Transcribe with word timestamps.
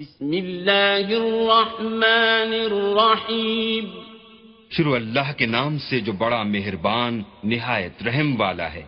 بسم 0.00 0.30
اللہ 0.30 1.08
الرحمن 1.08 2.52
الرحیم 2.52 3.84
شروع 4.70 4.94
اللہ 4.94 5.32
کے 5.36 5.46
نام 5.46 5.78
سے 5.78 6.00
جو 6.00 6.12
بڑا 6.12 6.42
مہربان 6.42 7.22
نہایت 7.44 8.02
رحم 8.02 8.40
والا 8.40 8.72
ہے۔ 8.72 8.82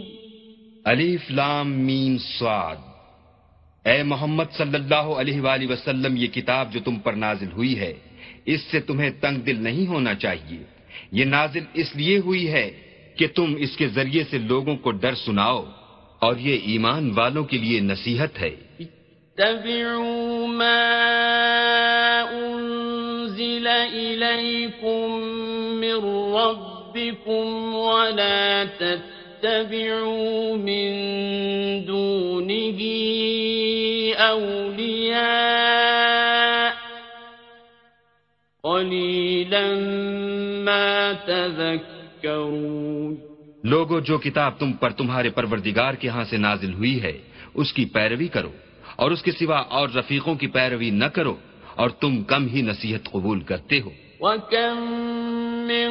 الف 0.84 1.30
لام 1.30 1.68
میم 1.70 2.16
سعد 2.18 2.80
اے 3.84 4.02
محمد 4.02 4.48
صلی 4.52 4.74
اللہ 4.74 5.06
علیہ 5.20 5.40
وآلہ 5.40 5.66
وسلم، 5.72 6.16
یہ 6.16 6.26
کتاب 6.26 6.72
جو 6.72 6.80
تم 6.84 6.96
پر 6.98 7.12
نازل 7.12 7.50
ہوئی 7.52 7.78
ہے، 7.78 7.92
اس 8.46 8.60
سے 8.62 8.80
تمہیں 8.80 9.10
تنگ 9.20 9.36
دل 9.38 9.56
نہیں 9.62 9.86
ہونا 9.86 10.14
چاہیے۔ 10.14 10.62
یہ 11.12 11.24
نازل 11.24 11.64
اس 11.74 11.96
لیے 11.96 12.18
ہوئی 12.18 12.48
ہے 12.48 12.70
کہ 13.16 13.26
تم 13.34 13.54
اس 13.58 13.76
کے 13.76 13.86
ذریعے 13.88 14.22
سے 14.30 14.38
لوگوں 14.38 14.76
کو 14.76 14.90
ڈر 14.90 15.14
سناؤ، 15.14 15.60
اور 16.18 16.34
یہ 16.36 16.54
ایمان 16.64 17.04
والوں 17.14 17.44
کے 17.44 17.56
لیے 17.58 17.80
نصیحت 17.80 18.32
ہے۔ 18.40 18.54
اتبعوا 19.36 20.46
ما 20.46 20.84
أنزل 22.32 23.66
إليكم 23.66 25.10
من 25.76 25.98
ربكم 26.36 27.74
ولا 27.74 28.64
تتبعوا 28.64 30.56
من 30.56 30.90
دونه 31.84 32.80
أولياء 34.16 35.56
قليلا 38.64 39.66
ما 40.64 41.12
تذكرون 41.26 43.14
لوگو، 43.64 44.00
جو 44.00 44.18
کتاب 44.18 44.58
تم 44.58 44.72
پر 44.72 44.90
تمہارے 44.90 45.30
پروردگار 45.30 45.94
کے 45.94 46.08
ہاں 46.08 46.24
سے 46.24 46.36
نازل 46.36 46.72
ہوئی 46.72 47.02
ہے، 47.02 47.18
اس 47.54 47.72
کی 47.72 47.84
پیروی 47.84 48.28
کرو۔ 48.28 48.52
اور 48.96 49.10
اس 49.10 49.22
کے 49.22 49.32
سوا 49.32 49.56
اور 49.56 49.88
رفیقوں 49.88 50.34
کی 50.34 50.46
پیروی 50.46 50.90
نہ 50.90 51.04
کرو 51.04 51.34
اور 51.74 51.90
تم 51.90 52.22
کم 52.22 52.46
ہی 52.46 52.62
نصیحت 52.62 53.12
قبول 53.12 53.40
کرتے 53.40 53.80
ہو۔ 53.80 53.90
وكم 54.20 55.66
من 55.66 55.90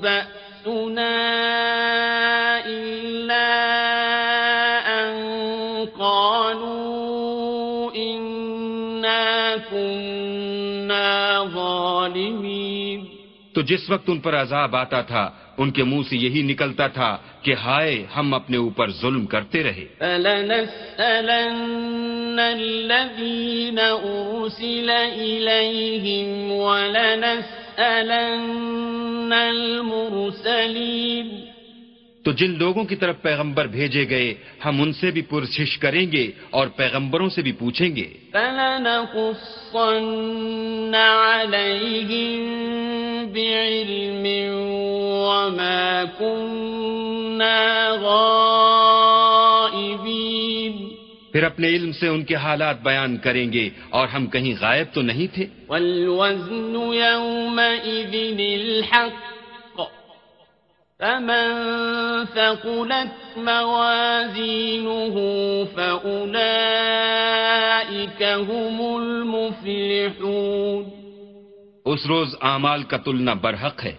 بأسنا 0.00 1.14
إلا 2.66 3.91
تو 13.54 13.60
جس 13.60 13.90
وقت 13.90 14.10
ان 14.10 14.20
پر 14.20 14.34
عذاب 14.34 14.76
آتا 14.76 15.00
تھا، 15.00 15.30
ان 15.58 15.70
کے 15.70 15.84
منہ 15.84 16.02
سے 16.10 16.16
یہی 16.16 16.42
نکلتا 16.42 16.86
تھا 16.86 17.18
کہ 17.42 17.54
ہائے، 17.54 18.06
ہم 18.16 18.34
اپنے 18.34 18.56
اوپر 18.56 18.90
ظلم 18.90 19.26
کرتے 19.26 19.62
رہے۔ 19.62 19.84
فلنسألن 19.98 22.38
الذين 22.38 23.78
أرسل 23.78 24.90
إليهم 25.18 26.52
ولنسألن 26.52 29.32
المرسلين 29.32 31.51
تو 32.22 32.32
جن 32.32 32.58
لوگوں 32.58 32.84
کی 32.84 32.96
طرف 32.96 33.22
پیغمبر 33.22 33.66
بھیجے 33.66 34.08
گئے 34.08 34.34
ہم 34.64 34.82
ان 34.82 34.92
سے 34.92 35.10
بھی 35.10 35.22
پرسش 35.22 35.78
کریں 35.78 36.12
گے 36.12 36.30
اور 36.50 36.66
پیغمبروں 36.66 37.28
سے 37.28 37.42
بھی 37.42 37.52
پوچھیں 37.52 37.96
گے۔ 37.96 38.08
فلنقصن 38.32 40.94
عليهم 40.94 42.52
بعلم 43.32 44.26
وما 45.24 46.04
كنا 46.18 47.96
غائبين۔ 48.00 50.88
پھر 51.32 51.42
اپنے 51.42 51.68
علم 51.68 51.92
سے 51.92 52.08
ان 52.08 52.24
کے 52.24 52.34
حالات 52.34 52.82
بیان 52.82 53.16
کریں 53.16 53.52
گے 53.52 53.70
اور 53.90 54.08
ہم 54.08 54.26
کہیں 54.26 54.54
غائب 54.60 54.94
تو 54.94 55.02
نہیں 55.02 55.34
تھے۔ 55.34 55.46
والوزن 55.68 56.94
يومئذ 56.94 58.38
الحق۔ 58.38 59.31
فمن 61.02 61.54
ثقلت 62.34 63.38
موازينه 63.38 65.16
فأولئك 65.74 68.22
هم 68.22 68.80
المفلحون 68.80 70.84
اس 71.84 72.06
روز 72.06 72.36
اعمال 72.40 72.82
کا 72.82 72.96
تلنا 72.96 73.34
برحق 73.34 73.84
ہے۔ 73.84 73.92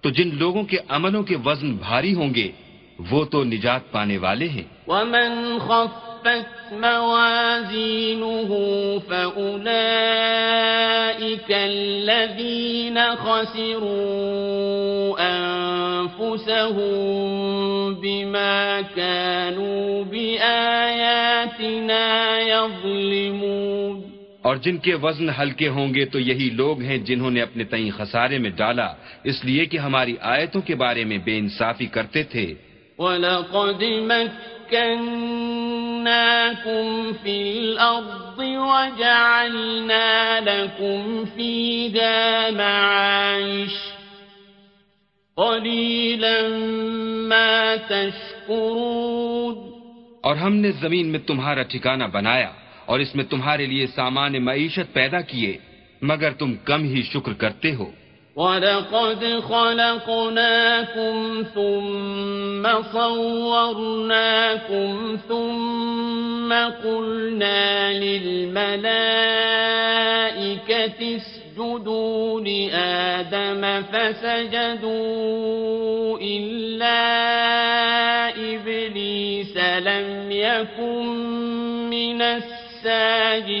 تو 0.00 0.10
جن 0.10 0.30
لوگوں 0.32 0.62
کے 0.62 0.76
عملوں 0.88 1.22
کے 1.22 1.36
وزن 1.44 1.76
بھاری 1.76 2.14
ہوں 2.14 2.34
گے 2.34 2.52
وہ 3.10 3.24
تو 3.24 3.44
نجات 3.44 3.92
پانے 3.92 4.18
والے 4.18 4.48
ہیں۔ 4.48 4.64
ومن 4.86 5.58
خفت 6.28 6.72
موازينه 6.72 8.50
فأولئك 8.98 9.50
الذين 11.50 12.98
خسروا 13.16 14.68
أنفسهم 16.00 16.90
بما 17.94 18.80
كانوا 18.80 20.04
بآياتنا 20.04 21.58
يظلمون 22.40 24.02
اور 24.42 24.56
جن 24.56 24.76
کے 24.78 24.94
وزن 24.94 25.28
ہلکے 25.38 25.68
ہوں 25.68 25.88
گے 25.94 26.04
تو 26.04 26.18
یہی 26.18 26.48
لوگ 26.50 26.80
ہیں 26.80 26.98
جنہوں 26.98 27.30
نے 27.30 27.40
اپنے 27.42 27.64
تئیں 27.64 27.90
خسارے 27.96 28.38
میں 28.38 28.52
ڈالا 28.56 28.88
اس 29.24 29.44
لیے 29.44 29.62
کہ 29.66 29.78
ہماری 29.78 30.14
آیتوں 30.20 30.62
کے 30.66 30.74
بارے 30.74 31.02
میں 31.04 31.18
بے 31.24 31.34
انصافی 31.38 31.86
کرتے 31.86 32.22
تھے۔ 32.22 32.46
وَلَقَدْ 32.98 33.82
مَكَّنَّاكُمْ 34.68 37.12
فِي 37.22 37.58
الْأَرْضِ 37.58 38.38
وَجَعَلْنَا 38.38 40.40
لَكُمْ 40.40 41.24
فِيهَا 41.34 42.50
مَعَايِشَ. 42.50 43.72
قَلِيلًا 45.36 46.48
مَا 47.28 47.74
تَشْكُرُونَ. 47.88 49.70
اور 50.20 50.36
ہم 50.36 50.54
نے 50.54 50.72
زمین 50.72 51.06
میں 51.06 51.18
تمہارا 51.18 51.62
ٹھکانہ 51.62 52.04
بنایا 52.04 52.50
اور 52.86 52.98
اس 52.98 53.14
میں 53.14 53.24
تمہارے 53.24 53.66
لیے 53.66 53.86
سامان 53.86 54.44
معیشت 54.44 54.92
پیدا 54.92 55.20
کیے، 55.20 55.56
مگر 56.02 56.32
تم 56.32 56.54
کم 56.64 56.84
ہی 56.84 57.02
شکر 57.02 57.32
کرتے 57.32 57.74
ہو۔ 57.74 57.90
ولقد 58.38 59.22
خلقناكم 59.50 61.16
ثم 61.54 62.64
صورناكم 62.92 64.90
ثم 65.28 66.50
قلنا 66.84 67.92
للملائكة 67.92 68.76
اسجدوا 71.16 72.40
لآدم 72.40 73.82
فسجدوا 73.82 75.38
إلا 76.22 77.00
إبليس 78.54 79.56
لم 79.56 80.30
يكن 80.30 81.06
من 81.90 82.22
الساجدين 82.22 83.60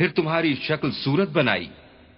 پھر 0.00 0.08
تمہاری 0.08 0.54
شکل 0.54 0.90
صورت 0.90 1.28
بنائی۔ 1.28 1.66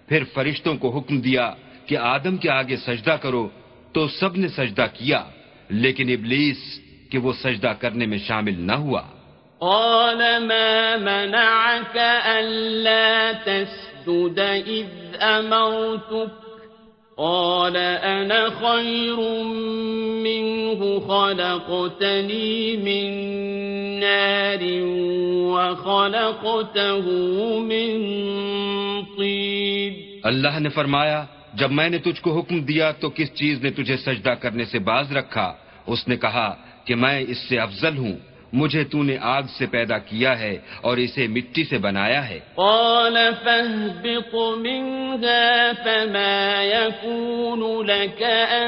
پھر 0.07 0.23
فرشتوں 0.33 0.77
کو 0.77 0.97
حکم 0.97 1.21
دیا 1.21 1.53
کہ 1.85 1.97
آدم 1.97 2.37
کے 2.37 2.49
آگے 2.49 2.77
سجدہ 2.77 3.15
کرو 3.21 3.49
تو 3.93 4.07
سب 4.07 4.37
نے 4.37 4.47
سجدہ 4.47 4.85
کیا، 4.93 5.23
لیکن 5.69 6.09
ابلیس 6.09 6.79
کہ 7.11 7.17
وہ 7.17 7.33
سجدہ 7.33 7.73
کرنے 7.79 8.05
میں 8.05 8.17
شامل 8.17 8.53
نہ 8.57 8.71
ہوا۔ 8.71 9.01
قال 9.59 10.21
ما 10.45 10.95
منعك 10.97 11.97
ألا 12.25 13.31
تسجد 13.43 14.39
إذ 14.67 15.21
أمرتك؟ 15.21 16.42
قال 17.17 17.77
أنا 18.03 18.49
خير 18.49 19.17
منه، 20.23 20.99
خلقتني 20.99 22.77
من 22.77 23.11
نار 23.99 24.63
وخلقته 25.53 27.07
من 27.59 28.01
طين 29.17 29.93
اللہ 30.23 30.59
نے 30.59 30.69
فرمایا، 30.69 31.25
جب 31.53 31.71
میں 31.71 31.89
نے 31.89 31.97
تجھ 31.97 32.21
کو 32.21 32.39
حکم 32.39 32.59
دیا 32.59 32.91
تو 32.91 33.09
کس 33.09 33.33
چیز 33.33 33.63
نے 33.63 33.71
تجھے 33.71 33.97
سجدہ 33.97 34.29
کرنے 34.29 34.65
سے 34.65 34.79
باز 34.79 35.11
رکھا؟ 35.11 35.53
اس 35.87 36.07
نے 36.07 36.17
کہا 36.17 36.55
کہ 36.85 36.95
میں 36.95 37.23
اس 37.27 37.37
سے 37.37 37.59
افضل 37.59 37.97
ہوں۔ 37.97 38.32
مجھے 38.53 38.83
تو 38.83 39.03
نے 39.03 39.17
آگ 39.21 39.43
سے 39.57 39.65
پیدا 39.65 39.97
کیا 39.97 40.39
ہے 40.39 40.57
اور 40.81 40.97
اسے 40.97 41.27
مٹی 41.27 41.63
سے 41.63 41.77
بنایا 41.77 42.29
ہے۔ 42.29 42.39
قال 42.55 43.17
فاهبط 43.43 44.35
منها 44.57 45.71
فما 45.83 46.63
يكون 46.63 47.85
لك 47.85 48.23
أن 48.51 48.67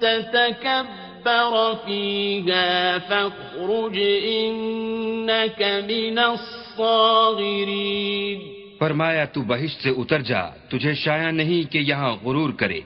تتكبر 0.00 1.72
فيها 1.84 2.96
فاخرج 3.08 4.00
إنك 4.24 5.62
من 5.62 6.18
الصاغرين۔ 6.18 8.40
فرمایا 8.78 9.24
تو 9.24 9.42
بہشت 9.42 9.82
سے 9.82 9.90
اتر 9.90 10.20
جا 10.20 10.48
تجھے 10.48 10.94
شایا 10.94 11.30
نہیں 11.30 11.72
کہ 11.72 11.78
یہاں 11.78 12.16
غرور 12.24 12.50
کرے۔ 12.50 12.80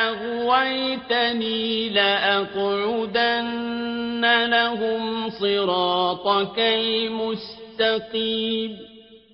أغويتني 0.07 1.89
لأقعدن 1.89 4.25
لهم 4.49 5.27
صراطك 5.39 6.59
المستقيم۔ 6.59 8.71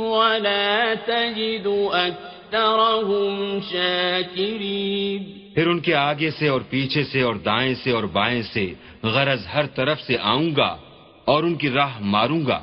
ولا 0.00 0.94
تجد 0.94 1.66
أكثرهم 1.92 3.58
شاكرين. 3.70 5.22
پھر 5.54 5.66
ان 5.66 5.80
کے 5.80 5.94
آگے 5.94 6.30
سے 6.30 6.48
اور 6.48 6.60
پیچھے 6.70 7.04
سے 7.04 7.22
اور 7.22 7.34
دائیں 7.34 7.74
سے 7.74 7.90
اور 7.90 8.04
بائیں 8.04 8.42
سے 8.42 8.74
غرض 9.02 9.46
ہر 9.54 9.66
طرف 9.66 10.00
سے 10.00 10.16
آؤں 10.20 10.50
گا 10.56 10.76
اور 11.24 11.42
ان 11.42 11.54
کی 11.54 11.68
راہ 11.70 11.98
ماروں 12.00 12.46
گا 12.46 12.60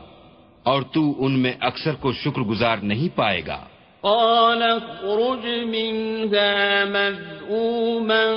اور 0.64 0.82
تو 0.82 1.26
ان 1.26 1.40
میں 1.40 1.54
اکثر 1.62 1.94
کو 1.94 2.14
شکر 2.14 2.42
گزار 2.42 2.78
نہیں 2.78 3.18
پائے 3.18 3.42
گا۔ 3.48 3.60
قال 4.06 4.62
اخرج 4.62 5.46
منها 5.66 6.86
مذءوما 6.86 8.36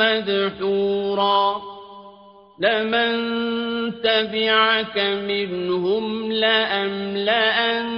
مدحورا 0.00 1.60
لمن 2.58 3.12
تبعك 4.02 4.96
منهم 5.28 6.32
لأملأن 6.32 7.88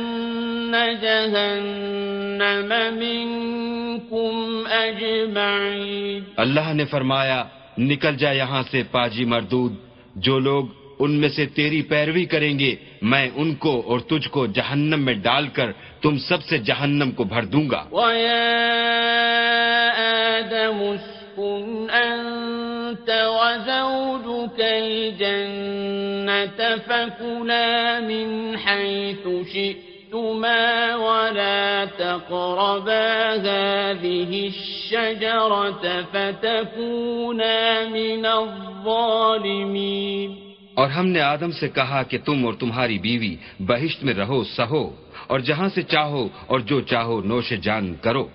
جهنم 1.03 2.71
منكم 2.99 4.35
أجمعين 4.67 6.23
اللہ 6.37 6.73
نے 6.75 6.85
فرمایا، 6.85 7.41
نکل 7.79 8.17
جا 8.17 8.31
یہاں 8.31 8.63
سے 8.71 8.83
پاجی 8.91 9.25
مردود، 9.25 9.73
جو 10.17 10.39
لوگ 10.39 10.65
ان 10.99 11.11
میں 11.11 11.29
سے 11.29 11.47
تیری 11.47 11.83
پیروی 11.83 12.25
کریں 12.25 12.59
گے، 12.59 12.75
میں 13.03 13.29
ان 13.35 13.55
کو 13.55 13.83
اور 13.87 14.01
تجھ 14.01 14.29
کو 14.29 14.47
جہنم 14.47 15.01
میں 15.01 15.15
ڈال 15.15 15.49
کر 15.49 15.71
تم 16.03 16.19
سب 16.19 16.43
سے 16.43 16.59
جہنم 16.59 17.11
کو 17.11 17.25
بھر 17.25 17.45
دوں 17.45 17.71
گا۔ 17.71 17.85
ويا 17.93 19.97
آدم 19.97 20.83
اسكن 20.83 21.87
أنت 21.93 23.11
وزوجك 23.11 24.61
الجنة 24.61 26.65
فكلا 26.87 28.01
من 28.01 28.57
حيث 28.67 29.53
شئتما 29.53 30.95
ولا 30.95 31.85
تقربا 31.97 33.35
هذه 33.35 34.47
الشجرة 34.47 36.03
فتكونا 36.13 37.85
من 37.91 38.27
الظالمين۔ 38.27 40.46
اور 40.79 40.89
ہم 40.97 41.07
نے 41.15 41.21
آدم 41.21 41.51
سے 41.61 41.67
کہا 41.69 42.01
کہ 42.11 42.17
تم 42.25 42.39
اور 42.47 42.55
تمہاری 42.61 42.99
بیوی 43.07 43.35
بہشت 43.61 44.01
میں 44.05 44.15
رہو، 44.15 44.41
سہو، 44.57 44.85
اور 45.31 45.39
جہاں 45.49 45.71
سے 45.75 45.83
چاہو 45.83 46.25
اور 46.47 46.59
جو 46.69 46.77
چاہو 46.81 47.17
نوش 47.25 47.49
جان 47.67 47.87
کرو، 48.05 48.27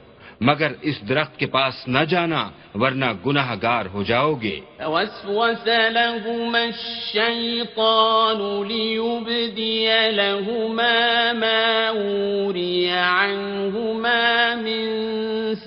مگر 0.42 0.70
اس 0.82 0.98
درخت 1.10 1.34
کے 1.40 1.46
پاس 1.46 1.76
نہ 1.88 2.04
جانا 2.10 2.44
ورنہ 2.82 3.10
گناہ 3.26 3.50
گار 3.62 3.86
ہو 3.94 4.02
جاؤ 4.04 4.32
گے۔ 4.42 4.58
فوسوس 4.78 5.66
لهما 5.98 6.62
الشيطان 6.74 8.40
ليبدي 8.68 9.88
لهما 10.12 10.98
ما 11.44 11.66
وري 11.94 12.90
عنهما 12.90 14.26
من 14.66 14.86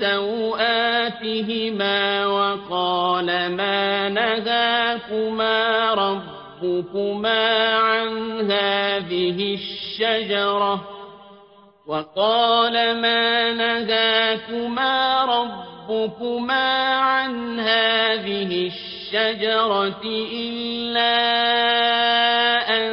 سوآتهما 0.02 1.46
وقال 2.26 3.28
ما 3.58 3.82
نهاكما 4.08 5.62
ربكما 6.64 7.74
عن 7.74 8.50
هذه 8.50 9.54
الشجرة 9.54 10.88
وقال 11.86 13.00
ما 13.00 13.52
نهاكما 13.52 15.24
ربكما 15.24 16.94
عن 16.94 17.60
هذه 17.60 18.66
الشجرة 18.66 20.02
إلا 20.32 21.16
أن 22.76 22.90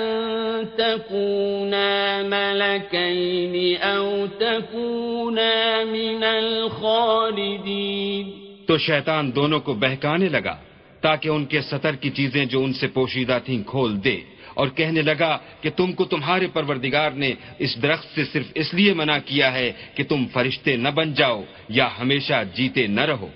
تكونا 0.78 2.24
ملكين 2.24 3.82
أو 3.82 4.25
تكونا 4.25 5.84
من 5.84 6.24
الخالدين 6.24 8.32
تو 8.68 8.78
شیطان 8.78 9.36
دونوں 9.36 9.60
کو 9.60 9.74
بہکانے 9.74 10.30
لگا۔ 10.30 10.71
تاکہ 11.01 11.29
ان 11.29 11.46
کے 11.46 11.62
سطر 11.62 11.96
کی 11.96 12.10
چیزیں 12.10 12.46
جو 12.46 12.63
ان 12.63 12.74
سے 12.74 12.88
پوشیدہ 12.88 13.39
تھیں 13.46 13.63
کھول 13.63 14.03
دے۔ 14.03 14.20
اور 14.53 14.67
کہنے 14.67 15.01
لگا 15.01 15.38
کہ 15.62 15.70
تم 15.70 15.91
کو 15.91 16.05
تمہارے 16.05 16.48
پروردگار 16.48 17.12
نے 17.12 17.34
اس 17.60 17.81
درخت 17.81 18.15
سے 18.15 18.25
صرف 18.25 18.46
اس 18.55 18.74
لیے 18.74 18.93
منع 18.93 19.17
کیا 19.25 19.53
ہے 19.53 19.72
کہ 19.96 20.03
تم 20.03 20.25
فرشتے 20.34 20.75
نہ 20.75 20.89
بن 20.89 21.13
جاؤ 21.13 21.43
یا 21.70 21.89
ہمیشہ 22.00 22.43
جیتے 22.53 22.88
نہ 22.88 23.01
رہو۔ 23.01 23.27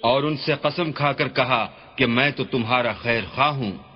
اور 0.00 0.22
ان 0.22 0.36
سے 0.36 0.52
قسم 0.62 0.92
کھا 0.92 1.12
کر 1.12 1.28
کہا 1.28 1.66
کہ 1.96 2.06
میں 2.06 2.30
تو 2.30 2.44
تمہارا 2.44 2.92
خیر 2.92 3.20
خواہ 3.34 3.48
ہوں۔ 3.48 3.72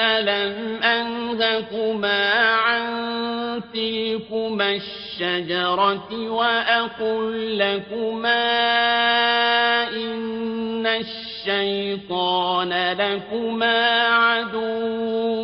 ألم 0.00 0.82
أنهكما 0.82 2.22
عن 2.54 2.84
تلكما 3.72 4.70
الشجرة 4.70 6.10
وأقل 6.30 7.58
لكما 7.58 8.44
إن 9.92 10.86
الشيطان 10.86 12.72
لكما 12.92 13.98
عدو 14.08 15.42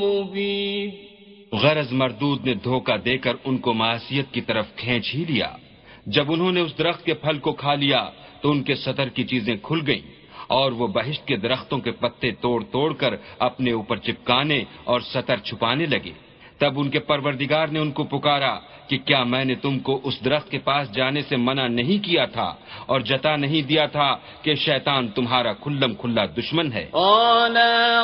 مبين 0.00 0.90
غرض 1.52 1.92
مردود 1.92 2.46
نے 2.46 2.54
دھوکہ 2.54 2.96
دے 2.96 3.18
کر 3.18 3.34
ان 3.44 3.58
کو 3.58 3.72
معاشیت 3.72 4.32
کی 4.32 4.40
طرف 4.40 4.66
کھینچ 4.76 5.14
ہی 5.14 5.24
لیا۔ 5.28 5.50
جب 6.06 6.32
انہوں 6.32 6.52
نے 6.52 6.60
اس 6.60 6.78
درخت 6.78 7.04
کے 7.04 7.14
پھل 7.14 7.38
کو 7.38 7.52
کھا 7.52 7.74
لیا 7.74 8.10
تو 8.40 8.50
ان 8.50 8.62
کے 8.62 8.74
سطر 8.74 9.08
کی 9.08 9.24
چیزیں 9.24 9.56
کھل 9.62 9.80
گئیں۔ 9.86 10.19
اور 10.50 10.72
وہ 10.72 10.86
بہشت 10.86 11.26
کے 11.26 11.36
درختوں 11.36 11.78
کے 11.78 11.90
پتے 11.90 12.30
توڑ 12.30 12.64
توڑ 12.64 12.92
کر 12.94 13.14
اپنے 13.38 13.72
اوپر 13.72 13.96
چپکانے 13.96 14.64
اور 14.84 15.00
سطر 15.00 15.36
چھپانے 15.36 15.86
لگے۔ 15.86 16.12
تب 16.60 16.72
ان 16.80 16.88
کے 16.90 17.00
پروردگار 17.10 17.66
نے 17.74 17.78
ان 17.80 17.90
کو 17.96 18.02
پکارا 18.04 18.54
کہ 18.88 18.96
کیا 19.04 19.22
میں 19.24 19.44
نے 19.44 19.54
تم 19.62 19.78
کو 19.86 20.00
اس 20.04 20.24
درخت 20.24 20.50
کے 20.50 20.58
پاس 20.64 20.92
جانے 20.94 21.22
سے 21.28 21.36
منع 21.36 21.66
نہیں 21.68 22.04
کیا 22.04 22.24
تھا 22.36 22.54
اور 22.90 23.00
جتا 23.00 23.36
نہیں 23.36 23.62
دیا 23.68 23.86
تھا 23.86 24.16
کہ 24.42 24.54
شیطان 24.64 25.08
تمہارا 25.16 25.52
کھلم 25.62 25.94
کھلا 26.00 26.24
دشمن 26.38 26.72
ہے؟ 26.72 26.86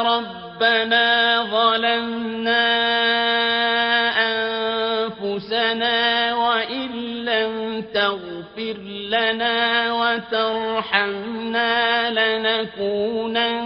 ربنا 0.06 1.06
ظلمنا 1.50 2.64
انفسنا 4.24 5.96
وإن 6.34 6.90
لم 7.24 7.80
تغفر 7.94 8.78
لنا 9.14 9.56
وترحمنا 10.00 11.74
لنكونن 12.10 13.64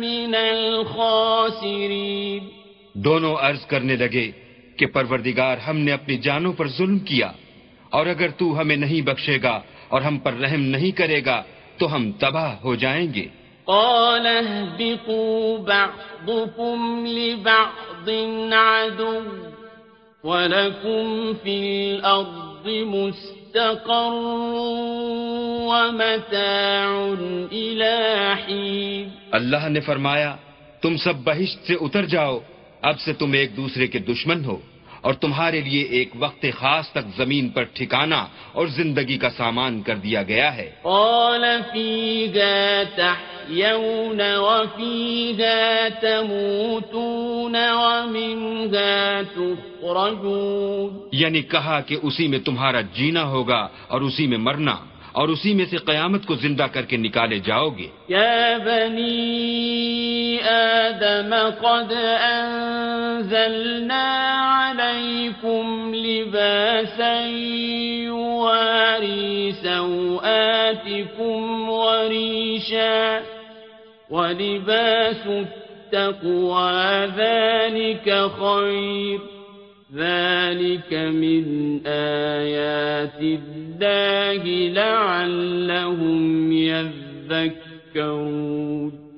من 0.00 0.34
الخاسرين. 0.34 2.42
دونوں 2.94 3.36
عرض 3.40 3.66
کرنے 3.66 3.96
لگے 3.96 4.30
کہ 4.76 4.86
پروردگار 4.86 5.56
ہم 5.56 5.76
نے 5.78 5.92
اپنی 5.92 6.16
جانوں 6.16 6.52
پر 6.52 6.68
ظلم 6.68 6.98
کیا 6.98 7.32
اور 7.90 8.06
اگر 8.06 8.28
تو 8.28 8.60
ہمیں 8.60 8.76
نہیں 8.76 9.00
بخشے 9.00 9.38
گا 9.42 9.60
اور 9.88 10.02
ہم 10.02 10.18
پر 10.18 10.32
رحم 10.32 10.60
نہیں 10.60 10.90
کرے 10.90 11.24
گا 11.24 11.42
تو 11.78 11.94
ہم 11.94 12.12
تباہ 12.12 12.56
ہو 12.64 12.74
جائیں 12.74 13.14
گے۔ 13.14 13.26
قال 13.64 14.26
اهبطوا 14.26 15.58
بعضكم 15.66 17.06
لبعض 17.06 18.08
عدو 18.52 19.18
ولكم 20.24 21.32
في 21.42 21.58
الأرض 21.90 22.68
مستقر 22.86 24.14
ومتاع 25.68 27.14
إلى 27.52 27.96
حين. 28.44 29.08
اللہ 29.30 29.68
نے 29.68 29.80
فرمایا 29.80 30.36
تم 30.80 30.96
سب 30.96 31.14
بہشت 31.24 31.66
سے 31.66 31.74
اتر 31.74 32.04
جاؤ 32.04 32.38
اب 32.84 33.00
سے 33.00 33.12
تم 33.12 33.32
ایک 33.32 33.56
دوسرے 33.56 33.86
کے 33.86 33.98
دشمن 33.98 34.44
ہو 34.44 34.56
اور 35.00 35.14
تمہارے 35.14 35.60
لیے 35.60 35.82
ایک 35.82 36.10
وقت 36.18 36.46
خاص 36.56 36.90
تک 36.90 37.16
زمین 37.16 37.48
پر 37.48 37.62
ٹھکانا 37.62 38.26
اور 38.52 38.66
زندگی 38.66 39.18
کا 39.18 39.30
سامان 39.30 39.82
کر 39.82 39.96
دیا 39.96 40.22
گیا 40.22 40.56
ہے۔ 40.56 40.70
قال 40.82 41.44
فيها 41.72 42.82
تحيون 42.96 44.20
وفيها 44.20 45.86
تموتون 46.00 47.56
ومنها 47.56 49.20
تخرجون۔ 49.34 51.08
یعنی 51.12 51.42
کہا 51.42 51.80
کہ 51.80 51.96
اسی 52.02 52.28
میں 52.28 52.38
تمہارا 52.38 52.80
جینا 52.80 53.24
ہوگا 53.24 53.68
اور 53.88 54.00
اسی 54.00 54.26
میں 54.26 54.38
مرنا۔ 54.38 54.76
اور 55.14 55.28
اسی 55.28 55.52
میں 55.54 55.64
سے 55.70 55.76
قیامت 55.86 56.22
کو 56.26 56.34
زندہ 56.42 56.66
کر 56.74 56.84
کے 56.90 56.96
نکالے 56.96 57.38
جاؤ 57.46 57.68
گے 57.78 57.88
یا 58.08 58.58
بنی 58.64 60.38
آدم 60.52 61.34
قد 61.60 61.92
انزلنا 62.20 64.06
علیکم 64.54 65.94
لباسا 65.94 67.12
یواری 68.06 69.52
سوآتکم 69.62 71.38
وریشا 71.68 72.98
ولباس 74.10 75.26
التقوى 75.26 77.06
ذلك 77.16 78.06
خير 78.40 79.33
ذلك 79.94 80.92
من 80.92 81.44
آيات 81.86 83.20
الله 83.22 84.42
لعلهم 84.68 86.52
يذكرون 86.52 88.10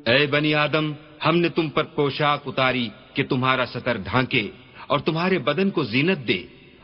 اے 0.07 0.27
بنی 0.27 0.53
آدم 0.55 0.87
ہم 1.27 1.35
نے 1.39 1.49
تم 1.49 1.67
پر 1.69 1.85
پوشاک 1.95 2.41
اتاری 2.47 2.89
کہ 3.15 3.23
تمہارا 3.23 3.67
سطر 3.67 3.97
ڈھانکے 4.05 4.45
اور 4.87 4.99
تمہارے 4.99 5.37
بدن 5.39 5.69
کو 5.71 5.83
زینت 5.85 6.21
دے 6.29 6.41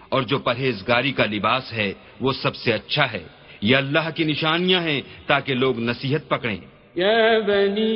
اور 0.09 0.23
جو 0.23 0.39
پرہیزگاری 0.39 1.13
کا 1.13 1.25
لباس 1.25 1.73
ہے 1.73 1.91
وہ 2.21 2.33
سب 2.33 2.55
سے 2.57 2.73
اچھا 2.73 3.13
ہے۔ 3.13 3.25
یہ 3.61 3.77
اللہ 3.77 4.07
کی 4.15 4.25
نشانیاں 4.25 4.81
ہیں 4.81 5.01
تاکہ 5.27 5.55
لوگ 5.55 5.75
نصیحت 5.81 6.23
پکڑیں۔ 6.29 6.61
يا 6.97 7.39
بني 7.47 7.93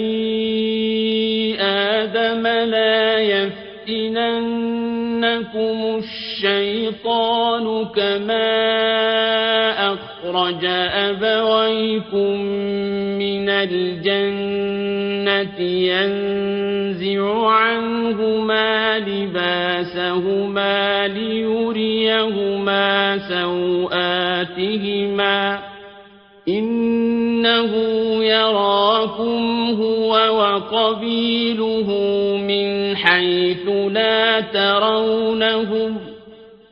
آدم 1.58 2.46
لا 2.46 2.96
يفتننكم 5.26 5.98
الشيطان 5.98 7.84
كما 7.84 8.46
أخرج 9.92 10.64
أبويكم 10.64 12.40
من 13.18 13.48
الجنة 13.48 15.60
ينزع 15.60 17.46
عنهما 17.46 18.98
لباسهما 18.98 21.08
ليريهما 21.08 23.18
سوآتهما 23.28 24.86
إنه 26.48 27.72
يراكم 28.24 29.70
هو 29.80 30.12
وقبيله 30.38 31.86
من 32.36 32.96
حيث 32.96 33.65
لا 33.96 34.40
ترونهم 34.40 35.92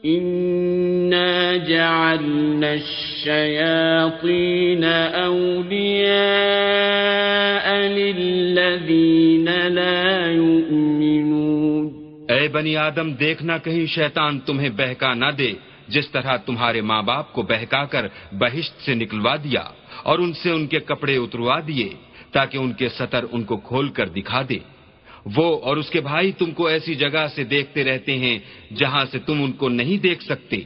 إنا 0.05 1.57
جعلنا 1.57 2.75
الشياطين 2.75 4.85
أولياء 5.29 7.67
للذين 7.99 9.49
لا 9.79 10.09
يؤمنون 10.31 11.85
اے 12.31 12.49
بنی 12.53 12.77
آدم 12.77 13.13
دیکھنا 13.21 13.57
کہیں 13.65 13.87
شیطان 13.95 14.39
تمہیں 14.47 14.69
بہکا 14.77 15.13
نہ 15.15 15.31
دے، 15.39 15.53
جس 15.95 16.07
طرح 16.11 16.37
تمہارے 16.47 16.81
ماں 16.91 17.03
باپ 17.09 17.27
کو 17.33 17.43
بہکا 17.51 17.85
کر 17.93 18.05
بہشت 18.41 18.75
سے 18.85 18.93
نکلوا 18.95 19.35
دیا 19.45 19.65
اور 20.09 20.19
ان 20.19 20.33
سے 20.43 20.51
ان 20.51 20.67
کے 20.73 20.79
کپڑے 20.91 21.17
اتروا 21.17 21.59
دیے، 21.69 21.89
تاکہ 22.33 22.57
ان 22.59 22.73
کے 22.79 22.89
سطر 22.99 23.23
ان 23.33 23.43
کو 23.49 23.57
کھول 23.69 23.89
کر 23.97 24.07
دکھا 24.17 24.43
دے۔ 24.49 24.59
وہ 25.37 25.61
اور 25.61 25.77
اس 25.77 25.91
کے 25.91 26.01
بھائی 26.01 26.33
تم 26.33 26.51
کو 26.51 26.67
ایسی 26.67 26.95
جگہ 26.95 27.27
سے 27.35 27.45
دیکھتے 27.45 27.85
رہتے 27.85 28.19
ہیں 28.19 28.39
جہاں 28.75 29.05
سے 29.13 29.19
تم 29.19 29.43
ان 29.43 29.53
کو 29.53 29.69
نہیں 29.69 30.03
دیکھ 30.03 30.25
سکتے۔ 30.25 30.57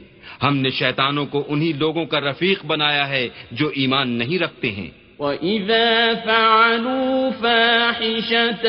ہم 0.43 0.57
نے 0.57 0.69
شیطانوں 0.69 1.25
کو 1.25 1.43
انہی 1.47 1.73
لوگوں 1.73 2.05
کا 2.05 2.19
رفیق 2.19 2.65
بنایا 2.65 3.09
ہے 3.09 3.29
جو 3.51 3.67
ایمان 3.67 4.09
نہیں 4.09 4.39
رکھتے 4.39 4.71
ہیں۔ 4.71 4.89
وَإِذَا 5.19 6.11
فَعَلُوا 6.25 7.29
فَاحِشَةً 7.41 8.65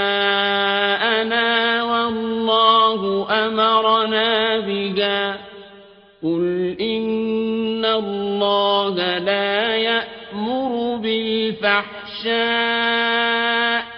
وَاللَّهُ 1.83 3.01
أَمَرَنَا 3.29 4.59
بِهَا 4.65 5.35
قُلْ 6.21 6.75
إِنَّ 6.79 7.06
اللَّهَ 8.47 9.19
لَا 9.19 9.75
يَأْمُرُ 9.75 10.97
بِالْفَحْشَاءِ 10.97 13.97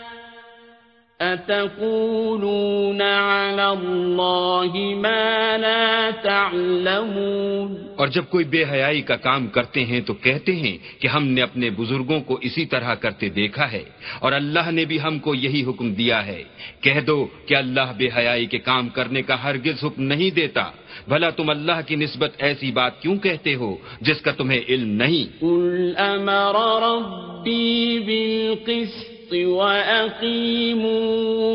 أتقولون 1.22 3.02
على 3.02 3.62
الله 3.62 4.96
ما 4.96 5.58
لا 5.58 6.10
تعلمون 6.22 7.76
اور 7.96 8.08
جب 8.08 8.24
کوئی 8.30 8.46
بے 8.46 8.64
حیائی 8.72 9.02
کا 9.02 9.16
کام 9.16 9.48
کرتے 9.48 9.86
ہیں 9.86 10.02
تو 10.02 10.14
کہتے 10.14 10.56
ہیں 10.56 11.02
کہ 11.02 11.08
ہم 11.08 11.28
نے 11.28 11.42
اپنے 11.42 11.70
بزرگوں 11.70 12.22
کو 12.22 12.38
اسی 12.42 12.66
طرح 12.66 12.94
کرتے 12.94 13.30
دیکھا 13.30 13.72
ہے 13.72 13.84
اور 14.20 14.32
اللہ 14.32 14.72
نے 14.72 14.86
بھی 14.86 15.02
ہم 15.02 15.20
کو 15.20 15.36
یہی 15.36 15.64
حکم 15.64 15.94
دیا 15.94 16.26
ہے۔ 16.26 16.44
کہہ 16.82 17.00
دو 17.00 17.28
کہ 17.46 17.56
اللہ 17.56 17.94
بے 17.98 18.10
حیائی 18.18 18.46
کے 18.46 18.58
کام 18.58 18.90
کرنے 18.90 19.22
کا 19.22 19.44
ہرگز 19.44 19.84
حکم 19.84 20.04
نہیں 20.04 20.36
دیتا۔ 20.36 20.72
بھلا 21.08 21.30
تم 21.30 21.50
اللہ 21.50 21.82
کی 21.88 21.96
نسبت 21.96 22.32
ایسی 22.38 22.72
بات 22.72 23.02
کیوں 23.02 23.18
کہتے 23.18 23.56
ہو 23.56 23.76
جس 24.02 24.22
کا 24.22 24.32
تمہیں 24.32 24.62
علم 24.70 24.90
نہیں 24.90 25.38
قل 25.42 25.94
أمر 25.98 26.84
رَبِّي 26.84 28.00
بالقسط 28.00 29.20
وَأَقِيمُوا 29.34 30.94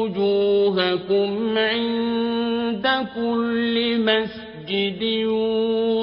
وُجُوهَكُمْ 0.01 1.59
عند 1.59 2.87
كُلِّ 3.15 3.97
مسجد 3.99 5.27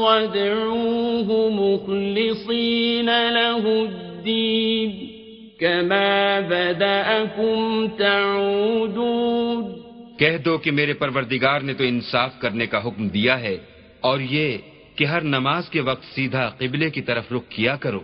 وادعوه 0.02 1.50
مُخْلِصِينَ 1.50 3.10
له 3.30 3.84
الدِّينِ. 3.84 5.12
كما 5.60 6.40
بدأكم 6.40 7.88
تعودون. 7.88 9.81
کہہ 10.22 10.38
دو 10.38 10.54
کہ 10.58 10.72
میرے 10.72 10.94
پروردگار 10.94 11.60
نے 11.62 11.74
تو 11.74 11.84
انصاف 11.84 12.32
کرنے 12.40 12.66
کا 12.68 12.80
حکم 12.86 13.04
دیا 13.08 13.36
ہے، 13.40 13.58
اور 14.02 14.20
یہ 14.20 14.48
کہ 14.96 15.04
ہر 15.06 15.22
نماز 15.22 15.70
کے 15.70 15.82
وقت 15.82 16.04
سیدھا 16.16 16.46
قبلے 16.58 16.90
کی 16.90 17.02
طرف 17.02 17.32
رخ 17.32 17.44
کیا 17.50 17.76
کرو، 17.76 18.04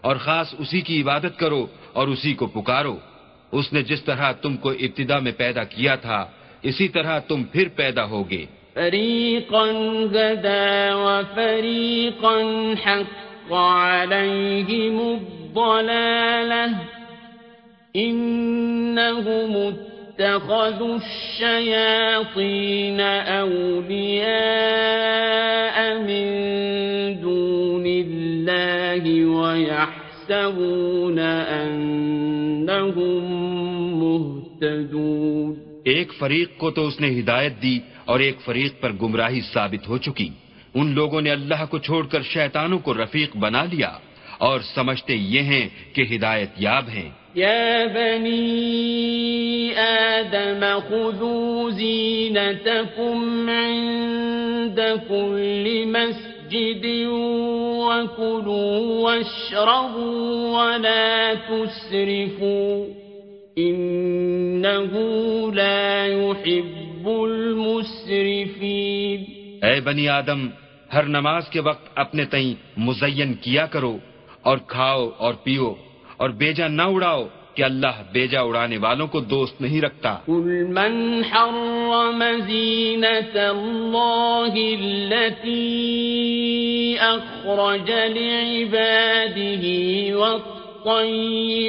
اور 0.00 0.16
خاص 0.16 0.48
اسی 0.58 0.80
کی 0.80 0.94
عبادت 1.02 1.34
کرو 1.38 1.62
اور 1.92 2.08
اسی 2.08 2.32
کو 2.34 2.46
پکارو۔ 2.46 2.96
اس 3.52 3.66
نے 3.72 3.80
جس 3.82 4.02
طرح 4.04 4.32
تم 4.32 4.56
کو 4.56 4.70
ابتدا 4.70 5.18
میں 5.18 5.32
پیدا 5.36 5.64
کیا 5.64 5.94
تھا، 5.96 6.20
اسی 6.62 6.88
طرح 6.88 7.18
تم 7.18 7.42
پھر 7.44 7.68
پیدا 7.76 8.04
ہوگے۔ 8.04 8.44
فریقا 8.74 9.64
غدا 10.12 10.64
وفریقا 10.96 12.36
حق 12.84 13.52
عليهم 13.52 14.98
الضلالة، 15.08 16.70
إنهم 17.96 19.52
اتخذوا 20.18 20.94
الشياطين 20.94 23.00
أولياء 23.26 25.98
من 25.98 26.26
دون 27.22 27.86
الله 27.86 29.38
ويحسبون 29.38 31.18
أنهم 31.62 33.22
مهتدون. 34.02 35.54
ایک 35.84 36.12
فریق 36.18 36.56
کو 36.56 36.70
تو 36.70 36.86
اس 36.86 37.00
نے 37.00 37.20
ہدایت 37.20 37.62
دی 37.62 37.78
اور 38.04 38.20
ایک 38.20 38.40
فریق 38.40 38.80
پر 38.80 38.92
گمراہی 39.02 39.40
ثابت 39.40 39.88
ہو 39.88 39.98
چکی۔ 39.98 40.28
ان 40.74 40.94
لوگوں 40.94 41.20
نے 41.20 41.30
اللہ 41.30 41.64
کو 41.70 41.78
چھوڑ 41.78 42.06
کر 42.06 42.22
شیطانوں 42.22 42.78
کو 42.78 42.94
رفیق 42.94 43.36
بنا 43.36 43.64
لیا۔ 43.64 43.90
اور 44.38 44.60
سمجھتے 44.60 45.14
یہ 45.14 45.40
ہیں 45.40 45.68
کہ 45.92 46.14
ہدایت 46.14 46.48
یاب 46.56 46.88
ہیں۔ 46.88 47.10
يا 47.36 47.84
بني 47.94 49.76
آدم 49.76 50.64
خذوا 50.88 51.70
زينتكم 51.70 53.48
عند 53.48 54.80
كل 55.08 55.84
مسجد 55.84 56.86
وكلوا 57.76 59.00
واشربوا 59.00 60.52
ولا 60.52 61.32
تسرفوا 61.48 62.84
إنه 63.56 64.92
لا 65.54 66.06
يحب 66.06 67.08
المسرفين 67.08 69.24
اے 69.62 69.80
بنی 69.80 70.08
آدم 70.08 70.48
ہر 70.92 71.02
نماز 71.02 71.48
کے 71.48 71.60
وقت 71.60 71.88
اپنے 71.94 72.24
تئیں 72.24 72.54
مزین 72.76 73.34
کیا 73.34 73.66
کرو۔ 73.66 73.98
اور 74.44 74.58
کھاؤ 74.66 75.02
اور 75.18 75.34
پیو 75.44 75.74
اور 76.16 76.30
بیجا 76.40 76.66
نہ 76.68 76.82
اڑاؤ 76.82 77.22
کہ 77.54 77.62
اللہ 77.62 77.96
بیجا 78.12 78.40
اڑانے 78.40 78.78
والوں 78.84 79.06
کو 79.06 79.20
دوست 79.20 79.60
نہیں 79.60 79.80
رکھتا۔ 79.80 80.12
قل 80.26 80.48
من 80.78 80.94
حرم 81.30 82.20
زينة 82.48 83.36
الله 83.50 84.54
التي 84.80 85.64
أخرج 86.98 87.90
لعباده 87.90 89.64
والطيبات 90.20 91.64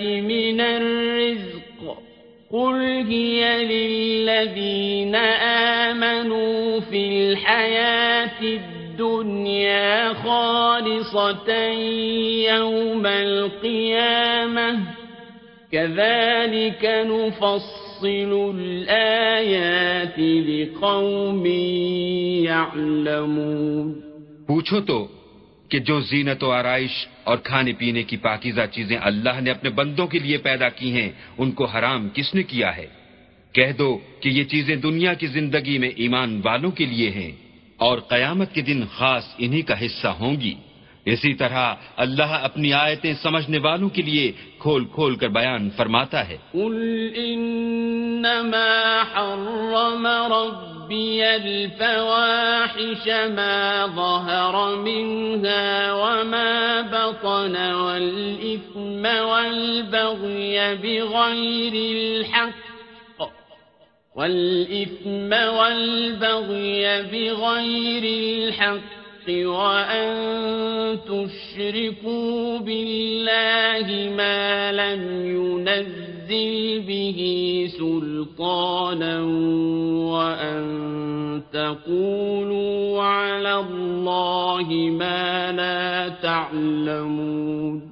من 0.00 0.60
الرزق 0.60 1.80
قل 2.50 2.78
هي 3.10 3.40
للذين 3.72 5.14
آمنوا 5.84 6.80
في 6.80 7.00
الحياة 7.08 8.40
الدنيا 8.42 8.69
خالصة 10.22 11.52
يوم 12.48 13.06
القيامة. 13.06 14.74
كذلك 15.70 16.84
نفصل 16.84 18.32
الآيات 18.54 20.18
لقوم 20.18 21.46
يعلمون. 22.44 24.00
پوچھو 24.46 24.80
تو 24.80 25.06
کہ 25.68 25.78
جو 25.78 26.00
زینت 26.00 26.44
و 26.44 26.50
آرائش 26.50 27.08
اور 27.24 27.36
کھانے 27.36 27.72
پینے 27.72 28.02
کی 28.02 28.16
پاکیزہ 28.16 28.60
چیزیں 28.72 28.98
اللہ 29.02 29.40
نے 29.40 29.50
اپنے 29.50 29.70
بندوں 29.70 30.06
کے 30.06 30.18
لیے 30.18 30.38
پیدا 30.38 30.68
کی 30.68 30.92
ہیں، 30.92 31.10
ان 31.38 31.50
کو 31.50 31.64
حرام 31.64 32.08
کس 32.14 32.34
نے 32.34 32.42
کیا 32.42 32.76
ہے؟ 32.76 32.86
کہہ 33.52 33.72
دو 33.78 33.98
کہ 34.20 34.28
یہ 34.28 34.44
چیزیں 34.44 34.76
دنیا 34.76 35.14
کی 35.14 35.26
زندگی 35.26 35.78
میں 35.78 35.90
ایمان 35.96 36.40
والوں 36.44 36.70
کے 36.70 36.84
لیے 36.84 37.10
ہیں۔ 37.10 37.49
اور 37.80 37.98
قیامت 37.98 38.54
کے 38.54 38.60
دن 38.60 38.80
خاص 38.96 39.24
انہی 39.38 39.62
کا 39.62 39.86
حصہ 39.86 40.08
ہوں 40.08 40.40
گی۔ 40.40 40.54
اسی 41.04 41.34
طرح 41.34 41.74
اللہ 41.96 42.32
اپنی 42.42 42.72
آیتیں 42.72 43.12
سمجھنے 43.22 43.58
والوں 43.58 43.88
کے 43.88 44.02
لیے 44.02 44.32
کھول 44.58 44.84
کھول 44.84 45.16
کر 45.16 45.28
بیان 45.28 45.70
فرماتا 45.76 46.28
ہے۔ 46.28 46.36
قل 46.52 46.76
إنما 47.16 48.72
حرم 49.12 50.06
ربي 50.06 51.22
الفواحش 51.22 53.08
ما 53.36 53.86
ظهر 54.00 54.56
منها 54.84 55.92
وما 56.02 56.80
بطن 56.92 57.56
والإثم 57.56 59.04
والبغي 59.28 60.58
بغير 60.82 61.74
الحق 61.96 62.69
والإثم 64.20 65.32
والبغي 65.32 67.02
بغير 67.02 68.04
الحق 68.04 69.28
وأن 69.28 70.10
تشركوا 71.08 72.58
بالله 72.58 74.16
ما 74.16 74.72
لم 74.72 75.02
ينزل 75.26 76.80
به 76.80 77.20
سلطانا 77.78 79.22
وأن 80.12 80.62
تقولوا 81.52 83.02
على 83.02 83.54
الله 83.54 84.68
ما 84.72 85.52
لا 85.52 86.08
تعلمون 86.08 87.89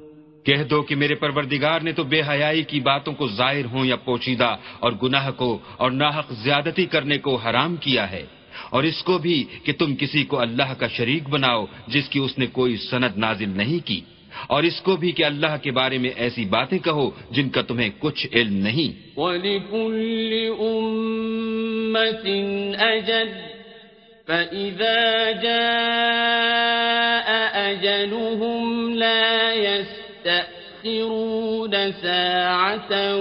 کہہ 0.48 0.62
دو 0.62 0.82
کہ 0.82 0.96
میرے 0.96 1.14
پروردگار 1.14 1.80
نے 1.80 1.92
تو 1.92 2.04
بے 2.04 2.22
حیائی 2.28 2.62
کی 2.62 2.80
باتوں 2.80 3.12
کو 3.12 3.28
ظاہر 3.28 3.64
ہوں 3.64 3.86
یا 3.86 3.96
پوشیدہ 3.96 4.56
اور 4.78 4.92
گناہ 5.02 5.30
کو 5.30 5.58
اور 5.76 5.90
ناحق 5.90 6.32
زیادتی 6.32 6.86
کرنے 6.86 7.18
کو 7.18 7.36
حرام 7.36 7.76
کیا 7.76 8.10
ہے۔ 8.10 8.26
اور 8.70 8.82
اس 8.82 9.02
کو 9.02 9.18
بھی 9.18 9.44
کہ 9.64 9.72
تم 9.72 9.96
کسی 9.96 10.24
کو 10.24 10.40
اللہ 10.40 10.74
کا 10.78 10.88
شریک 10.88 11.28
بناؤ 11.28 11.64
جس 11.86 12.08
کی 12.08 12.18
اس 12.18 12.38
نے 12.38 12.46
کوئی 12.46 12.76
سند 12.76 13.16
نازل 13.16 13.48
نہیں 13.48 13.86
کی۔ 13.86 14.00
اور 14.46 14.62
اس 14.62 14.80
کو 14.80 14.96
بھی 14.96 15.12
کہ 15.12 15.24
اللہ 15.24 15.56
کے 15.62 15.70
بارے 15.70 15.98
میں 15.98 16.10
ایسی 16.16 16.44
باتیں 16.44 16.78
کہو 16.78 17.10
جن 17.30 17.48
کا 17.48 17.62
تمہیں 17.62 17.90
کچھ 17.98 18.26
علم 18.32 18.54
نہیں۔ 18.54 19.18
ولكل 19.18 20.50
أمة 20.60 22.30
أجل 22.80 23.28
فإذا 24.26 25.30
جاء 25.30 26.28
أجلهم 27.72 28.94
لا 28.94 29.52
يستأخرون 29.52 30.07
ساعة 32.02 33.20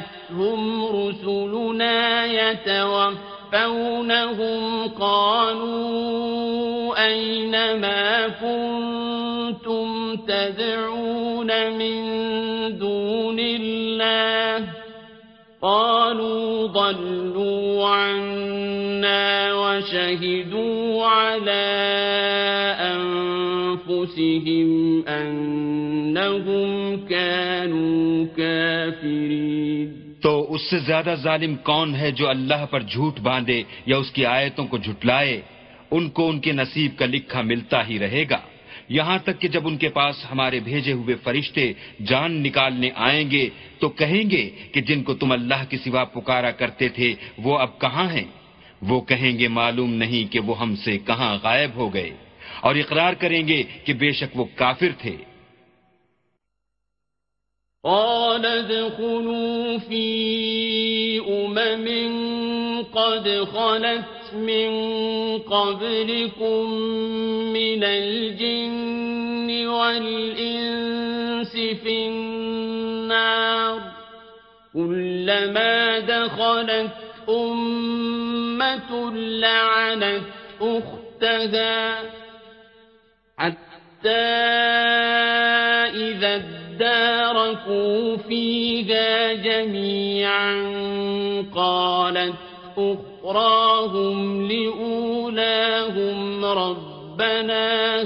رسلنا 0.84 2.24
يتوفونهم 2.26 3.04
قالوا 4.88 6.63
أين 7.04 7.80
ما 7.80 8.28
كنتم 8.28 10.16
تدعون 10.16 11.50
من 11.78 11.98
دون 12.78 13.38
الله 13.40 14.68
قالوا 15.62 16.66
ضلوا 16.66 17.88
عنا 17.88 19.54
وشهدوا 19.54 21.04
على 21.04 21.64
أنفسهم 23.84 24.68
أنهم 25.08 26.70
كانوا 27.06 28.26
كافرين 28.36 30.04
تو 30.22 30.32
اس 30.54 30.62
سے 30.70 30.78
زیادہ 30.86 31.14
ظالم 31.22 31.54
کون 31.64 31.94
ہے 31.94 32.10
جو 32.18 32.28
اللہ 32.28 32.62
پر 32.70 32.80
جھوٹ 32.82 33.14
باندھے 33.22 33.62
یا 33.86 33.96
اس 33.96 34.10
کی 34.10 34.22
آیتوں 34.26 34.66
کو 34.66 34.76
جھٹلائے؟ 34.78 35.34
ان 35.96 36.10
کو 36.10 36.28
ان 36.28 36.40
کے 36.40 36.52
نصیب 36.52 36.98
کا 36.98 37.06
لکھا 37.06 37.42
ملتا 37.42 37.88
ہی 37.88 37.98
رہے 37.98 38.24
گا۔ 38.30 38.38
یہاں 38.88 39.18
تک 39.18 39.40
کہ 39.40 39.48
جب 39.48 39.66
ان 39.66 39.76
کے 39.76 39.88
پاس 39.88 40.24
ہمارے 40.30 40.60
بھیجے 40.60 40.92
ہوئے 40.92 41.14
فرشتے 41.14 41.72
جان 42.06 42.42
نکالنے 42.42 42.90
آئیں 42.94 43.30
گے، 43.30 43.48
تو 43.78 43.88
کہیں 43.88 44.30
گے 44.30 44.50
کہ 44.72 44.80
جن 44.80 45.02
کو 45.02 45.14
تم 45.14 45.32
اللہ 45.32 45.64
کے 45.68 45.76
سوا 45.78 46.04
پکارا 46.04 46.50
کرتے 46.50 46.88
تھے، 46.88 47.14
وہ 47.38 47.58
اب 47.58 47.80
کہاں 47.80 48.10
ہیں؟ 48.12 48.24
وہ 48.82 49.00
کہیں 49.00 49.38
گے 49.38 49.48
معلوم 49.48 49.94
نہیں 49.94 50.32
کہ 50.32 50.40
وہ 50.40 50.60
ہم 50.60 50.76
سے 50.76 50.98
کہاں 50.98 51.38
غائب 51.42 51.70
ہو 51.74 51.94
گئے۔ 51.94 52.10
اور 52.60 52.74
اقرار 52.74 53.12
کریں 53.12 53.48
گے 53.48 53.62
کہ 53.84 53.92
بے 53.92 54.12
شک 54.12 54.36
وہ 54.36 54.44
کافر 54.54 54.88
تھے۔ 54.98 55.16
قال 57.82 58.44
ادخلوا 58.44 59.76
في 59.88 60.04
أمم 61.28 62.80
قد 62.90 63.26
خلت 63.52 64.13
من 64.36 64.68
قبلكم 65.38 66.70
من 67.52 67.84
الجن 67.84 69.66
والإنس 69.66 71.52
في 71.82 72.06
النار 72.06 73.80
كلما 74.74 75.98
دخلت 75.98 76.90
أمة 77.28 79.10
لعنت 79.14 80.22
أختها 80.60 82.02
حتى 83.38 84.08
إذا 85.94 86.34
اداركوا 86.34 88.16
فيها 88.16 89.32
جميعا 89.32 90.54
قالت 91.54 92.34
أخراهم 93.24 94.48
لأولاهم 94.48 96.44
ربنا 96.44 98.02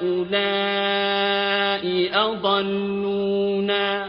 هؤلاء 0.00 1.84
أضلونا. 2.14 4.08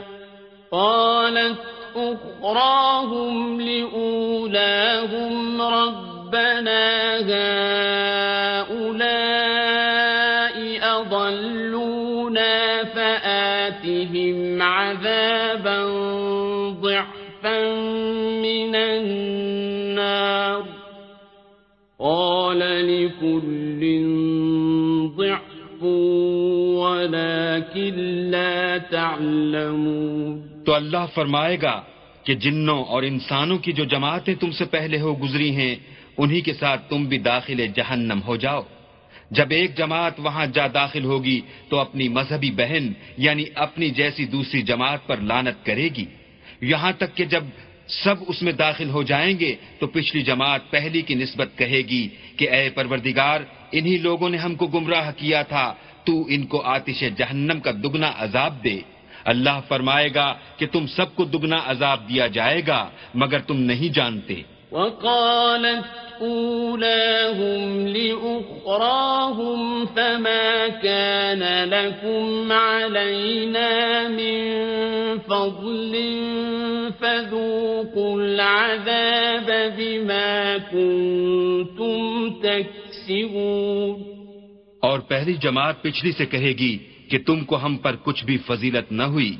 قالت 0.72 1.58
أخراهم 1.96 3.62
لأولاهم 3.62 5.62
ربنا 5.62 7.18
هؤلاء 7.18 8.23
ولكن 27.04 28.00
لا 28.32 28.78
تعلمون 28.90 30.64
تو 30.66 30.74
اللہ 30.74 31.06
فرمائے 31.14 31.58
گا 31.62 31.82
کہ 32.24 32.34
جنوں 32.34 32.84
اور 32.84 33.04
انسانوں 33.04 33.58
کی 33.58 33.72
جو 33.72 33.84
جماعتیں 33.84 34.36
تم 34.36 34.52
سے 34.52 34.66
پہلے 34.66 35.00
ہو 35.02 35.24
گزری 35.24 35.56
ہیں، 35.56 35.76
انہی 36.18 36.42
کے 36.42 36.54
ساتھ 36.54 36.90
تم 36.90 37.06
بھی 37.06 37.18
داخل 37.18 37.68
جہنم 37.68 38.20
ہو 38.28 38.36
جاؤ۔ 38.36 38.62
جب 39.32 39.46
ایک 39.50 39.78
جماعت 39.78 40.20
وہاں 40.20 40.46
جا 40.46 40.68
داخل 40.74 41.04
ہوگی، 41.04 41.42
تو 41.70 41.80
اپنی 41.80 42.10
مذہبی 42.10 42.52
بہن 42.52 42.92
یعنی 43.18 43.44
اپنی 43.56 43.90
جیسی 43.90 44.26
دوسری 44.26 44.62
جماعت 44.62 45.08
پر 45.08 45.18
لانت 45.18 45.66
کرے 45.66 45.90
گی۔ 45.98 46.06
یہاں 46.62 46.92
تک 46.98 47.16
کہ 47.16 47.26
جب 47.26 47.44
سب 47.88 48.16
اس 48.28 48.42
میں 48.42 48.54
داخل 48.54 48.90
ہو 48.90 49.04
جائیں 49.04 49.40
گے، 49.40 49.56
تو 49.80 49.88
پچھلی 49.88 50.22
جماعت 50.22 50.72
پہلی 50.72 51.02
کی 51.02 51.16
نسبت 51.16 51.50
کہے 51.58 51.82
گی 51.82 52.08
کہ 52.38 52.50
اے 52.50 52.70
پروردگار، 52.70 53.40
انہی 53.72 53.98
لوگوں 53.98 54.30
نے 54.30 54.38
ہم 54.38 54.56
کو 54.56 54.68
گمراہ 54.68 55.12
کیا 55.18 55.42
تھا 55.42 55.74
تو 56.06 56.24
ان 56.30 56.46
کو 56.46 56.62
آتش 56.62 57.04
جہنم 57.18 57.60
کا 57.60 57.72
دگنا 57.72 58.12
عذاب 58.18 58.64
دے۔ 58.64 58.82
اللہ 59.26 59.60
فرمائے 59.68 60.10
گا 60.16 60.34
کہ 60.58 60.66
تم 60.72 60.88
سب 60.88 61.16
کو 61.16 61.26
دگنا 61.26 61.56
عذاب 61.66 62.10
دیا 62.10 62.28
جائے 62.28 62.62
گا، 62.68 62.90
مگر 63.14 63.40
تم 63.40 63.60
نہیں 63.60 63.94
جانتے۔ 63.94 64.42
وقالت 64.72 66.04
أولاهم 66.22 67.86
لأخراهم 67.88 69.86
فما 69.94 70.66
كان 70.82 71.70
لكم 71.70 72.52
علينا 72.52 73.70
من 74.10 74.54
فضل 75.28 75.94
فذوقوا 77.00 78.24
العذاب 78.24 79.52
بما 79.78 80.56
كنتم 80.72 82.30
تكسبون۔ 82.42 84.23
اور 84.84 85.00
پہلی 85.00 85.34
جماعت 85.34 85.82
پچھلی 85.82 86.12
سے 86.12 86.26
کہے 86.26 86.52
گی 86.52 86.78
کہ 87.10 87.18
تم 87.26 87.44
کو 87.44 87.56
ہم 87.56 87.78
پر 87.78 87.96
کچھ 88.04 88.26
بھی 88.26 88.38
فضیلت 88.38 88.92
نہ 88.92 89.04
ہوئی، 89.04 89.36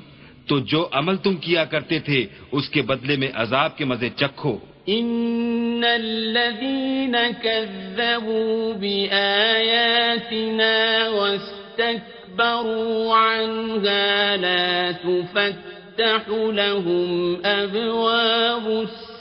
تو 0.48 0.60
جو 0.60 0.88
عمل 0.92 1.18
تم 1.18 1.36
کیا 1.36 1.66
کرتے 1.66 2.00
تھے، 2.00 2.26
اس 2.52 2.70
کے 2.70 2.82
بدلے 2.82 3.18
میں 3.18 3.28
عذاب 3.36 3.78
کے 3.78 3.86
مزے 3.86 4.10
چکھو۔ 4.16 4.58
إن 4.90 5.84
الذين 5.84 7.16
كذبوا 7.42 8.80
بآياتنا 8.80 11.10
واستكبروا 11.10 13.16
عنها 13.16 14.36
لا 14.36 14.92
تفتح 14.92 16.30
لهم 16.30 17.36
أبواب 17.46 18.68
السماء 18.68 19.13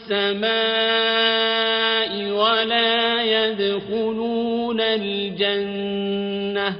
ولا 2.32 3.22
يدخلون 3.22 4.80
الجنة 4.80 6.76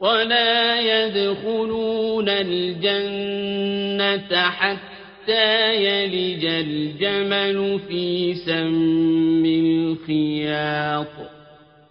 ولا 0.00 0.80
يدخلون 0.80 2.28
الجنة 2.28 4.50
حتى 4.50 5.84
يلج 5.84 6.44
الجمل 6.44 7.80
في 7.88 8.34
سم 8.34 9.44
الخياط 9.46 11.06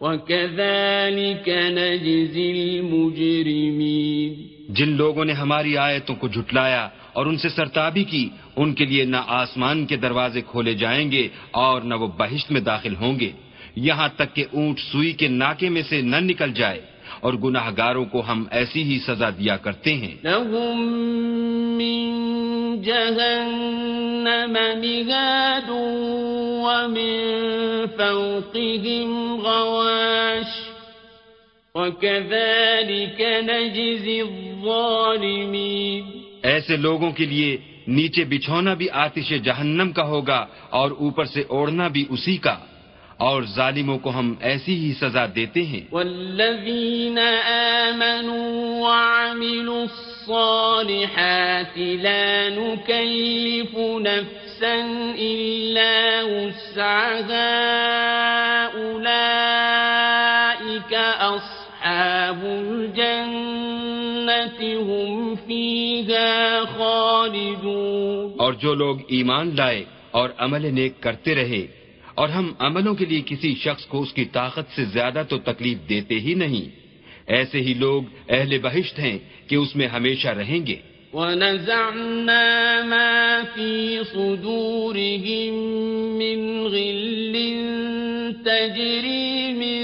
وكذلك 0.01 1.49
نجزي 1.49 2.51
المجرمين. 2.51 4.47
جن 4.69 4.89
لوگوں 4.89 5.25
نے 5.25 5.33
ہماری 5.33 5.77
آیتوں 5.77 6.15
کو 6.15 6.27
جھٹلایا 6.27 6.89
اور 7.13 7.26
ان 7.26 7.38
سے 7.38 7.50
سرتابی 7.50 8.04
کی، 8.04 8.30
ان 8.56 8.74
کے 8.74 8.86
لیے 8.86 9.06
نہ 9.06 9.17
آسمان 9.28 9.86
کے 9.86 9.95
دروازے 9.95 10.41
کھولے 10.41 10.74
جائیں 10.74 11.12
گے 11.12 11.28
اور 11.52 11.82
نہ 11.82 11.95
وہ 11.95 12.08
بہشت 12.08 12.52
میں 12.52 12.62
داخل 12.62 12.95
ہوں 12.95 13.19
گے۔ 13.19 13.32
یہاں 13.76 14.10
تک 14.15 14.36
کہ 14.36 14.45
اونٹ 14.54 14.80
سوئی 14.80 15.12
کے 15.12 15.28
ناکے 15.28 15.69
میں 15.69 15.82
سے 15.89 16.02
نہ 16.02 16.15
نکل 16.19 16.54
جائے۔ 16.54 16.82
اور 17.19 17.34
گناہ 17.34 17.69
گاروں 17.78 18.06
کو 18.06 18.21
ہم 18.21 18.43
ایسی 18.52 18.84
ہی 18.84 19.00
سزا 19.00 19.30
دیا 19.30 19.58
کرتے 19.58 19.93
ہیں۔ 19.93 20.15
لهم 20.24 20.97
من 21.78 22.82
جهنم 22.82 24.58
مهاد 24.82 25.71
ومن 26.65 27.17
فوقهم 27.97 29.41
غواش 29.41 30.69
وكذلك 31.76 33.21
نجزي 33.21 34.19
الظالمين۔ 34.19 36.20
ایسے 36.43 36.77
لوگوں 36.77 37.12
کے 37.12 37.25
لیے 37.25 37.58
نیچے 37.88 38.23
بچھونا 38.23 38.73
بھی 38.73 38.88
آتش 38.91 39.34
جہنم 39.43 39.91
کا 39.91 40.04
ہوگا 40.04 40.45
اور 40.69 40.91
اوپر 40.91 41.25
سے 41.25 41.43
اوڑھنا 41.47 41.88
بھی 41.88 42.06
اسی 42.10 42.38
کا۔ 42.38 42.58
اور 43.17 43.43
ظالموں 43.43 43.97
کو 43.97 44.10
ہم 44.10 44.34
ایسی 44.41 44.75
ہی 44.75 44.93
سزا 44.93 45.25
دیتے 45.36 45.63
ہیں۔ 45.63 45.82
والذين 45.91 47.17
آمنوا 47.47 48.89
وعملوا 48.89 49.82
الصالحات 49.82 51.77
لا 51.77 52.49
نكلف 52.49 53.77
نفسا 53.77 54.75
إلا 55.15 56.21
وسعها 56.23 57.47
أولئك 58.73 59.63
أصحاب 61.19 62.45
الجنة 62.45 63.50
هم 64.49 65.36
فيها 65.36 66.63
خالدون. 66.77 68.39
اور 68.39 68.54
جو 68.54 68.73
لوگ 68.73 68.97
ایمان 69.08 69.51
لائے 69.56 69.86
اور 70.12 70.30
عمل 70.38 70.75
نیک 70.75 70.93
کرتے 70.99 71.36
رہے 71.36 71.67
اور 72.15 72.30
ہم 72.30 72.54
عملوں 72.60 72.95
کے 72.95 73.06
لیے 73.06 73.21
کسی 73.25 73.56
شخص 73.56 73.86
کو 73.86 74.01
اس 74.01 74.13
کی 74.13 74.25
طاقت 74.25 74.75
سے 74.75 74.86
زیادہ 74.86 75.23
تو 75.30 75.38
تکلیف 75.38 75.77
دیتے 75.89 76.19
ہی 76.19 76.34
نہیں۔ 76.34 76.82
ایسے 77.27 77.62
ہی 77.62 77.73
لوگ 77.73 78.04
اہل 78.30 78.58
بہشت 78.60 78.99
ہیں 78.99 79.19
کہ 79.47 79.56
اس 79.56 79.75
میں 79.75 79.88
ہمیشہ 79.88 80.27
رہیں 80.27 80.67
گے۔ 80.67 80.75
ونزعنا 81.13 82.82
ما 82.84 83.39
في 83.56 83.97
صدورهم 84.13 85.56
من 86.17 86.63
غل 86.63 87.36
تجري 88.45 89.54
من 89.54 89.82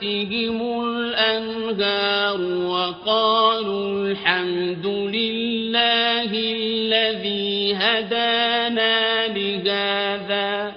تحتهم 0.00 0.84
الأنهار 0.84 2.40
وقالوا 2.40 4.08
الحمد 4.08 4.86
لله 4.86 6.30
الذي 6.32 7.74
هدانا 7.74 9.26
لهذا 9.26 10.72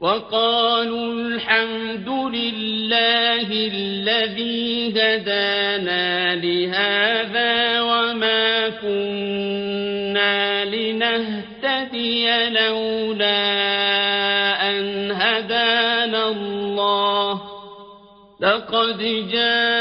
وقالوا 0.00 1.12
الحمد 1.12 2.08
لله 2.08 3.48
الذي 3.52 4.92
هدانا 4.96 6.34
لهذا 6.34 7.80
وما 7.80 8.68
كنا 8.68 10.64
لنهتدي 10.64 12.48
لولا 12.48 14.01
لقد 18.42 19.02
جاءت 19.30 19.76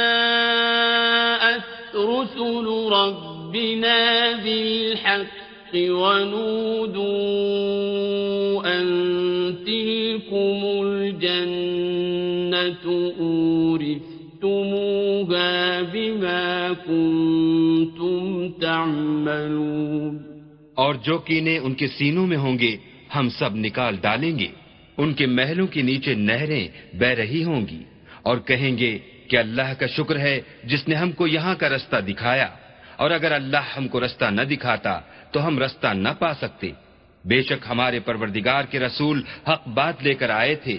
رسل 1.95 2.67
ربنا 2.93 4.32
بالحق 4.43 5.76
ونودوا 5.76 7.12
أن 8.65 8.86
تلكم 9.65 10.60
الجنة 10.86 11.41
أورثتموها 13.19 14.02
بما 15.91 16.67
كنتم 16.86 18.50
تعملون 18.62 20.17
اور 20.76 20.93
جو 20.93 21.17
کینے 21.17 21.58
ان 21.58 21.74
کے 21.74 21.88
سینوں 21.88 22.28
میں 22.28 22.38
ہوں 22.38 22.60
گے، 22.60 22.78
ہم 23.15 23.30
سب 23.30 23.56
نکال 23.56 23.95
ڈالیں 24.02 24.39
گے۔ 24.39 24.47
ان 24.97 25.13
کے 25.13 25.26
محلوں 25.26 25.67
کے 25.67 25.82
نیچے 25.82 26.13
نہریں 26.13 26.67
بہ 26.93 27.06
رہی 27.06 27.43
ہوں 27.43 27.67
گی۔ 27.67 27.90
اور 28.23 28.38
کہیں 28.38 28.77
گے 28.77 28.99
کہ 29.29 29.38
اللہ 29.38 29.79
کا 29.79 29.88
شکر 29.88 30.19
ہے 30.19 30.41
جس 30.63 30.88
نے 30.88 30.95
ہم 30.95 31.12
کو 31.12 31.27
یہاں 31.27 31.55
کا 31.55 31.69
رستہ 31.69 31.95
دکھایا۔ 31.95 32.47
اور 32.95 33.12
اگر 33.12 33.31
اللہ 33.31 33.77
ہم 33.77 33.88
کو 33.88 34.05
رستہ 34.05 34.25
نہ 34.25 34.41
دکھاتا 34.41 34.99
تو 35.31 35.47
ہم 35.47 35.60
رستہ 35.60 35.88
نہ 35.88 36.10
پا 36.19 36.34
سکتے۔ 36.34 36.71
بے 37.25 37.43
شک 37.43 37.65
ہمارے 37.69 37.99
پروردگار 37.99 38.63
کے 38.63 38.79
رسول 38.79 39.21
حق 39.47 39.67
بات 39.67 40.03
لے 40.03 40.13
کر 40.13 40.29
آئے 40.29 40.55
تھے۔ 40.55 40.77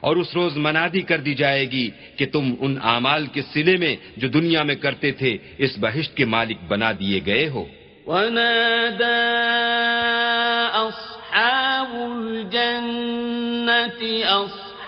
اور 0.00 0.16
اس 0.16 0.26
روز 0.34 0.56
منادی 0.56 1.00
کر 1.00 1.18
دی 1.18 1.34
جائے 1.34 1.70
گی 1.70 1.90
کہ 2.16 2.26
تم 2.26 2.54
ان 2.60 2.78
اعمال 2.82 3.26
کے 3.26 3.42
سلے 3.42 3.76
میں 3.76 3.96
جو 4.16 4.28
دنیا 4.28 4.62
میں 4.62 4.74
کرتے 4.74 5.12
تھے 5.12 5.38
اس 5.58 5.70
بہشت 5.80 6.16
کے 6.16 6.24
مالک 6.24 6.56
بنا 6.68 6.92
دیے 6.92 7.20
گئے 7.26 7.48
ہو۔ 7.48 7.64
ونادى 8.06 9.28
أصحاب 10.88 11.94
الجنة 11.94 14.22
أصحاب 14.22 14.71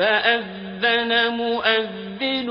فأذن 0.00 1.12
مؤذن 1.32 2.50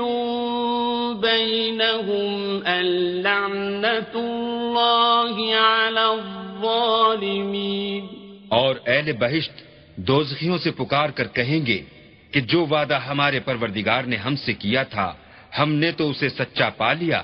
بينهم 1.20 2.60
اللعنة 2.66 4.14
الله 4.14 5.34
على 5.58 6.06
الظالمين. 6.20 8.06
اور 8.48 8.74
اہل 8.86 9.12
بہشت 9.12 9.62
دوزخیوں 9.96 10.58
سے 10.58 10.70
پکار 10.70 11.08
کر 11.08 11.26
کہیں 11.26 11.66
گے 11.66 11.82
کہ 12.30 12.40
جو 12.40 12.66
وعدہ 12.66 12.94
ہمارے 12.94 13.40
پروردگار 13.40 14.02
نے 14.02 14.16
ہم 14.16 14.36
سے 14.36 14.52
کیا 14.52 14.82
تھا، 14.82 15.14
ہم 15.58 15.72
نے 15.72 15.92
تو 15.92 16.10
اسے 16.10 16.28
سچا 16.28 16.68
پا 16.68 16.92
لیا۔ 16.92 17.22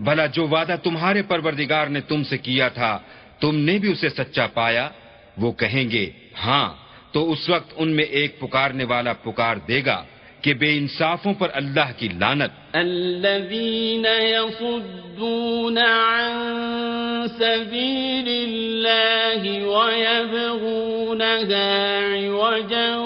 بھلا 0.00 0.26
جو 0.26 0.48
وعدہ 0.48 0.76
تمہارے 0.82 1.22
پروردگار 1.22 1.86
نے 1.86 2.00
تم 2.00 2.24
سے 2.24 2.38
کیا 2.38 2.68
تھا، 2.68 2.98
تم 3.40 3.56
نے 3.56 3.78
بھی 3.78 3.92
اسے 3.92 4.08
سچا 4.08 4.46
پایا۔ 4.46 4.88
وہ 5.38 5.52
کہیں 5.52 5.90
گے 5.90 6.10
ہاں 6.44 6.87
تو 7.18 7.32
اس 7.32 7.50
وقت 7.50 7.72
ان 7.76 7.96
میں 7.96 8.04
ایک 8.04 8.40
پکارنے 8.40 8.84
والا 8.84 9.12
پکار 9.12 9.56
دے 9.68 9.82
گا 9.86 10.04
کہ 10.40 10.54
بے 10.54 10.78
انصافوں 10.78 11.34
پر 11.34 11.48
اللہ 11.52 11.92
کی 11.96 12.08
لانت 12.08 12.50
الذين 12.74 14.06
يصدون 14.06 15.78
عن 15.78 17.28
سبيل 17.38 18.28
الله 18.28 19.66
ويبغونها 19.66 21.66
عوجا 22.14 22.96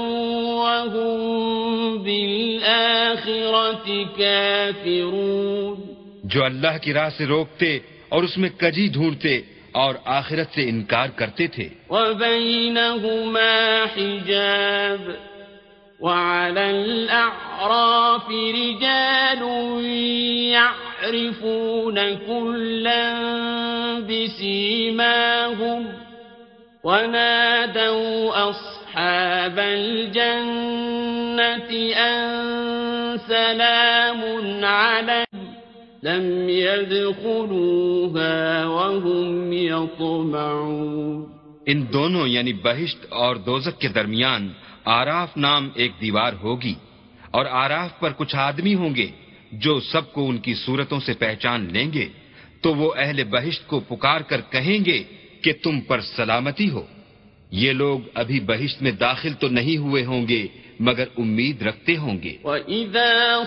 وهم 0.60 2.02
بالآخرة 2.02 4.04
كافرون۔ 4.18 5.76
جو 6.24 6.44
اللہ 6.44 6.78
کی 6.82 6.92
راہ 6.92 7.08
سے 7.16 7.26
روکتے 7.26 7.78
اور 8.08 8.22
اس 8.22 8.38
میں 8.38 8.50
کجی 8.56 8.88
ڈھونڈتے 8.88 9.42
اور 9.72 9.94
آخرت 10.04 10.54
سے 10.54 10.62
انکار 10.68 11.08
کرتے 11.16 11.46
تھے 11.46 11.68
وبينهما 11.90 13.52
حجاب 13.96 15.00
وعلى 16.00 16.70
الأعراف 16.70 18.28
رجال 18.30 19.42
يعرفون 20.52 21.98
كلا 22.26 23.12
بسيماهم 24.08 25.92
ونادوا 26.84 28.50
أصحاب 28.50 29.58
الجنة 29.58 30.92
أن 31.96 32.18
سلام 33.28 34.20
عليكم 34.64 35.51
لم 36.04 36.48
يدخلوها 36.48 37.74
وهم 38.66 39.52
يطمعون. 39.52 41.32
ان 41.66 41.92
دونوں 41.92 42.28
یعنی 42.28 42.52
بہشت 42.52 43.06
اور 43.08 43.36
دوزک 43.36 43.80
کے 43.80 43.88
درمیان 43.88 44.52
آراف 44.84 45.36
نام 45.36 45.68
ایک 45.74 45.92
دیوار 46.00 46.32
ہوگی 46.42 46.74
اور 47.30 47.46
آراف 47.50 48.00
پر 48.00 48.12
کچھ 48.12 48.36
آدمی 48.36 48.74
ہوں 48.74 48.94
گے 48.94 49.06
جو 49.52 49.80
سب 49.80 50.12
کو 50.12 50.28
ان 50.28 50.38
کی 50.38 50.54
صورتوں 50.54 51.00
سے 51.00 51.12
پہچان 51.12 51.68
لیں 51.72 51.92
گے 51.92 52.08
تو 52.60 52.74
وہ 52.74 52.92
اہل 52.96 53.24
بہشت 53.24 53.66
کو 53.66 53.80
پکار 53.80 54.20
کر 54.20 54.40
کہیں 54.50 54.84
گے 54.84 55.04
کہ 55.42 55.52
تم 55.62 55.80
پر 55.80 56.00
سلامتی 56.00 56.70
ہو۔ 56.70 56.82
یہ 57.50 57.72
لوگ 57.72 58.00
ابھی 58.14 58.40
بہشت 58.40 58.82
میں 58.82 58.92
داخل 58.92 59.32
تو 59.32 59.48
نہیں 59.48 59.76
ہوئے 59.76 60.04
ہوں 60.04 60.28
گے 60.28 60.46
مگر 60.80 61.04
امید 61.18 61.62
رکھتے 61.62 61.96
ہوں 61.96 62.22
گے۔ 62.22 62.36
وَإِذَا 62.44 63.42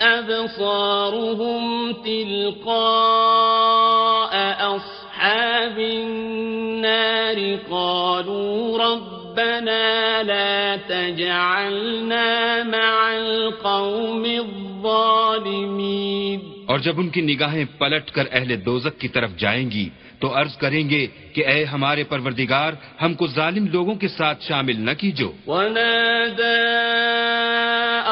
أَبْصَارُهُمْ 0.00 1.92
تِلْقَاءَ 2.04 4.76
أَصْحَابِ 4.76 5.80
النَّارِ 5.80 7.56
قَالُوا 7.68 8.78
رَبَّنَا 8.78 10.22
لَا 10.22 10.76
تَجْعَلْنَا 10.86 12.62
مَعَ 12.64 13.14
الْقَوْمِ 13.14 14.36
الظَّالِمِينَ. 14.36 16.40
اور 16.66 16.78
جب 16.78 16.98
ان 16.98 17.08
کی 17.08 17.20
نگاہیں 17.20 17.64
پلٹ 17.78 18.10
کر 18.10 18.22
اہل 18.32 18.66
دوزک 18.66 19.00
کی 19.00 19.08
طرف 19.08 19.30
جائیں 19.38 19.70
گی 19.70 19.88
تو 20.20 20.40
عرض 20.40 20.56
کریں 20.56 20.90
گے 20.90 21.06
کہ 21.34 21.46
اے 21.46 21.64
ہمارے 21.64 22.04
پروردگار 22.04 22.72
ہم 23.02 23.14
کو 23.14 23.26
ظالم 23.26 23.66
لوگوں 23.66 23.94
کے 23.94 24.08
ساتھ 24.08 24.44
شامل 24.44 24.80
نہ 24.80 24.90
کیجو۔ 24.98 25.30
ونادى 25.46 26.60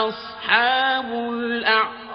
أصحاب 0.09 0.84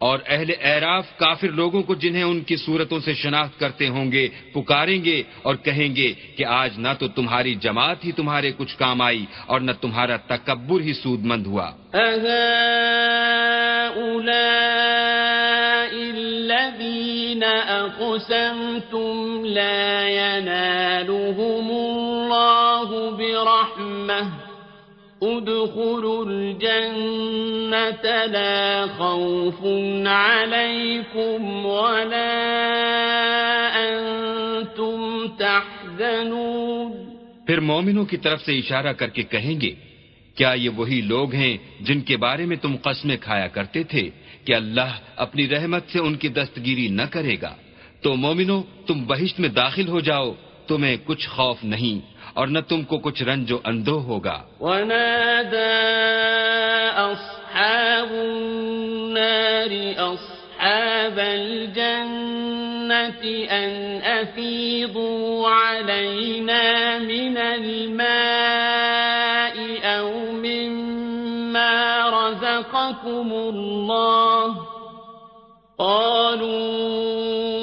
اور 0.00 0.18
اہل 0.26 0.50
اعراف 0.60 1.06
کافر 1.18 1.48
لوگوں 1.48 1.82
کو 1.82 1.94
جنہیں 1.94 2.22
ان 2.22 2.40
کی 2.40 2.56
صورتوں 2.56 2.98
سے 3.00 3.14
شناخت 3.14 3.60
کرتے 3.60 3.88
ہوں 3.88 4.12
گے، 4.12 4.28
پکاریں 4.52 5.04
گے 5.04 5.22
اور 5.42 5.54
کہیں 5.64 5.96
گے 5.96 6.12
کہ 6.36 6.44
آج 6.44 6.78
نہ 6.78 6.88
تو 6.98 7.08
تمہاری 7.08 7.54
جماعت 7.64 8.04
ہی 8.04 8.12
تمہارے 8.12 8.52
کچھ 8.58 8.76
کام 8.76 9.02
آئی 9.02 9.24
اور 9.46 9.60
نہ 9.60 9.72
تمہارا 9.80 10.16
تکبر 10.28 10.80
ہی 10.80 10.92
سود 11.02 11.24
مند 11.24 11.46
ہوا 11.46 11.70
الذين 15.92 17.42
أقسمتم 17.42 19.46
لا 19.46 20.08
ينالهم 20.08 21.70
الله 21.70 23.10
برحمة. 23.10 24.45
ادخلوا 25.20 26.24
الجنة 26.26 28.08
لا 28.26 28.86
خوف 28.96 29.60
عليكم 30.06 31.66
ولا 31.66 32.32
أنتم 33.76 35.26
تحزنون. 35.38 36.92
پھر 37.46 37.60
مومنوں 37.60 38.04
کی 38.04 38.16
طرف 38.16 38.42
سے 38.42 38.58
اشارہ 38.58 38.92
کر 38.92 39.08
کے 39.08 39.22
کہیں 39.22 39.60
گے، 39.60 39.70
کیا 40.34 40.52
یہ 40.52 40.70
وہی 40.70 41.00
لوگ 41.00 41.34
ہیں 41.34 41.58
جن 41.80 42.00
کے 42.00 42.16
بارے 42.16 42.46
میں 42.46 42.56
تم 42.56 42.76
قسمیں 42.82 43.16
کھایا 43.20 43.46
کرتے 43.46 43.82
تھے 43.82 44.10
کہ 44.44 44.54
اللہ 44.54 44.90
اپنی 45.16 45.48
رحمت 45.48 45.82
سے 45.92 45.98
ان 45.98 46.14
کی 46.14 46.28
دستگیری 46.28 46.88
نہ 46.88 47.02
کرے 47.02 47.36
گا؟ 47.42 47.54
تو 48.00 48.16
مومنو 48.16 48.62
تم 48.86 49.04
بہشت 49.06 49.40
میں 49.40 49.48
داخل 49.48 49.88
ہو 49.88 50.00
جاؤ، 50.00 50.34
تمہیں 50.66 50.96
کچھ 51.04 51.28
خوف 51.28 51.64
نہیں۔ 51.64 52.15
اور 52.36 52.46
نہ 52.46 52.58
تم 52.68 52.82
کو 52.82 52.98
کچھ 52.98 53.22
رنج 53.22 53.52
و 53.52 53.58
اندو 53.64 54.00
ہوگا۔ 54.00 54.42
ونادى 54.60 55.72
أصحاب 56.96 58.10
النار 58.10 59.72
أصحاب 59.96 61.18
الجنة 61.18 62.12
أن 63.50 63.98
أفيضوا 64.04 65.48
علينا 65.48 66.62
من 66.98 67.36
الماء 67.36 68.36
أو 69.98 70.32
مما 70.32 71.74
رزقكم 72.10 73.32
الله. 73.32 74.52
قالوا 75.78 77.55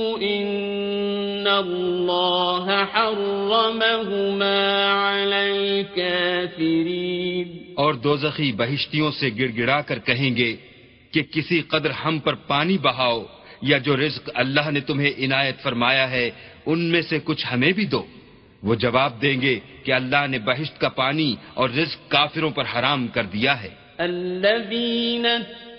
إن 1.54 1.70
الله 1.70 2.84
حرمهما 2.84 4.60
على 4.94 5.42
الكافرين 5.52 7.48
اور 7.76 7.94
دوزخی 7.94 8.52
بہشتیوں 8.52 9.12
سے 9.12 9.30
گڑ 9.39 9.50
گڑا 9.58 9.82
کر 9.82 10.00
کہیں 10.00 10.36
گے 10.38 10.56
کہ 11.12 11.22
کسی 11.22 11.62
قدر 11.62 11.89
ہم 11.89 12.20
پر 12.20 12.34
پانی 12.34 12.78
بہاؤ 12.78 13.24
یا 13.62 13.78
جو 13.78 13.98
رزق 13.98 14.30
اللہ 14.34 14.72
نے 14.72 14.80
تمہیں 14.80 15.26
عنایت 15.26 15.62
فرمایا 15.62 16.12
ہے 16.12 16.32
ان 16.66 16.80
میں 16.80 17.02
سے 17.02 17.20
کچھ 17.24 17.46
ہمیں 17.54 17.72
بھی 17.72 17.86
دو۔ 17.86 18.06
وہ 18.63 18.76
جواب 18.76 19.22
دیں 19.22 19.42
گے 19.42 19.60
کہ 19.84 19.92
اللہ 19.92 20.28
نے 20.28 20.39
بہشت 20.39 20.80
کا 20.80 20.89
پانی 20.89 21.36
اور 21.54 21.70
رزق 21.70 22.12
کافروں 22.12 22.50
پر 22.50 22.63
حرام 22.76 23.08
کر 23.08 23.24
دیا 23.24 23.63
ہے۔ 23.63 23.70
الذين 23.98 25.26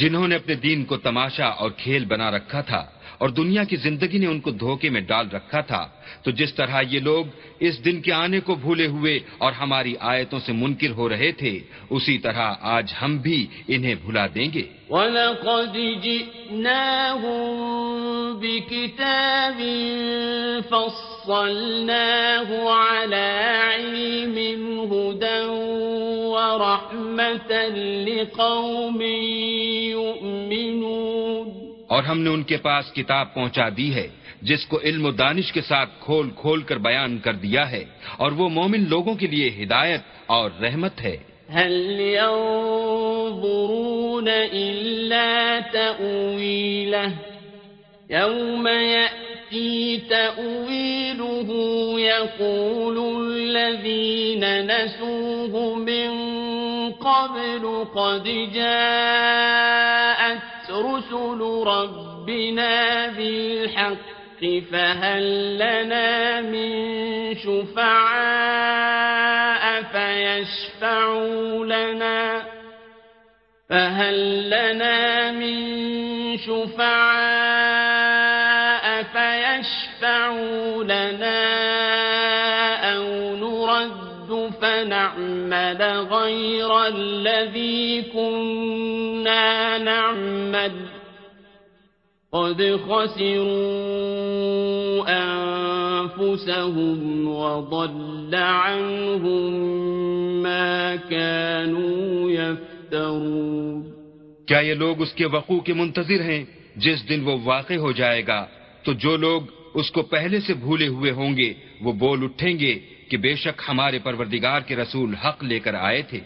جنہوں 0.00 0.28
نے 0.28 0.34
اپنے 0.34 0.54
دین 0.54 0.84
کو 0.84 0.96
تماشا 0.96 1.46
اور 1.60 1.70
کھیل 1.76 2.04
بنا 2.04 2.30
رکھا 2.30 2.60
تھا 2.60 2.84
اور 3.20 3.28
دنیا 3.28 3.64
کی 3.64 3.76
زندگی 3.76 4.18
نے 4.18 4.26
ان 4.26 4.40
کو 4.40 4.50
دھوکے 4.50 4.90
میں 4.90 5.00
ڈال 5.00 5.28
رکھا 5.30 5.60
تھا۔ 5.60 5.88
تو 6.22 6.30
جس 6.30 6.54
طرح 6.54 6.82
یہ 6.90 7.00
لوگ 7.00 7.24
اس 7.60 7.84
دن 7.84 8.00
کے 8.00 8.12
آنے 8.12 8.40
کو 8.40 8.54
بھولے 8.54 8.86
ہوئے 8.86 9.20
اور 9.38 9.52
ہماری 9.52 9.94
آیتوں 10.00 10.38
سے 10.38 10.52
منکر 10.52 10.90
ہو 10.90 11.08
رہے 11.08 11.32
تھے، 11.32 11.60
اسی 11.90 12.18
طرح 12.18 12.54
آج 12.60 12.92
ہم 13.02 13.16
بھی 13.16 13.46
انہیں 13.68 13.94
بھلا 13.94 14.26
دیں 14.26 14.52
گے۔ 14.54 14.62
وَلَقَدْ 14.90 16.02
جِئْنَاهُمْ 16.02 17.20
بِكِتَابٍ 18.40 19.66
فَصَّلْنَاهُ 20.68 22.54
عَلَى 22.66 23.42
عِلْمٍ، 23.74 24.66
هُدًى 24.86 25.44
وَرَحْمَةً 26.26 27.74
لِقَوْمٍ 28.04 29.02
يُؤْمِنُونَ۔ 29.90 31.69
اور 31.90 32.02
ہم 32.02 32.20
نے 32.20 32.30
ان 32.30 32.42
کے 32.42 32.56
پاس 32.56 32.92
کتاب 32.92 33.34
پہنچا 33.34 33.68
دی 33.76 33.94
ہے، 33.94 34.08
جس 34.42 34.66
کو 34.66 34.80
علم 34.84 35.06
و 35.06 35.10
دانش 35.10 35.52
کے 35.52 35.60
ساتھ 35.60 35.90
کھول 36.00 36.30
کھول 36.36 36.62
کر 36.62 36.78
بیان 36.78 37.18
کر 37.18 37.32
دیا 37.32 37.70
ہے، 37.70 37.84
اور 38.16 38.32
وہ 38.32 38.48
مومن 38.48 38.88
لوگوں 38.88 39.14
کے 39.14 39.26
لیے 39.26 39.62
ہدایت 39.62 40.00
اور 40.26 40.50
رحمت 40.62 41.00
ہے۔ 41.00 41.16
هل 41.50 42.00
ينظرون 42.00 44.28
إلا 44.52 45.58
تأويله؟ 45.72 47.12
يوم 48.10 48.68
يأتي 48.68 50.00
تأويله 50.08 51.48
يقول 51.98 53.26
الذين 53.26 54.70
نسوه 54.70 55.90
من 55.90 56.10
قبل 56.92 57.84
قد 57.94 58.54
جاءت 58.54 60.49
رسل 60.70 61.40
ربنا 61.66 63.06
بالحق 63.06 64.40
فهل 64.72 65.54
لنا 65.54 66.40
من 66.40 66.70
شفعاء 67.34 68.80
فيشفعوا 69.82 71.64
لنا؟ 71.66 72.42
فهل 73.70 74.50
لنا 74.50 75.32
من 75.32 75.56
شفعاء 76.38 77.90
فيشفعوا 79.02 80.84
لنا؟ 80.84 81.69
نعمل 84.84 85.82
غير 86.10 86.86
الذي 86.86 88.02
كنا 88.12 89.78
نعمل. 89.78 90.72
قد 92.32 92.78
خسروا 92.86 93.44
أنفسهم 95.08 96.98
وضل 97.28 98.34
عنهم 98.34 99.52
ما 100.42 100.96
كانوا 101.10 102.30
يفترون. 102.30 103.82
کیا 104.46 104.58
یہ 104.58 104.74
لوگ 104.74 105.02
اس 105.02 105.12
کے 105.12 105.26
وقوع 105.26 105.60
کے 105.60 105.74
منتظر 105.74 106.20
ہیں؟ 106.20 106.44
جس 106.76 107.08
دن 107.08 107.20
وہ 107.24 107.36
واقع 107.44 107.74
ہو 107.74 107.92
جائے 107.92 108.26
گا 108.26 108.46
تو 108.82 108.92
جو 108.92 109.16
لوگ 109.16 109.42
اس 109.74 109.90
کو 109.90 110.02
پہلے 110.02 110.40
سے 110.40 110.54
بھولے 110.54 110.88
ہوئے 110.88 111.10
ہوں 111.10 111.36
گے، 111.36 111.52
وہ 111.80 111.92
بول 111.92 112.24
اٹھیں 112.24 112.58
گے 112.58 112.74
کہ 113.08 113.16
بے 113.16 113.34
شک 113.34 113.62
ہمارے 113.68 113.98
پروردگار 113.98 114.60
کے 114.60 114.76
رسول 114.76 115.14
حق 115.14 115.44
لے 115.44 115.58
کر 115.60 115.74
آئے 115.74 116.02
تھے۔ 116.02 116.20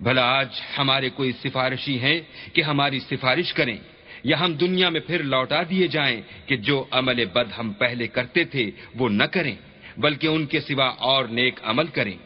بھلا 0.00 0.24
آج 0.38 0.60
ہمارے 0.78 1.08
کوئی 1.10 1.32
سفارشی 1.32 1.98
ہیں 1.98 2.20
کہ 2.52 2.62
ہماری 2.62 3.00
سفارش 3.00 3.52
کریں، 3.52 3.76
یا 4.24 4.40
ہم 4.40 4.52
دنیا 4.52 4.88
میں 4.88 5.00
پھر 5.00 5.22
لوٹا 5.22 5.62
دیے 5.70 5.86
جائیں 5.86 6.20
کہ 6.46 6.56
جو 6.56 6.84
عمل 6.90 7.24
بد 7.24 7.48
ہم 7.58 7.72
پہلے 7.72 8.06
کرتے 8.06 8.44
تھے 8.44 8.70
وہ 8.94 9.08
نہ 9.08 9.24
کریں، 9.24 9.54
بلکہ 9.96 10.26
ان 10.26 10.46
کے 10.46 10.60
سوا 10.60 10.88
اور 10.98 11.24
نیک 11.24 11.60
عمل 11.62 11.86
کریں۔ 11.86 12.16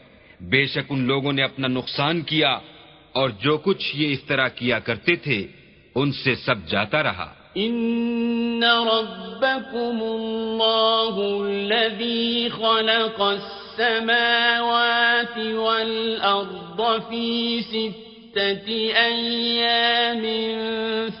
بے 0.41 0.65
شک 0.65 0.85
ان 0.89 0.99
لوگوں 1.07 1.33
نے 1.33 1.43
اپنا 1.43 1.67
نقصان 1.67 2.21
کیا 2.21 2.59
اور 3.11 3.29
جو 3.29 3.57
کچھ 3.57 3.95
یہ 3.95 4.11
اس 4.11 4.21
طرح 4.23 4.47
کیا 4.47 4.79
کرتے 4.79 5.15
تھے، 5.15 5.47
ان 5.95 6.11
سے 6.11 6.35
سب 6.35 6.67
جاتا 6.67 7.03
رہا۔ 7.03 7.33
ان 7.57 8.63
ربكم 8.63 10.01
الله 10.01 11.43
الذي 11.43 12.49
خلق 12.49 13.21
السماوات 13.79 15.37
والأرض 15.37 17.01
في 17.09 17.61
ستة 17.61 18.67
أيام 19.05 20.21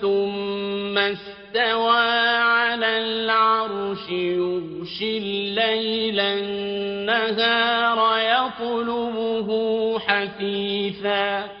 ثم 0.01 0.97
استوى 0.97 1.99
على 2.37 2.97
العرش 2.97 4.09
يغشي 4.09 5.17
الليل 5.17 6.19
النهار 6.19 7.99
يطلبه 8.17 9.99
حثيثاً 9.99 11.60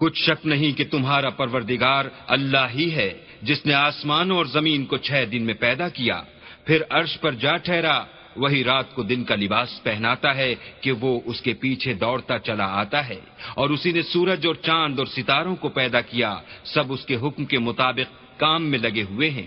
کچھ 0.00 0.22
شک 0.22 0.46
نہیں 0.46 0.78
کہ 0.78 0.84
تمہارا 0.90 1.30
پروردگار 1.30 2.04
اللہ 2.26 2.66
ہی 2.74 2.94
ہے، 2.94 3.14
جس 3.42 3.66
نے 3.66 3.74
آسمان 3.74 4.30
اور 4.30 4.46
زمین 4.46 4.84
کو 4.84 4.96
چھ 4.96 5.24
دن 5.32 5.42
میں 5.42 5.54
پیدا 5.54 5.88
کیا۔ 5.88 6.22
پھر 6.64 6.82
عرش 6.90 7.20
پر 7.20 7.32
جا 7.32 7.56
ٹھہرا، 7.56 8.04
وہی 8.36 8.64
رات 8.64 8.94
کو 8.94 9.02
دن 9.02 9.24
کا 9.24 9.34
لباس 9.34 9.82
پہناتا 9.82 10.36
ہے 10.36 10.54
کہ 10.80 10.92
وہ 10.92 11.20
اس 11.24 11.40
کے 11.40 11.54
پیچھے 11.54 11.92
دوڑتا 11.92 12.38
چلا 12.38 12.64
آتا 12.64 13.08
ہے۔ 13.08 13.20
اور 13.54 13.70
اسی 13.70 13.92
نے 13.92 14.02
سورج 14.02 14.46
اور 14.46 14.54
چاند 14.54 14.98
اور 14.98 15.06
ستاروں 15.06 15.56
کو 15.56 15.68
پیدا 15.68 16.00
کیا، 16.00 16.36
سب 16.64 16.92
اس 16.92 17.06
کے 17.06 17.16
حکم 17.16 17.44
کے 17.44 17.58
مطابق 17.58 18.40
کام 18.40 18.64
میں 18.64 18.78
لگے 18.78 19.02
ہوئے 19.02 19.30
ہیں۔ 19.30 19.46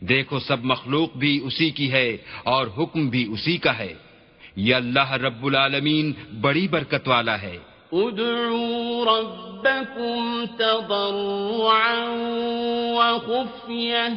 دیکھو، 0.00 0.38
سب 0.38 0.64
مخلوق 0.64 1.16
بھی 1.16 1.40
اسی 1.42 1.70
کی 1.70 1.92
ہے 1.92 2.16
اور 2.42 2.66
حکم 2.78 3.08
بھی 3.08 3.26
اسی 3.32 3.56
کا 3.56 3.78
ہے۔ 3.78 3.94
یہ 4.56 4.74
اللہ 4.74 5.12
رب 5.12 5.46
العالمین 5.46 6.12
بڑی 6.40 6.68
برکت 6.68 7.08
والا 7.08 7.42
ہے۔ 7.42 7.56
ادعوا 7.94 9.04
ربكم 9.04 10.44
تضرعا 10.58 12.06
وخفية. 12.94 14.10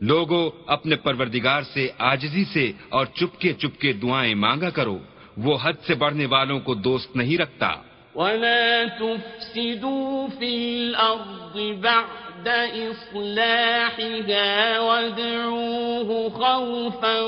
لوگو، 0.00 0.50
اپنے 0.66 0.96
پروردگار 0.96 1.62
سے 1.62 1.88
آجزی 1.98 2.44
سے 2.44 2.72
اور 2.88 3.06
چپکے 3.06 3.52
چپکے 3.52 3.92
دعائیں 3.92 4.34
مانگا 4.34 4.70
کرو، 4.70 4.98
وہ 5.36 5.58
حد 5.62 5.72
سے 5.86 5.94
بڑھنے 5.94 6.26
والوں 6.26 6.60
کو 6.60 6.74
دوست 6.74 7.16
نہیں 7.16 7.38
رکھتا۔ 7.38 7.72
وَلَا 8.14 8.84
تُفْسِدُوا 8.84 10.28
فِي 10.38 10.56
الْأَرْضِ 10.56 11.80
بَعْدَ 11.80 12.48
إصلاحها 12.90 14.80
وادعوه 14.80 16.30
خوفا 16.30 17.20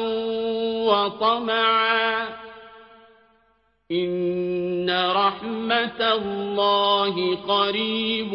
وطمعا 0.89 2.24
إن 3.93 4.91
رحمة 4.91 6.01
الله 6.01 7.14
قريب 7.35 8.32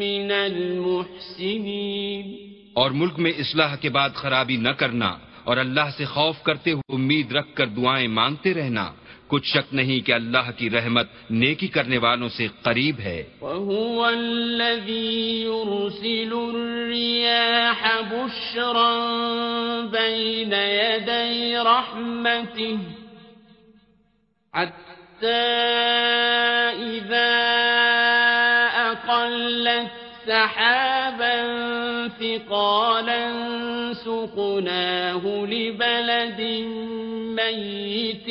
من 0.00 0.30
المحسنين 0.30 2.24
اور 2.74 2.90
ملک 2.90 3.18
میں 3.18 3.32
اصلاح 3.38 3.76
کے 3.76 3.88
بعد 3.88 4.10
خرابی 4.14 4.56
نہ 4.56 4.70
کرنا 4.70 5.18
اور 5.44 5.56
اللہ 5.56 5.88
سے 5.96 6.04
خوف 6.04 6.42
کرتے 6.42 6.70
ہوئے 6.72 6.94
امید 6.94 7.32
رکھ 7.32 7.54
کر 7.54 7.66
دعائیں 7.66 8.08
مانگتے 8.08 8.54
رہنا۔ 8.54 8.92
کچھ 9.30 9.46
شک 9.46 9.74
نہیں 9.74 10.06
کہ 10.06 10.12
اللہ 10.12 10.50
کی 10.56 10.70
رحمت 10.70 11.06
نیکی 11.30 11.68
کرنے 11.68 11.98
والوں 11.98 12.28
سے 12.28 12.46
قریب 12.62 13.00
ہے۔ 13.00 13.22
وَهُوَ 13.40 14.06
الَّذِي 14.06 15.42
يُرْسِلُ 15.42 16.54
الرِّيَاحَ 16.54 18.02
بُشْرًا 18.10 18.92
بَيْنَ 19.92 20.54
يَدَيْ 20.54 21.56
رَحْمَتِهِ 21.56 22.76
حَتَّى 24.54 25.42
إِذَا 26.90 27.32
أَقَلَّتْ 28.90 30.00
سحابا 30.26 31.36
ثقالا 32.20 33.24
سقناه 34.04 35.46
لبلد 35.46 36.40
ميت 37.40 38.26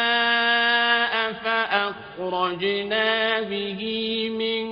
فأخرجنا 1.33 3.09
به 3.41 3.81
من 4.29 4.63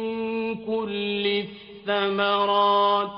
كل 0.55 1.25
الثمرات. 1.25 3.09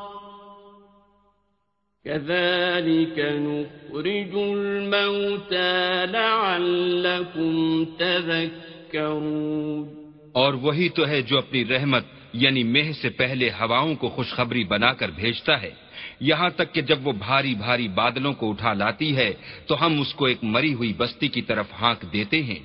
كذلك 2.06 3.20
نخرج 3.20 4.36
الموتى 4.36 6.06
لعلكم 6.06 7.86
تذكرون. 7.98 9.86
اور 10.32 10.54
وہی 10.54 10.90
تو 10.90 11.08
ہے 11.08 11.22
جو 11.22 11.38
اپنی 11.38 11.66
رحمت 11.66 12.21
یعنی 12.34 12.64
مہ 12.64 12.92
سے 13.02 13.10
پہلے 13.10 13.50
ہواؤں 13.50 13.96
کو 13.96 14.10
خوشخبری 14.10 14.64
بنا 14.64 14.94
کر 14.94 15.10
بھیجتا 15.10 15.62
ہے۔ 15.62 15.70
یہاں 16.20 16.50
تک 16.50 16.74
کہ 16.74 16.82
جب 16.82 17.08
وہ 17.08 17.12
بھاری 17.12 17.56
بھاری 17.56 17.88
بادلوں 17.88 18.34
کو 18.34 18.50
اٹھا 18.50 18.74
لاتی 18.74 19.18
ہے، 19.18 19.34
تو 19.68 19.86
ہم 19.86 20.02
اس 20.02 20.14
کو 20.14 20.26
ایک 20.26 20.38
مری 20.42 20.74
ہوئی 20.74 20.94
بستی 20.98 21.28
کی 21.28 21.42
طرف 21.42 21.66
ہانک 21.82 22.14
دیتے 22.14 22.44
ہیں۔ 22.44 22.60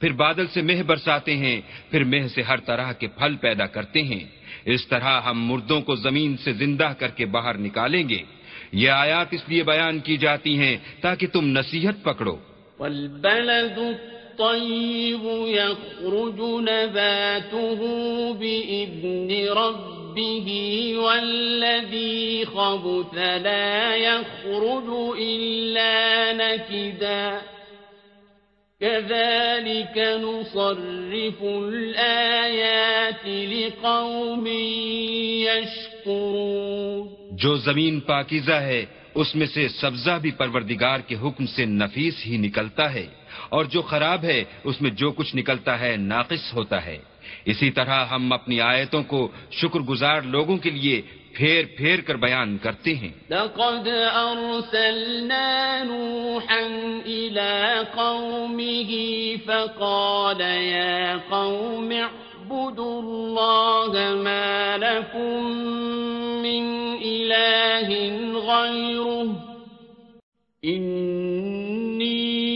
پھر 0.00 0.12
بادل 0.12 0.46
سے 0.46 0.62
مہ 0.62 0.82
برساتے 0.82 1.36
ہیں، 1.36 1.60
پھر 1.90 2.04
مہ 2.04 2.28
سے 2.34 2.42
ہر 2.42 2.56
طرح 2.56 2.92
کے 2.92 3.06
پھل 3.06 3.36
پیدا 3.36 3.66
کرتے 3.66 4.02
ہیں۔ 4.02 4.24
اس 4.64 4.86
طرح 4.86 5.20
ہم 5.20 5.46
مردوں 5.46 5.80
کو 5.80 5.96
زمین 5.96 6.36
سے 6.36 6.52
زندہ 6.52 6.92
کر 6.98 7.08
کے 7.08 7.26
باہر 7.26 7.58
نکالیں 7.58 8.08
گے۔ 8.08 8.22
یہ 8.72 8.90
آیات 8.90 9.26
اس 9.30 9.42
لیے 9.46 9.62
بیان 9.62 9.98
کی 9.98 10.16
جاتی 10.16 10.58
ہیں 10.58 10.76
تاکہ 11.00 11.26
تم 11.26 11.46
نصیحت 11.46 12.04
پکڑو۔ 12.04 12.36
الطيب 14.42 15.46
يخرج 15.48 16.40
نباته 16.40 17.84
بإذن 18.38 19.48
ربه 19.48 20.48
والذي 20.96 22.44
خبث 22.44 23.18
لا 23.18 23.96
يخرج 23.96 24.90
إلا 25.28 26.32
نكدا. 26.32 27.38
كذلك 28.80 29.98
نصرف 29.98 31.42
الآيات 31.42 33.28
لقوم 33.28 34.46
يشكرون. 35.46 37.08
جو 37.30 37.56
زمین 37.56 38.00
پاکیزہ 38.00 38.52
ہے، 38.52 38.84
اس 39.14 39.34
میں 39.34 39.46
سے 39.46 39.68
سبزہ 39.68 40.18
بھی 40.22 40.30
پروردگار 40.30 40.98
کے 41.00 41.14
حکم 41.14 41.46
سے 41.46 41.64
نفیس 41.64 42.14
ہی 42.26 42.36
نکلتا 42.36 42.94
ہے۔ 42.94 43.21
اور 43.52 43.64
جو 43.64 43.82
خراب 43.82 44.24
ہے، 44.24 44.44
اس 44.64 44.82
میں 44.82 44.90
جو 44.90 45.10
کچھ 45.10 45.36
نکلتا 45.36 45.80
ہے، 45.80 45.96
ناقص 45.96 46.54
ہوتا 46.54 46.86
ہے۔ 46.86 46.98
اسی 47.44 47.70
طرح 47.70 48.06
ہم 48.06 48.32
اپنی 48.32 48.60
آیتوں 48.60 49.02
کو 49.02 49.28
شکر 49.50 49.80
گزار 49.80 50.22
لوگوں 50.22 50.56
کے 50.56 50.70
لیے 50.70 51.02
پھیر 51.32 51.64
پھیر 51.76 52.00
کر 52.00 52.14
بیان 52.14 52.58
کرتے 52.58 52.94
ہیں۔ 52.94 53.08
لقد 53.30 53.88
أرسلنا 54.14 55.84
نوحا 55.84 56.60
إلى 57.04 57.78
قومه 57.94 58.94
فقال 59.46 60.40
يا 60.40 61.16
قوم 61.28 61.92
اعبدوا 61.92 63.02
الله 63.02 63.98
ما 64.22 64.76
لكم 64.76 65.46
من 66.42 66.64
إله 67.02 67.92
غيره. 68.48 69.30
إني 70.66 72.51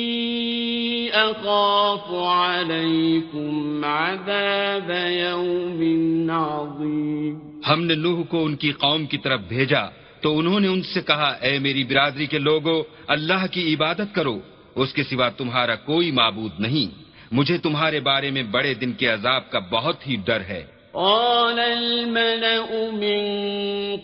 أخاف 1.24 2.14
عليكم 2.14 3.84
عذاب 3.84 4.90
يوم 5.10 6.30
عظيم. 6.30 7.38
ہم 7.68 7.84
نے 7.84 7.94
نوح 7.94 8.24
کو 8.24 8.44
ان 8.44 8.56
کی 8.56 8.72
قوم 8.72 9.06
کی 9.06 9.18
طرف 9.18 9.40
بھیجا 9.48 9.86
تو 10.20 10.38
انہوں 10.38 10.60
نے 10.60 10.68
ان 10.68 10.82
سے 10.82 11.00
کہا 11.00 11.28
اے 11.42 11.58
میری 11.58 11.84
برادری 11.84 12.26
کے 12.26 12.38
لوگوں 12.38 12.82
اللہ 13.06 13.46
کی 13.50 13.74
عبادت 13.74 14.14
کرو 14.14 14.38
اس 14.74 14.92
کے 14.92 15.02
سوا 15.02 15.28
تمہارا 15.28 15.74
کوئی 15.74 16.10
معبود 16.10 16.50
نہیں۔ 16.58 17.06
مجھے 17.32 17.58
تمہارے 17.58 18.00
بارے 18.00 18.30
میں 18.30 18.42
بڑے 18.42 18.74
دن 18.74 18.92
کے 18.92 19.06
عذاب 19.06 19.50
کا 19.50 19.58
بہت 19.58 20.08
ہی 20.08 20.16
ڈر 20.24 20.40
ہے۔ 20.40 20.64
قال 20.92 21.58
الملأ 21.58 22.70
من 22.92 23.24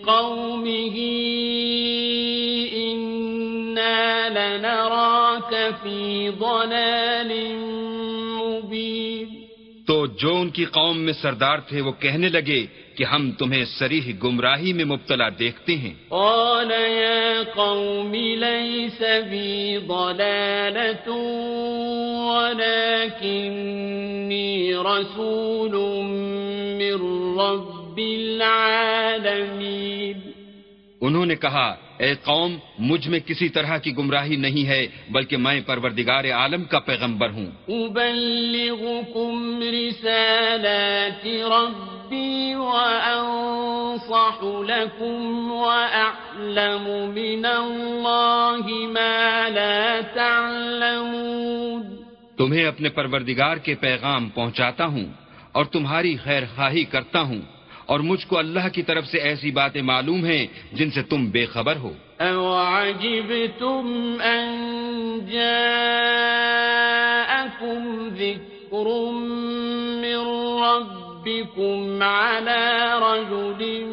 قومه 0.04 0.98
إنا 3.72 4.28
لنراك 4.28 5.74
في 5.82 6.30
ضلال 6.40 7.56
مبين 8.38 9.26
تو 9.86 10.06
جو 10.06 10.36
ان 10.36 10.50
کی 10.50 10.64
قوم 10.64 10.98
میں 10.98 11.12
سردار 11.12 11.58
تھے 11.58 11.80
وہ 11.80 11.92
کہنے 11.92 12.28
لگے 12.28 12.66
کہ 12.94 13.04
ہم 13.04 13.30
تمہیں 13.30 13.64
سریح 13.64 14.12
گمراہی 14.24 14.72
میں 14.72 14.84
مبتلا 14.84 15.28
دیکھتے 15.38 15.76
ہیں۔ 15.76 15.94
قال 16.08 16.70
يا 16.70 17.42
قوم 17.54 18.14
ليس 18.14 19.02
بي 19.30 19.76
ضلالة 19.76 21.12
ولكني 22.28 24.72
رسول 24.72 26.04
من 26.78 27.40
رب 27.40 27.96
العالمين۔ 27.96 30.20
انہوں 31.00 31.26
نے 31.26 31.36
کہا 31.36 31.76
اے 32.02 32.14
قوم 32.14 32.56
مجھ 32.78 33.08
میں 33.08 33.20
کسی 33.26 33.48
طرح 33.48 33.78
کی 33.78 33.96
گمراہی 33.96 34.36
نہیں 34.36 34.68
ہے 34.68 34.86
بلکہ 35.10 35.36
میں 35.36 35.60
پروردگار 35.66 36.24
عالم 36.24 36.64
کا 36.64 36.78
پیغمبر 36.78 37.30
ہوں۔ 37.30 37.46
أبلغكم 37.68 39.62
رسالات 39.62 41.26
ربي 41.26 42.54
وأنصح 42.54 44.42
لكم 44.42 45.52
وأعلم 45.52 47.10
من 47.14 47.46
الله 47.46 48.68
ما 48.92 49.48
لا 49.48 50.00
تعلمون۔ 50.14 51.82
تمہیں 52.36 52.64
اپنے 52.64 52.88
پروردگار 52.88 53.56
کے 53.56 53.74
پیغام 53.74 54.28
پہنچاتا 54.28 54.86
ہوں 54.86 55.06
اور 55.52 55.64
تمہاری 55.64 56.16
خیر 56.16 56.42
خواہی 56.54 56.84
کرتا 56.84 57.20
ہوں۔ 57.20 57.61
اور 57.86 58.00
مجھ 58.00 58.26
کو 58.26 58.38
اللہ 58.38 58.68
کی 58.72 58.82
طرف 58.82 59.06
سے 59.06 59.18
ایسی 59.18 59.50
باتیں 59.50 59.82
معلوم 59.82 60.24
ہیں 60.24 60.46
جن 60.72 60.90
سے 60.90 61.02
تم 61.02 61.30
بے 61.30 61.46
خبر 61.46 61.76
ہو۔ 61.76 61.92
أَوَعَجِبْتُمْ 62.20 64.24
أَن 64.24 64.60
جَاءَكُمْ 65.32 68.08
ذِكْرٌ 68.16 69.12
مِّن 70.00 70.18
رَّبِّكُمْ 70.62 72.02
عَلَىٰ 72.02 73.00
رَجُلٍ 73.00 73.84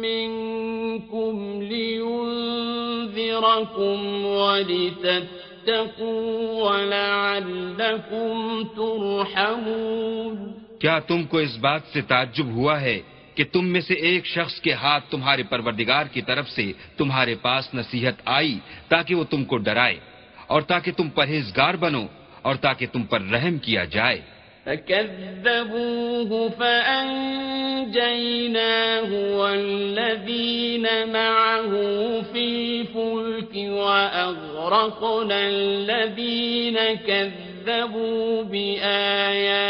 مِّنكُمْ 0.00 1.62
لِيُنذِرَكُمْ 1.62 4.24
وَلِتَتَّقُوا 4.24 6.70
وَلَعَلَّكُمْ 6.70 8.62
تُرْحَمُونَ۔ 8.76 10.52
کیا 10.78 10.98
تم 10.98 11.24
کو 11.24 11.38
اس 11.38 11.58
بات 11.58 11.80
سے 11.92 12.00
تعجب 12.00 12.46
ہوا 12.46 12.80
ہے 12.80 13.00
کہ 13.34 13.44
تم 13.52 13.64
میں 13.66 13.80
سے 13.80 13.94
ایک 13.94 14.26
شخص 14.26 14.60
کے 14.60 14.72
ہاتھ 14.72 15.04
تمہارے 15.10 15.42
پروردگار 15.42 16.04
کی 16.12 16.22
طرف 16.22 16.48
سے 16.50 16.72
تمہارے 16.96 17.34
پاس 17.42 17.74
نصیحت 17.74 18.14
آئی 18.24 18.58
تاکہ 18.88 19.14
وہ 19.14 19.24
تم 19.30 19.44
کو 19.44 19.56
ڈرائے 19.56 19.98
اور 20.46 20.62
تاکہ 20.62 20.90
تم 20.92 21.08
پرہیزگار 21.08 21.74
بنو 21.74 22.06
اور 22.42 22.54
تاکہ 22.54 22.86
تم 22.92 23.02
پر 23.02 23.20
رحم 23.32 23.58
کیا 23.58 23.84
جائے۔ 23.84 24.20
فكذبوه 24.66 26.32
فأنجيناه 26.48 27.90
والذين 29.40 30.86
معه 31.12 31.72
في 32.32 32.44
الفلك 32.44 33.54
وأغرقنا 33.56 35.40
الذين 35.48 36.78
كذبوا 37.06 38.42
بآياتنا 38.42 39.64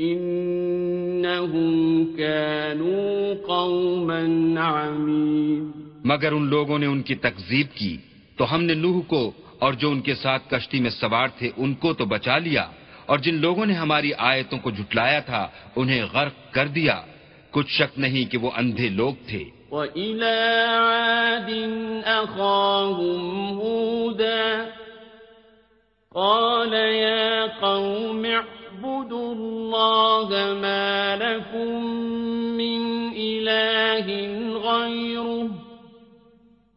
إنهم 0.00 1.72
كانوا 2.16 3.34
قوما 3.46 4.20
عمين. 4.60 5.70
مگر 6.04 6.32
ان 6.32 6.46
لوگوں 6.46 6.78
نے 6.78 6.86
ان 6.86 7.02
کی 7.02 7.14
تکذیب 7.14 7.66
کی 7.74 7.96
تو 8.36 8.54
ہم 8.54 8.62
نے 8.62 8.74
نوح 8.74 9.00
کو 9.06 9.32
اور 9.58 9.72
جو 9.72 9.90
ان 9.90 10.00
کے 10.00 10.14
ساتھ 10.14 10.50
کشتی 10.50 10.80
میں 10.80 10.90
سوار 10.90 11.28
تھے 11.38 11.50
ان 11.56 11.74
کو 11.74 11.92
تو 11.92 12.04
بچا 12.04 12.38
لیا 12.38 12.66
اور 13.06 13.18
جن 13.18 13.34
لوگوں 13.34 13.66
نے 13.66 13.72
ہماری 13.72 14.10
آیتوں 14.18 14.58
کو 14.58 14.70
جھٹلایا 14.70 15.20
تھا 15.20 15.48
انہیں 15.76 16.02
غرق 16.12 16.52
کر 16.54 16.66
دیا۔ 16.66 17.00
کچھ 17.50 17.70
شک 17.70 17.98
نہیں 17.98 18.32
کہ 18.32 18.38
وہ 18.38 18.50
اندھے 18.56 18.88
لوگ 18.88 19.14
تھے۔ 19.26 19.44
وَإِلَىٰ 19.70 20.66
عَادٍ 20.66 21.52
أَخَاهُمْ 22.04 23.22
هُودًا 23.54 24.64
قَالَ 26.10 26.76
يَا 26.76 27.46
قَوْمِ 27.60 28.28
اعبدوا 28.84 29.34
الله 29.34 30.54
ما 30.54 31.16
لكم 31.20 31.84
من 32.56 33.10
إله 33.16 34.08
غيره 34.58 35.46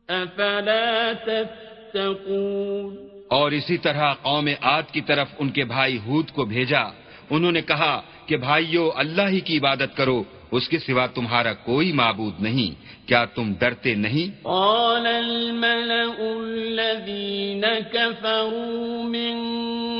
أفلا 0.09 1.11
تتقون 1.25 2.95
اور 3.27 3.51
اسی 3.51 3.77
طرح 3.77 4.13
قوم 4.13 4.49
عاد 4.61 4.83
کی 4.91 5.01
طرف 5.01 5.27
ان 5.39 5.49
کے 5.49 5.63
بھائی 5.63 5.99
ہود 6.05 6.31
کو 6.31 6.45
بھیجا۔ 6.45 6.81
انہوں 7.29 7.51
نے 7.51 7.61
کہا 7.61 8.01
کہ 8.25 8.37
بھائیو، 8.37 8.91
اللہ 8.95 9.27
ہی 9.27 9.39
کی 9.39 9.57
عبادت 9.57 9.97
کرو۔ 9.97 10.23
اس 10.55 10.65
کے 10.69 10.77
سوا 10.79 11.05
تمہارا 11.15 11.53
کوئی 11.65 11.89
معبود 11.99 12.35
نہیں 12.39 12.71
کیا 13.07 13.21
تم 13.35 13.47
ڈرتے 13.59 13.91
نہیں؟ 13.95 14.27
قال 14.43 15.05
الملأ 15.07 16.15
الذين 16.19 17.65
كفروا 17.93 19.03
من 19.03 19.35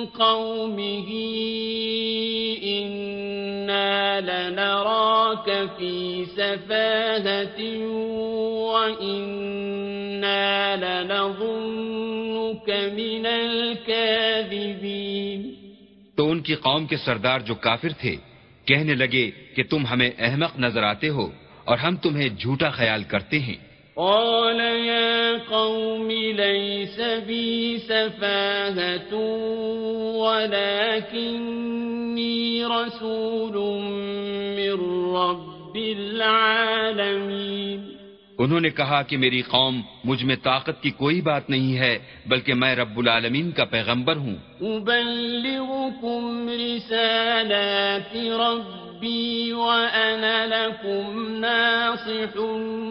قومه 0.06 1.10
إنا 2.64 4.22
لنراك 4.22 5.48
في 5.78 6.26
سفاهة 6.26 7.60
وإنا 8.74 10.44
لنظنك 10.76 12.70
من 12.70 13.26
الكاذبين. 13.26 14.74
تو 16.16 16.24
ان 16.32 16.40
کی 16.42 16.56
قوم 16.56 16.86
کے 16.86 16.98
سردار 16.98 17.40
جو 17.40 17.56
کافر 17.56 17.92
تھے 18.00 18.16
کہنے 18.66 18.94
لگے 18.94 19.32
کہ 19.56 19.64
تم 19.70 19.86
ہمیں 19.86 20.10
احمق 20.20 20.60
نظر 20.60 20.84
آتے 20.84 21.10
ہو 21.10 21.32
اور 21.64 21.78
ہم 21.78 21.96
تمہیں 21.96 22.30
جھوٹا 22.30 22.70
خیال 22.70 23.04
کرتے 23.04 23.40
ہیں۔ 23.40 23.56
قال 23.96 24.86
يا 24.86 25.32
قوم 25.50 26.10
ليس 26.10 27.00
بي 27.28 27.78
سفاهة 27.88 29.22
ولكني 30.16 32.64
رسول 32.64 33.82
من 34.56 35.16
رب 35.16 35.76
العالمين۔ 35.76 38.03
انہوں 38.38 38.60
نے 38.60 38.70
کہا 38.70 39.02
کہ 39.02 39.18
میری 39.18 39.42
قوم 39.42 39.82
مجھ 40.04 40.24
میں 40.24 40.36
طاقت 40.44 40.84
کی 40.84 40.90
کوئی 40.90 41.22
بات 41.22 41.50
نہیں 41.50 41.78
ہے 41.78 42.00
بلکہ 42.26 42.54
میں 42.54 42.76
رب 42.76 42.98
العالمین 42.98 43.52
کا 43.52 43.66
پیغمبر 43.66 44.16
ہوں۔ 44.16 44.36
رسالات 46.50 48.16
ربي 48.16 49.52
وأنا 49.52 50.46
لكم 50.46 51.40
ناصح 51.40 52.38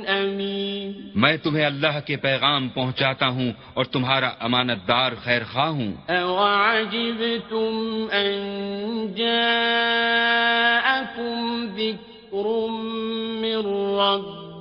أمين۔ 0.07 0.93
میں 1.15 1.37
تمہیں 1.37 1.67
اللہ 1.67 2.07
کے 2.07 2.17
پیغام 2.17 2.69
پہنچاتا 2.69 3.29
ہوں 3.29 3.53
اور 3.75 3.85
تمہارا 3.85 4.31
امانت 4.41 4.89
دار 4.89 5.13
خیر 5.23 5.43
خواہ 5.53 5.67
ہوں۔ 5.67 5.93
أوعجبتم 6.09 8.07
أن 8.13 9.07
جاءكم 9.17 11.67
ذكر 11.77 12.67
من 13.41 13.67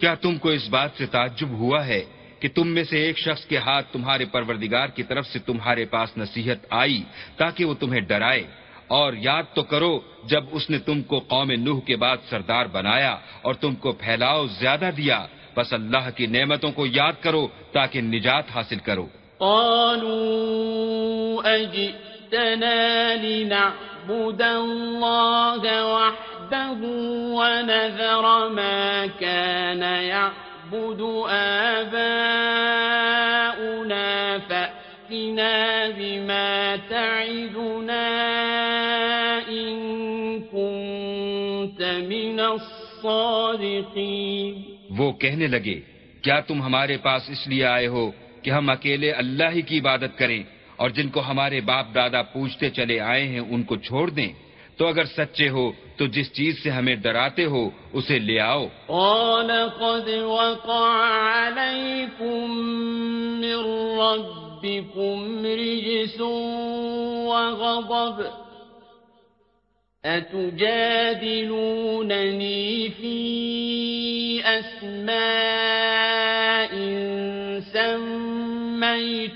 کیا 0.00 0.14
تم 0.14 0.38
کو 0.38 0.48
اس 0.48 0.68
بات 0.68 0.90
سے 0.98 1.06
تعجب 1.06 1.48
ہوا 1.48 1.86
ہے 1.86 2.04
کہ 2.40 2.48
تم 2.54 2.68
میں 2.68 2.84
سے 2.84 2.98
ایک 2.98 3.18
شخص 3.18 3.46
کے 3.46 3.56
ہاتھ 3.56 3.92
تمہارے 3.92 4.24
پروردگار 4.24 4.88
کی 4.88 5.02
طرف 5.02 5.26
سے 5.26 5.38
تمہارے 5.38 5.84
پاس 5.84 6.16
نصیحت 6.16 6.58
آئی 6.70 7.02
تاکہ 7.36 7.64
وہ 7.64 7.74
تمہیں 7.74 8.00
ڈرائے؟ 8.00 8.44
اور 8.86 9.12
یاد 9.12 9.42
تو 9.54 9.62
کرو 9.62 10.00
جب 10.24 10.44
اس 10.50 10.70
نے 10.70 10.78
تم 10.78 11.02
کو 11.02 11.18
قوم 11.18 11.50
نوح 11.50 11.80
کے 11.80 11.96
بعد 11.96 12.16
سردار 12.30 12.66
بنایا 12.66 13.18
اور 13.42 13.54
تم 13.54 13.74
کو 13.74 13.92
پھیلاؤ 13.92 14.46
زیادہ 14.46 14.90
دیا، 14.96 15.26
بس 15.56 15.72
اللہ 15.72 16.10
کی 16.16 16.26
نعمتوں 16.26 16.72
کو 16.72 16.86
یاد 16.86 17.12
کرو 17.20 17.48
تاکہ 17.72 18.00
نجات 18.00 18.44
حاصل 18.54 18.78
کرو۔ 18.78 19.06
قالوا 19.42 21.42
أجئتنا 21.54 23.16
لنعبد 23.16 24.42
الله 24.42 25.94
وحده 25.94 26.78
ونذر 27.38 28.48
ما 28.48 29.06
كان 29.06 29.82
يعبد 29.82 31.00
آباؤنا 31.74 34.38
فأتنا 34.38 35.88
بما 35.88 36.76
تعدنا 36.76 38.08
إن 39.48 39.74
كنت 40.54 41.82
من 42.08 42.40
الصادقين. 42.40 44.54
وہ 44.98 45.12
کہنے 45.12 45.46
لگے 45.46 45.80
کیا 46.22 46.40
تم 46.40 46.62
ہمارے 46.62 46.96
پاس 47.02 47.30
اس 47.30 47.48
لیے 47.48 47.64
آئے 47.66 47.86
ہو 47.86 48.10
کہ 48.42 48.50
ہم 48.50 48.70
اکیلے 48.70 49.12
اللہ 49.12 49.44
ہی 49.52 49.62
کی 49.62 49.78
عبادت 49.78 50.18
کریں 50.18 50.42
اور 50.76 50.90
جن 50.90 51.08
کو 51.08 51.20
ہمارے 51.20 51.60
باپ 51.60 51.86
دادا 51.94 52.22
پوچھتے 52.22 52.70
چلے 52.70 53.00
آئے 53.00 53.26
ہیں 53.26 53.40
ان 53.40 53.62
کو 53.62 53.76
چھوڑ 53.76 54.10
دیں۔ 54.10 54.32
تو 54.76 54.86
اگر 54.86 55.04
سچے 55.04 55.48
ہو، 55.48 55.72
تو 55.96 56.06
جس 56.06 56.32
چیز 56.32 56.62
سے 56.62 56.70
ہمیں 56.70 56.96
ڈراتے 56.96 57.44
ہو، 57.44 57.70
اسے 57.92 58.18
لے 58.18 58.40
آؤ۔ 58.40 58.66
قال 58.86 59.50
قد 59.78 60.08
وقع 60.08 60.88
عليكم 61.32 62.50
من 63.40 63.54
ربكم 64.00 65.44
رجس 65.44 66.20
وغضب 67.26 68.42
أتجادلونني 70.04 70.88
في 72.88 73.32
أسماء 74.44 75.02
سميتموها 77.72 79.32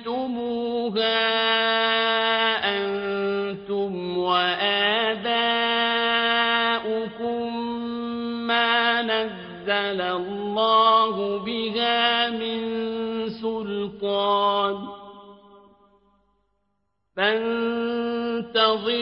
أنتم 2.76 4.18
وآباؤكم 4.18 5.36
ما 8.46 9.02
نزل 9.02 10.00
الله 10.00 11.38
بها 11.38 12.30
من 12.30 12.60
سلطان 13.28 14.88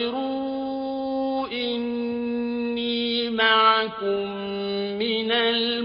فانتظروا 0.05 1.47
إني 1.47 3.29
معكم 3.29 4.27
من 4.99 5.31
المنتظرين 5.31 5.75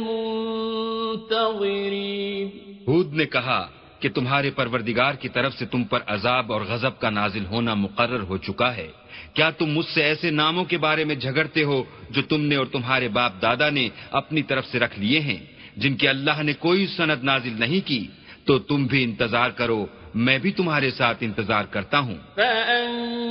ہود 2.91 3.15
نے 3.15 3.27
کہا 3.27 3.69
کہ 4.01 4.09
تمہارے 4.09 4.51
پروردگار 4.51 5.15
کی 5.15 5.29
طرف 5.29 5.55
سے 5.55 5.67
تم 5.67 5.85
پر 5.85 6.01
عذاب 6.07 6.53
اور 6.53 6.61
غضب 6.61 6.99
کا 6.99 7.11
نازل 7.11 7.45
ہونا 7.47 7.75
مقرر 7.75 8.21
ہو 8.21 8.37
چکا 8.37 8.77
ہے۔ 8.77 8.89
کیا 9.35 9.51
تم 9.51 9.67
مجھ 9.67 9.87
سے 9.87 10.03
ایسے 10.03 10.31
ناموں 10.31 10.65
کے 10.65 10.79
بارے 10.79 11.05
میں 11.05 11.15
جھگڑتے 11.15 11.63
ہو 11.63 11.85
جو 12.11 12.23
تم 12.23 12.41
نے 12.41 12.57
اور 12.57 12.67
تمہارے 12.67 13.09
باپ 13.09 13.33
دادا 13.43 13.71
نے 13.71 13.89
اپنی 14.11 14.43
طرف 14.43 14.67
سے 14.67 14.79
رکھ 14.79 14.99
لیے 14.99 15.21
ہیں، 15.21 15.39
جن 15.77 15.97
کی 15.97 16.09
اللہ 16.09 16.43
نے 16.43 16.53
کوئی 16.53 16.87
سند 16.87 17.25
نازل 17.25 17.53
نہیں 17.59 17.87
کی؟ 17.87 18.07
تو 18.45 18.59
تم 18.59 18.87
بھی 18.87 19.05
انتظار 19.05 19.51
کرو 19.51 19.87
میں 20.15 20.39
بھی 20.39 20.53
تمہارے 20.53 20.91
ساتھ 20.91 21.19
انتظار 21.21 21.65
کرتا 21.65 21.99
ہوں 21.99 22.19
فَأَنجَيْنَاهُ 22.37 23.25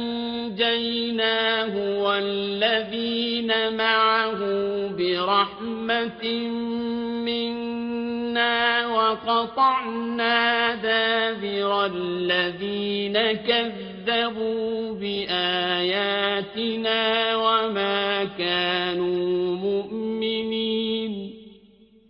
وَالَّذِينَ 2.00 3.52
مَعَهُ 3.70 4.40
بِرَحْمَةٍ 4.98 6.24
مِنَّا 7.26 8.88
وَقَطَعْنَا 8.88 10.38
دَابِرَ 10.74 11.86
الَّذِينَ 11.86 13.34
كَذَّبُوا 13.48 14.96
بِآيَاتِنَا 14.96 16.06
وَمَا 17.36 18.24
كَانُوا 18.24 19.56
مُؤْمِنِينَ. 19.56 20.89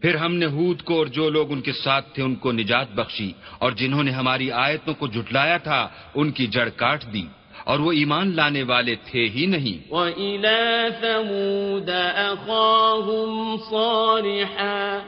پھر 0.02 0.16
ہم 0.16 0.36
نے 0.36 0.46
ہود 0.46 0.82
کو 0.82 0.98
اور 0.98 1.08
جو 1.08 1.30
لوگ 1.30 1.52
ان 1.52 1.62
کے 1.62 1.72
ساتھ 1.72 2.14
تھے 2.14 2.24
ان 2.24 2.36
کو 2.36 2.52
نجات 2.52 2.92
بخشی 2.92 3.32
اور 3.60 3.72
جنہوں 3.72 4.04
نے 4.04 4.12
ہماری 4.12 4.52
آیتوں 4.52 4.94
کو 4.94 5.08
جھٹلایا 5.08 5.58
تھا، 5.58 5.90
ان 6.16 6.32
کی 6.32 6.48
جڑ 6.48 6.70
کاٹ 6.70 7.04
دی۔ 7.14 7.24
اور 7.64 7.80
وہ 7.80 7.92
ایمان 7.92 8.36
لانے 8.36 8.64
والے 8.64 8.96
تھے 9.06 9.30
ہی 9.30 9.46
نہیں۔ 9.46 9.94
وَإِلَى 9.94 10.90
ثَمُودَ 11.02 11.92
أَخَاهُمْ 12.32 13.60
صَالِحًا۔ 13.70 15.00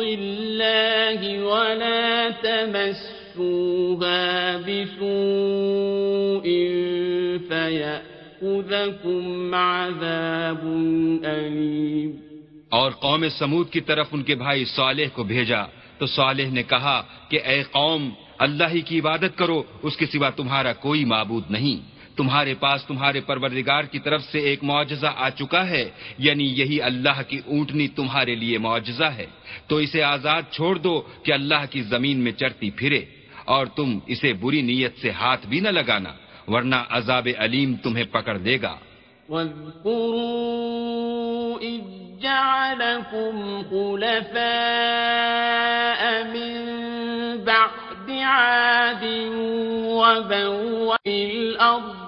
الله 0.00 1.44
ولا 1.44 2.28
تمسوها 2.42 4.60
بسوء 4.66 6.48
فيأخذكم 7.48 9.54
عذاب 9.54 10.68
أليم۔ 11.24 12.10
اور 12.68 12.90
قوم 12.90 13.28
سمود 13.28 13.70
کی 13.70 13.80
طرف 13.80 14.08
ان 14.12 14.22
کے 14.22 14.34
بھائی 14.34 14.64
صالح 14.64 15.04
کو 15.12 15.22
بھیجا۔ 15.22 15.62
تو 15.98 16.06
صالح 16.06 16.50
نے 16.50 16.62
کہا 16.62 17.02
کہ 17.28 17.40
اے 17.44 17.62
قوم، 17.62 18.10
اللہ 18.38 18.64
ہی 18.74 18.80
کی 18.80 18.98
عبادت 18.98 19.36
کرو، 19.36 19.62
اس 19.82 19.96
کے 19.96 20.06
سوا 20.06 20.30
تمہارا 20.30 20.72
کوئی 20.72 21.04
معبود 21.04 21.44
نہیں۔ 21.50 21.97
تمہارے 22.18 22.54
پاس 22.54 22.80
تمہارے 22.84 23.20
پروردگار 23.20 23.84
کی 23.92 23.98
طرف 23.98 24.22
سے 24.32 24.38
ایک 24.48 24.60
معجزہ 24.64 25.10
آ 25.16 25.28
چکا 25.30 25.62
ہے 25.68 25.84
یعنی 26.18 26.46
یہی 26.60 26.78
اللہ 26.82 27.18
کی 27.28 27.38
اونٹنی 27.46 27.88
تمہارے 27.88 28.34
لیے 28.34 28.56
معجزہ 28.58 29.10
ہے۔ 29.18 29.26
تو 29.68 29.74
اسے 29.76 30.00
آزاد 30.02 30.42
چھوڑ 30.50 30.74
دو 30.78 30.94
کہ 31.24 31.30
اللہ 31.32 31.62
کی 31.70 31.80
زمین 31.82 32.18
میں 32.24 32.32
چرتی 32.32 32.70
پھرے، 32.70 33.02
اور 33.44 33.64
تم 33.76 33.88
اسے 34.06 34.30
بری 34.32 34.62
نیت 34.62 34.94
سے 35.02 35.10
ہاتھ 35.10 35.44
بھی 35.46 35.58
نہ 35.60 35.68
لگانا، 35.68 36.12
ورنہ 36.48 36.80
عذاب 36.90 37.26
علیم 37.38 37.70
تمہیں 37.82 38.06
پکڑ 38.10 38.36
دے 38.38 38.56
گا۔ 38.62 38.74
واذكروا 39.28 40.38
إذ 41.62 41.84
جعلكم 42.22 43.34
خلفاء 43.70 44.40
من 46.32 46.50
بعد 47.44 48.10
عاد 48.24 49.04
وبوأ 49.98 50.96
الأرض 51.06 52.07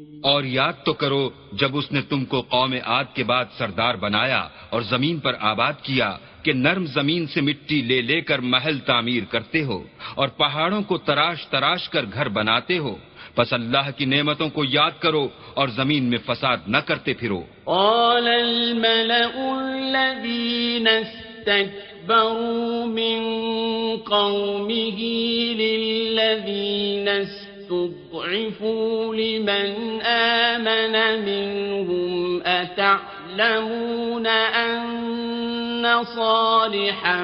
اور 0.23 0.43
یاد 0.43 0.73
تو 0.85 0.93
کرو، 0.93 1.29
جب 1.51 1.77
اس 1.77 1.91
نے 1.91 2.01
تم 2.01 2.25
کو 2.25 2.41
قوم 2.41 2.75
عاد 2.85 3.03
کے 3.13 3.23
بعد 3.23 3.45
سردار 3.57 3.95
بنایا 3.95 4.47
اور 4.69 4.81
زمین 4.81 5.19
پر 5.19 5.33
آباد 5.39 5.73
کیا 5.81 6.17
کہ 6.43 6.53
نرم 6.53 6.85
زمین 6.85 7.27
سے 7.27 7.41
مٹی 7.41 7.81
لے 7.81 8.01
لے 8.01 8.21
کر 8.21 8.39
محل 8.39 8.79
تعمیر 8.79 9.23
کرتے 9.29 9.63
ہو 9.63 9.83
اور 10.15 10.27
پہاڑوں 10.27 10.81
کو 10.81 10.97
تراش 10.97 11.47
تراش 11.47 11.89
کر 11.89 12.05
گھر 12.13 12.29
بناتے 12.29 12.77
ہو۔ 12.77 12.95
بس 13.37 13.53
اللہ 13.53 13.89
کی 13.97 14.05
نعمتوں 14.05 14.49
کو 14.49 14.63
یاد 14.69 14.91
کرو 14.99 15.27
اور 15.53 15.67
زمین 15.67 16.03
میں 16.03 16.17
فساد 16.25 16.57
نہ 16.67 16.77
کرتے 16.77 17.13
پھرو۔ 17.13 17.43
قال 17.63 18.27
الملأ 18.27 19.39
الذين 19.65 20.87
استكبروا 20.87 22.85
من 22.85 23.19
قومه 24.05 24.99
للذين 25.55 27.07
استضعفوا 27.71 29.15
لمن 29.15 30.01
آمن 30.01 31.25
منهم 31.25 32.41
أتعلمون 32.45 34.27
أن 34.27 36.03
صالحا 36.15 37.23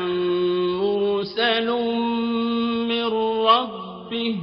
مرسل 0.79 1.71
من 2.87 3.05
ربه 3.47 4.35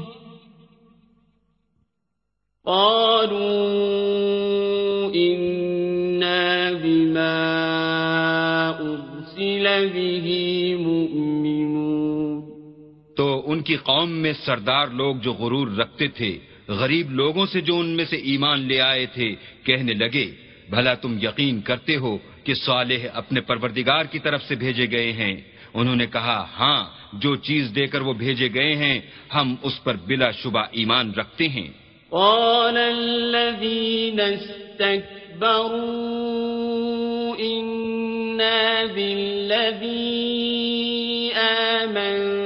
قالوا 2.66 3.54
إنا 5.14 6.72
بما 6.72 7.34
أرسل 8.80 9.88
به 9.88 10.28
مؤمنون 10.78 10.93
ان 13.54 13.62
کی 13.62 13.76
قوم 13.76 14.10
میں 14.10 14.32
سردار 14.32 14.86
لوگ 14.88 15.16
جو 15.16 15.32
غرور 15.32 15.68
رکھتے 15.68 16.08
تھے، 16.08 16.38
غریب 16.68 17.10
لوگوں 17.10 17.46
سے 17.46 17.60
جو 17.60 17.78
ان 17.78 17.86
میں 17.86 18.04
سے 18.04 18.16
ایمان 18.16 18.60
لے 18.60 18.80
آئے 18.80 19.06
تھے، 19.06 19.34
کہنے 19.64 19.92
لگے، 19.92 20.30
بھلا 20.70 20.94
تم 20.94 21.18
یقین 21.22 21.60
کرتے 21.60 21.96
ہو 21.96 22.18
کہ 22.44 22.54
صالح 22.54 23.06
اپنے 23.14 23.40
پروردگار 23.40 24.04
کی 24.04 24.18
طرف 24.18 24.42
سے 24.42 24.54
بھیجے 24.54 24.86
گئے 24.90 25.12
ہیں۔ 25.12 25.36
انہوں 25.74 25.96
نے 25.96 26.06
کہا 26.06 26.46
ہاں 26.58 26.84
جو 27.12 27.36
چیز 27.36 27.72
دے 27.76 27.86
کر 27.86 28.00
وہ 28.00 28.12
بھیجے 28.12 28.48
گئے 28.54 28.76
ہیں، 28.76 29.00
ہم 29.34 29.54
اس 29.62 29.84
پر 29.84 29.96
بلا 30.06 30.30
شبہ 30.30 30.62
ایمان 30.70 31.14
رکھتے 31.14 31.48
ہیں۔ 31.48 31.68
قال 32.10 32.76
الذين 32.76 34.20
استكبروا 34.20 34.98
إنا 37.38 38.82
بالذي 38.94 40.14
آمنتم 41.34 42.43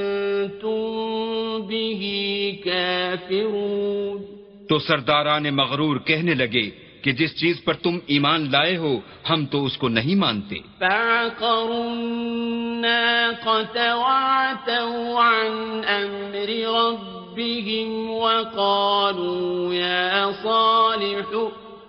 به 2.00 2.58
كافرون 2.64 4.24
تو 4.68 4.78
سرداران 4.78 5.54
مغرور 5.54 5.96
کہنے 5.96 6.34
لگے 6.34 6.70
کہ 7.02 7.12
جس 7.12 7.40
چیز 7.40 7.64
پر 7.64 7.74
تم 7.74 7.98
ایمان 8.06 8.50
لائے 8.50 8.76
ہو 8.76 9.00
ہم 9.30 9.46
تو 9.46 9.64
اس 9.64 9.76
کو 9.76 9.88
نہیں 9.88 10.14
مانتے۔ 10.14 10.56
فعقروا 10.80 11.84
الناقة 11.84 13.94
وعتوا 13.94 15.22
عن 15.22 15.84
أمر 15.84 16.80
ربهم 16.80 18.10
وقالوا 18.10 19.74
يا 19.74 20.30
صالح 20.42 21.48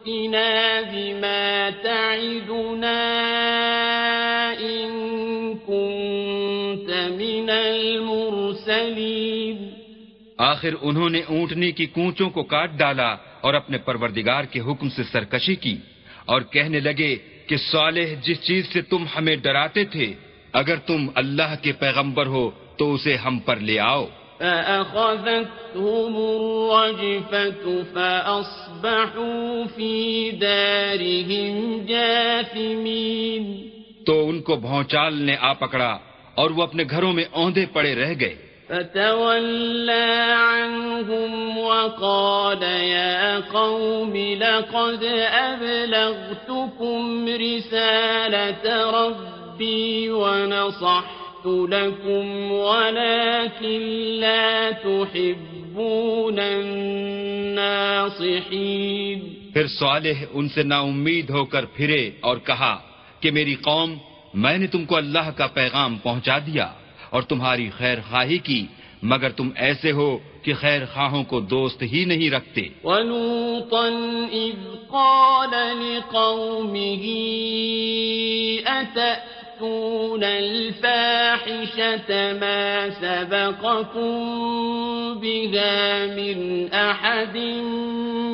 ائتنا 0.10 0.82
بما 0.92 1.70
تعدنا 1.84 3.00
إن 4.60 4.90
كنت 5.58 6.90
من 7.18 7.50
المرسلين 7.50 9.79
آخر 10.40 10.70
انہوں 10.82 11.10
نے 11.10 11.20
اونٹنے 11.20 11.72
کی 11.72 11.86
کونچوں 11.86 12.30
کو 12.30 12.44
کاٹ 12.44 12.72
ڈالا 12.72 13.16
اور 13.42 13.54
اپنے 13.54 13.78
پروردگار 13.78 14.44
کے 14.44 14.60
حکم 14.60 14.90
سے 14.90 15.04
سرکشی 15.04 15.56
کی 15.56 15.78
اور 16.26 16.42
کہنے 16.42 16.80
لگے 16.80 17.16
کہ 17.48 17.58
صالح 17.58 18.06
جس 18.24 18.42
چیز 18.42 18.74
سے 18.74 18.82
تم 18.82 19.06
ہمیں 19.18 19.36
ڈراتے 19.36 19.86
تھے 19.86 20.14
اگر 20.54 20.76
تم 20.76 21.08
اللہ 21.16 21.56
کے 21.62 21.72
پیغمبر 21.72 22.26
ہو 22.26 22.52
تو 22.78 22.94
اسے 22.94 23.16
ہم 23.16 23.40
پر 23.40 23.56
لے 23.56 23.80
آؤ۔ 23.80 24.06
فأخذتهم 24.38 26.16
الرجفة 26.16 27.72
فأصبحوا 27.94 29.64
في 29.76 30.32
دارهم 30.32 31.86
جاثمين۔ 31.86 33.70
تو 34.06 34.30
ان 34.30 34.42
کو 34.42 34.56
بھونچال 34.56 35.14
نے 35.14 35.36
آ 35.40 35.54
پکڑا 35.54 35.98
اور 36.36 36.50
وہ 36.50 36.64
اپنے 36.64 36.84
گھروں 36.90 37.14
میں 37.14 37.26
اوندے 37.32 37.66
پڑے 37.74 37.96
رہ 37.96 38.14
گئے۔ 38.20 38.49
فتولى 38.70 40.34
عنهم 40.34 41.58
وقال 41.58 42.64
يا 42.64 43.40
قوم 43.40 44.18
لقد 44.18 45.28
أبلغتكم 45.32 47.28
رسالة 47.28 48.92
ربي 48.92 50.10
ونصحت 50.10 51.46
لكم 51.46 52.52
ولكن 52.52 53.82
لا 54.20 54.72
تحبون 54.84 56.40
الناصحين. 56.40 59.20
پھر 59.54 59.68
صالح 59.68 60.24
ان 60.32 60.50
سے 60.50 60.64
نا 60.64 60.80
امید 60.80 61.30
ہو 61.30 61.46
کر 61.46 61.66
پھرے 61.66 62.12
اور 62.20 62.38
کہا 62.38 62.80
کہ 63.20 63.32
میری 63.32 63.56
قوم، 63.56 63.98
میں 64.34 64.58
نے 64.58 64.68
تم 64.68 64.86
کو 64.86 64.96
اللہ 64.96 65.30
کا 65.36 65.48
پیغام 65.48 65.98
پہنچا 65.98 66.38
دیا۔ 66.38 66.72
اور 67.10 67.22
تمہاری 67.22 67.70
خیر 67.78 67.98
خواہی 68.10 68.38
کی 68.38 68.66
مگر 69.04 69.30
تم 69.30 69.50
ایسے 69.56 69.92
ہو 69.92 70.18
کہ 70.42 70.54
خیر 70.54 70.82
خواہوں 70.94 71.24
کو 71.24 71.40
دوست 71.40 71.84
ہی 71.84 72.06
نہیں 72.06 72.30
رکھتے۔ 72.30 72.62
ولوطا 72.84 74.28
إذ 74.32 74.88
قال 74.88 75.80
لقومه 75.80 77.06
أتأتون 78.66 80.24
الفاحشة 80.24 82.12
ما 82.40 82.88
سبقكم 83.00 84.40
بها 85.20 86.06
من 86.16 86.68
أحد 86.74 87.38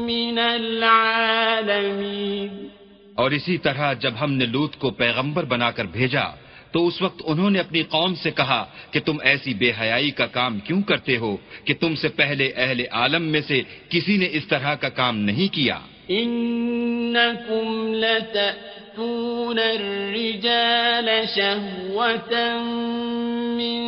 من 0.06 0.40
العالمين۔ 0.40 2.68
اور 3.16 3.32
اسی 3.32 3.58
طرح 3.58 3.94
جب 3.94 4.14
ہم 4.22 4.34
نے 4.34 4.46
لوت 4.46 4.76
کو 4.76 4.90
پیغمبر 4.90 5.44
بنا 5.44 5.72
کر 5.72 5.86
بھیجا 5.86 6.24
تو 6.76 6.82
اس 6.88 6.98
وقت 7.02 7.22
انہوں 7.26 7.50
نے 7.50 7.60
اپنی 7.60 7.82
قوم 7.90 8.16
سے 8.20 8.32
کہا 8.32 8.64
کہ 8.92 9.00
تم 9.00 9.18
ایسی 9.24 9.54
بے 9.54 9.70
حیائی 9.80 10.12
کا 10.12 10.26
کام 10.30 10.54
کیوں 10.60 10.82
کرتے 10.84 11.16
ہو 11.18 11.36
کہ 11.64 11.74
تم 11.80 11.92
سے 11.96 12.08
پہلے 12.16 12.46
اہل 12.56 12.80
عالم 12.92 13.24
میں 13.32 13.42
سے 13.42 13.58
کسی 13.90 14.16
نے 14.18 14.28
اس 14.32 14.46
طرح 14.48 14.76
کا 14.76 14.90
کام 14.92 15.16
نہیں 15.22 15.48
کیا؟ 15.54 15.78
إنكم 16.12 17.94
لتأتون 17.96 19.60
الرجال 19.60 21.28
شهوة 21.28 22.60
من 23.56 23.80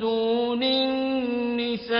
دون 0.00 0.62
النساء 0.62 1.94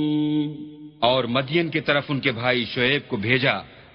اور 1.01 1.23
مدین 1.23 1.69
کی 1.69 1.79
طرف 1.79 2.05
ان 2.09 2.19
کے 2.19 2.31
بھائی 2.31 2.65
شعیب 2.65 3.01
کو 3.07 3.17
بھیجا، 3.17 3.53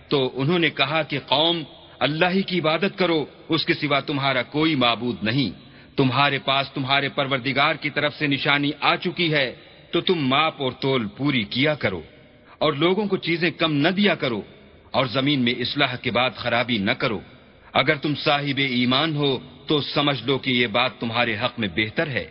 تو 0.09 0.30
انہوں 0.34 0.59
نے 0.59 0.70
کہا 0.70 1.02
کہ 1.02 1.18
قوم، 1.26 1.62
اللہ 1.98 2.24
ہی 2.30 2.42
کی 2.42 2.61
عبادت 2.61 2.98
کرو، 2.98 3.24
اس 3.48 3.64
کے 3.64 3.74
سوا 3.74 4.00
تمہارا 4.00 4.42
کوئی 4.42 4.74
معبود 4.74 5.16
نہیں۔ 5.22 5.50
تمہارے 5.96 6.38
پاس 6.38 6.70
تمہارے 6.74 7.09
پروردگار 7.09 7.74
کی 7.74 7.90
طرف 7.90 8.14
سے 8.14 8.26
نشانی 8.26 8.70
آ 8.80 8.96
چکی 8.96 9.32
ہے، 9.32 9.54
تو 9.90 10.00
تم 10.00 10.18
ماپ 10.18 10.62
اور 10.62 10.72
تول 10.72 11.07
پوری 11.16 11.42
کیا 11.42 11.74
کرو۔ 11.74 12.02
اور 12.59 12.72
لوگوں 12.72 13.07
کو 13.07 13.16
چیزیں 13.16 13.50
کم 13.50 13.72
نہ 13.72 13.88
دیا 13.88 14.14
کرو، 14.14 14.42
اور 14.90 15.07
زمین 15.07 15.40
میں 15.40 15.52
اصلاح 15.52 15.96
کے 15.96 16.11
بعد 16.11 16.30
خرابی 16.36 16.78
نہ 16.78 16.90
کرو۔ 16.90 17.20
اگر 17.72 17.94
تم 17.94 18.14
صاحب 18.14 18.59
ایمان 18.59 19.16
ہو، 19.16 19.38
تو 19.66 19.80
سمجھ 19.80 20.22
لو 20.24 20.38
کہ 20.38 20.50
یہ 20.50 20.66
بات 20.66 20.90
تمہارے 21.00 21.36
حق 21.36 21.61
میں 21.61 21.68
بہتر 21.76 22.07
ہے۔ 22.07 22.30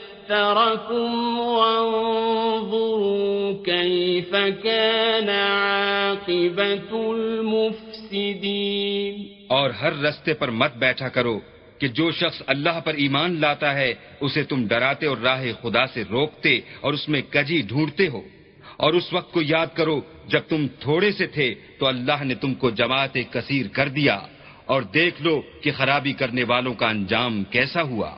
فكثركم 0.31 1.39
وانظروا 1.39 3.65
كيف 3.65 4.35
كان 4.63 5.29
عاقبة 5.29 7.11
المفسدين 7.11 9.27
اور 9.47 9.69
ہر 9.69 9.93
رستے 9.93 10.33
پر 10.33 10.49
مت 10.49 10.75
بیٹھا 10.75 11.09
کرو 11.09 11.39
کہ 11.77 11.87
جو 11.87 12.11
شخص 12.11 12.41
اللہ 12.47 12.79
پر 12.85 12.93
ایمان 12.93 13.41
لاتا 13.41 13.73
ہے، 13.73 13.93
اسے 14.21 14.43
تم 14.43 14.67
ڈراتے 14.67 15.05
اور 15.05 15.17
راہ 15.17 15.45
خدا 15.61 15.87
سے 15.87 16.03
روکتے 16.11 16.59
اور 16.81 16.93
اس 16.93 17.09
میں 17.09 17.21
کجی 17.29 17.61
ڈھونڈتے 17.61 18.07
ہو۔ 18.07 18.21
اور 18.77 18.93
اس 18.93 19.13
وقت 19.13 19.31
کو 19.31 19.41
یاد 19.41 19.67
کرو، 19.73 20.01
جب 20.27 20.41
تم 20.49 20.67
تھوڑے 20.79 21.11
سے 21.11 21.27
تھے 21.27 21.55
تو 21.79 21.87
اللہ 21.87 22.23
نے 22.23 22.35
تم 22.35 22.53
کو 22.53 22.69
جماعت 22.69 23.17
کثیر 23.31 23.67
کر 23.67 23.87
دیا۔ 23.87 24.19
اور 24.65 24.81
دیکھ 24.81 25.21
لو 25.21 25.41
کہ 25.61 25.71
خرابی 25.71 26.13
کرنے 26.13 26.43
والوں 26.43 26.73
کا 26.73 26.89
انجام 26.89 27.43
کیسا 27.43 27.81
ہوا۔ 27.81 28.17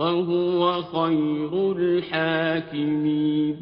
وَهُوَ 0.00 0.82
خَيْرُ 0.82 1.76
الْحَاكِمِينَ۔ 1.76 3.54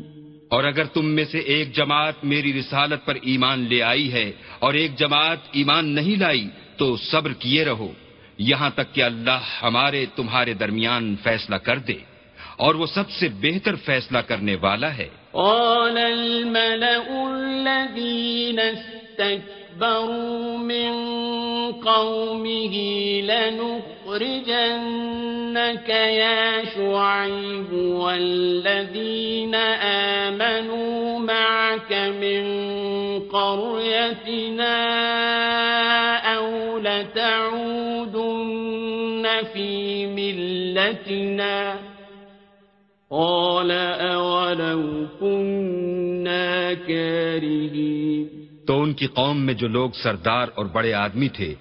اور 0.49 0.65
اگر 0.65 0.85
تم 0.85 1.07
میں 1.07 1.25
سے 1.25 1.39
ایک 1.39 1.75
جماعت 1.75 2.25
میری 2.25 2.53
رسالت 2.53 3.07
پر 3.07 3.15
ایمان 3.23 3.61
لے 3.61 3.83
آئی 3.83 4.13
ہے 4.13 4.33
اور 4.59 4.75
ایک 4.75 4.97
جماعت 4.97 5.39
ایمان 5.53 5.89
نہیں 5.95 6.21
لائی 6.21 6.49
تو 6.77 6.97
صبر 6.97 7.33
کیے 7.33 7.65
رہو۔ 7.65 7.93
یہاں 8.39 8.71
تک 8.71 8.95
کہ 8.95 9.03
اللہ 9.03 9.41
ہمارے 9.63 10.07
تمہارے 10.17 10.55
درمیان 10.55 11.17
فیصلہ 11.23 11.57
کر 11.57 11.79
دے 11.79 11.95
اور 12.57 12.75
وہ 12.75 12.87
سب 12.87 13.11
سے 13.11 13.29
بہتر 13.41 13.75
فیصلہ 13.75 14.19
کرنے 14.19 14.57
والا 14.61 14.97
ہے۔ 14.97 15.09
قال 15.33 15.99
استكبروا 19.79 20.59
من 20.59 20.93
قومه 21.73 22.75
لنخرجنك 24.09 24.69
يا 25.89 26.65
شعيب 26.65 27.73
والذين 27.73 29.55
آمنوا 29.55 31.19
معك 31.19 31.93
من 31.93 32.45
قريتنا 33.29 34.79
أو 36.37 36.79
لتعودن 36.79 38.09
في 39.53 40.07
ملتنا 40.07 41.77
قال 43.11 43.71
أولو 44.01 45.07
كنا 45.21 46.75
كارهين 46.75 48.38
تو 48.69 48.83
ان 48.83 48.93
کی 48.93 49.07
قوم 49.07 49.41
میں 49.41 49.55
جو 49.55 49.69
لوگ 49.69 49.91
سردار 49.91 50.49
اور 50.55 50.67
بڑے 50.67 50.93
آدمی 50.93 51.29
تھے، 51.29 51.55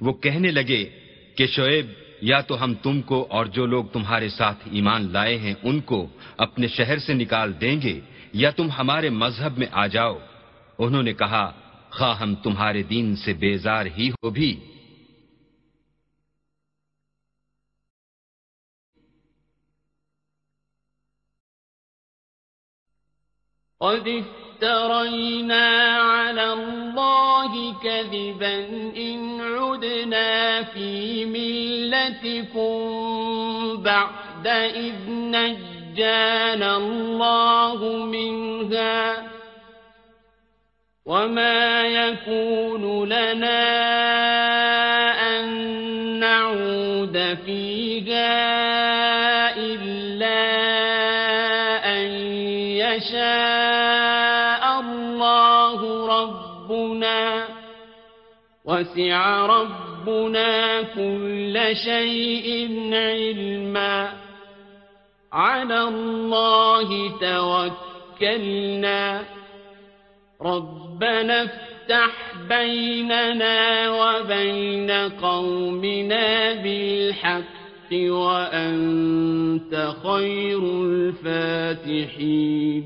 وہ 0.00 0.12
کہنے 0.12 0.50
لگے 0.50 0.84
کہ 1.36 1.46
شعیب، 1.46 1.86
یا 2.20 2.40
تو 2.40 2.64
ہم 2.64 2.74
تم 2.74 3.02
کو 3.02 3.26
اور 3.30 3.46
جو 3.46 3.66
لوگ 3.66 3.84
تمہارے 3.84 4.28
ساتھ 4.28 4.68
ایمان 4.72 5.12
لائے 5.12 5.38
ہیں، 5.38 5.54
ان 5.62 5.80
کو 5.80 6.06
اپنے 6.36 6.66
شہر 6.66 6.98
سے 6.98 7.14
نکال 7.14 7.60
دیں 7.60 7.82
گے، 7.82 8.00
یا 8.32 8.50
تم 8.50 8.70
ہمارے 8.70 9.10
مذہب 9.10 9.58
میں 9.58 9.66
آ 9.72 9.86
جاؤ۔ 9.86 10.18
انہوں 10.78 11.02
نے 11.02 11.12
کہا، 11.12 11.52
خواہ 11.90 12.18
ہم 12.18 12.34
تمہارے 12.34 12.82
دین 12.82 13.16
سے 13.16 13.32
بیزار 13.32 13.86
ہی 13.86 14.10
ہو 14.10 14.30
بھی۔ 14.30 14.60
قد 23.78 24.08
افترينا 24.54 25.66
على 25.98 26.52
الله 26.52 27.74
كذبا 27.82 28.58
إن 28.96 29.40
عدنا 29.40 30.62
في 30.62 31.24
ملتكم 31.24 32.72
بعد 33.82 34.46
إذ 34.76 34.94
نجانا 35.08 36.76
الله 36.76 38.06
منها 38.06 39.22
وما 41.06 41.82
يكون 41.82 43.08
لنا 43.08 43.64
أن 45.38 45.48
نعود 46.20 47.38
فيها 47.46 48.63
وسع 58.84 59.46
ربنا 59.46 60.82
كل 60.94 61.60
شيء 61.84 62.68
علما. 62.92 64.12
على 65.32 65.80
الله 65.80 67.18
توكلنا. 67.20 69.22
ربنا 70.40 71.40
افتح 71.40 72.10
بيننا 72.48 73.90
وبين 73.90 74.90
قومنا 75.20 76.62
بالحق 76.62 77.92
وأنت 77.92 79.94
خير 80.02 80.62
الفاتحين. 80.62 82.82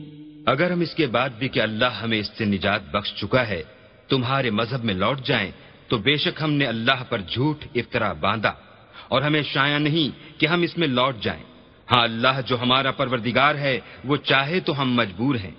اگر 0.46 0.70
ہم 0.70 0.80
اس 0.80 0.94
کے 0.94 1.06
بعد 1.06 1.30
بھی 1.38 1.48
کہ 1.48 1.60
اللہ 1.60 1.84
ہمیں 1.84 2.18
اس 2.18 2.30
سے 2.38 2.44
نجات 2.44 2.80
بخش 2.92 3.14
چکا 3.14 3.48
ہے 3.48 3.62
تمہارے 4.08 4.50
مذہب 4.50 4.84
میں 4.84 4.94
لوٹ 4.94 5.20
جائیں 5.20 5.50
تو 5.88 5.98
بے 5.98 6.16
شک 6.16 6.42
ہم 6.42 6.52
نے 6.52 6.66
اللہ 6.66 7.02
پر 7.08 7.20
جھوٹ 7.20 7.64
افطرا 7.74 8.12
باندھا 8.12 8.52
اور 9.08 9.22
ہمیں 9.22 9.42
شایا 9.42 9.78
نہیں 9.78 10.40
کہ 10.40 10.46
ہم 10.46 10.62
اس 10.62 10.78
میں 10.78 10.88
لوٹ 10.88 11.20
جائیں۔ 11.20 11.42
ہاں 11.92 12.02
اللہ 12.02 12.40
جو 12.46 12.60
ہمارا 12.60 12.90
پروردگار 12.90 13.54
ہے، 13.54 13.80
وہ 14.04 14.16
چاہے 14.16 14.60
تو 14.60 14.82
ہم 14.82 14.94
مجبور 14.94 15.34
ہیں۔ 15.34 15.50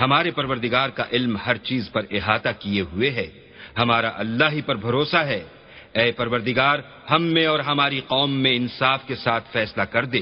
ہمارے 0.00 0.30
پروردگار 0.30 0.88
کا 0.88 1.04
علم 1.12 1.36
ہر 1.36 1.56
چیز 1.56 1.90
پر 1.92 2.02
احاطہ 2.10 2.48
کیے 2.58 2.80
ہوئے 2.80 3.10
ہے۔ 3.10 3.30
ہمارا 3.78 4.10
اللہ 4.14 4.44
ہی 4.52 4.62
پر 4.62 4.76
بھروسہ 4.76 5.16
ہے۔ 5.16 5.44
اے 5.92 6.12
پروردگار، 6.12 6.78
ہم 7.10 7.22
میں 7.22 7.46
اور 7.46 7.58
ہماری 7.58 8.00
قوم 8.06 8.30
میں 8.30 8.56
انصاف 8.56 9.06
کے 9.06 9.14
ساتھ 9.16 9.44
فیصلہ 9.52 9.82
کر 9.82 10.04
دے۔ 10.04 10.20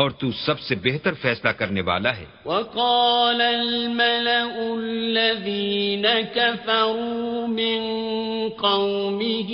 اور 0.00 0.10
تو 0.20 0.26
سب 0.32 0.58
سے 0.60 0.74
بہتر 0.84 1.12
فیصلہ 1.20 1.52
کرنے 1.58 1.80
والا 1.80 2.12
ہے 2.16 2.26
وقال 2.44 3.40
الملأ 3.40 4.52
الذين 4.74 6.06
كفروا 6.34 7.46
من 7.46 7.80
قومه 8.48 9.50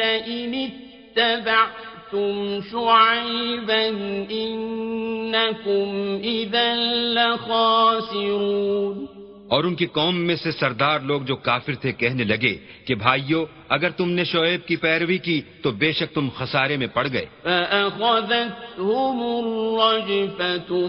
لئن 0.00 0.52
اتبعتم 0.68 2.34
شعيبا 2.70 3.84
إنكم 4.30 5.88
إذا 6.24 6.68
لخاسرون. 7.18 8.96
اور 9.48 9.64
ان 9.64 9.74
کی 9.74 9.86
قوم 9.86 10.16
میں 10.16 10.36
سے 10.36 10.50
سردار 10.50 11.00
لوگ 11.00 11.22
جو 11.22 11.36
کافر 11.36 11.74
تھے 11.74 11.92
کہنے 11.92 12.24
لگے 12.24 12.56
کہ 12.84 12.94
بھائیو 12.94 13.44
اگر 13.68 13.90
تم 13.90 14.10
نے 14.10 14.24
شعیب 14.24 14.66
کی 14.66 14.76
پیروی 14.76 15.18
کی 15.18 15.40
تو 15.62 15.70
بے 15.70 15.92
شک 15.92 16.14
تم 16.14 16.28
خسارے 16.36 16.76
میں 16.76 16.86
پڑ 16.86 17.06
گئے۔ 17.12 17.26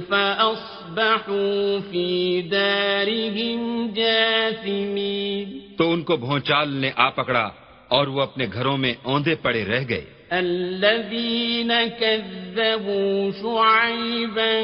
فأصبحوا 0.10 1.92
في 1.92 2.42
دارهم 2.42 3.86
جاثمين۔ 3.96 5.60
تو 5.78 5.92
ان 5.92 6.02
کو 6.02 6.18
بھونچال 6.18 6.70
نے 6.70 6.92
آ 6.96 7.10
پکڑا 7.10 7.50
اور 7.88 8.08
وہ 8.08 8.22
اپنے 8.22 8.46
گھروں 8.54 8.78
میں 8.78 8.94
اوندے 9.04 9.36
پڑے 9.36 9.66
رہ 9.66 9.84
گئے۔ 9.90 10.17
الذين 10.32 11.72
كذبوا 12.00 13.32
شعيبا 13.32 14.62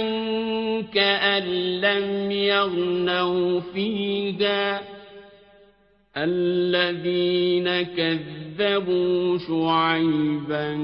كأن 0.94 1.48
لم 1.80 2.32
يغنوا 2.32 3.60
فيها. 3.74 4.80
الذين 6.16 7.68
كذبوا 7.96 9.38
شعيبا 9.48 10.76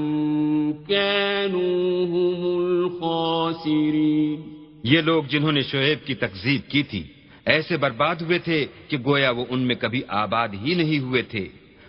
كانوا 0.88 2.06
هم 2.06 2.64
الخاسرين. 2.64 4.40
یہ 4.84 5.00
لوگ 5.00 5.24
جنہوں 5.24 5.52
نے 5.52 5.60
شعیب 5.60 6.06
کی 6.06 6.14
تکذیب 6.14 6.70
کی 6.70 6.82
تھی 6.82 7.02
ایسے 7.46 7.76
برباد 7.76 8.16
ہوئے 8.16 8.38
تھے 8.38 8.66
کہ 8.88 8.96
گویا 9.06 9.30
وہ 9.30 9.44
ان 9.50 9.60
میں 9.60 9.74
کبھی 9.74 10.02
آباد 10.08 10.48
ہی 10.64 10.74
نہیں 10.74 10.98
ہوئے 10.98 11.22
تھے۔ 11.22 11.48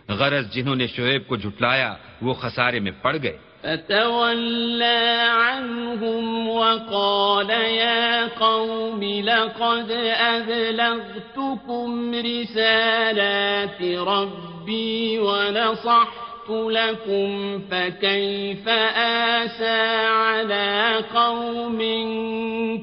غرض 0.09 0.49
جنہوں 0.51 0.75
نے 0.75 0.87
شعیب 0.87 1.27
کو 1.27 1.35
جھٹلایا 1.35 1.95
وہ 2.21 2.33
خسارے 2.33 2.79
میں 2.79 2.91
پڑ 3.01 3.17
گئے۔ 3.23 3.37
فتولى 3.61 5.05
عنهم 5.29 6.47
وقال 6.47 7.49
يا 7.49 8.25
قوم 8.37 9.01
لقد 9.01 9.91
أبلغتكم 10.19 12.13
رسالات 12.13 13.83
ربي 14.07 15.17
ونصحت 15.17 16.49
لكم 16.49 17.59
فكيف 17.69 18.67
آسى 18.95 20.05
على 20.07 20.97
قوم 21.11 21.79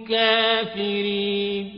كافرين؟ 0.08 1.68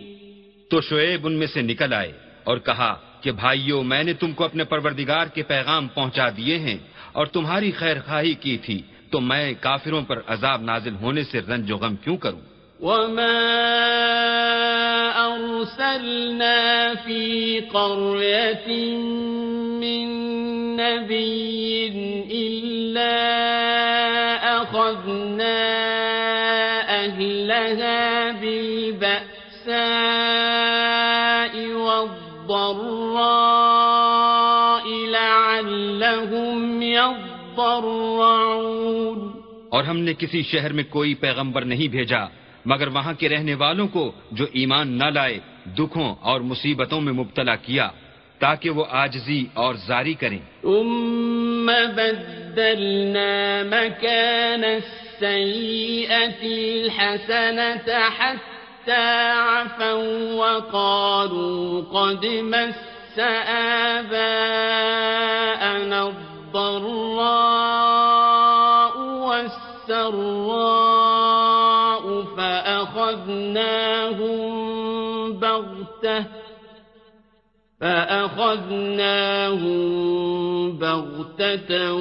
تو 0.70 0.80
شعيب 0.80 1.26
ان 1.26 1.32
میں 1.32 1.46
سے 1.46 1.62
نکل 1.62 1.94
آئے 1.94 2.12
اور 2.44 2.58
کہا 2.58 2.98
کہ 3.22 3.30
بھائیو، 3.32 3.82
میں 3.82 4.02
نے 4.02 4.12
تم 4.12 4.32
کو 4.32 4.44
اپنے 4.44 4.64
پروردگار 4.64 5.26
کے 5.34 5.42
پیغام 5.42 5.88
پہنچا 5.88 6.28
دیے 6.36 6.58
ہیں 6.58 6.78
اور 7.12 7.26
تمہاری 7.26 7.70
خیر 7.72 7.96
خواہی 8.06 8.34
کی 8.34 8.56
تھی، 8.64 8.80
تو 9.10 9.20
میں 9.20 9.54
کافروں 9.60 10.02
پر 10.08 10.18
عذاب 10.26 10.62
نازل 10.62 10.94
ہونے 11.02 11.22
سے 11.30 11.40
رنج 11.48 11.72
و 11.72 11.76
غم 11.76 11.96
کیوں 12.04 12.16
کروں؟ 12.16 12.42
وما 12.80 13.40
أرسلنا 15.12 16.94
في 16.94 17.60
قرية 17.60 18.68
من 19.80 20.06
نبي 20.76 21.86
إلا 22.32 23.16
أخذنا 24.62 25.60
أهلها 27.04 28.30
بالبأساء 28.30 29.40
والضراء 32.50 35.06
لعلهم 35.06 36.82
يضرعون۔ 36.82 39.40
اور 39.68 39.84
ہم 39.84 39.98
نے 39.98 40.12
کسی 40.18 40.42
شہر 40.42 40.72
میں 40.72 40.84
کوئی 40.90 41.14
پیغمبر 41.14 41.64
نہیں 41.64 41.88
بھیجا 41.88 42.24
مگر 42.64 42.88
وہاں 42.88 43.12
کے 43.12 43.28
رہنے 43.28 43.54
والوں 43.54 43.88
کو 43.88 44.12
جو 44.30 44.46
ایمان 44.52 44.88
نہ 44.88 45.04
لائے 45.04 45.38
دکھوں 45.66 46.14
اور 46.20 46.40
مصیبتوں 46.40 47.00
میں 47.00 47.12
مبتلا 47.12 47.54
کیا 47.54 47.88
تاکہ 48.38 48.70
وہ 48.70 48.84
آجزی 48.90 49.44
اور 49.54 49.74
زاری 49.74 50.14
کریں۔ 50.14 50.38
ثم 50.62 51.66
بدلنا 51.66 53.64
مكان 53.64 54.64
السيئة 54.64 56.42
الحسنة 56.42 57.92
حتى 58.80 59.30
عفوا 59.30 60.32
وقالوا 60.34 61.80
قد 61.80 62.26
مس 62.26 63.18
آباءنا 63.18 64.32
الضراء 66.06 66.94
والسراء 69.28 69.94
فأخذناهم 72.36 73.20
بغتة 75.32 76.24
فأخذناهم 77.80 78.30
بغتة 80.78 81.92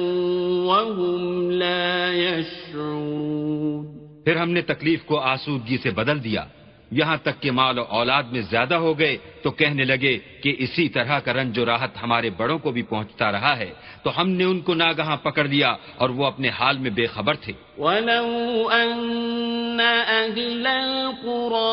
وهم 0.66 1.50
لا 1.50 2.12
يشعرون. 2.12 3.86
پھر 4.24 4.36
ہم 4.36 4.50
نے 4.50 4.62
تکلیف 4.62 5.04
کو 5.04 5.18
آسودگی 5.18 5.78
سے 5.78 5.90
بدل 5.90 6.24
دیا۔ 6.24 6.44
یہاں 6.90 7.16
تک 7.22 7.42
کہ 7.42 7.50
مال 7.50 7.78
و 7.78 7.82
اولاد 7.82 8.22
میں 8.22 8.40
زیادہ 8.40 8.74
ہو 8.74 8.98
گئے 8.98 9.16
تو 9.42 9.50
کہنے 9.50 9.84
لگے 9.84 10.18
کہ 10.42 10.56
اسی 10.58 10.88
طرح 10.88 11.18
کا 11.18 11.32
رنج 11.32 11.58
و 11.58 11.66
راحت 11.66 11.90
ہمارے 12.02 12.30
بڑوں 12.30 12.58
کو 12.58 12.70
بھی 12.70 12.82
پہنچتا 12.82 13.32
رہا 13.32 13.58
ہے۔ 13.58 13.72
تو 14.02 14.20
ہم 14.20 14.30
نے 14.30 14.44
ان 14.44 14.60
کو 14.60 14.74
ناگہاں 14.74 15.16
پکڑ 15.16 15.44
لیا 15.44 15.76
اور 15.96 16.10
وہ 16.10 16.26
اپنے 16.26 16.48
حال 16.48 16.78
میں 16.78 16.90
بے 16.90 17.06
خبر 17.06 17.34
تھے۔ 17.34 17.52
ولو 17.78 18.70
أن 18.72 19.80
أهل 20.10 20.66
القرى 20.66 21.70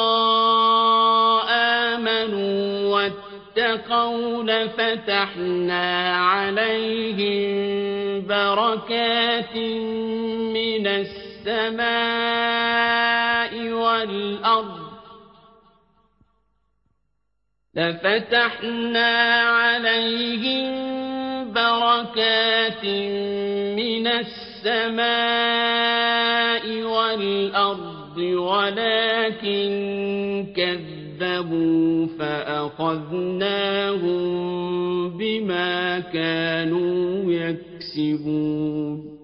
آمنوا 1.53 2.89
واتقوا 2.89 4.43
لفتحنا 4.43 5.85
عليهم 6.31 7.51
بركات 8.27 9.57
من 10.53 10.87
السماء 10.87 11.87
والأرض 13.71 14.86
لفتحنا 17.77 19.41
عليهم 19.41 20.87
بركات 21.53 22.85
من 23.77 24.07
السماء 24.07 25.07
والأرض 26.83 28.17
ولكن 28.17 29.67
كذبوا 30.55 32.07
فأخذناهم 32.19 33.57
بما 35.17 35.99
كانوا 35.99 37.31
يكسبون. 37.31 39.16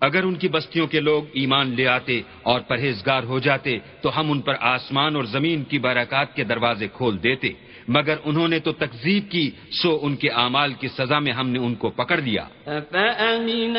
اگر 0.00 0.22
ان 0.22 0.34
کی 0.34 0.48
بستیوں 0.48 0.86
کے 0.86 1.00
لوگ 1.00 1.22
ایمان 1.32 1.70
لے 1.70 1.86
آتے 1.86 2.22
اور 2.42 2.60
پرہیزگار 2.60 3.22
ہو 3.22 3.38
جاتے، 3.38 3.78
تو 4.02 4.20
ہم 4.20 4.30
ان 4.30 4.40
پر 4.40 4.54
آسمان 4.60 5.16
اور 5.16 5.24
زمین 5.24 5.64
کی 5.64 5.78
برکات 5.78 6.36
کے 6.36 6.44
دروازے 6.44 6.88
کھول 6.88 7.22
دیتے۔ 7.22 7.48
مگر 7.88 8.14
انہوں 8.24 8.48
نے 8.48 8.58
تو 8.58 8.72
تکذیب 8.72 9.30
کی، 9.30 9.50
سو 9.82 9.98
ان 10.02 10.16
کے 10.16 10.28
اعمال 10.28 10.72
کی 10.72 10.88
سزا 10.88 11.18
میں 11.18 11.32
ہم 11.32 11.48
نے 11.48 11.58
ان 11.58 11.74
کو 11.74 11.90
پکڑ 11.90 12.16
لیا۔ 12.16 12.44
أفأمن 12.66 13.76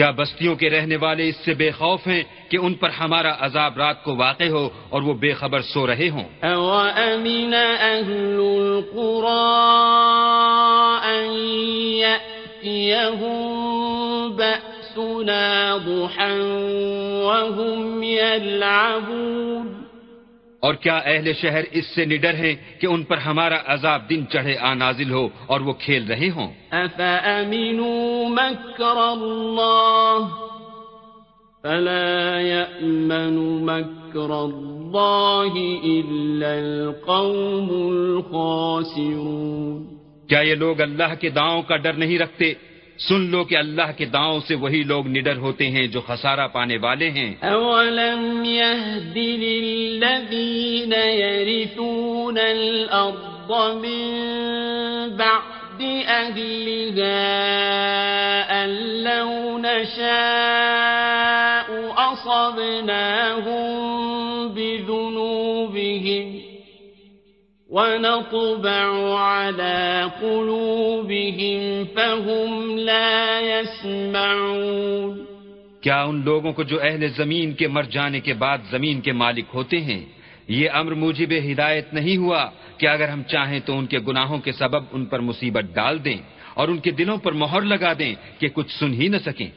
کیا 0.00 0.10
بستیوں 0.10 0.54
کے 0.56 0.68
رہنے 0.70 0.96
والے 0.96 1.28
اس 1.28 1.36
سے 1.44 1.54
بے 1.54 1.70
خوف 1.70 2.06
ہیں 2.06 2.22
کہ 2.48 2.56
ان 2.56 2.74
پر 2.74 2.90
ہمارا 2.90 3.32
عذاب 3.38 3.76
رات 3.78 3.98
کو 4.04 4.14
واقع 4.16 4.48
ہو 4.50 4.68
اور 4.88 5.02
وہ 5.02 5.14
بے 5.14 5.32
خبر 5.32 5.60
سو 5.62 5.86
رہے 5.86 6.08
ہوں؟ 6.08 6.24
أوأمن 6.44 7.54
أهل 7.54 8.38
بأسنا 14.30 15.74
وهم 17.24 18.02
يلعبون 18.02 19.79
اور 20.62 20.74
کیا 20.74 20.96
اہل 20.96 21.32
شہر 21.32 21.64
اس 21.72 21.86
سے 21.94 22.04
نڈر 22.04 22.34
ہیں 22.34 22.54
کہ 22.80 22.86
ان 22.86 23.00
پر 23.04 23.18
ہمارا 23.18 23.58
عذاب 23.66 24.00
دن 24.10 24.20
چڑھے 24.32 24.54
آ 24.58 24.74
نازل 24.74 25.10
ہو 25.10 25.28
اور 25.46 25.60
وہ 25.60 25.72
کھیل 25.72 26.02
رہے 26.10 26.30
ہوں؟ 26.30 26.50
أفأمنوا 26.72 28.28
مكر 28.28 28.98
الله 29.12 30.28
فلا 31.64 32.40
يأمن 32.40 33.36
مكر 33.66 34.30
الله 34.32 35.52
إلا 35.84 36.50
القوم 36.58 37.68
الخاسرون. 37.92 39.76
کیا 40.28 40.40
یہ 40.40 40.54
لوگ 40.54 40.80
اللہ 40.80 41.14
کے 41.20 41.28
داؤں 41.30 41.62
کا 41.62 41.76
ڈر 41.76 41.92
نہیں 41.92 42.18
رکھتے؟ 42.18 42.54
سن 43.08 43.20
لو 43.20 43.44
کہ 43.44 43.56
اللہ 43.56 43.92
کے 43.96 44.04
داؤں 44.04 44.40
سے 44.48 44.54
وہی 44.54 44.82
لوگ 44.82 45.08
نڈر 45.08 45.36
ہوتے 45.36 45.68
ہیں 45.68 45.86
جو 45.86 46.00
خسارہ 46.00 46.48
پانے 46.48 46.76
والے 46.76 47.10
ہیں۔ 47.10 47.34
أولم 47.42 48.44
يهد 48.44 49.16
للذين 49.16 50.92
يرثون 50.92 52.38
الأرض 52.38 53.74
من 53.74 54.10
بعد 55.16 56.06
أهلها 56.06 58.64
أن 58.64 59.04
لو 59.04 59.58
نشاء 59.58 61.92
أصبناهم 61.96 63.68
بذنوبهم 64.48 66.49
ونطبع 67.70 68.86
على 69.18 70.10
قلوبهم 70.20 71.86
فهم 71.94 72.78
لا 72.78 73.40
يسمعون 73.40 75.12
کیا 75.82 76.02
ان 76.02 76.16
لوگوں 76.24 76.52
کو 76.52 76.62
جو 76.62 76.80
اہل 76.82 77.08
زمین 77.08 77.52
کے 77.52 77.68
مر 77.68 77.82
جانے 77.82 78.20
کے 78.20 78.34
بعد 78.34 78.58
زمین 78.70 79.00
کے 79.00 79.12
مالک 79.12 79.44
ہوتے 79.54 79.80
ہیں؟ 79.80 80.04
یہ 80.48 80.70
امر 80.72 80.92
موجب 80.94 81.32
ہدایت 81.52 81.94
نہیں 81.94 82.16
ہوا 82.16 82.42
کہ 82.78 82.86
اگر 82.86 83.08
ہم 83.08 83.22
چاہیں 83.22 83.60
تو 83.60 83.78
ان 83.78 83.86
کے 83.86 83.98
گناہوں 83.98 84.38
کے 84.38 84.52
سبب 84.52 84.82
ان 84.92 85.04
پر 85.04 85.20
مصیبت 85.20 85.64
ڈال 85.74 86.04
دیں 86.04 86.18
اور 86.54 86.68
ان 86.68 86.78
کے 86.78 86.90
دلوں 86.90 87.16
پر 87.16 87.32
مہر 87.32 87.62
لگا 87.62 87.92
دیں 87.98 88.14
کہ 88.38 88.48
کچھ 88.48 88.72
سن 88.78 88.92
ہی 88.94 89.08
نہ 89.08 89.16
سکیں۔ 89.24 89.50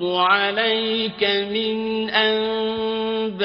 نقص 0.00 0.02
عليك 0.02 1.24
من 1.24 2.10
أنبائها 2.10 3.36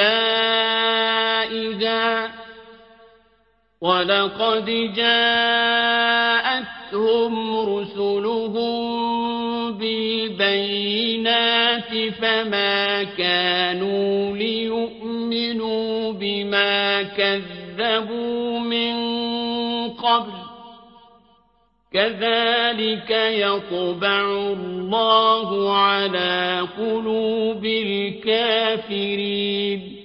ولقد 3.81 4.65
جاءتهم 4.95 6.29
رسلهم 7.59 8.81
بالبينات 9.77 11.11
فما 12.21 13.03
كانوا 13.03 14.37
ليؤمنوا 14.37 16.11
بما 16.11 17.03
كذبوا 17.03 18.59
من 18.59 18.95
قبل 19.89 20.40
كذلك 21.93 23.11
يطبع 23.11 24.51
الله 24.51 25.75
على 25.75 26.61
قلوب 26.77 27.65
الكافرين 27.65 29.97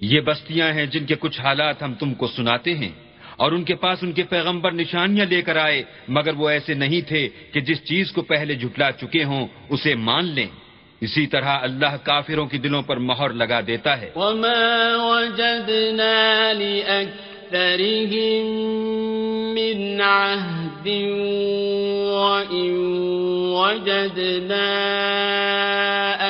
یہ 0.00 0.20
بستیاں 0.20 0.72
ہیں 0.72 0.86
جن 0.86 1.06
کے 1.06 1.14
کچھ 1.18 1.40
حالات 1.40 1.82
ہم 1.82 1.94
تم 1.94 2.14
کو 2.14 2.26
سناتے 2.26 2.74
ہیں 2.74 2.92
اور 3.36 3.52
ان 3.52 3.64
کے 3.64 3.74
پاس 3.74 3.98
ان 4.02 4.12
کے 4.12 4.22
پیغمبر 4.22 4.72
نشانیاں 4.72 5.26
لے 5.26 5.42
کر 5.42 5.56
آئے 5.56 5.82
مگر 6.08 6.34
وہ 6.34 6.48
ایسے 6.48 6.74
نہیں 6.74 7.08
تھے 7.08 7.28
کہ 7.52 7.60
جس 7.60 7.84
چیز 7.84 8.12
کو 8.12 8.22
پہلے 8.22 8.54
جھٹلا 8.54 8.92
چکے 8.92 9.24
ہوں 9.24 9.46
اسے 9.68 9.94
مان 9.94 10.24
لیں۔ 10.24 10.48
اسی 11.00 11.26
طرح 11.26 11.58
اللہ 11.60 11.96
کافروں 12.02 12.46
کی 12.46 12.58
دلوں 12.58 12.82
پر 12.82 12.96
مہر 12.96 13.30
لگا 13.30 13.60
دیتا 13.66 14.00
ہے۔ 14.00 14.10
وما 14.16 14.96
وجدنا 14.96 16.52
أَثَرِهِم 17.54 18.44
مِّنْ 19.54 20.00
عَهْدٍ 20.00 20.88
وَإِن 22.10 22.70
وَجَدْنَا 23.54 24.70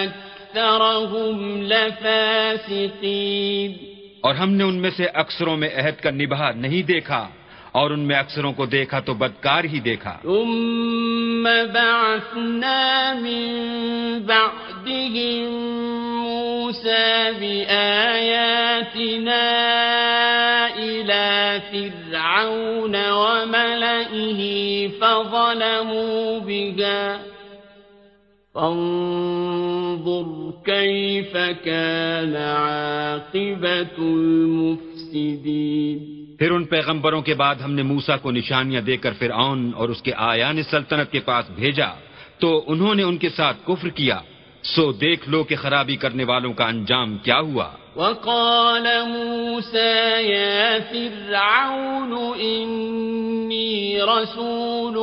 أَكْثَرَهُمْ 0.05 1.63
لَفَاسِقِينَ 1.63 3.73
اور 4.21 4.35
ہم 4.35 4.51
نے 4.51 4.65
ان 4.65 4.75
میں 4.75 4.91
سے 4.97 5.05
اکثروں 5.05 5.57
میں 5.57 5.69
عہد 5.75 6.03
کا 6.03 6.11
نبھا 6.11 6.51
نہیں 6.51 6.83
دیکھا۔ 6.83 7.29
اور 7.81 7.91
ان 7.91 8.03
میں 8.09 8.17
اکثروں 8.17 8.53
کو 8.53 8.65
دیکھا 8.73 8.99
تو 9.07 9.13
بدکار 9.21 9.65
ہی 9.73 9.79
دیکھا 9.85 10.13
ثم 10.23 11.45
بعثنا 11.75 13.15
من 13.15 13.47
بعدهم 14.27 15.51
موسى 16.23 17.33
بآياتنا 17.41 18.95
إلى 20.79 21.61
فرعون 21.73 22.97
وملئه 23.11 24.41
فظلموا 24.89 26.39
بها 26.39 27.21
فانظر 28.55 30.27
كيف 30.65 31.37
كان 31.37 32.37
عاقبة 32.37 33.99
المفسدين 33.99 35.65
پھر 36.39 36.51
ان 36.51 36.65
پیغمبروں 36.65 37.23
کے 37.23 37.35
بعد 37.35 37.55
ہم 37.55 37.73
نے 37.73 37.83
موسا 37.83 38.17
کو 38.17 38.31
نشانیاں 38.31 38.81
دے 38.81 38.97
کر 38.97 39.13
فرعون 39.19 39.71
اور 39.77 39.89
اس 39.89 40.03
کے 40.03 40.13
آیان 40.17 40.63
سلطنت 40.63 41.13
کے 41.13 41.21
پاس 41.21 41.45
بھیجا، 41.55 41.89
تو 42.39 42.65
انہوں 42.67 42.95
نے 42.95 43.03
ان 43.03 43.17
کے 43.17 43.29
ساتھ 43.29 43.57
کفر 43.67 43.89
کیا۔ 43.89 44.21
سو 44.63 44.93
دیکھ 44.93 45.29
لو 45.29 45.45
کہ 45.45 45.57
خرابی 45.57 45.97
کرنے 45.97 46.25
والوں 46.25 46.53
کا 46.53 46.65
انجام 46.65 47.19
کیا 47.19 47.39
ہوا۔ 47.39 47.69
وقال 47.97 48.87
موسى 49.07 50.21
يا 50.21 50.79
فرعون 50.91 52.41
إني 52.41 54.01
رسول 54.01 54.97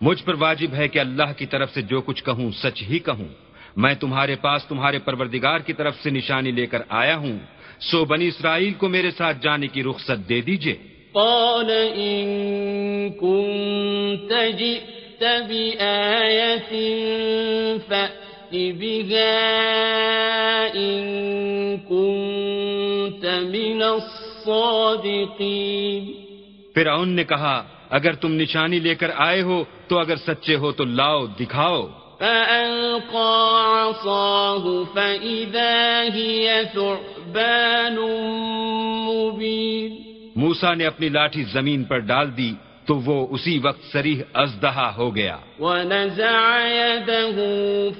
مجھ 0.00 0.24
پر 0.24 0.34
واجب 0.38 0.74
ہے 0.74 0.88
کہ 0.88 0.98
اللہ 0.98 1.32
کی 1.36 1.46
طرف 1.46 1.74
سے 1.74 1.82
جو 1.82 2.00
کچھ 2.00 2.24
کہوں 2.24 2.50
سچ 2.50 2.82
ہی 2.82 2.98
کہوں۔ 2.98 3.28
میں 3.76 3.94
تمہارے 3.94 4.34
پاس 4.34 4.64
تمہارے 4.64 4.98
پروردگار 4.98 5.58
کی 5.58 5.72
طرف 5.72 5.94
سے 6.02 6.10
نشانی 6.10 6.50
لے 6.50 6.66
کر 6.66 6.82
آیا 6.88 7.16
ہوں۔ 7.16 7.38
سو 7.80 8.04
بنی 8.04 8.28
اسرائیل 8.28 8.72
کو 8.72 8.88
میرے 8.88 9.10
ساتھ 9.10 9.42
جانے 9.42 9.66
کی 9.66 9.82
رخصت 9.82 10.28
دے 10.28 10.40
دیجیے۔ 10.40 10.76
قال 11.12 11.88
إن 11.96 13.08
كنت 13.20 14.58
جئت 14.58 15.24
بآية 15.48 16.74
فأت 17.88 18.25
بها 18.54 19.44
إن 20.74 21.78
كنت 21.88 23.24
من 23.24 23.82
الصادقين 23.82 26.12
فرعون 26.74 27.08
نے 27.08 27.24
کہا 27.24 27.62
اگر 27.90 28.12
تم 28.12 28.32
نشانی 28.32 28.78
لے 28.78 28.94
کر 28.94 29.10
آئے 29.16 29.42
ہو 29.42 29.64
تو 29.88 29.98
اگر 29.98 30.16
سچے 30.16 30.56
ہو 30.56 30.72
تو 30.72 30.84
لاؤ 30.84 31.26
دکھاؤ۔ 31.26 31.86
فألقى 32.18 33.84
عصاه 33.84 34.84
فإذا 34.94 36.04
هي 36.14 36.62
ثعبان 36.74 37.96
مبين 39.06 39.96
موسا 40.36 40.74
نے 40.74 40.86
اپنی 40.86 41.08
لاٹھی 41.08 41.44
زمین 41.44 41.84
پر 41.84 41.98
ڈال 41.98 42.36
دی۔ 42.36 42.52
تو 42.86 42.96
وہ 42.96 43.26
اسی 43.30 43.58
وقت 43.58 43.92
سریح 43.92 44.22
ازدہا 44.34 44.96
ہو 44.96 45.16
گیا۔ 45.16 45.36
ونزع 45.58 46.66
يده 46.66 47.42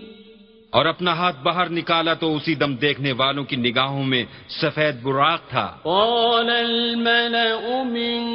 اور 0.70 0.86
اپنا 0.86 1.14
ہاتھ 1.14 1.44
باہر 1.44 1.70
نکالا 1.70 2.14
تو 2.14 2.36
اسی 2.36 2.56
دم 2.56 2.76
دیکھنے 2.76 3.12
والوں 3.12 3.44
کی 3.44 3.56
نگاہوں 3.56 4.04
میں 4.04 4.26
سفید 4.62 5.04
براق 5.04 5.50
تھا۔ 5.50 5.78
قال 5.84 6.50
الملأ 6.50 7.84
من 7.84 8.26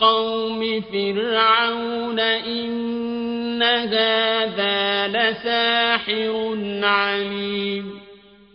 قوم 0.00 0.64
فرعون 0.90 2.18
إن 2.46 3.62
هذا 3.62 5.06
لساحر 5.06 6.84
عليم۔ 6.84 8.07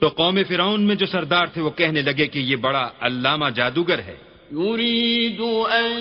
تو 0.03 0.09
قوم 0.09 0.39
فرعون 0.47 0.81
میں 0.81 0.95
جو 0.95 1.05
سردار 1.05 1.47
تھے 1.53 1.61
وہ 1.61 1.69
کہنے 1.69 2.01
لگے 2.01 2.27
کہ 2.27 2.39
یہ 2.39 2.55
بڑا 2.55 2.89
علامہ 3.01 3.45
جادوگر 3.55 3.99
ہے۔ 3.99 4.15
يريد 4.51 5.39
أن 5.71 5.91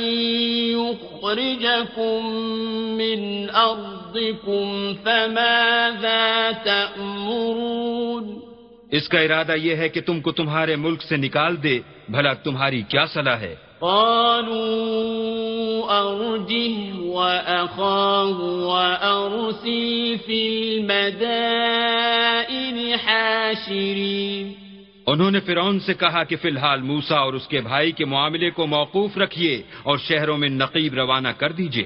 يخرجكم 0.74 2.26
من 2.96 3.50
أرضكم 3.50 4.94
فماذا 5.04 6.50
تأمرون؟ 6.64 8.38
اس 8.90 9.08
کا 9.08 9.20
ارادہ 9.20 9.52
یہ 9.52 9.74
ہے 9.76 9.88
کہ 9.88 10.00
تم 10.00 10.20
کو 10.20 10.32
تمہارے 10.32 10.76
ملک 10.76 11.02
سے 11.02 11.16
نکال 11.16 11.62
دے 11.62 11.80
بھلا 12.08 12.32
تمہاری 12.32 12.82
کیا 12.88 13.06
صلاح 13.06 13.36
ہے؟ 13.36 13.54
قالوا 13.82 15.90
أرجه 15.90 16.98
وأخاه 16.98 18.68
وأرسل 18.68 20.16
في 20.26 20.58
المدائن 20.58 22.94
حاشرين. 23.04 24.52
انہوں 25.06 25.30
نے 25.30 25.40
فرعون 25.40 25.80
سے 25.80 25.94
کہا 25.94 26.24
کہ 26.24 26.36
فی 26.36 26.48
الحال 26.48 26.82
موسا 26.82 27.16
اور 27.16 27.32
اس 27.32 27.48
کے 27.48 27.60
بھائی 27.60 27.92
کے 27.92 28.04
معاملے 28.04 28.50
کو 28.50 28.66
موقوف 28.66 29.18
رکھیے 29.18 29.62
اور 29.82 29.98
شہروں 29.98 30.38
میں 30.38 30.48
نقیب 30.48 30.94
روانہ 30.94 31.28
کر 31.28 31.52
دیجیے 31.52 31.84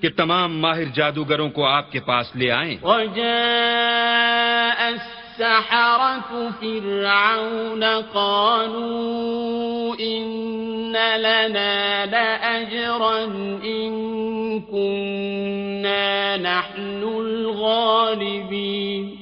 کہ 0.00 0.08
تمام 0.16 0.60
ماہر 0.60 0.84
جادوگروں 0.94 1.50
کو 1.50 1.64
آپ 1.64 1.92
کے 1.92 2.00
پاس 2.00 2.36
لے 2.36 2.50
آئیں۔ 2.50 2.76
وجاء 2.82 5.21
السحرة 5.32 6.52
فرعون 6.60 7.84
قالوا 8.14 9.96
إن 10.00 10.96
لنا 11.16 12.06
لأجرا 12.06 13.24
إن 13.64 13.92
كنا 14.60 16.36
نحن 16.36 17.02
الغالبين. 17.02 19.16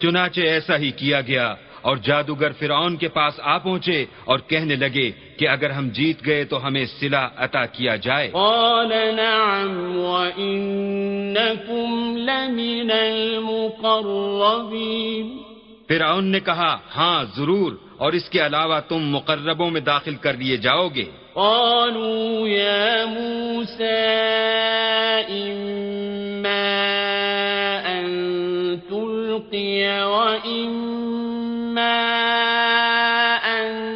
چنانچہ 0.00 0.40
ایسا 0.40 0.76
ہی 0.76 0.90
کیا 0.90 1.20
گیا 1.20 1.54
اور 1.84 1.96
جادوگر 1.96 2.50
فرعون 2.58 2.96
کے 2.96 3.08
پاس 3.08 3.40
آ 3.42 3.58
پہنچے 3.58 4.04
اور 4.24 4.38
کہنے 4.38 4.76
لگے 4.76 5.10
کہ 5.38 5.48
اگر 5.48 5.70
ہم 5.70 5.88
جیت 5.88 6.26
گئے 6.26 6.44
تو 6.44 6.66
ہمیں 6.66 6.84
سلا 7.00 7.28
عطا 7.36 7.66
کیا 7.66 7.96
جائے۔ 7.96 8.30
قال 8.32 9.16
نعم 9.16 9.96
وإنكم 9.96 12.16
لمن 12.16 12.90
المقربين۔ 12.90 15.38
فرعون 15.88 16.24
نے 16.24 16.40
کہا 16.40 16.78
ہاں 16.96 17.24
ضرور 17.36 17.72
اور 17.96 18.12
اس 18.12 18.30
کے 18.30 18.46
علاوہ 18.46 18.80
تم 18.88 19.08
مقربوں 19.08 19.70
میں 19.70 19.80
داخل 19.80 20.14
کر 20.14 20.36
لیے 20.36 20.56
جاؤ 20.56 20.88
گے 20.88 21.04
قالوا 21.34 22.48
يا 22.48 23.06
موسى 23.06 24.06
إما 25.28 26.74
أن 27.86 28.53
تلقي 28.90 30.04
وإما 30.04 32.00
أن 33.44 33.94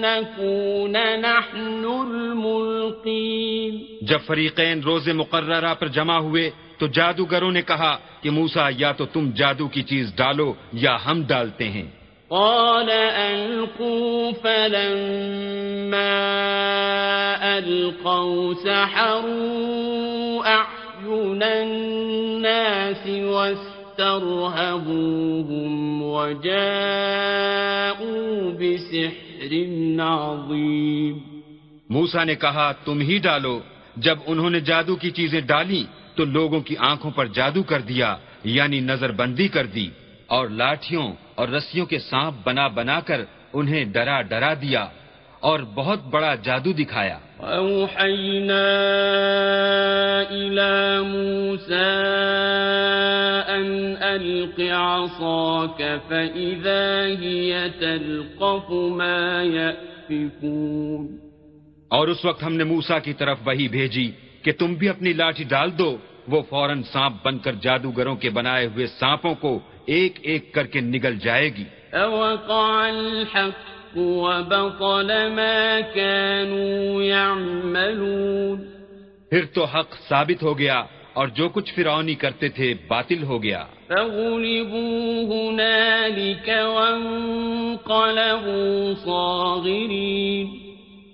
نكون 0.00 0.96
نحن 1.20 1.84
الملقين. 1.84 3.78
جب 4.02 4.18
فریقین 4.26 4.80
روز 4.80 5.08
مقررہ 5.08 5.74
پر 5.74 5.86
جمع 5.86 6.18
ہوئے 6.18 6.50
تو 6.78 6.86
جادوگروں 6.86 7.52
نے 7.52 7.62
کہا 7.62 7.96
کہ 8.20 8.30
موسا 8.30 8.68
یا 8.78 8.92
تو 8.92 9.06
تم 9.06 9.30
جادو 9.36 9.68
کی 9.68 9.82
چیز 9.82 10.12
ڈالو 10.16 10.54
یا 10.72 10.96
ہم 11.06 11.22
ڈالتے 11.26 11.68
ہیں۔ 11.68 11.86
قال 12.28 12.90
ألقوا 13.16 14.30
فلما 14.42 16.16
ألقوا 17.58 18.54
سحروا 18.62 20.46
أعين 20.46 21.42
الناس 21.42 23.08
واسترهبوهم 23.98 25.74
وجاءوا 26.02 26.76
بسحر 28.58 29.52
عظيم۔ 30.00 31.14
موسا 31.90 32.24
نے 32.24 32.34
کہا، 32.34 32.72
تم 32.84 33.00
ہی 33.00 33.18
ڈالو۔ 33.18 33.60
جب 33.96 34.18
انہوں 34.26 34.50
نے 34.50 34.60
جادو 34.60 34.96
کی 34.96 35.10
چیزیں 35.10 35.40
ڈالی، 35.40 35.84
تو 36.14 36.24
لوگوں 36.24 36.60
کی 36.60 36.74
آنکھوں 36.78 37.10
پر 37.10 37.26
جادو 37.26 37.62
کر 37.62 37.80
دیا 37.80 38.16
یعنی 38.44 38.80
نظر 38.80 39.12
بندی 39.12 39.48
کر 39.48 39.66
دی، 39.66 39.88
اور 40.26 40.48
لاٹھیوں 40.48 41.12
اور 41.34 41.48
رسیوں 41.48 41.86
کے 41.86 41.98
سانپ 41.98 42.34
بنا 42.48 42.68
بنا 42.68 43.00
کر 43.00 43.20
انہیں 43.52 43.84
ڈرا 43.84 44.22
ڈرا 44.22 44.54
دیا۔ 44.54 44.86
اور 45.46 45.60
بہت 45.60 46.04
بڑا 46.04 46.34
جادو 46.34 46.72
دکھایا۔ 46.72 47.18
موسى 51.02 51.84
ألق 54.00 54.60
عصاك 54.60 55.82
فإذا 56.08 57.04
هي 57.06 57.52
تلقف 57.80 58.70
ما 58.70 59.42
يأفكون۔ 59.42 61.16
اور 61.88 62.08
اس 62.08 62.24
وقت 62.24 62.42
ہم 62.42 62.54
نے 62.54 62.64
موسا 62.64 62.98
کی 62.98 63.12
طرف 63.12 63.38
وہی 63.44 63.68
بھیجی 63.68 64.10
کہ 64.42 64.52
تم 64.52 64.74
بھی 64.74 64.88
اپنی 64.88 65.12
لاٹھی 65.12 65.44
ڈال 65.44 65.78
دو۔ 65.78 65.96
وہ 66.28 66.42
فوراً 66.48 66.82
سانپ 66.82 67.16
بن 67.24 67.38
کر 67.38 67.52
جادوگروں 67.52 68.16
کے 68.16 68.30
بنائے 68.30 68.66
ہوئے 68.66 68.86
سانپوں 68.86 69.34
کو 69.34 69.60
ایک 69.86 70.18
ایک 70.22 70.54
کر 70.54 70.66
کے 70.66 70.80
نگل 70.80 71.16
جائے 71.16 71.48
گی۔ 71.48 71.64
فوقع 71.90 72.82
الحق 72.82 73.75
وبطل 73.96 75.28
ما 75.28 75.80
كانوا 75.94 77.04
يعملون 77.04 78.76
پھر 79.30 79.44
تو 79.44 79.64
حق 79.64 79.94
ثابت 80.08 80.42
ہو 80.42 80.58
گیا 80.58 80.84
اور 81.12 81.28
جو 81.28 81.48
کچھ 81.48 81.74
فرعونی 81.74 82.14
کرتے 82.14 82.48
تھے 82.48 82.74
باطل 82.88 83.22
ہو 83.22 83.42
گیا۔ 83.42 83.64
فغلبوا 83.88 85.34
هنالك 85.34 86.48
وانقلبوا 86.48 87.84
صاغرين 89.04 90.46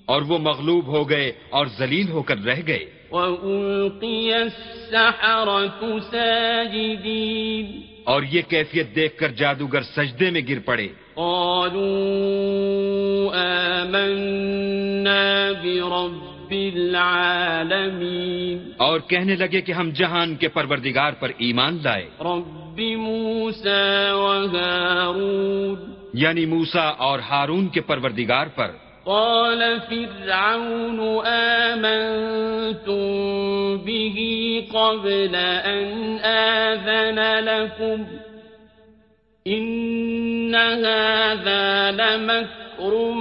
اور 0.07 0.23
وہ 0.23 0.39
مغلوب 0.39 0.87
ہو 0.87 1.11
گئے 1.11 1.33
اور 1.51 1.67
ذلیل 1.79 2.09
ہو 2.09 2.23
کر 2.23 2.37
رہ 2.45 2.61
گئے۔ 2.67 2.85
وألقي 3.11 4.33
السحرة 4.33 5.99
ساجدين 6.11 7.67
اور 8.05 8.23
یہ 8.23 8.43
کیفیت 8.49 8.95
دیکھ 8.95 9.19
کر 9.19 9.29
جادوگر 9.29 9.83
سجدے 9.83 10.31
میں 10.31 10.41
گر 10.49 10.59
پڑے۔ 10.59 10.89
قالوا 11.15 13.41
آمنا 13.81 15.53
برب 15.63 16.51
العالمين 16.51 18.59
اور 18.77 19.01
کہنے 19.01 19.37
لگے 19.37 19.61
کہ 19.61 19.73
ہم 19.73 19.91
جہان 19.91 20.35
کے 20.35 20.49
پروردگار 20.49 21.13
پر 21.13 21.31
ایمان 21.39 21.79
لائے۔ 21.83 22.09
رب 22.21 22.81
موسى 22.99 24.13
وهارون 24.13 25.75
یعنی 26.15 26.47
موسا 26.47 26.81
اور 26.81 27.19
ہارون 27.19 27.69
کے 27.69 27.81
پروردگار 27.81 28.47
پر۔ 28.47 28.71
قال 29.05 29.63
فرعون 29.89 31.27
آمنتم 31.27 33.05
به 33.85 34.19
قبل 34.73 35.37
أن 35.65 36.17
آذن 36.25 37.45
لكم؟ 37.45 38.03
إن 39.49 40.55
هذا 40.55 41.91
لمكر 41.91 43.13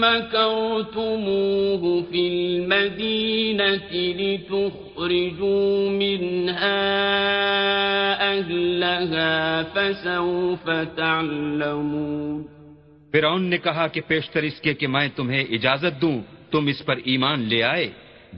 مكرتموه 0.00 1.82
في 2.12 2.22
المدينة 2.28 3.90
لتخرجوا 3.92 5.90
منها 5.90 6.80
أهلها 8.32 9.62
فسوف 9.62 10.70
تعلمون 10.96 12.46
فرعون 13.12 13.42
نے 13.42 13.58
کہا 13.58 13.86
کہ 13.86 14.00
پیشتر 14.06 14.42
اس 14.42 14.60
کے 14.60 14.74
کہ 14.74 14.86
میں 14.86 15.08
تمہیں 15.16 15.44
اجازت 15.50 16.02
دوں، 16.02 16.20
تم 16.50 16.66
اس 16.66 16.84
پر 16.84 16.96
ایمان 17.04 17.40
لے 17.40 17.62
آئے۔ 17.62 17.88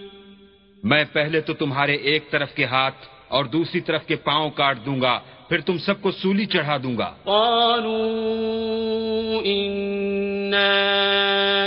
میں 0.83 1.05
پہلے 1.13 1.41
تو 1.41 1.53
تمہارے 1.53 1.95
ایک 1.95 2.31
طرف 2.31 2.53
کے 2.53 2.65
ہاتھ 2.65 3.18
اور 3.29 3.45
دوسری 3.45 3.81
طرف 3.81 4.05
کے 4.05 4.15
پاؤں 4.15 4.49
کاٹ 4.49 4.77
دوں 4.85 5.01
گا 5.01 5.19
پھر 5.49 5.61
تم 5.61 5.77
سب 5.77 6.01
کو 6.01 6.11
سولی 6.11 6.45
چڑھا 6.45 6.77
دوں 6.83 6.97
گا۔ 6.97 7.13
قالوا 7.23 8.29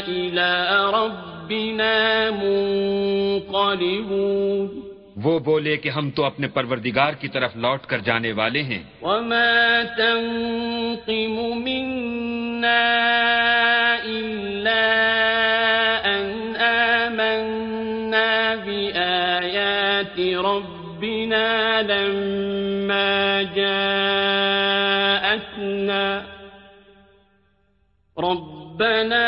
إلى 0.07 0.53
ربنا 0.93 2.31
منقلبون. 2.43 4.81
وہ 5.23 5.39
بولے 5.39 5.77
کہ 5.77 5.89
ہم 5.89 6.11
تو 6.11 6.25
اپنے 6.25 6.49
پروردگار 6.49 7.13
کی 7.13 7.29
طرف 7.29 7.57
لوٹ 7.57 7.87
کر 7.87 7.99
جانے 7.99 8.33
والے 8.33 8.63
ہیں۔ 8.63 8.83
وما 9.03 9.83
تنقم 9.97 11.59
منا 11.59 12.99
إلا 14.05 14.91
أن 16.05 16.57
آمنا 16.57 18.55
بآيات 18.65 20.21
ربنا 21.03 21.83
لما 21.83 23.43
جاءتنا 23.59 25.03
ربنا 28.17 29.27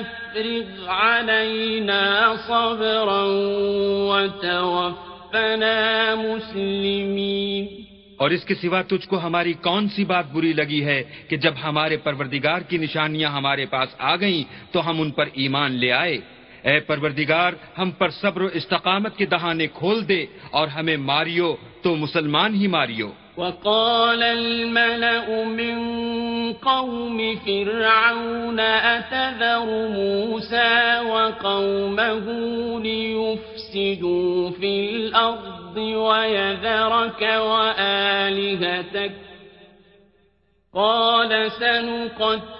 افرغ 0.00 0.88
علينا 0.88 2.36
صبرا 2.36 3.22
وتوفنا 4.10 5.76
مسلمين 6.14 7.68
اور 8.16 8.30
اس 8.30 8.44
کے 8.44 8.54
سوا 8.54 8.82
تجھ 8.82 9.08
کو 9.08 9.16
ہماری 9.18 9.52
کون 9.62 9.88
سی 9.88 10.04
بات 10.04 10.26
بری 10.32 10.52
لگی 10.52 10.84
ہے 10.84 11.02
کہ 11.28 11.36
جب 11.36 11.54
ہمارے 11.64 11.96
پروردگار 11.96 12.60
کی 12.68 12.76
نشانیاں 12.78 13.30
ہمارے 13.30 13.66
پاس 13.66 13.88
آ 13.98 14.16
گئیں 14.16 14.44
تو 14.72 14.78
ہم 14.90 15.00
ان 15.00 15.10
پر 15.10 15.26
ایمان 15.32 15.72
لے 15.72 15.92
آئے؟ 15.92 16.18
اے 16.62 16.80
پروردگار، 16.80 17.52
ہم 17.78 17.90
پر 17.90 18.10
صبر 18.10 18.40
و 18.40 18.48
استقامت 18.52 19.16
کے 19.16 19.26
دہانے 19.26 19.66
کھول 19.66 20.08
دے 20.08 20.26
اور 20.50 20.68
ہمیں 20.68 20.96
ماریو، 20.96 21.54
تو 21.82 21.96
مسلمان 21.96 22.54
ہی 22.54 22.66
ماریو۔ 22.66 23.10
وقال 23.36 24.22
الملأ 24.22 25.44
من 25.46 25.78
قوم 26.60 27.20
فرعون، 27.44 28.60
أتذر 28.84 29.88
موسى 29.88 30.98
وقومه 31.06 32.26
ليفسدوا 32.82 34.50
في 34.60 34.90
الأرض 34.90 35.76
ويذرك 35.76 37.22
وآلهتك؟ 37.38 39.12
قال 40.74 41.48
سنقتل 41.58 42.58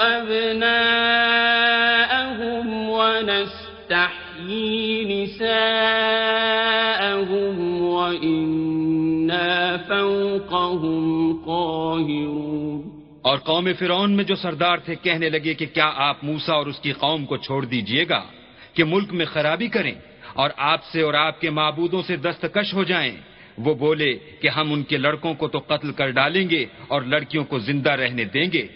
أبناءهم 0.00 1.31
ونستحيي 3.92 5.04
نساءهم 5.04 5.54
وإنا 7.82 9.76
فوقهم 9.88 11.36
قاهرون۔ 11.44 13.02
اور 13.22 13.38
قوم 13.38 13.68
فرعون 13.78 14.12
میں 14.12 14.24
جو 14.24 14.34
سردار 14.34 14.78
تھے 14.78 14.94
کہنے 14.94 15.28
لگے 15.28 15.54
کہ 15.54 15.66
کیا 15.66 15.92
آپ 15.96 16.24
موسا 16.24 16.54
اور 16.54 16.66
اس 16.66 16.78
کی 16.78 16.92
قوم 16.92 17.26
کو 17.26 17.36
چھوڑ 17.36 17.64
دیجیے 17.64 18.04
گا 18.08 18.24
کہ 18.74 18.84
ملک 18.84 19.12
میں 19.12 19.26
خرابی 19.26 19.68
کریں 19.68 19.94
اور 20.34 20.50
آپ 20.56 20.84
سے 20.84 21.02
اور 21.02 21.14
آپ 21.14 21.40
کے 21.40 21.50
معبودوں 21.50 22.02
سے 22.02 22.16
دستکش 22.16 22.74
ہو 22.74 22.84
جائیں۔ 22.84 23.16
وہ 23.58 23.74
بولے 23.74 24.18
کہ 24.40 24.48
ہم 24.48 24.72
ان 24.72 24.82
کے 24.82 24.96
لڑکوں 24.96 25.34
کو 25.34 25.48
تو 25.48 25.58
قتل 25.58 25.92
کر 25.92 26.10
ڈالیں 26.10 26.50
گے 26.50 26.66
اور 26.88 27.02
لڑکیوں 27.02 27.44
کو 27.44 27.58
زندہ 27.58 27.90
رہنے 27.90 28.24
دیں 28.24 28.46
گے۔ 28.52 28.66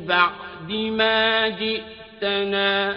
بعد 0.07 0.71
ما 0.71 1.47
جئتنا۔ 1.59 2.91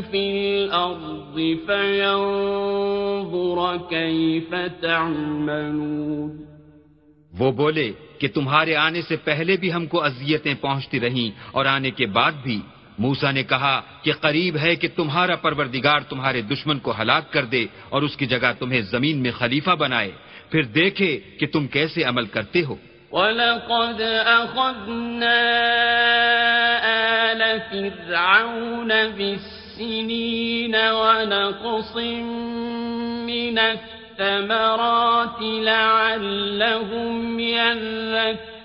في 0.00 0.24
الأرض 0.54 1.36
فينظر 1.66 3.58
كيف 3.90 4.54
تعملون 4.80 6.44
وہ 7.38 7.52
بولے 7.52 7.92
کہ 8.18 8.28
تمہارے 8.34 8.74
آنے 8.76 9.02
سے 9.02 9.16
پہلے 9.16 9.56
بھی 9.56 9.72
ہم 9.72 9.86
کو 9.86 10.02
اذیتیں 10.02 10.54
پہنچتی 10.60 11.00
رہیں 11.00 11.30
اور 11.52 11.66
آنے 11.66 11.90
کے 11.90 12.06
بعد 12.06 12.32
بھی۔ 12.42 12.60
موسا 12.98 13.30
نے 13.30 13.42
کہا 13.42 13.80
کہ 14.02 14.12
قریب 14.20 14.56
ہے 14.56 14.76
کہ 14.76 14.88
تمہارا 14.96 15.36
پروردگار 15.36 16.00
تمہارے 16.00 16.42
دشمن 16.42 16.78
کو 16.78 16.92
ہلاک 17.00 17.32
کر 17.32 17.44
دے 17.44 17.66
اور 17.88 18.02
اس 18.02 18.16
کی 18.16 18.26
جگہ 18.26 18.52
تمہیں 18.58 18.80
زمین 18.80 19.22
میں 19.22 19.30
خلیفہ 19.30 19.70
بنائے۔ 19.70 20.12
پھر 20.50 20.62
دیکھے 20.74 21.18
کہ 21.38 21.46
تم 21.46 21.66
کیسے 21.66 22.04
عمل 22.04 22.26
کرتے 22.26 22.60
ہو 22.64 22.76
ولقد 23.12 24.00
أخذنا 24.26 25.40
آل 26.84 27.60
فرعون 27.62 28.92
بالسنين 29.10 30.74
ونقص 30.76 31.96
من 33.26 33.58
الثمرات 33.58 35.38
لعلهم 35.42 37.40
يذكرون 37.40 38.64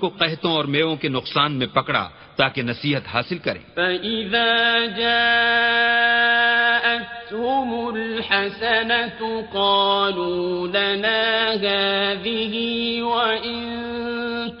کو 0.00 0.08
قہتوں 0.18 0.52
اور 0.56 0.64
میووں 0.64 0.96
کے 0.96 1.08
نقصان 1.08 1.52
میں 1.58 1.66
پکڑا 1.74 2.08
تاکہ 2.36 2.62
نصیحت 2.62 3.04
حاصل 3.14 3.38
کریں 3.44 3.64
فَإِذَا 3.76 4.86
جاءتهم 7.32 7.68
الحسنة 7.88 9.20
قالوا 9.54 10.68
لنا 10.68 11.52
هذه 11.52 12.54
وإن 13.02 13.62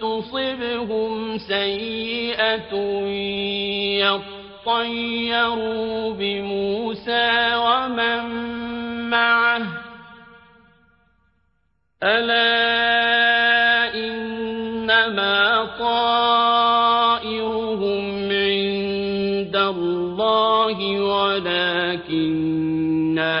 تصبهم 0.00 1.38
سيئة 1.38 2.74
يطيروا 4.62 6.14
بموسى 6.14 7.54
ومن 7.54 8.24
معه 9.10 9.62
ألا 12.02 13.31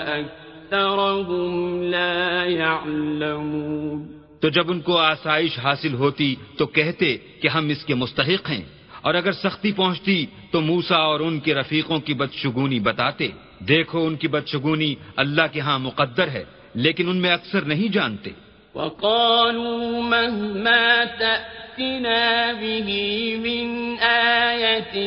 أَكْثَرَهُمْ 0.00 1.84
لَا 1.84 2.44
يَعْلَمُونَ. 2.46 4.22
تو 4.40 4.48
جب 4.48 4.70
ان 4.70 4.80
کو 4.80 4.98
آسائش 4.98 5.58
حاصل 5.58 5.94
ہوتی 5.94 6.34
تو 6.58 6.66
کہتے 6.66 7.16
کہ 7.16 7.48
ہم 7.48 7.68
اس 7.68 7.84
کے 7.84 7.94
مستحق 7.94 8.50
ہیں۔ 8.50 8.64
اور 9.00 9.14
اگر 9.14 9.32
سختی 9.32 9.72
پہنچتی 9.72 10.26
تو 10.50 10.60
موسا 10.60 10.96
اور 10.96 11.20
ان 11.20 11.40
کے 11.40 11.54
رفیقوں 11.54 12.00
کی 12.00 12.14
بدشگونی 12.14 12.80
بتاتے۔ 12.80 13.28
دیکھو 13.58 14.06
ان 14.06 14.16
کی 14.16 14.28
بدشگونی 14.28 14.94
اللہ 15.16 15.42
کے 15.52 15.60
ہاں 15.60 15.78
مقدر 15.78 16.28
ہے 16.28 16.44
لیکن 16.74 17.08
ان 17.08 17.16
میں 17.16 17.30
اکثر 17.30 17.60
نہیں 17.60 17.92
جانتے۔ 17.92 18.30
وقالوا 18.74 20.00
مهما 20.00 21.04
تأتنا 21.18 22.52
به 22.60 22.98
من 23.38 23.94
آية 24.00 24.98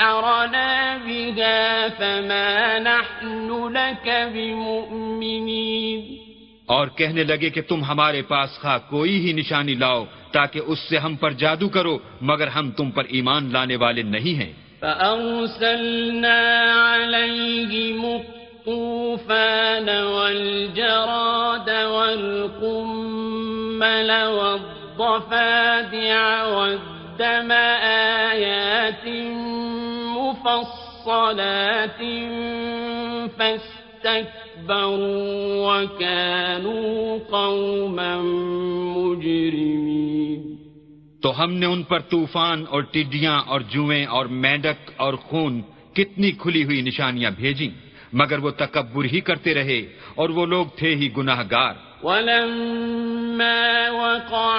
لتسحرنا 0.00 0.98
بها 1.06 1.88
فما 1.98 2.78
نحن 2.78 3.72
لك 3.72 4.10
بمؤمنين۔ 4.34 6.16
اور 6.66 6.86
کہنے 6.86 7.24
لگے 7.24 7.50
کہ 7.50 7.60
تم 7.60 7.84
ہمارے 7.84 8.22
پاس 8.22 8.60
خواہ 8.60 8.78
کوئی 8.90 9.26
ہی 9.26 9.32
نشانی 9.32 9.74
لاؤ 9.74 10.04
تاکہ 10.32 10.60
اس 10.66 10.78
سے 10.78 10.98
ہم 10.98 11.16
پر 11.16 11.30
جادو 11.30 11.68
کرو 11.68 11.98
مگر 12.20 12.46
ہم 12.46 12.70
تم 12.70 12.90
پر 12.90 13.04
ایمان 13.08 13.52
لانے 13.52 13.76
والے 13.76 14.02
نہیں 14.02 14.34
ہیں۔ 14.34 14.52
فأرسلنا 14.80 16.64
عليهم 16.94 18.04
الطوفان 18.04 19.88
والجراد 19.88 21.68
والقمل 21.68 24.10
والضفادع 24.10 26.42
والدم 26.42 27.52
آيات 28.30 29.08
مفصلات 30.44 32.00
فاستكبروا 33.38 34.92
وكانوا 35.66 37.18
قوما 37.30 38.16
مجرمين. 38.96 40.40
تو 41.22 41.30
ہم 41.38 41.50
نے 41.52 41.66
ان 41.66 41.82
پر 41.82 42.00
طوفان 42.10 42.64
اور 42.70 42.82
ٹڈیاں 42.92 43.36
اور 43.46 43.60
جوئیں 43.74 44.06
اور 44.06 44.26
مینڈک 44.42 44.80
اور 44.96 45.14
خون 45.28 45.54
کتنی 45.96 46.30
کھلی 46.42 46.62
ہوئی 46.64 46.80
نشانیاں 46.80 47.30
بھیجیں 47.30 47.72
مگر 48.12 48.38
وہ 48.38 48.50
تکبر 48.58 49.04
ہی 49.12 49.20
کرتے 49.20 49.54
رہے 49.54 49.80
اور 50.14 50.28
وہ 50.28 50.44
لوگ 50.46 50.66
تھے 50.76 50.90
ہی 50.94 51.08
گناہ 51.16 51.42
گار 51.50 51.74
ولما 52.02 53.90
وقع 53.90 54.50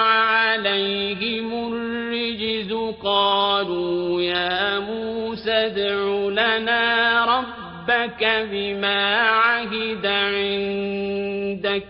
عليهم 0.56 1.85
الرجز 2.26 2.72
قالوا 3.02 4.22
يا 4.22 4.78
موسى 4.78 5.52
ادع 5.52 6.28
لنا 6.28 7.24
ربك 7.24 8.48
بما 8.50 9.16
عهد 9.20 10.06
عندك. 10.06 11.86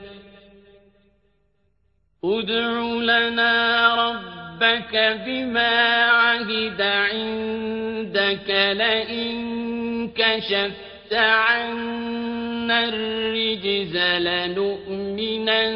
ادع 2.24 2.80
لنا 3.00 3.94
ربك 3.94 5.20
بما 5.26 6.04
عهد 6.04 6.80
عندك. 6.80 8.50
لئن 8.76 10.08
كشفت 10.08 10.85
عنا 11.14 12.84
الرجز 12.84 13.96
لنؤمنن 13.96 15.66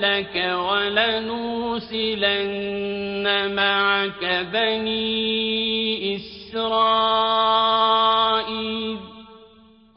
لك 0.00 0.36
ولنرسلن 0.70 1.94
معك 3.54 4.46
بني 4.52 6.16
إسرائيل. 6.16 8.19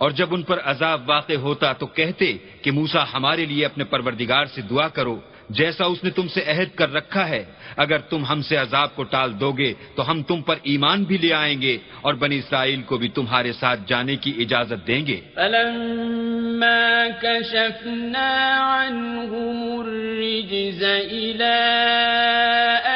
اور 0.04 0.12
جب 0.12 0.34
ان 0.34 0.44
پر 0.44 0.60
عذاب 0.64 1.10
واقع 1.10 1.34
ہوتا 1.34 1.74
تو 1.74 1.86
کہتے 1.86 2.38
کہ 2.62 2.72
موسا 2.72 3.04
ہمارے 3.14 3.46
لیے 3.46 3.66
اپنے 3.66 3.84
پروردگار 3.84 4.46
سے 4.46 4.62
دعا 4.62 4.88
کرو، 4.88 5.20
جیسا 5.50 5.86
اس 5.86 6.04
نے 6.04 6.10
تم 6.10 6.28
سے 6.28 6.42
عہد 6.48 6.76
کر 6.76 6.94
رکھا 6.94 7.30
ہے۔ 7.30 7.44
اگر 7.78 7.98
تم 7.98 8.26
ہم 8.26 8.42
سے 8.42 8.56
عذاب 8.56 8.96
کو 8.96 9.04
ٹال 9.04 9.40
دو 9.40 9.52
گے 9.52 9.74
تو 9.96 10.12
ہم 10.12 10.24
تم 10.24 10.42
پر 10.42 10.56
ایمان 10.64 11.04
بھی 11.04 11.18
لے 11.18 11.34
آئیں 11.34 11.62
گے 11.62 11.78
اور 12.02 12.14
بنی 12.14 12.38
اسرائیل 12.38 12.82
کو 12.82 12.98
بھی 12.98 13.10
تمہارے 13.10 13.52
ساتھ 13.54 13.80
جانے 13.88 14.16
کی 14.16 14.32
اجازت 14.38 14.88
دیں 14.88 15.08
گے۔ 15.08 15.20
فلما 15.36 17.08
كشفنا 17.22 18.32
عنهم 18.76 19.58
الرجز 19.80 20.84
إلى 21.12 21.58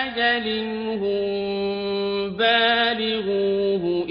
أجل 0.03 0.47
هم 1.01 2.06
بالغوه 2.29 4.05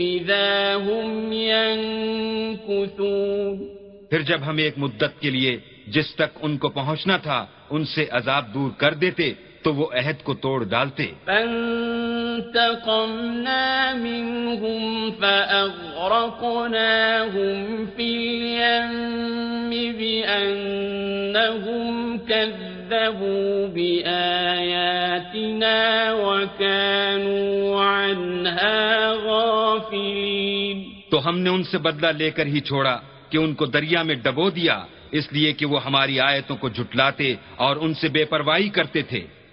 هم 0.79 1.33
ينكثون۔ 1.33 3.77
پھر 4.11 4.23
جب 4.23 4.41
ہم 4.47 4.57
ایک 4.57 4.75
مدت 4.77 5.21
کے 5.21 5.31
لیے 5.31 5.59
جس 5.87 6.15
تک 6.15 6.39
ان 6.43 6.59
کو 6.59 6.69
پہنچنا 6.69 7.17
تھا، 7.17 7.47
ان 7.71 7.85
سے 7.85 8.07
عذاب 8.11 8.55
دور 8.55 8.71
کر 8.71 8.95
دیتے 8.95 9.33
تو 9.67 9.75
وہ 9.75 9.87
عہد 9.93 10.23
کو 10.23 10.35
توڑ 10.35 10.65
ڈالتے۔ 10.65 11.13
فانتقمنا 11.25 13.93
منهم 13.97 15.09
فأغرقناهم 15.49 17.85
في 17.97 18.29
اليم 18.29 19.99
بأنهم 19.99 22.19
كذبوا 22.19 23.75
بآياتنا 23.75 26.13
وكانوا 26.13 27.85
عنها 27.85 29.13
غافلين۔ 29.25 30.91
تو 31.11 31.29
ہم 31.29 31.39
نے 31.39 31.51
ان 31.51 31.65
سے 31.65 31.79
بدلہ 31.79 32.07
لے 32.07 32.31
کر 32.31 32.47
ہی 32.47 32.61
چھوڑا 32.61 33.01
کہ 33.31 33.39
ان 33.39 33.55
کو 33.55 33.67
دریا 33.67 34.03
میں 34.03 34.15
ڈبو 34.15 34.51
دیا 34.51 34.85
اس 35.11 35.33
لیے 35.33 35.53
کہ 35.53 35.67
وہ 35.67 35.85
ہماری 35.85 36.21
آیتوں 36.21 36.57
کو 36.57 36.69
جھٹلاتے 36.69 37.35
اور 37.57 37.77
ان 37.77 37.95
سے 37.95 38.09
بے 38.09 38.25
پرواہی 38.25 38.69
کرتے 38.69 39.03
تھے۔ 39.03 39.36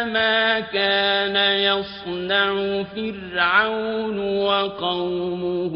ما 0.05 0.59
كان 0.59 1.35
يصنع 1.35 2.83
فرعون 2.83 4.17
وقومه 4.19 5.75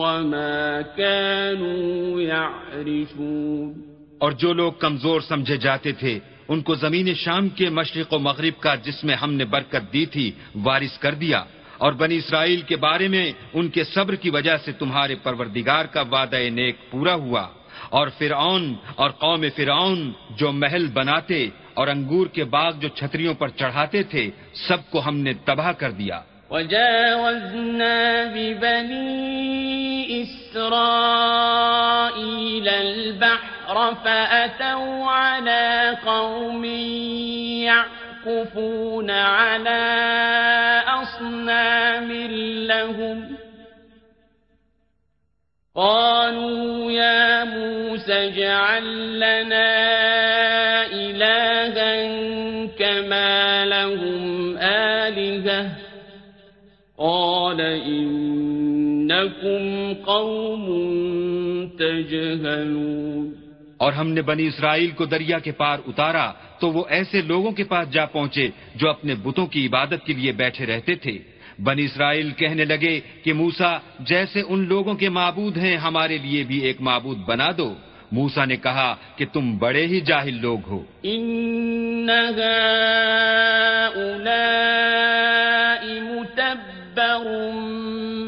وما 0.00 0.82
كانوا 0.96 2.22
يعرفون 2.22 3.72
اور 4.18 4.32
جو 4.32 4.52
لوگ 4.52 4.72
کمزور 4.72 5.20
سمجھے 5.20 5.56
جاتے 5.56 5.92
تھے، 5.92 6.18
ان 6.48 6.60
کو 6.60 6.74
زمین 6.74 7.14
شام 7.14 7.48
کے 7.48 7.70
مشرق 7.70 8.12
و 8.12 8.18
مغرب 8.18 8.60
کا 8.60 8.74
جس 8.74 9.04
میں 9.04 9.14
ہم 9.14 9.32
نے 9.34 9.44
برکت 9.44 9.92
دی 9.92 10.06
تھی، 10.06 10.32
وارث 10.54 10.98
کر 10.98 11.14
دیا۔ 11.14 11.44
اور 11.78 11.92
بنی 11.92 12.16
اسرائیل 12.16 12.60
کے 12.60 12.76
بارے 12.76 13.08
میں 13.08 13.32
ان 13.52 13.68
کے 13.68 13.84
صبر 13.84 14.14
کی 14.14 14.30
وجہ 14.30 14.56
سے 14.56 14.72
تمہارے 14.72 15.14
پروردگار 15.14 15.84
کا 15.84 16.00
وعدہ 16.00 16.36
نیک 16.36 16.90
پورا 16.90 17.14
ہوا۔ 17.14 17.48
اور 17.90 18.08
فرعون 18.18 18.74
اور 18.94 19.10
قوم 19.10 19.44
فرعون 19.56 20.12
جو 20.30 20.52
محل 20.52 20.86
بناتے 20.86 21.48
اور 21.74 21.88
انگور 21.88 22.26
کے 22.26 22.44
باغ 22.44 22.72
جو 22.72 22.88
چھتریوں 22.88 23.34
پر 23.34 23.48
چڑھاتے 23.48 24.02
تھے، 24.02 24.30
سب 24.68 24.90
کو 24.90 25.02
ہم 25.06 25.16
نے 25.16 25.32
تباہ 25.44 25.72
کر 25.72 25.90
دیا۔ 25.90 26.20
وجاوزنا 26.50 28.24
ببني 28.34 30.22
إسرائيل 30.22 32.68
البحر 32.68 33.76
فأتوا 34.04 35.12
على 35.12 35.90
قوم 36.04 36.64
يعكفون 38.26 39.10
على 39.10 39.82
أصنام 40.86 42.12
لهم 42.66 43.36
قالوا 45.74 46.92
يا 46.92 47.44
موسى 47.44 48.12
اجعل 48.12 49.16
لنا 49.16 49.66
إلها 50.86 52.04
كما 52.66 53.64
لهم 53.64 54.56
آلهة 54.58 55.70
قال 56.98 57.60
إنكم 57.60 59.14
قوم 59.94 60.64
تجهلون 61.78 63.43
اور 63.84 63.92
ہم 63.92 64.08
نے 64.08 64.22
بنی 64.22 64.46
اسرائیل 64.46 64.90
کو 64.90 65.04
دریا 65.04 65.38
کے 65.38 65.52
پار 65.52 65.78
اتارا 65.86 66.32
تو 66.32 66.72
وہ 66.72 66.84
ایسے 66.88 67.22
لوگوں 67.22 67.52
کے 67.52 67.64
پاس 67.64 67.90
جا 67.90 68.06
پہنچے 68.06 68.48
جو 68.74 68.90
اپنے 68.90 69.14
بتوں 69.14 69.46
کی 69.46 69.66
عبادت 69.66 70.06
کے 70.06 70.12
لیے 70.12 70.32
بیٹھے 70.32 70.66
رہتے 70.66 70.94
تھے۔ 70.94 71.18
بنی 71.62 71.84
اسرائیل 71.84 72.30
کہنے 72.30 72.64
لگے 72.64 73.00
کہ 73.24 73.32
موسا 73.32 73.78
جیسے 74.00 74.42
ان 74.48 74.68
لوگوں 74.68 74.94
کے 74.94 75.08
معبود 75.08 75.56
ہیں، 75.56 75.76
ہمارے 75.76 76.18
لیے 76.18 76.44
بھی 76.44 76.58
ایک 76.58 76.80
معبود 76.80 77.18
بنا 77.18 77.48
دو۔ 77.58 77.74
موسا 78.12 78.44
نے 78.44 78.56
کہا 78.56 78.96
کہ 79.16 79.24
تم 79.32 79.58
بڑے 79.58 79.86
ہی 79.86 80.00
جاہل 80.00 80.40
لوگ 80.40 80.58
ہو۔ 80.66 80.84
إن 81.04 82.10
متبر 86.94 87.50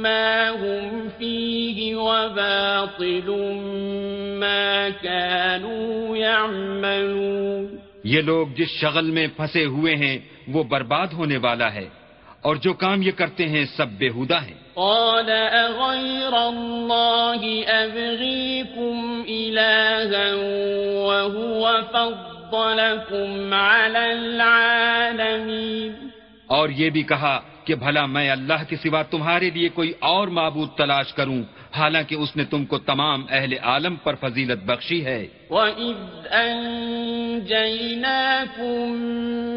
ما 0.02 0.51
هم 0.51 1.09
فيه 1.18 1.97
وباطل 1.97 3.28
ما 4.40 4.90
كانوا 4.90 6.16
يعملون 6.16 7.78
یہ 8.05 8.20
لوگ 8.20 8.47
جس 8.56 8.68
شغل 8.68 9.10
میں 9.10 9.26
پھنسے 9.36 9.64
ہوئے 9.64 9.94
ہیں 9.94 10.18
وہ 10.48 10.64
برباد 10.64 11.06
ہونے 11.12 11.36
والا 11.36 11.74
ہے 11.74 11.88
اور 12.43 12.56
جو 12.56 12.72
کام 12.72 13.02
یہ 13.02 13.12
کرتے 13.12 13.44
ہیں 13.48 13.64
سب 13.76 13.88
بےحودہ 13.98 14.38
ہیں۔ 14.43 14.59
قال 14.76 15.30
أغير 15.30 16.34
الله 16.34 17.40
أبغيكم 17.68 19.24
إلها 19.28 20.34
وهو 21.06 21.62
فضلكم 21.93 23.55
على 23.55 24.05
العالمين 24.12 25.93
اور 26.47 26.68
یہ 26.68 26.90
بھی 26.90 27.02
کہا 27.02 27.40
کہ 27.66 27.74
بھلا 27.74 28.06
میں 28.06 28.30
اللہ 28.30 28.55
کے 28.68 28.76
سوا 28.76 29.02
تمہارے 29.02 29.51
لیے 29.51 29.68
کوئی 29.68 29.93
اور 29.98 30.28
معبود 30.28 30.68
تلاش 30.76 31.14
کروں، 31.14 31.43
حالانکہ 31.76 32.14
اس 32.14 32.36
نے 32.36 32.44
تم 32.44 32.64
کو 32.64 32.78
تمام 32.78 33.26
اہل 33.30 33.55
عالم 33.62 33.97
پر 33.97 34.14
فضیلت 34.14 34.64
بخشی 34.64 35.05
ہے۔ 35.05 35.26
وَإِذْ 35.51 36.32
أَنْجَيْنَاكُمْ 36.32 38.97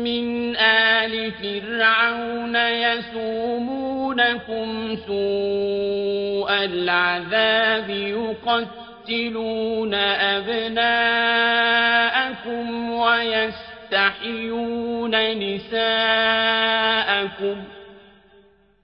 مِنْ 0.04 0.58
آلِ 0.58 1.30
فِرْعَوْنَ 1.40 2.58
يَسُومُونَكُمْ 2.58 4.94
سُوءَ 5.06 6.52
الْعَذَابِ 6.52 7.92
يُقَتِّلُونَ 7.92 9.96
أَبْنَاءَكُمْ 10.20 12.90
وَيَسْتَحْيُونَ 12.90 15.16
نِسَاءَكُمْ 15.16 17.79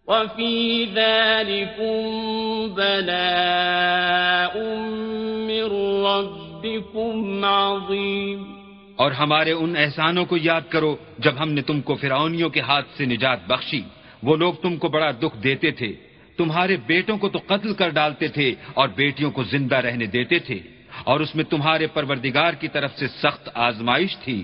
وفي 0.07 0.86
ذلكم 0.86 1.95
بلاء 2.73 4.60
من 5.48 5.64
ربكم 6.06 7.45
عظيم۔ 7.45 8.44
اور 8.95 9.11
ہمارے 9.11 9.52
ان 9.52 9.73
احسانوں 9.77 10.26
کو 10.26 10.38
یاد 10.38 10.61
کرو 10.69 10.95
جب 11.18 11.32
ہم 11.40 11.52
نے 11.52 11.61
تم 11.61 11.82
کو 11.82 11.95
فرعونیوں 11.95 12.49
کے 12.49 12.60
ہاتھ 12.60 12.88
سے 12.98 13.06
نجات 13.06 13.40
بخشی۔ 13.48 13.82
وہ 14.23 14.36
لوگ 14.36 14.53
تم 14.53 14.77
کو 14.77 14.88
بڑا 14.88 15.11
دکھ 15.11 15.44
دیتے 15.44 15.72
تھے۔ 15.72 15.94
تمہارے 16.38 16.77
بیٹوں 16.86 17.18
کو 17.18 17.30
تو 17.30 17.40
قتل 17.45 17.73
کر 17.73 17.90
ڈالتے 17.90 18.27
تھے 18.27 18.56
اور 18.73 18.90
بیٹیوں 18.90 19.32
کو 19.32 19.44
زندہ 19.44 19.76
رہنے 19.76 20.06
دیتے 20.06 20.40
تھے۔ 20.40 20.60
اور 21.03 21.19
اس 21.19 21.36
میں 21.36 21.44
تمہارے 21.44 21.88
پروردگار 21.88 22.53
کی 22.53 22.68
طرف 22.68 22.95
سے 22.95 23.07
سخت 23.07 23.49
آزمائش 23.53 24.18
تھی۔ 24.18 24.44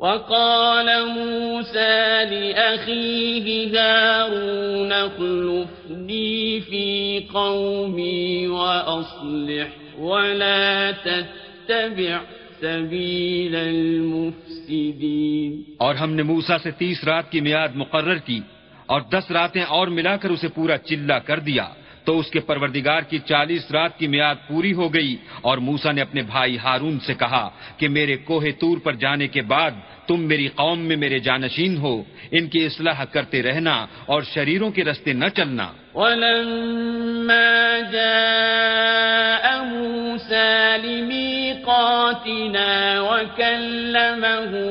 وقال 0.00 1.08
موسى 1.08 2.24
لأخيه 2.24 3.80
هارون 3.80 4.92
اخلفني 4.92 6.60
في 6.60 7.24
قومي 7.32 8.46
وأصلح 8.46 9.66
ولا 9.98 10.90
تتبع 10.90 12.18
سبيل 12.60 13.56
المفسدين. 13.56 15.62
اور 15.76 15.94
ہم 15.94 16.12
نے 16.12 16.22
موسا 16.22 16.58
سے 16.58 16.70
تیس 16.70 17.04
رات 17.04 17.30
کی 17.30 17.40
میعاد 17.40 17.68
مقرر 17.74 18.16
کی 18.16 18.40
اور 18.86 19.00
دس 19.00 19.30
راتیں 19.30 19.62
اور 19.62 19.88
ملا 19.88 20.16
کر 20.16 20.30
اسے 20.30 20.48
پورا 20.48 20.78
چلا 20.78 21.18
کر 21.18 21.38
دیا۔ 21.38 21.68
تو 22.04 22.18
اس 22.18 22.30
کے 22.30 22.40
پروردگار 22.40 23.00
کی 23.00 23.18
چالیس 23.18 23.70
رات 23.70 23.98
کی 23.98 24.06
میعاد 24.06 24.34
پوری 24.48 24.72
ہو 24.72 24.94
گئی 24.94 25.16
اور 25.40 25.58
موسا 25.58 25.92
نے 25.92 26.00
اپنے 26.00 26.22
بھائی 26.22 26.58
ہارون 26.58 27.00
سے 27.00 27.14
کہا 27.14 27.50
کہ 27.76 27.88
میرے 27.88 28.16
کوہ 28.16 28.44
تور 28.60 28.78
پر 28.78 28.92
جانے 28.92 29.28
کے 29.28 29.42
بعد 29.42 29.70
تم 30.06 30.20
میری 30.20 30.46
قوم 30.46 30.78
میں 30.78 30.96
میرے 30.96 31.18
جانشین 31.18 31.76
ہو، 31.76 32.02
ان 32.30 32.48
کی 32.48 32.66
اصلاح 32.66 33.04
کرتے 33.04 33.42
رہنا 33.42 33.86
اور 34.06 34.22
شریروں 34.22 34.70
کے 34.70 34.84
رستے 34.84 35.12
نہ 35.12 35.24
چلنا۔ 35.36 35.72
ولما 35.94 37.78
جاء 37.92 39.64
موسى 39.64 40.76
لميقاتنا 40.82 43.00
وكلمه 43.00 44.70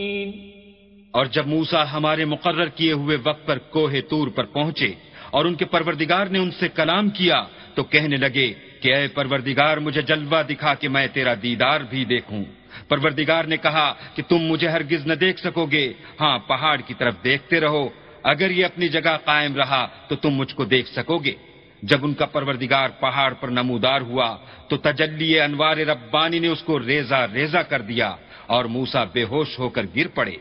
اور 1.11 1.25
جب 1.25 1.47
موسا 1.47 1.93
ہمارے 1.93 2.25
مقرر 2.25 2.65
کیے 2.65 2.91
ہوئے 2.91 3.17
وقت 3.23 3.45
پر 3.45 3.57
کوہ 3.57 3.91
تور 4.09 4.27
پر 4.27 4.43
پہنچے 4.43 4.93
اور 5.31 5.45
ان 5.45 5.55
کے 5.55 5.65
پروردگار 5.65 6.25
نے 6.25 6.39
ان 6.39 6.51
سے 6.51 6.67
کلام 6.69 7.09
کیا، 7.09 7.43
تو 7.73 7.83
کہنے 7.83 8.15
لگے 8.15 8.53
کہ 8.81 8.95
اے 8.95 9.07
پروردگار، 9.07 9.77
مجھے 9.77 10.01
جلوہ 10.01 10.43
دکھا 10.43 10.73
کہ 10.73 10.89
میں 10.89 11.07
تیرا 11.07 11.33
دیدار 11.41 11.81
بھی 11.81 12.05
دیکھوں۔ 12.05 12.43
پروردگار 12.87 13.43
نے 13.43 13.57
کہا 13.57 13.93
کہ 14.15 14.23
تم 14.27 14.37
مجھے 14.37 14.67
ہرگز 14.67 15.07
نہ 15.07 15.13
دیکھ 15.13 15.39
سکو 15.39 15.65
گے۔ 15.65 15.93
ہاں 16.21 16.39
پہاڑ 16.39 16.81
کی 16.81 16.93
طرف 16.93 17.13
دیکھتے 17.23 17.59
رہو۔ 17.59 17.89
اگر 18.23 18.49
یہ 18.49 18.65
اپنی 18.65 18.87
جگہ 18.87 19.17
قائم 19.25 19.55
رہا، 19.55 19.87
تو 20.07 20.15
تم 20.15 20.29
مجھ 20.29 20.55
کو 20.55 20.65
دیکھ 20.65 20.89
سکو 20.89 21.17
گے۔ 21.17 21.33
جب 21.81 21.97
ان 22.01 22.13
کا 22.13 22.25
پروردگار 22.25 22.89
پہاڑ 22.99 23.33
پر 23.33 23.47
نمودار 23.47 24.01
ہوا، 24.01 24.37
تو 24.67 24.77
تجلی 24.77 25.39
انوار 25.39 25.77
ربانی 25.77 26.39
نے 26.39 26.47
اس 26.47 26.63
کو 26.63 26.79
ریزا 26.79 27.27
ریزا 27.27 27.61
کر 27.61 27.81
دیا 27.81 28.15
اور 28.45 28.65
موسا 28.65 29.03
بے 29.03 29.23
ہوش 29.23 29.59
ہو 29.59 29.69
کر 29.69 29.85
گر 29.95 30.07
پڑے۔ 30.07 30.35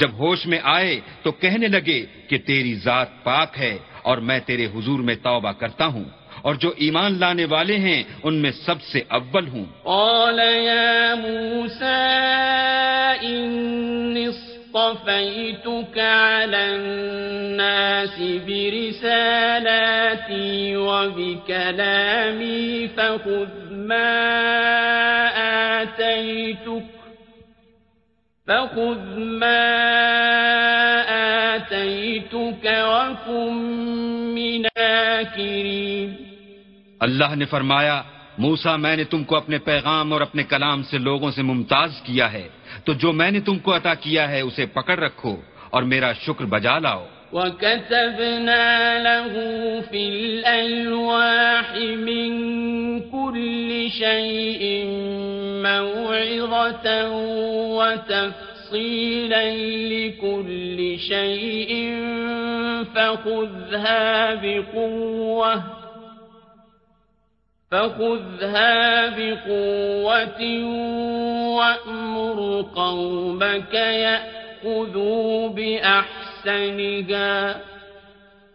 جب 0.00 0.10
ہوش 0.18 0.46
میں 0.46 0.60
آئے 0.62 1.00
تو 1.22 1.32
کہنے 1.32 1.68
لگے 1.68 2.00
کہ 2.28 2.36
تیری 2.38 2.74
ذات 2.74 3.08
پاک 3.24 3.50
ہے 3.58 3.74
اور 4.02 4.18
میں 4.28 4.40
تیرے 4.46 4.66
حضور 4.66 4.98
میں 5.08 5.14
توبہ 5.22 5.52
کرتا 5.52 5.86
ہوں 5.86 6.04
اور 6.42 6.54
جو 6.54 6.70
ایمان 6.76 7.10
لانے 7.20 7.44
والے 7.44 7.76
ہیں 7.86 8.02
ان 8.22 8.34
میں 8.42 8.52
سب 8.66 8.82
سے 8.82 9.00
اول 9.08 9.46
ہوں۔ 9.48 9.64
قال 9.84 10.38
يا 10.38 11.14
موسى 11.14 12.02
إني 13.22 14.26
اصطفيتك 14.26 15.98
على 15.98 16.62
الناس 16.74 18.16
برسالاتي 18.46 19.16
وبكلامي 20.76 22.66
فخذ 22.96 23.52
ما 23.70 24.12
آتيتك 25.80 26.95
فخذ 28.46 29.18
ما 29.18 29.72
آتيتك 31.54 32.66
وكن 32.66 33.54
من 34.34 34.80
آكرين 34.80 36.14
اللہ 37.00 37.34
نے 37.36 37.44
فرمایا 37.44 38.02
موسا 38.38 38.76
میں 38.76 38.96
نے 38.96 39.04
تم 39.04 39.24
کو 39.24 39.36
اپنے 39.36 39.58
پیغام 39.58 40.12
اور 40.12 40.20
اپنے 40.20 40.42
کلام 40.42 40.82
سے 40.82 40.98
لوگوں 40.98 41.30
سے 41.30 41.42
ممتاز 41.42 41.90
کیا 42.02 42.32
ہے۔ 42.32 42.48
تو 42.84 42.92
جو 42.92 43.12
میں 43.12 43.30
نے 43.30 43.40
تم 43.40 43.58
کو 43.58 43.76
عطا 43.76 43.94
کیا 43.94 44.30
ہے 44.30 44.40
اسے 44.40 44.66
پکڑ 44.66 44.98
رکھو 44.98 45.36
اور 45.70 45.82
میرا 45.82 46.12
شکر 46.12 46.44
بجا 46.44 46.78
لاؤ۔ 46.78 47.06
وكتبنا 47.32 48.64
له 48.98 49.36
في 49.90 50.08
الألواح 50.08 51.78
من 51.96 52.30
كل 53.00 53.86
شيء 53.98 54.86
موعظة 55.66 56.88
وتفصيلا 57.76 59.44
لكل 59.88 60.78
شيء 60.98 61.72
فخذها 62.94 64.34
بقوة 64.34 65.62
فخذها 67.70 69.08
بقوة 69.08 70.42
وأمر 71.56 72.66
قومك 72.76 73.74
يأخذوا 73.74 75.48
بأحسنها. 75.48 77.36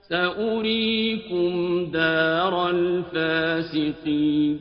سأريكم 0.10 1.86
دار 1.92 2.70
الفاسقين. 2.70 4.60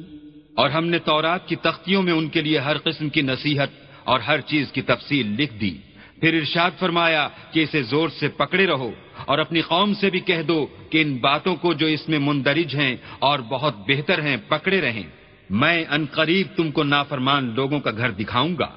اور 0.54 0.70
ہم 0.70 0.86
نے 0.86 0.98
تورات 0.98 1.48
کی 1.48 1.56
تختیوں 1.56 2.02
میں 2.02 2.12
ان 2.12 2.28
کے 2.28 2.40
لیے 2.40 2.58
ہر 2.58 2.78
قسم 2.78 3.08
کی 3.08 3.22
نصیحت 3.22 3.68
اور 4.04 4.20
ہر 4.20 4.40
چیز 4.40 4.72
کی 4.72 4.82
تفصیل 4.82 5.26
لکھ 5.26 5.54
دی۔ 5.54 5.78
پھر 6.20 6.34
ارشاد 6.34 6.70
فرمایا 6.78 7.28
کہ 7.52 7.62
اسے 7.62 7.82
زور 7.82 8.08
سے 8.08 8.28
پکڑے 8.28 8.66
رہو 8.66 8.90
اور 9.26 9.38
اپنی 9.38 9.60
قوم 9.60 9.94
سے 9.94 10.10
بھی 10.10 10.20
کہہ 10.20 10.42
دو 10.42 10.66
کہ 10.90 11.02
ان 11.02 11.16
باتوں 11.16 11.56
کو 11.56 11.72
جو 11.72 11.86
اس 11.86 12.08
میں 12.08 12.18
مندرج 12.18 12.76
ہیں 12.76 12.96
اور 13.18 13.38
بہت 13.38 13.74
بہتر 13.88 14.22
ہیں، 14.22 14.36
پکڑے 14.48 14.80
رہیں۔ 14.80 15.02
میں 15.50 15.84
ان 15.90 16.06
قریب 16.10 16.46
تم 16.56 16.70
کو 16.70 16.82
نافرمان 16.82 17.54
لوگوں 17.54 17.80
کا 17.80 17.90
گھر 17.90 18.10
دکھاؤں 18.10 18.54
گا۔ 18.58 18.68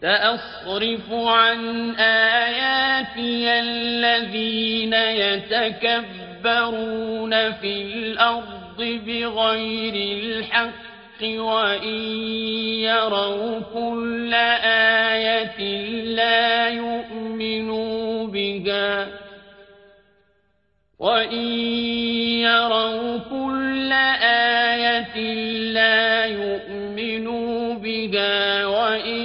سأصرف 0.00 1.12
عن 1.12 1.92
آياتي 1.98 3.48
الذين 3.48 4.94
يتكبرون 5.16 7.34
في 7.60 7.82
الأرض 7.82 8.82
بغير 9.04 9.94
الحق. 9.94 10.93
وإن 11.22 11.98
يروا 12.80 13.60
كل 13.74 14.34
آية 15.14 15.60
لا 16.02 16.68
يؤمنوا 16.68 18.26
بها. 18.26 19.06
وإن 20.98 21.48
يروا 22.40 23.18
كل 23.18 23.92
آية 24.22 25.16
لا 25.72 26.24
يؤمنوا 26.24 27.74
بها. 27.74 28.66
وإن 28.66 29.20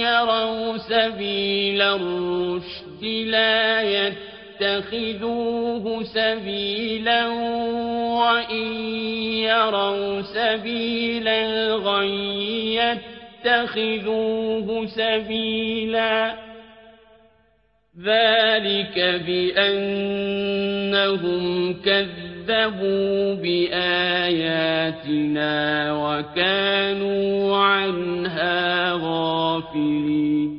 يروا 0.00 0.76
سبيل 0.76 1.82
الرشد 1.82 3.04
لا 3.04 3.80
يتخذوه 4.60 6.02
سبيلا 6.02 7.26
وإن 8.16 8.72
يروا 9.44 10.22
سبيل 10.22 11.28
الغي 11.28 12.74
يتخذوه 13.44 14.86
سبيلا. 14.86 16.34
ذلك 18.04 18.98
بأنهم 19.26 19.74
كذبوا 21.72 23.34
بآياتنا 23.34 24.32
وكانوا 25.92 27.56
عنها 27.56 28.92
غافلين. 28.92 30.56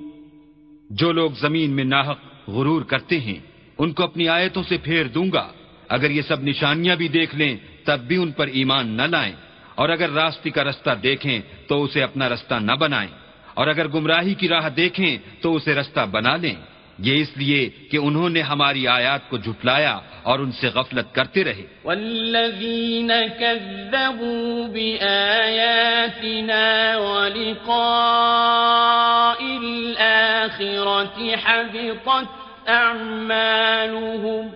جو 0.90 1.11
لوگ 1.11 1.32
زمین 1.32 1.69
میں 1.76 1.84
ناحق 1.84 2.19
غرور 2.48 2.82
کرتے 2.82 3.19
ہیں 3.19 3.57
ان 3.78 3.94
کو 3.94 4.04
اپنی 4.04 4.30
آیتوں 4.30 4.64
سے 4.64 4.78
پھیر 4.78 5.06
دوں 5.06 5.28
گا۔ 5.34 5.48
اگر 5.90 6.10
یہ 6.10 6.22
سب 6.22 6.44
نشانیاں 6.44 6.95
بھی 6.95 7.08
دیکھ 7.08 7.36
لیں، 7.36 7.58
تب 7.86 7.99
بھی 7.99 8.18
ان 8.18 8.32
پر 8.32 8.48
ایمان 8.48 8.88
نہ 8.88 9.02
لائیں۔ 9.02 9.34
اور 9.76 9.90
اگر 9.90 10.10
راستے 10.10 10.49
کا 10.49 10.64
رستہ 10.64 10.90
دیکھیں، 11.04 11.41
تو 11.68 11.84
اسے 11.84 12.04
اپنا 12.04 12.30
رستہ 12.30 12.54
نہ 12.54 12.72
بنائیں۔ 12.72 13.10
اور 13.54 13.68
اگر 13.68 13.88
گمراہی 13.88 14.34
کی 14.34 14.48
راہ 14.48 14.70
دیکھیں، 14.70 15.18
تو 15.41 15.56
اسے 15.56 15.76
رستہ 15.76 15.99
بنا 16.12 16.36
لیں۔ 16.36 16.56
یہ 16.99 17.22
اس 17.22 17.38
لیے 17.38 17.70
کہ 17.91 17.98
انہوں 17.98 18.30
نے 18.30 18.41
ہماری 18.41 18.88
آیات 18.88 19.30
کو 19.30 19.38
جھٹلایا 19.38 19.99
اور 20.24 20.40
ان 20.40 20.52
سے 20.52 20.68
غفلت 20.68 21.16
کرتے 21.16 21.44
رہے۔ 21.44 21.66
والذین 21.84 23.12
كذبوا 23.40 24.68
بآیاتنا 24.68 26.98
ولقاء 26.98 29.44
الآخرة 29.44 31.28
حبطت 31.45 32.47
أعمالهم 32.69 34.49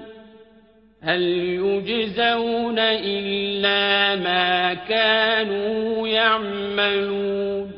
هل 1.03 1.21
يجزون 1.65 2.79
إلا 2.79 4.15
ما 4.15 4.73
كانوا 4.73 6.07
يعملون 6.07 7.71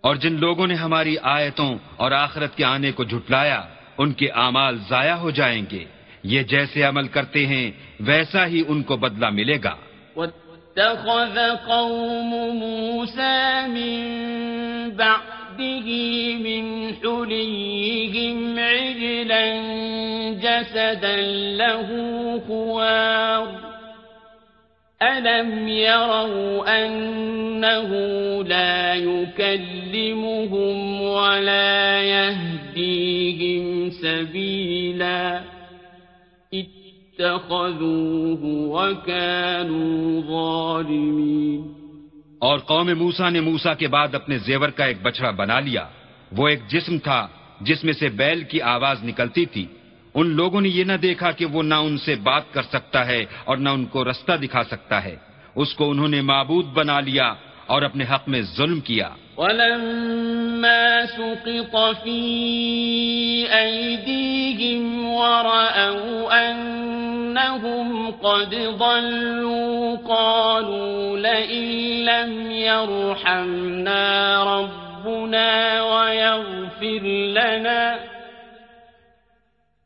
اور 0.00 0.14
جن 0.14 0.32
لوگوں 0.32 0.66
نے 0.66 0.74
ہماری 0.74 1.16
آیتوں 1.22 1.78
اور 1.96 2.12
آخرت 2.12 2.56
کے 2.56 2.64
آنے 2.64 2.92
کو 2.92 3.04
جھٹلایا 3.04 3.62
ان 3.98 4.12
کے 4.12 4.28
اعمال 4.34 4.78
ضائع 4.88 5.14
ہو 5.14 5.30
جائیں 5.30 5.62
گے۔ 5.72 5.84
یہ 6.22 6.42
جیسے 6.42 6.82
عمل 6.82 7.08
کرتے 7.08 7.46
ہیں 7.46 7.70
ویسا 8.00 8.46
ہی 8.46 8.64
ان 8.68 8.82
کو 8.82 8.96
بدلہ 8.96 9.30
ملے 9.30 9.58
گا۔ 9.64 9.74
واتخذ 10.16 11.38
قوم 11.66 12.56
موسى 12.56 13.66
من 13.68 13.92
بعده 15.58 16.34
من 16.34 16.94
حليهم 16.94 18.58
عجلا 18.58 19.56
جسدا 20.32 21.16
له 21.56 21.88
خوار. 22.48 23.48
ألم 25.02 25.68
يروا 25.68 26.86
أنه 26.86 27.88
لا 28.44 28.94
يكلمهم 28.94 31.02
ولا 31.02 32.02
يهديهم 32.02 33.90
سبيلا. 33.90 35.40
اتخذوه 36.54 38.44
وكانوا 38.44 40.20
ظالمين. 40.20 41.81
اور 42.42 42.58
قوم 42.58 42.90
موسا 42.96 43.30
نے 43.30 43.40
موسا 43.40 43.74
کے 43.74 43.88
بعد 43.88 44.14
اپنے 44.14 44.38
زیور 44.38 44.68
کا 44.68 44.84
ایک 44.84 45.02
بچڑا 45.02 45.30
بنا 45.30 45.60
لیا۔ 45.60 45.88
وہ 46.32 46.48
ایک 46.48 46.68
جسم 46.68 46.98
تھا 46.98 47.28
جس 47.60 47.84
میں 47.84 47.92
سے 47.92 48.08
بیل 48.08 48.42
کی 48.42 48.60
آواز 48.60 49.04
نکلتی 49.04 49.46
تھی۔ 49.46 49.66
ان 50.14 50.26
لوگوں 50.26 50.60
نے 50.60 50.68
یہ 50.68 50.84
نہ 50.84 50.92
دیکھا 50.92 51.30
کہ 51.30 51.46
وہ 51.46 51.62
نہ 51.62 51.74
ان 51.74 51.98
سے 51.98 52.14
بات 52.14 52.52
کر 52.52 52.62
سکتا 52.62 53.06
ہے 53.06 53.24
اور 53.44 53.56
نہ 53.56 53.68
ان 53.68 53.84
کو 53.84 54.04
رستہ 54.04 54.32
دکھا 54.32 54.64
سکتا 54.64 55.04
ہے۔ 55.04 55.16
اس 55.54 55.74
کو 55.74 55.90
انہوں 55.90 56.08
نے 56.08 56.20
معبود 56.20 56.66
بنا 56.66 57.00
لیا 57.00 57.34
اور 57.66 57.82
اپنے 57.82 58.04
حق 58.04 58.28
میں 58.28 58.42
ظلم 58.42 58.80
کیا۔ 58.80 59.08
ولما 59.36 61.06
سقط 61.06 61.96
في 62.04 62.20
أيديهم 63.58 65.04
ورأوا 65.04 66.50
أنهم 66.50 68.10
قد 68.10 68.54
ضلوا 68.54 69.96
قالوا 69.96 71.18
لئن 71.18 71.64
لم 72.04 72.50
يرحمنا 72.50 74.04
ربنا 74.44 75.82
ويغفر 75.82 77.02
لنا. 77.32 77.96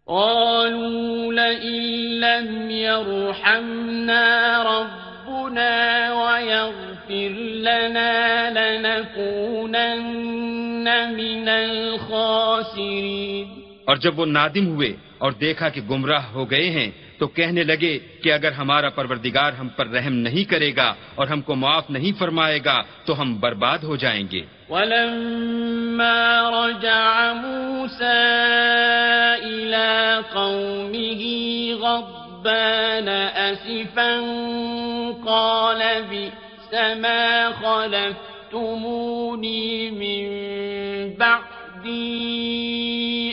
قالوا 0.09 1.33
لئن 1.33 1.83
لم 2.21 2.71
يرحمنا 2.71 4.23
ربنا 4.63 6.13
ويغفر 6.13 7.33
لنا. 7.63 8.16
لنكونن 8.97 10.89
من 11.17 11.49
الخاسرين۔ 11.49 13.61
اور 13.85 13.97
جب 13.97 14.19
وہ 14.19 14.27
نادم 14.27 14.67
ہوئے 14.67 14.97
اور 15.19 15.33
دیکھا 15.33 15.69
کہ 15.69 15.81
گمراہ 15.81 16.33
ہو 16.33 16.51
گئے 16.51 16.71
ہیں 16.71 16.91
تو 17.19 17.27
کہنے 17.27 17.65
لگے 17.65 17.99
کہ 17.99 18.33
اگر 18.33 18.53
ہمارا 18.53 18.89
پروردگار 18.89 19.53
ہم 19.53 19.69
پر 19.69 19.87
رحم 19.87 20.13
نہیں 20.13 20.51
کرے 20.51 20.77
گا 20.77 20.95
اور 21.15 21.27
ہم 21.27 21.41
کو 21.41 21.55
معاف 21.55 21.91
نہیں 21.91 22.19
فرمائے 22.19 22.61
گا 22.65 22.83
تو 23.05 23.21
ہم 23.21 23.41
برباد 23.41 23.79
ہو 23.79 23.97
جائیں 23.97 24.25
گے۔ 24.33 24.43
ولما 24.69 26.51
رجع 26.51 27.33
موسى 27.33 28.37
إلى 29.45 30.21
قومه 30.33 31.23
غضبان 31.81 33.09
أسفا 33.37 34.21
قال 35.25 35.83
بئس 36.09 36.75
ما 36.97 37.51
خلفتموني 38.53 39.91
من 39.91 40.27
بعدي 41.15 42.67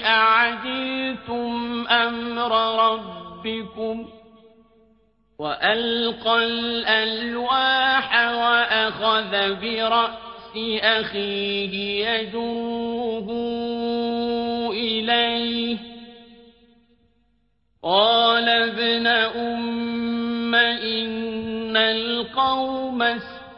أعجلتم 0.05 1.85
أمر 1.87 2.51
ربكم 2.89 4.05
وألقى 5.39 6.43
الألواح 6.43 8.15
وأخذ 8.33 9.55
برأس 9.61 10.53
أخيه 10.81 12.07
يجوه 12.09 13.27
إليه 14.73 15.77
قال 17.83 18.49
ابن 18.49 19.07
أم 19.07 20.55
إن 20.55 21.77
القوم 21.77 23.03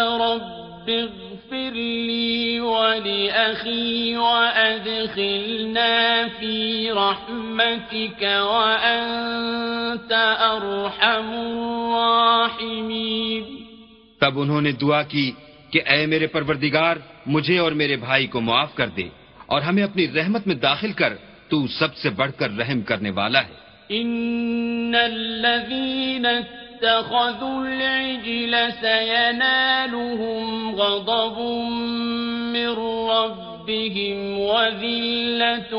رب 0.85 0.91
اغفر 0.91 1.75
لي 1.75 2.59
ولأخي 2.59 4.15
وأدخلنا 4.15 6.27
في 6.39 6.91
رحمتك 6.91 8.51
وأنت 8.51 10.37
أرحم 10.39 11.29
الراحمين. 11.29 13.43
تب 14.19 14.39
انہوں 14.39 14.61
نے 14.61 14.71
دعا 14.71 15.03
کی 15.03 15.31
کہ 15.71 15.81
اے 15.85 16.05
میرے 16.05 16.27
پروردگار 16.27 16.97
مجھے 17.25 17.57
اور 17.57 17.71
میرے 17.71 17.95
بھائی 17.95 18.27
کو 18.27 18.41
معاف 18.41 18.75
کر 18.75 18.87
دے 18.87 19.09
اور 19.45 19.61
ہمیں 19.61 19.83
اپنی 19.83 20.07
رحمت 20.07 20.47
میں 20.47 20.55
داخل 20.55 20.91
کر 20.91 21.13
تو 21.49 21.67
سب 21.67 21.95
سے 21.95 22.09
بڑھ 22.09 22.31
کر 22.37 22.57
رحم 22.57 22.81
کرنے 22.81 23.09
والا 23.09 23.39
ہے۔ 23.39 23.65
ان 23.89 24.95
الذين 24.95 26.25
اتخذوا 26.75 27.65
العجل 27.65 28.55
سينالهم 28.81 30.75
غضب 30.75 31.39
من 32.51 32.69
ربهم 33.11 34.39
وذلة 34.39 35.73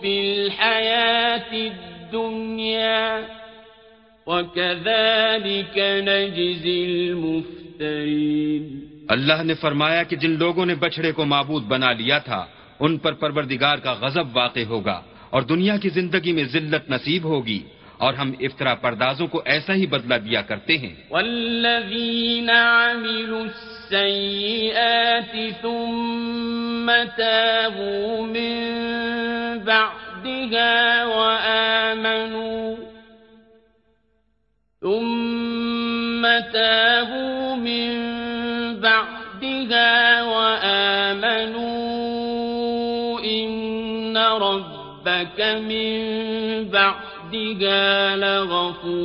في 0.00 0.12
الحياة 0.32 1.52
الدنيا. 1.52 3.20
وكذلك 4.26 5.78
نجزي 5.78 6.84
المفترين. 6.84 8.80
اللہ 9.08 9.42
نے 9.42 9.54
فرمایا 9.54 10.02
کہ 10.02 10.16
جن 10.16 10.30
لوگوں 10.30 10.66
نے 10.66 10.74
بچڑے 10.74 11.12
کو 11.12 11.24
معبود 11.24 11.62
بنا 11.62 11.92
لیا 11.92 12.18
تھا، 12.18 12.46
ان 12.80 12.98
پر 12.98 13.12
پروردگار 13.12 13.76
کا 13.78 13.92
غضب 13.92 14.36
واقع 14.36 14.60
ہوگا 14.68 15.02
اور 15.30 15.42
دنیا 15.42 15.76
کی 15.76 15.88
زندگی 15.88 16.32
میں 16.32 16.44
ذلت 16.44 16.90
نصیب 16.90 17.24
ہوگی۔ 17.24 17.62
اور 18.02 18.14
ہم 18.14 18.28
افطرا 18.40 18.74
پردازوں 18.74 19.26
کو 19.32 19.38
ایسا 19.44 19.74
ہی 19.74 19.86
بدلہ 19.86 20.14
دیا 20.14 20.42
کرتے 20.42 20.74
ہیں۔ 20.78 20.94
والذین 21.10 22.50
عملوا 22.50 23.40
السیئات 23.40 25.34
ثم 25.62 26.86
تابوا 27.16 28.26
من 28.26 28.54
بعدها 29.64 30.74
وآمنوا 31.14 32.74
ثم 34.82 36.22
تابوا 36.52 37.54
من 37.56 37.86
بعدها 38.80 39.94
وآمنوا 40.22 41.70
إن 43.24 44.16
ربك 44.16 45.38
من 45.70 45.92
بعدها 47.32 48.98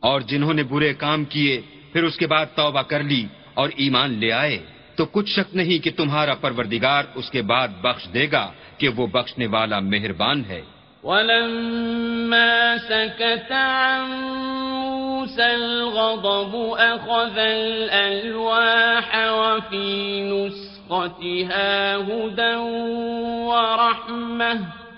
اور 0.00 0.20
جنہوں 0.20 0.54
نے 0.54 0.62
برے 0.62 0.94
کام 0.94 1.24
کیے 1.24 1.60
پھر 1.92 2.04
اس 2.04 2.16
کے 2.16 2.26
بعد 2.26 2.46
توبہ 2.54 2.82
کر 2.82 3.02
لی 3.02 3.26
اور 3.54 3.68
ایمان 3.76 4.10
لے 4.10 4.32
آئے۔ 4.32 4.58
تو 4.96 5.06
کچھ 5.06 5.30
شک 5.30 5.56
نہیں 5.56 5.84
کہ 5.84 5.90
تمہارا 5.96 6.34
پروردگار 6.34 7.04
اس 7.14 7.30
کے 7.30 7.42
بعد 7.42 7.68
بخش 7.82 8.08
دے 8.14 8.26
گا 8.32 8.52
کہ 8.78 8.88
وہ 8.88 9.06
بخشنے 9.06 9.46
والا 9.46 9.80
مہربان 9.80 10.44
ہے۔ 10.44 10.62
ولما 11.02 12.74
سكت 12.88 13.52
عن 13.52 14.00
موسى 14.74 15.42
الغضب 15.42 16.54
أخذ 16.78 17.38
الألواح 17.38 19.08
وفي 19.30 20.20
نسختها 20.20 21.96
هدى 22.06 22.54
ورحمة 23.50 24.89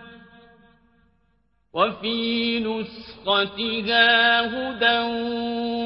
وفي 1.75 2.61
نسختها 2.61 4.41
هدى 4.45 4.99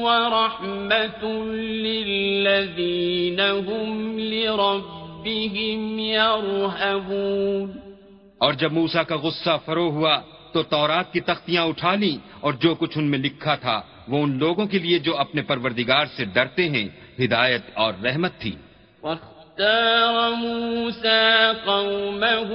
ورحمة 0.03 1.23
للذين 1.87 3.39
هم 3.39 4.19
لربهم 4.19 5.99
يرهبون 5.99 7.67
اور 8.41 8.53
جب 8.53 8.71
موسا 8.71 9.03
کا 9.03 9.15
غصہ 9.15 9.57
فرو 9.65 9.89
ہوا 9.89 10.15
تو 10.53 10.63
تورات 10.63 11.13
کی 11.13 11.19
تختیاں 11.19 11.63
اٹھا 11.63 11.95
لیں 11.95 12.17
اور 12.39 12.53
جو 12.53 12.75
کچھ 12.75 12.97
ان 12.97 13.05
میں 13.09 13.19
لکھا 13.19 13.55
تھا 13.55 13.81
وہ 14.07 14.23
ان 14.23 14.37
لوگوں 14.37 14.65
کے 14.65 14.79
لیے 14.79 14.99
جو 14.99 15.17
اپنے 15.17 15.41
پروردگار 15.41 16.05
سے 16.15 16.25
ڈرتے 16.25 16.69
ہیں 16.69 16.87
ہدایت 17.19 17.63
اور 17.73 17.93
رحمت 18.03 18.33
تھی۔ 18.39 18.53
واختار 19.59 20.35
موسى 20.35 21.53
قومه 21.65 22.49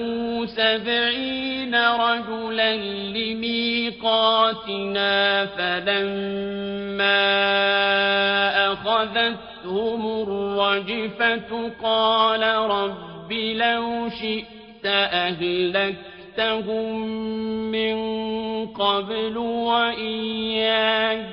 سبعين 0.47 1.74
رجلا 1.74 2.77
لميقاتنا 3.16 4.66
فلما 5.47 7.03
أخذتهم 8.73 10.23
الرجفة 10.23 11.70
قال 11.83 12.43
رب 12.70 13.33
لو 13.33 14.09
شئت 14.09 14.87
أهلكتهم 14.87 15.87
من 17.70 17.97
قبل 18.66 19.37
وإياي. 19.39 21.27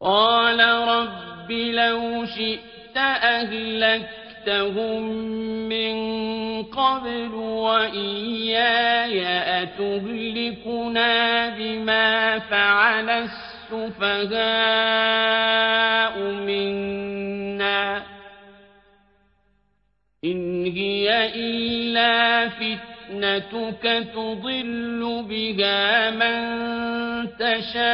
قال 0.00 0.60
رب 0.60 1.21
رب 1.52 1.52
لو 1.52 2.26
شئت 2.26 2.96
أهلكتهم 2.96 5.02
من 5.68 5.94
قبل 6.62 7.34
وإياي 7.34 9.22
أتهلكنا 9.62 11.48
بما 11.48 12.38
فعل 12.38 13.10
السفهاء 13.10 14.42
منا 16.20 18.02
إن 20.24 20.64
هي 20.66 21.30
إلا 21.34 22.48
فتنتك 23.12 24.08
تضل 24.14 25.24
بها 25.28 26.10
من 26.10 26.36
تشاء 27.38 27.86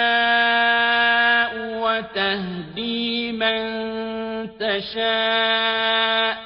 وتهدي 1.83 3.33
من 3.33 3.59
تشاء 4.59 6.39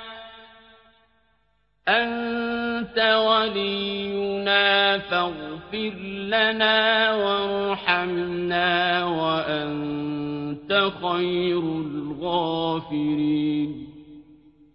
أنت 1.89 2.99
ولينا 2.99 4.99
فاغفر 4.99 5.95
لنا 6.29 7.15
وارحمنا 7.15 9.05
وأنت 9.05 10.91
خير 11.03 11.63
الغافرين 11.87 13.73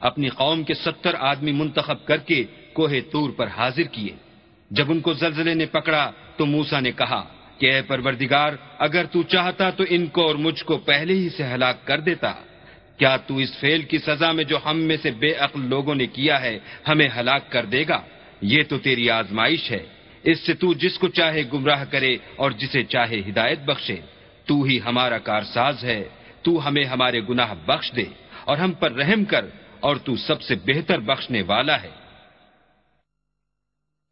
اپنی 0.00 0.28
قوم 0.28 0.62
کے 0.62 0.74
ستر 0.74 1.14
آدمی 1.18 1.52
منتخب 1.52 2.06
کر 2.06 2.16
کے 2.16 2.44
کوہ 2.72 2.90
تور 3.12 3.30
پر 3.30 3.46
حاضر 3.46 3.82
کیے۔ 3.82 4.12
جب 4.70 4.90
ان 4.90 5.00
کو 5.00 5.12
زلزلے 5.12 5.54
نے 5.54 5.66
پکڑا 5.66 6.10
تو 6.36 6.46
موسا 6.46 6.80
نے 6.80 6.92
کہا 6.92 7.24
کہ 7.58 7.74
اے 7.74 7.82
پروردگار، 7.82 8.52
اگر 8.78 9.04
تو 9.04 9.22
چاہتا 9.22 9.70
تو 9.70 9.84
ان 9.88 10.06
کو 10.06 10.26
اور 10.26 10.34
مجھ 10.34 10.64
کو 10.64 10.78
پہلے 10.78 11.12
ہی 11.12 11.28
سے 11.28 11.44
ہلاک 11.44 11.86
کر 11.86 12.00
دیتا۔ 12.00 12.32
کیا 12.96 13.16
تو 13.16 13.36
اس 13.36 13.58
فیل 13.58 13.82
کی 13.82 13.98
سزا 13.98 14.32
میں 14.32 14.44
جو 14.44 14.58
ہم 14.66 14.80
میں 14.80 14.96
سے 15.02 15.10
بے 15.10 15.34
عقل 15.34 15.60
لوگوں 15.68 15.94
نے 15.94 16.06
کیا 16.06 16.40
ہے، 16.40 16.58
ہمیں 16.88 17.08
ہلاک 17.16 17.50
کر 17.50 17.64
دے 17.64 17.84
گا؟ 17.88 18.00
یہ 18.42 18.62
تو 18.68 18.78
تیری 18.78 19.10
آزمائش 19.10 19.70
ہے۔ 19.70 19.86
اس 20.22 20.40
سے 20.46 20.54
تو 20.54 20.74
جس 20.74 20.98
کو 20.98 21.08
چاہے 21.08 21.42
گمراہ 21.52 21.84
کرے 21.84 22.16
اور 22.36 22.50
جسے 22.50 22.84
چاہے 22.84 23.20
ہدایت 23.28 23.58
بخشے۔ 23.58 23.96
تو 24.44 24.62
ہی 24.62 24.80
ہمارا 24.80 25.18
کارساز 25.18 25.84
ہے۔ 25.84 26.04
تو 26.42 26.68
ہمیں 26.68 26.84
ہمارے 26.84 27.20
گناہ 27.28 27.54
بخش 27.66 27.92
دے 27.96 28.04
اور 28.44 28.56
ہم 28.56 28.72
پر 28.72 28.92
رحم 28.92 29.24
کر 29.24 29.44
اور 29.80 29.96
تو 30.04 30.16
سب 30.16 30.42
سے 30.42 30.54
بہتر 30.66 30.98
بخشنے 31.10 31.42
والا 31.42 31.76
ہے 31.82 31.90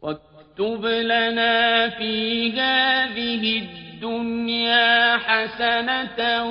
واكتب 0.02 0.86
لنا 0.86 1.88
في 1.88 2.52
هذه 2.52 3.58
الدنيا 3.58 5.16
حسنة 5.16 6.44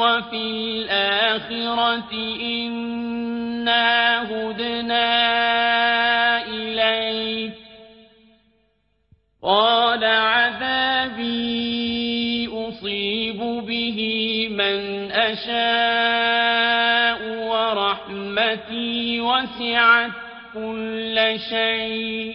وفي 0.00 0.36
الآخرة 0.36 2.12
إنا 2.40 3.88
هدنا 4.22 5.08
إليك 6.46 7.52
قال 9.42 10.04
عذابي 10.04 11.40
أصيب 12.48 13.38
به 13.66 13.98
من 14.50 15.10
أشاء 15.12 16.19
وسعت 19.30 20.10
كل 20.54 21.38
شيء 21.50 22.34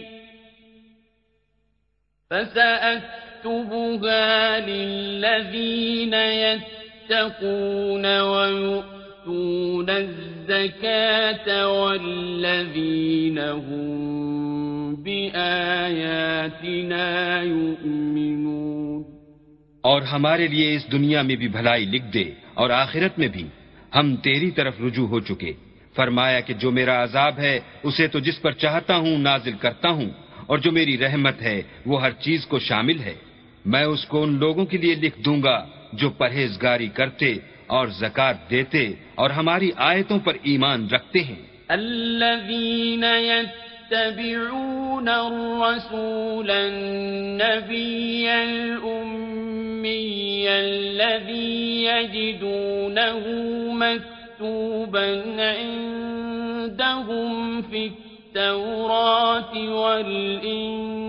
فسأكتبها 2.31 4.59
للذين 4.59 6.13
يتقون 6.13 8.19
ويؤتون 8.19 9.89
الزكاة 9.89 11.67
والذين 11.67 13.39
هم 13.39 15.03
بآياتنا 15.03 17.05
يؤمنون. 17.41 19.05
اور 19.83 20.01
ہمارے 20.01 20.47
لیے 20.47 20.75
اس 20.75 20.91
دنیا 20.91 21.21
میں 21.21 21.35
بھی 21.35 21.47
بھلائی 21.47 21.85
لکھ 21.85 22.13
دے 22.13 22.31
اور 22.53 22.69
آخرت 22.69 23.19
میں 23.19 23.27
بھی. 23.27 23.47
ہم 23.95 24.15
تیری 24.15 24.51
طرف 24.51 24.81
رجوع 24.81 25.07
ہو 25.07 25.19
چکے. 25.19 25.64
فرمایا 25.95 26.39
کہ 26.39 26.53
جو 26.53 26.71
میرا 26.71 27.03
عذاب 27.03 27.39
ہے، 27.39 27.59
اسے 27.83 28.07
تو 28.07 28.19
جس 28.19 28.41
پر 28.41 28.51
چاہتا 28.51 28.95
ہوں 28.95 29.17
نازل 29.17 29.51
کرتا 29.51 29.89
ہوں، 29.89 30.09
اور 30.45 30.57
جو 30.57 30.71
میری 30.71 30.97
رحمت 30.97 31.41
ہے، 31.41 31.61
وہ 31.85 32.01
ہر 32.01 32.11
چیز 32.11 32.45
کو 32.45 32.59
شامل 32.59 32.99
ہے۔ 32.99 33.13
میں 33.65 33.83
اس 33.83 34.05
کو 34.05 34.23
ان 34.23 34.39
لوگوں 34.39 34.65
کے 34.65 34.77
لیے 34.77 34.95
لکھ 34.95 35.25
دوں 35.25 35.43
گا 35.43 35.65
جو 35.93 36.09
پرہیزگاری 36.09 36.87
کرتے 36.87 37.37
اور 37.67 37.87
زکات 37.87 38.49
دیتے 38.49 38.93
اور 39.15 39.29
ہماری 39.29 39.71
آیتوں 39.75 40.19
پر 40.19 40.33
ایمان 40.43 40.89
رکھتے 40.89 41.19
ہیں۔ 41.19 41.41
الذين 41.67 43.03
يتبعون 43.03 45.09
الرسول 45.09 46.51
النبي 46.51 48.29
الأمي 48.29 50.47
الذي 50.47 51.85
يجدونه 51.85 53.19
مكتوبا 53.73 54.24
عندهم 55.39 57.61
في 57.61 57.85
التوراة 57.85 59.69
والإنجيل 59.69 61.05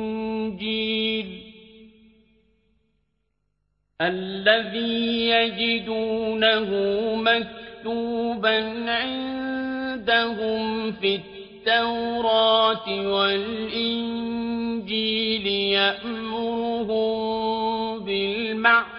الذي 4.01 5.29
يجدونه 5.31 6.71
مكتوبا 7.17 8.91
عندهم 8.91 10.93
في 10.93 11.15
التوراة 11.15 12.89
والإنجيل 13.13 14.27
يأمرهم 15.47 17.17
بالمعروف 18.05 18.96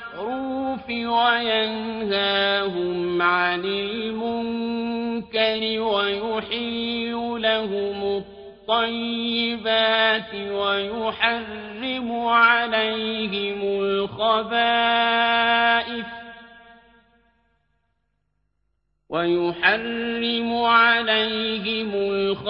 وينهاهم 1.08 3.22
عن 3.22 3.66
المنكر 3.66 5.62
ويحل 5.82 7.38
لهم 7.42 8.24
الطيبات 8.70 10.34
ويحرم 10.34 12.12
عليهم 12.28 13.84
الخبائث 13.84 15.38
ويحرم 19.10 20.64
عليهم 20.64 21.92
الخبائث 21.94 22.48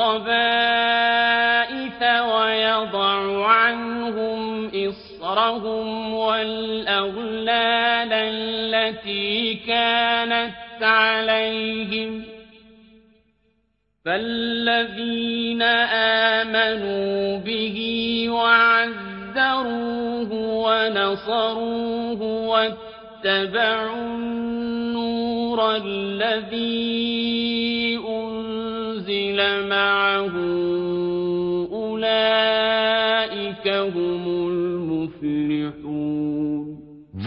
ويضع 2.04 3.48
عنهم 3.48 4.66
إصرهم 5.28 6.14
والأغلال 6.14 8.14
التي 8.14 9.54
كانت 9.54 10.54
عليهم 10.82 12.24
فالذين 14.06 15.62
آمنوا 16.42 17.38
به 17.38 17.78
وعزروه 18.30 20.34
ونصروه 20.64 22.22
واتبعوا 22.24 24.06
النور 24.06 25.76
الذي 25.76 26.88
أنزل 28.08 29.68
معه 29.68 30.67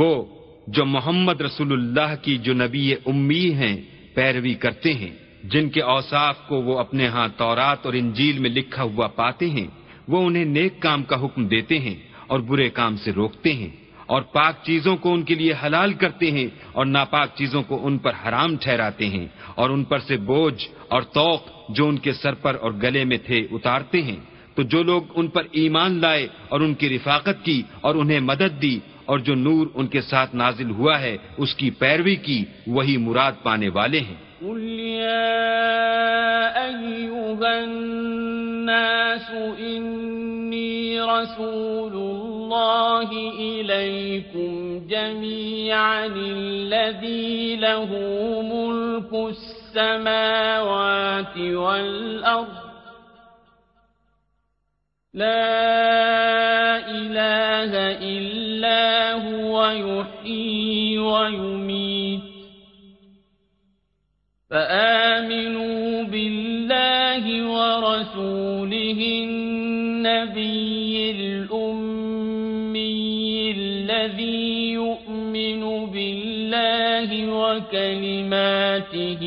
وہ 0.00 0.24
جو 0.66 0.84
محمد 0.84 1.40
رسول 1.40 1.72
اللہ 1.72 2.14
کی 2.22 2.38
جو 2.38 2.52
نبی 2.54 2.94
امی 3.06 3.54
ہیں، 3.54 3.76
پیروی 4.14 4.54
کرتے 4.54 4.94
ہیں، 4.94 5.10
جن 5.44 5.68
کے 5.70 5.80
اوصاف 5.80 6.48
کو 6.48 6.62
وہ 6.62 6.78
اپنے 6.78 7.06
ہاں 7.06 7.28
تورات 7.36 7.86
اور 7.86 7.94
انجیل 7.94 8.38
میں 8.38 8.50
لکھا 8.50 8.82
ہوا 8.82 9.06
پاتے 9.06 9.50
ہیں، 9.50 9.66
وہ 10.08 10.26
انہیں 10.26 10.44
نیک 10.44 10.80
کام 10.80 11.02
کا 11.02 11.24
حکم 11.24 11.48
دیتے 11.48 11.78
ہیں 11.78 11.94
اور 12.26 12.40
برے 12.40 12.68
کام 12.70 12.96
سے 12.96 13.12
روکتے 13.12 13.52
ہیں 13.52 13.68
اور 14.06 14.22
پاک 14.22 14.54
چیزوں 14.62 14.96
کو 14.96 15.12
ان 15.12 15.22
کے 15.22 15.34
لیے 15.34 15.52
حلال 15.64 15.92
کرتے 15.92 16.30
ہیں 16.30 16.46
اور 16.72 16.86
ناپاک 16.86 17.28
چیزوں 17.34 17.62
کو 17.62 17.86
ان 17.86 17.98
پر 17.98 18.12
حرام 18.24 18.56
ٹھہراتے 18.56 19.08
ہیں 19.08 19.26
اور 19.54 19.70
ان 19.70 19.84
پر 19.84 19.98
سے 19.98 20.16
بوجھ 20.16 20.68
اور 20.88 21.02
توق 21.02 21.42
جو 21.68 21.88
ان 21.88 21.98
کے 21.98 22.12
سر 22.12 22.34
پر 22.34 22.56
اور 22.60 22.72
گلے 22.82 23.04
میں 23.04 23.18
تھے 23.26 23.46
اتارتے 23.50 24.02
ہیں۔ 24.02 24.16
تو 24.54 24.62
جو 24.62 24.82
لوگ 24.82 25.02
ان 25.14 25.26
پر 25.26 25.42
ایمان 25.52 26.00
لائے 26.00 26.26
اور 26.48 26.60
ان 26.60 26.74
کی 26.74 26.88
رفاقت 26.88 27.44
کی 27.44 27.62
اور 27.80 27.94
انہیں 27.94 28.20
مدد 28.20 28.62
دی 28.62 28.78
اور 29.04 29.18
جو 29.18 29.34
نور 29.34 29.66
ان 29.74 29.86
کے 29.86 30.00
ساتھ 30.00 30.36
نازل 30.36 30.70
ہوا 30.70 31.00
ہے، 31.00 31.16
اس 31.38 31.54
کی 31.54 31.70
پیروی 31.70 32.16
کی 32.16 32.44
وہی 32.66 32.96
مراد 32.96 33.32
پانے 33.42 33.68
والے 33.68 34.00
ہیں۔ 34.00 34.16
قل 34.40 34.80
يا 34.80 36.52
أيها 36.56 37.62
الناس 37.62 39.30
إني 39.60 40.98
رسول 40.98 41.92
الله 41.92 43.08
إليكم 43.38 44.86
جميعا 44.86 46.04
الذي 46.04 47.56
له 47.56 47.88
ملك 48.42 49.14
السماوات 49.14 51.38
والأرض 51.38 52.69
لا 55.14 56.78
إله 56.88 57.72
إلا 57.98 59.12
هو 59.12 59.70
يحيي 59.70 60.98
ويميت. 60.98 62.20
فآمنوا 64.50 66.02
بالله 66.02 67.24
ورسوله 67.46 69.00
النبي 69.24 71.10
الأمي 71.10 73.00
الذي 73.50 74.72
يؤمن 74.72 75.86
بالله 75.86 77.10
وكلماته 77.32 79.22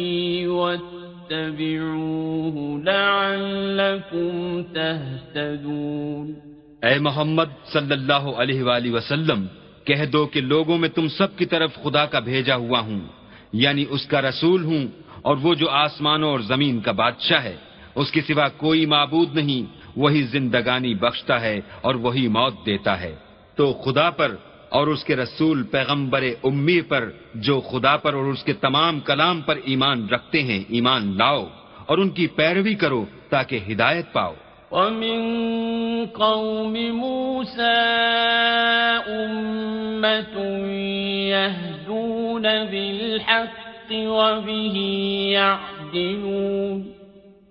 واتبعوه 1.24 2.84
لعلكم 2.84 4.64
تهتدون۔ 4.74 6.34
اے 6.82 7.00
محمد 7.00 7.52
صلی 7.74 7.92
اللہ 7.92 8.26
علیہ 8.38 8.64
وآلہ 8.64 8.92
وسلم، 8.92 9.46
کہہ 9.84 10.06
دو 10.06 10.26
کہ 10.26 10.42
لوگوں 10.42 10.78
میں 10.78 10.90
تم 10.90 11.08
سب 11.08 11.38
کی 11.38 11.46
طرف 11.46 11.72
خدا 11.84 12.06
کا 12.06 12.20
بھیجا 12.20 12.56
ہوا 12.56 12.80
ہوں 12.80 13.00
یعنی 13.54 13.86
اس 13.90 14.06
کا 14.06 14.22
رسول 14.22 14.64
ہوں، 14.64 14.88
اور 15.22 15.38
وہ 15.42 15.56
جو 15.56 15.70
آسمانوں 15.70 16.30
اور 16.30 16.40
زمین 16.40 16.80
کا 16.82 16.92
بادشاہ 16.92 17.44
ہے، 17.44 17.56
اس 17.96 18.12
کے 18.12 18.22
سوا 18.22 18.48
کوئی 18.48 18.86
معبود 18.86 19.36
نہیں، 19.36 19.64
وہی 19.98 20.22
زندگانی 20.22 20.94
بخشتا 20.94 21.42
ہے 21.42 21.58
اور 21.82 21.96
وہی 21.96 22.28
موت 22.28 22.66
دیتا 22.66 23.02
ہے۔ 23.02 23.16
تو 23.56 23.74
خدا 23.74 24.10
پر 24.10 24.36
اور 24.74 24.88
اس 24.88 25.04
کے 25.04 25.16
رسول 25.16 25.64
پیغمبر 25.64 26.24
امی 26.44 26.82
پر 26.82 27.10
جو 27.36 27.62
خدا 27.62 27.98
پر 27.98 28.14
اور 28.14 28.24
اس 28.24 28.44
کے 28.44 28.54
تمام 28.54 29.00
کلام 29.00 29.42
پر 29.42 29.58
ایمان 29.64 30.10
رکھتے 30.10 30.44
ہیں 30.44 30.64
ایمان 30.68 31.18
لاؤ 31.18 31.48
اور 31.86 31.98
ان 31.98 32.10
کی 32.10 32.28
پیروی 32.28 32.74
کرو 32.74 33.06
تاکہ 33.30 33.60
ہدایت 33.72 34.14
پاؤ۔ 34.14 34.34
ومن 34.72 35.24
قوم 36.14 36.74
موسى 36.74 37.74
أمة 39.08 40.42
يهدون 41.48 42.42
بالحق 42.42 43.92
وبه 43.92 44.80
يعدلون۔ 45.32 46.92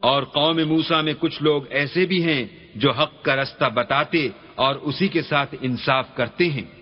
اور 0.00 0.22
قوم 0.22 0.60
موسا 0.66 1.00
میں 1.00 1.14
کچھ 1.18 1.42
لوگ 1.42 1.62
ایسے 1.70 2.06
بھی 2.06 2.24
ہیں 2.24 2.46
جو 2.74 2.90
حق 2.90 3.22
کا 3.22 3.36
رستہ 3.36 3.64
بتاتے 3.74 4.28
اور 4.54 4.74
اسی 4.74 5.08
کے 5.08 5.22
ساتھ 5.22 5.54
انصاف 5.60 6.14
کرتے 6.14 6.44
ہیں۔ 6.44 6.81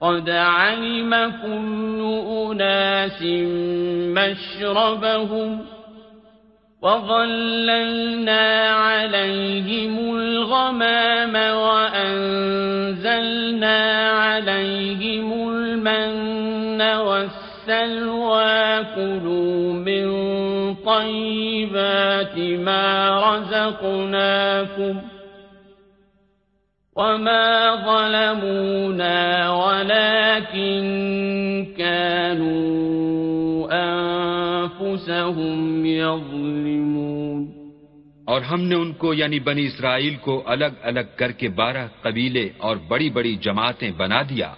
قد 0.00 0.30
علم 0.30 1.32
كل 1.42 2.22
أناس 2.52 3.22
مشربهم 4.12 5.60
وظللنا 6.82 8.70
عليهم 8.70 10.16
الغمام 10.16 11.34
وأنزلنا 11.56 12.98
عليهم 14.10 15.48
المن 15.48 16.82
والسلوى 16.82 18.84
كلوا 18.94 19.72
من 19.72 20.06
طيبات 20.74 22.38
ما 22.38 23.20
رزقناكم 23.30 25.00
وما 26.96 27.74
ظلمونا 27.84 29.50
ولكن 29.50 30.84
كانوا 31.76 33.72
أنفسهم 33.72 35.86
يظلمون 35.86 37.46
اور 38.24 38.40
ہم 38.40 38.60
نے 38.60 38.74
ان 38.74 38.92
کو 38.92 39.14
یعنی 39.14 39.40
بنی 39.40 39.66
اسرائیل 39.66 40.16
کو 40.16 40.42
الگ 40.46 40.64
الگ 40.82 41.00
کر 41.16 41.32
کے 41.32 41.48
بارہ 41.48 41.86
قبیلے 42.02 42.48
اور 42.58 42.76
بڑی 42.88 43.10
بڑی 43.10 43.36
جماعتیں 43.36 43.90
بنا 43.96 44.22
دیا۔ 44.22 44.54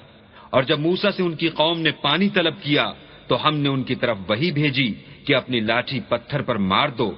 اور 0.51 0.63
جب 0.63 0.79
موسا 0.79 1.11
سے 1.11 1.23
ان 1.23 1.35
کی 1.35 1.49
قوم 1.49 1.81
نے 1.81 1.91
پانی 1.91 2.29
طلب 2.29 2.55
کیا، 2.63 2.93
تو 3.27 3.49
ہم 3.49 3.57
نے 3.57 3.69
ان 3.69 3.83
کی 3.83 3.95
طرف 3.95 4.19
وہی 4.29 4.53
بھیجی 4.53 4.95
کہ 5.25 5.35
اپنی 5.35 5.61
لاٹھی 5.61 6.01
پتھر 6.09 6.43
پر 6.43 6.57
مار 6.57 6.89
دو، 6.89 7.13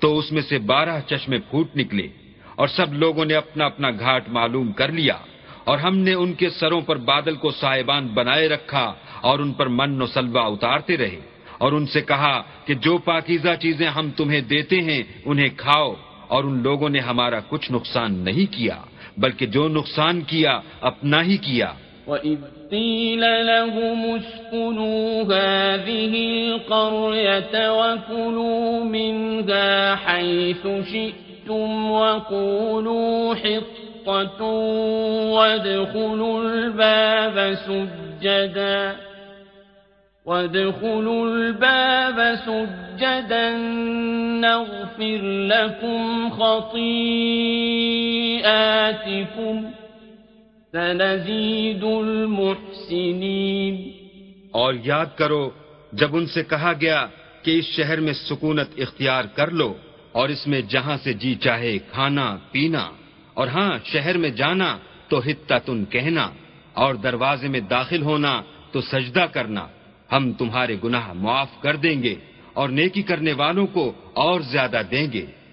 تو 0.00 0.18
اس 0.18 0.32
میں 0.32 0.42
سے 0.42 0.58
بارہ 0.58 1.00
چشمے 1.06 1.38
پھوٹ 1.38 1.76
نکلے۔ 1.76 2.08
اور 2.56 2.68
سب 2.68 2.94
لوگوں 2.94 3.24
نے 3.24 3.34
اپنا 3.34 3.66
اپنا 3.66 3.90
گھاٹ 3.90 4.28
معلوم 4.28 4.72
کر 4.72 4.92
لیا 4.92 5.16
اور 5.64 5.78
ہم 5.78 5.98
نے 5.98 6.12
ان 6.12 6.32
کے 6.34 6.50
سروں 6.50 6.80
پر 6.80 6.96
بادل 6.96 7.34
کو 7.34 7.50
صاحبان 7.50 8.06
بنائے 8.06 8.48
رکھا 8.48 8.94
اور 9.20 9.38
ان 9.38 9.52
پر 9.52 9.66
من 9.66 10.02
و 10.02 10.06
سلوا 10.06 10.46
اتارتے 10.46 10.96
رہے 10.96 11.20
اور 11.58 11.72
ان 11.72 11.86
سے 11.86 12.00
کہا 12.00 12.42
کہ 12.64 12.74
جو 12.74 12.98
پاکیزہ 12.98 13.54
چیزیں 13.60 13.86
ہم 13.86 14.10
تمہیں 14.10 14.40
دیتے 14.40 14.80
ہیں، 14.80 15.02
انہیں 15.24 15.48
کھاؤ 15.56 15.94
اور 16.28 16.44
ان 16.44 16.62
لوگوں 16.62 16.88
نے 16.88 16.98
ہمارا 16.98 17.40
کچھ 17.48 17.72
نقصان 17.72 18.12
نہیں 18.12 18.52
کیا، 18.52 18.76
بلکہ 19.16 19.46
جو 19.46 19.68
نقصان 19.68 20.20
کیا، 20.20 20.60
اپنا 20.80 21.22
ہی 21.22 21.36
کیا۔ 21.36 21.72
وَإِذْ 22.06 22.40
قِيلَ 22.70 23.24
لَهُمُ 23.42 24.00
اسْكُنُوا 24.14 25.22
هَٰذِهِ 25.22 26.12
الْقَرْيَةَ 26.30 27.54
وَكُلُوا 27.70 28.84
مِنْهَا 28.84 29.94
حَيْثُ 30.06 30.66
شِئْتُمْ 30.90 31.25
وَقُولُوا 31.50 33.34
حِطَّةٌ 33.34 34.42
وَادْخُلُوا 35.32 36.42
الْبَابَ 36.42 37.54
سُجَّدًا 37.54 38.96
وَادْخُلُوا 40.24 41.26
الْبَابَ 41.26 42.38
سُجَّدًا 42.46 43.50
نَغْفِرْ 44.40 45.20
لَكُمْ 45.52 46.30
خَطِيئَاتِكُمْ 46.30 47.06
سَنَزِيدُ 50.72 51.84
الْمُحْسِنِينَ 51.84 53.74
اور 54.50 54.74
یاد 54.84 55.06
کرو 55.16 55.50
جب 55.92 56.16
ان 56.16 56.26
سے 56.26 56.42
کہا 56.42 56.72
گیا 56.80 57.06
کہ 57.42 57.58
اس 57.58 57.64
شہر 57.64 58.00
میں 58.00 58.12
سکونت 58.12 58.68
اختیار 58.76 59.24
کر 59.34 59.50
لو 59.50 59.74
اور 60.16 60.28
اس 60.28 60.46
میں 60.46 60.60
جہاں 60.72 60.96
سے 61.04 61.12
جی 61.12 61.34
چاہے 61.34 61.76
کھانا، 61.92 62.26
پینا، 62.52 62.84
اور 63.34 63.46
ہاں 63.48 63.72
شہر 63.84 64.16
میں 64.16 64.30
جانا 64.30 64.70
تو 65.08 65.20
ہتہ 65.26 65.54
تن 65.64 65.84
کہنا، 65.84 66.26
اور 66.74 66.94
دروازے 66.94 67.48
میں 67.48 67.60
داخل 67.60 68.02
ہونا 68.02 68.32
تو 68.72 68.80
سجدہ 68.80 69.26
کرنا۔ 69.32 69.66
ہم 70.12 70.32
تمہارے 70.32 70.76
گناہ 70.84 71.12
معاف 71.12 71.52
کر 71.60 71.76
دیں 71.76 72.02
گے 72.02 72.14
اور 72.52 72.68
نیکی 72.68 73.02
کرنے 73.02 73.32
والوں 73.32 73.66
کو 73.66 73.84
اور 74.14 74.40
زیادہ 74.52 74.80
دیں 74.90 75.06
گے۔ 75.12 75.26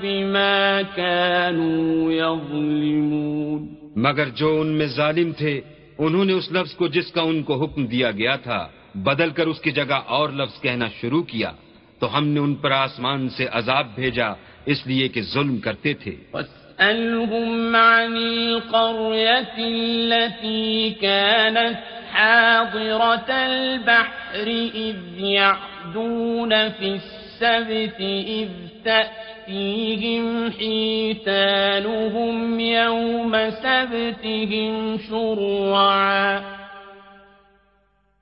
بما 0.00 0.80
كانوا 0.96 2.12
يظلمون۔ 2.12 3.68
مگر 3.96 4.28
جو 4.28 4.60
ان 4.60 4.66
میں 4.66 4.86
ظالم 4.86 5.32
تھے 5.32 5.60
انہوں 5.98 6.24
نے 6.24 6.32
اس 6.32 6.52
لفظ 6.52 6.74
کو 6.74 6.88
جس 6.88 7.12
کا 7.12 7.22
ان 7.22 7.42
کو 7.42 7.64
حکم 7.64 7.86
دیا 7.86 8.10
گیا 8.10 8.36
تھا 8.36 8.68
بدل 8.94 9.30
کر 9.30 9.46
اس 9.46 9.60
کی 9.60 9.70
جگہ 9.70 10.00
اور 10.06 10.28
لفظ 10.28 10.60
کہنا 10.60 10.88
شروع 11.00 11.22
کیا 11.22 11.52
تو 11.98 12.18
ہم 12.18 12.28
نے 12.28 12.40
ان 12.40 12.54
پر 12.54 12.70
آسمان 12.70 13.28
سے 13.28 13.46
عذاب 13.52 13.86
بھیجا 13.94 14.28
اس 14.66 14.86
لیے 14.86 15.08
کہ 15.08 15.22
ظلم 15.22 15.58
کرتے 15.58 15.94
تھے۔ 15.94 16.16
واسألهم 16.32 17.76
عن 17.76 18.16
القرية 18.16 19.56
التي 19.58 20.90
كانت 21.00 21.76
حاضرة 22.14 23.30
البحر 23.30 24.48
إذ 24.74 25.24
يعدون 25.24 26.52
في 26.78 27.21
السبت 27.42 28.00
إذ 28.00 28.48
تأتيهم 28.84 30.52
حيتانهم 30.52 32.60
يوم 32.60 33.50
سبتهم 33.50 34.98
شرعا. 34.98 36.42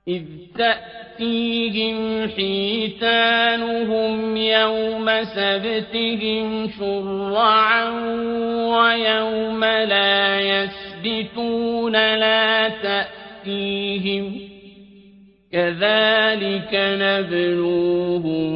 إذ 0.07 0.23
تأتيهم 0.57 2.29
حيتانهم 2.29 4.37
يوم 4.37 5.23
سبتهم 5.23 6.69
شرعا 6.79 7.89
ويوم 8.69 9.63
لا 9.63 10.41
يسبتون 10.41 11.93
لا 11.93 12.69
تأتيهم 12.69 14.50
كذلك 15.53 16.73
نبلوهم 17.03 18.51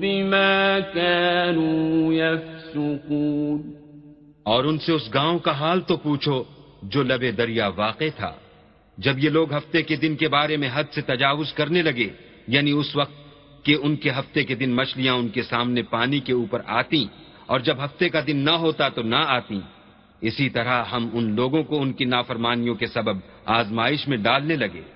بما 0.00 0.78
كانوا 0.80 2.14
يفسقون 2.14 3.60
اور 4.42 4.64
ان 4.64 4.78
سے 4.78 4.92
اس 4.92 5.14
گاؤں 5.14 5.38
کا 5.38 5.52
حال 5.52 5.80
تو 5.80 5.96
پوچھو 5.96 6.44
جو 6.82 7.02
لبے 7.02 7.30
دریا 7.30 7.68
واقع 7.68 8.08
تھا۔ 8.16 8.32
جب 8.98 9.18
یہ 9.18 9.30
لوگ 9.30 9.52
ہفتے 9.52 9.82
کے 9.82 9.96
دن 9.96 10.16
کے 10.16 10.28
بارے 10.28 10.56
میں 10.56 10.70
حد 10.74 10.84
سے 10.94 11.00
تجاوز 11.00 11.52
کرنے 11.52 11.82
لگے 11.82 12.08
یعنی 12.48 12.70
اس 12.70 12.96
وقت 12.96 13.16
کہ 13.64 13.76
ان 13.82 13.96
کے 13.96 14.10
ہفتے 14.10 14.44
کے 14.44 14.54
دن 14.54 14.70
مچھلیاں 14.70 15.14
ان 15.14 15.28
کے 15.28 15.42
سامنے 15.42 15.82
پانی 15.82 16.20
کے 16.20 16.32
اوپر 16.32 16.60
آتی 16.66 17.06
اور 17.46 17.60
جب 17.60 17.84
ہفتے 17.84 18.08
کا 18.08 18.20
دن 18.26 18.36
نہ 18.36 18.50
ہوتا 18.50 18.88
تو 18.88 19.02
نہ 19.02 19.22
آتی 19.28 19.60
اسی 20.20 20.48
طرح 20.48 20.84
ہم 20.84 21.08
ان 21.12 21.34
لوگوں 21.34 21.62
کو 21.62 21.82
ان 21.82 21.92
کی 21.92 22.04
نافرمانیوں 22.04 22.74
کے 22.74 22.86
سبب 22.86 23.16
آزمائش 23.44 24.08
میں 24.08 24.16
ڈالنے 24.16 24.56
لگے۔ 24.56 24.95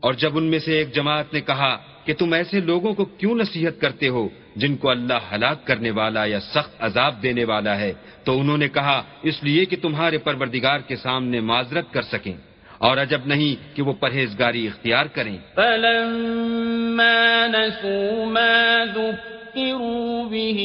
اور 0.00 0.14
جب 0.14 0.36
ان 0.36 0.44
میں 0.44 0.58
سے 0.58 0.72
ایک 0.78 0.94
جماعت 0.94 1.32
نے 1.32 1.40
کہا 1.40 1.76
کہ 2.04 2.12
تم 2.14 2.32
ایسے 2.32 2.60
لوگوں 2.60 2.94
کو 2.94 3.04
کیوں 3.04 3.34
نصیحت 3.34 3.80
کرتے 3.80 4.08
ہو 4.08 4.28
جن 4.56 4.76
کو 4.76 4.88
اللہ 4.90 5.20
ہلاک 5.32 5.66
کرنے 5.66 5.90
والا 5.90 6.24
یا 6.24 6.40
سخت 6.40 6.72
عذاب 6.78 7.22
دینے 7.22 7.44
والا 7.44 7.78
ہے، 7.78 7.92
تو 8.24 8.40
انہوں 8.40 8.58
نے 8.58 8.68
کہا، 8.68 9.02
اس 9.22 9.42
لیے 9.42 9.64
کہ 9.64 9.76
تمہارے 9.82 10.18
پروردگار 10.18 10.80
کے 10.88 10.96
سامنے 10.96 11.40
معذرت 11.40 11.92
کر 11.92 12.02
سکیں 12.02 12.36
اور 12.78 12.96
عجب 12.96 13.26
نہیں 13.26 13.76
کہ 13.76 13.82
وہ 13.82 13.92
پرہیزگاری 14.00 14.66
اختیار 14.66 15.06
کریں۔ 15.06 15.36
فلما 15.54 17.46
نسوا 17.46 18.24
ما 18.24 18.84
ذكروا 18.96 20.24
به 20.24 20.60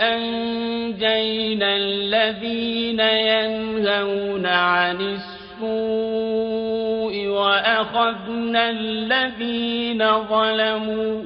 أنجينا 0.00 1.70
الذين 1.76 3.00
ينهون 3.00 4.46
عن 4.46 4.98
السوء 5.64 7.26
وأخذنا 7.26 8.70
الذين 8.70 10.02
ظلموا 10.28 11.24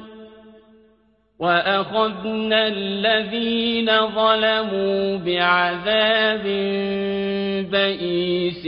وَأَخَذْنَا 1.39 2.67
الَّذِينَ 2.67 3.85
ظَلَمُوا 4.15 5.17
بِعَذَابٍ 5.17 6.45
بَئِيسٍ 7.69 8.65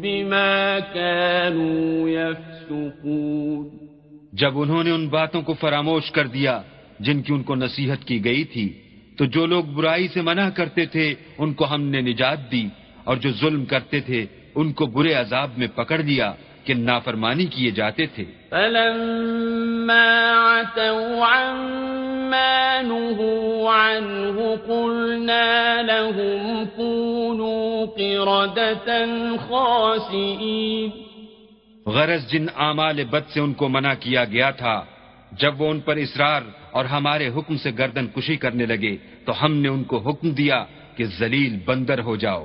بِمَا 0.00 0.78
كَانُوا 0.94 2.10
يَفْسُقُونَ. 2.10 3.68
جب 4.32 4.58
انہوں 4.58 4.84
نے 4.84 4.90
ان 4.90 5.08
باتوں 5.08 5.42
کو 5.42 5.54
فراموش 5.54 6.10
کر 6.10 6.26
دیا 6.26 6.62
جن 7.00 7.22
کی 7.22 7.32
ان 7.32 7.42
کو 7.42 7.54
نصیحت 7.54 8.04
کی 8.04 8.24
گئی 8.24 8.44
تھی، 8.44 8.72
تو 9.18 9.24
جو 9.24 9.46
لوگ 9.46 9.64
برائی 9.64 10.08
سے 10.08 10.20
منع 10.22 10.48
کرتے 10.48 10.86
تھے، 10.86 11.14
ان 11.38 11.54
کو 11.54 11.64
ہم 11.74 11.82
نے 11.82 12.00
نجات 12.00 12.52
دی 12.52 12.68
اور 13.04 13.16
جو 13.16 13.30
ظلم 13.30 13.64
کرتے 13.64 14.00
تھے 14.00 14.26
ان 14.56 14.72
کو 14.72 14.86
برے 14.86 15.12
عذاب 15.12 15.50
میں 15.56 15.66
پکڑ 15.74 15.98
لیا 15.98 16.32
کہ 16.64 16.74
نافرمانی 16.74 17.46
کیے 17.46 17.70
جاتے 17.70 18.06
تھے۔ 18.06 18.24
فلما 18.50 20.32
عتوا 20.60 21.26
عما 21.26 22.80
نهوا 22.82 23.74
عنه 23.74 24.38
قلنا 24.66 25.76
لهم 25.82 26.64
كونوا 26.76 27.84
قردة 27.96 29.06
خاسئين۔ 29.48 30.90
غرض 31.86 32.26
جن 32.26 32.46
اعمال 32.56 33.04
بد 33.04 33.32
سے 33.32 33.40
ان 33.40 33.54
کو 33.54 33.68
منع 33.68 33.94
کیا 34.00 34.24
گیا 34.24 34.50
تھا 34.50 34.84
جب 35.32 35.60
وہ 35.60 35.70
ان 35.70 35.80
پر 35.80 35.96
اصرار 35.96 36.42
اور 36.70 36.84
ہمارے 36.84 37.28
حکم 37.28 37.56
سے 37.56 37.70
گردن 37.78 38.06
کشی 38.06 38.36
کرنے 38.36 38.66
لگے 38.66 38.96
تو 39.24 39.44
ہم 39.44 39.56
نے 39.56 39.68
ان 39.68 39.84
کو 39.84 39.98
حکم 39.98 40.30
دیا 40.30 40.64
کہ 40.96 41.04
ذلیل 41.04 41.58
بندر 41.64 42.00
ہو 42.00 42.16
جاؤ۔ 42.16 42.44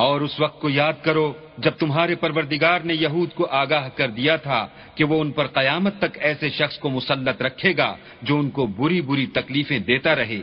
اور 0.00 0.20
اس 0.20 0.40
وقت 0.40 0.60
کو 0.60 0.68
یاد 0.70 0.92
کرو 1.02 1.32
جب 1.58 1.70
تمہارے 1.70 2.14
پروردگار 2.14 2.80
نے 2.80 2.94
یہود 2.94 3.32
کو 3.34 3.46
آگاہ 3.50 3.88
کر 3.88 4.08
دیا 4.08 4.36
تھا 4.36 4.66
کہ 4.94 5.04
وہ 5.04 5.20
ان 5.20 5.30
پر 5.30 5.46
قیامت 5.46 5.98
تک 5.98 6.16
ایسے 6.20 6.48
شخص 6.50 6.78
کو 6.78 6.90
مسلط 6.90 7.42
رکھے 7.42 7.76
گا 7.76 7.96
جو 8.22 8.38
ان 8.38 8.50
کو 8.50 8.66
بری 8.66 9.00
بری 9.00 9.26
تکلیفیں 9.26 9.78
دیتا 9.78 10.14
رہے۔ 10.16 10.40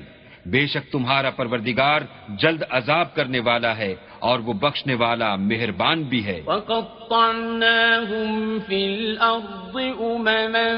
بے 0.52 0.68
شک 0.68 0.92
تمہارا 0.92 1.30
پروردگار 1.30 2.02
جلد 2.30 2.64
عذاب 2.70 3.16
کرنے 3.16 3.40
والا 3.40 3.78
ہے 3.78 3.96
اور 4.20 4.40
وہ 4.40 4.54
بخشنے 4.54 4.94
والا 4.94 5.36
مہربان 5.36 6.04
بھی 6.04 6.26
ہے۔ 6.26 6.42
وَقَطَّعْنَاهُمْ 6.46 8.58
فِي 8.68 8.86
الْأَرْضِ 8.86 9.82
أُمَمًا 10.00 10.78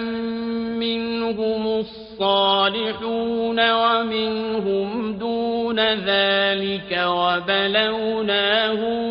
مِّنْهُمُ 0.79 1.67
الصَّالِحُونَ 1.67 3.71
وَمِنْهُمْ 3.71 5.13
دُونَ 5.13 5.93
ذَلِكَ 5.93 6.97
وَبَلَوْنَاهُمْ 6.97 9.09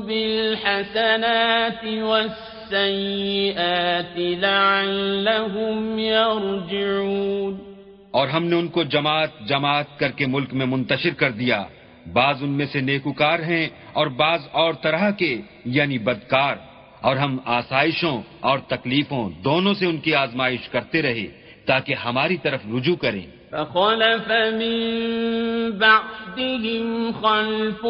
بِالْحَسَنَاتِ 0.00 2.02
وَالسَّيِّئَاتِ 2.02 4.18
لَعَلَّهُمْ 4.18 5.98
يَرْجِعُونَ 5.98 7.69
اور 8.10 8.28
ہم 8.28 8.44
نے 8.44 8.56
ان 8.56 8.68
کو 8.68 8.82
جماعت 8.82 9.28
جماعت 9.48 9.98
کر 9.98 10.10
کے 10.10 10.26
ملک 10.26 10.54
میں 10.54 10.66
منتشر 10.66 11.10
کر 11.16 11.30
دیا۔ 11.30 11.64
بعض 12.12 12.42
ان 12.42 12.50
میں 12.50 12.66
سے 12.66 12.80
نیکوکار 12.80 13.38
ہیں 13.38 13.68
اور 13.92 14.06
بعض 14.06 14.40
اور 14.52 14.74
طرح 14.82 15.10
کے 15.10 15.40
یعنی 15.64 15.98
بدکار۔ 15.98 16.56
اور 17.00 17.16
ہم 17.16 17.38
آسائشوں 17.44 18.22
اور 18.40 18.58
تکلیفوں 18.58 19.30
دونوں 19.30 19.74
سے 19.74 19.86
ان 19.86 19.96
کی 19.96 20.14
آزمائش 20.14 20.68
کرتے 20.68 21.02
رہے 21.02 21.26
تاکہ 21.66 21.94
ہماری 21.94 22.36
طرف 22.36 22.60
رجوع 22.74 22.96
کریں۔ 22.96 23.26
فخلف 23.50 24.30
من 24.30 25.78
بعدهم 25.78 27.10
خلف 27.20 27.84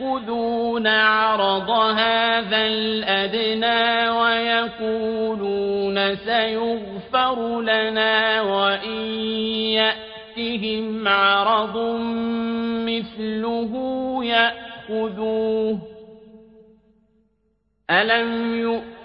يأخذون 0.00 0.86
عرض 0.86 1.70
هذا 1.70 2.66
الأدنى 2.66 4.10
ويقولون 4.10 5.56
سيغفر 6.16 7.60
لنا 7.60 8.42
وإن 8.42 9.04
يأتهم 9.76 11.08
عرض 11.08 11.76
مثله 12.86 13.72
يأخذوه. 14.24 15.78
ألم 17.90 18.60
يؤمن 18.60 18.91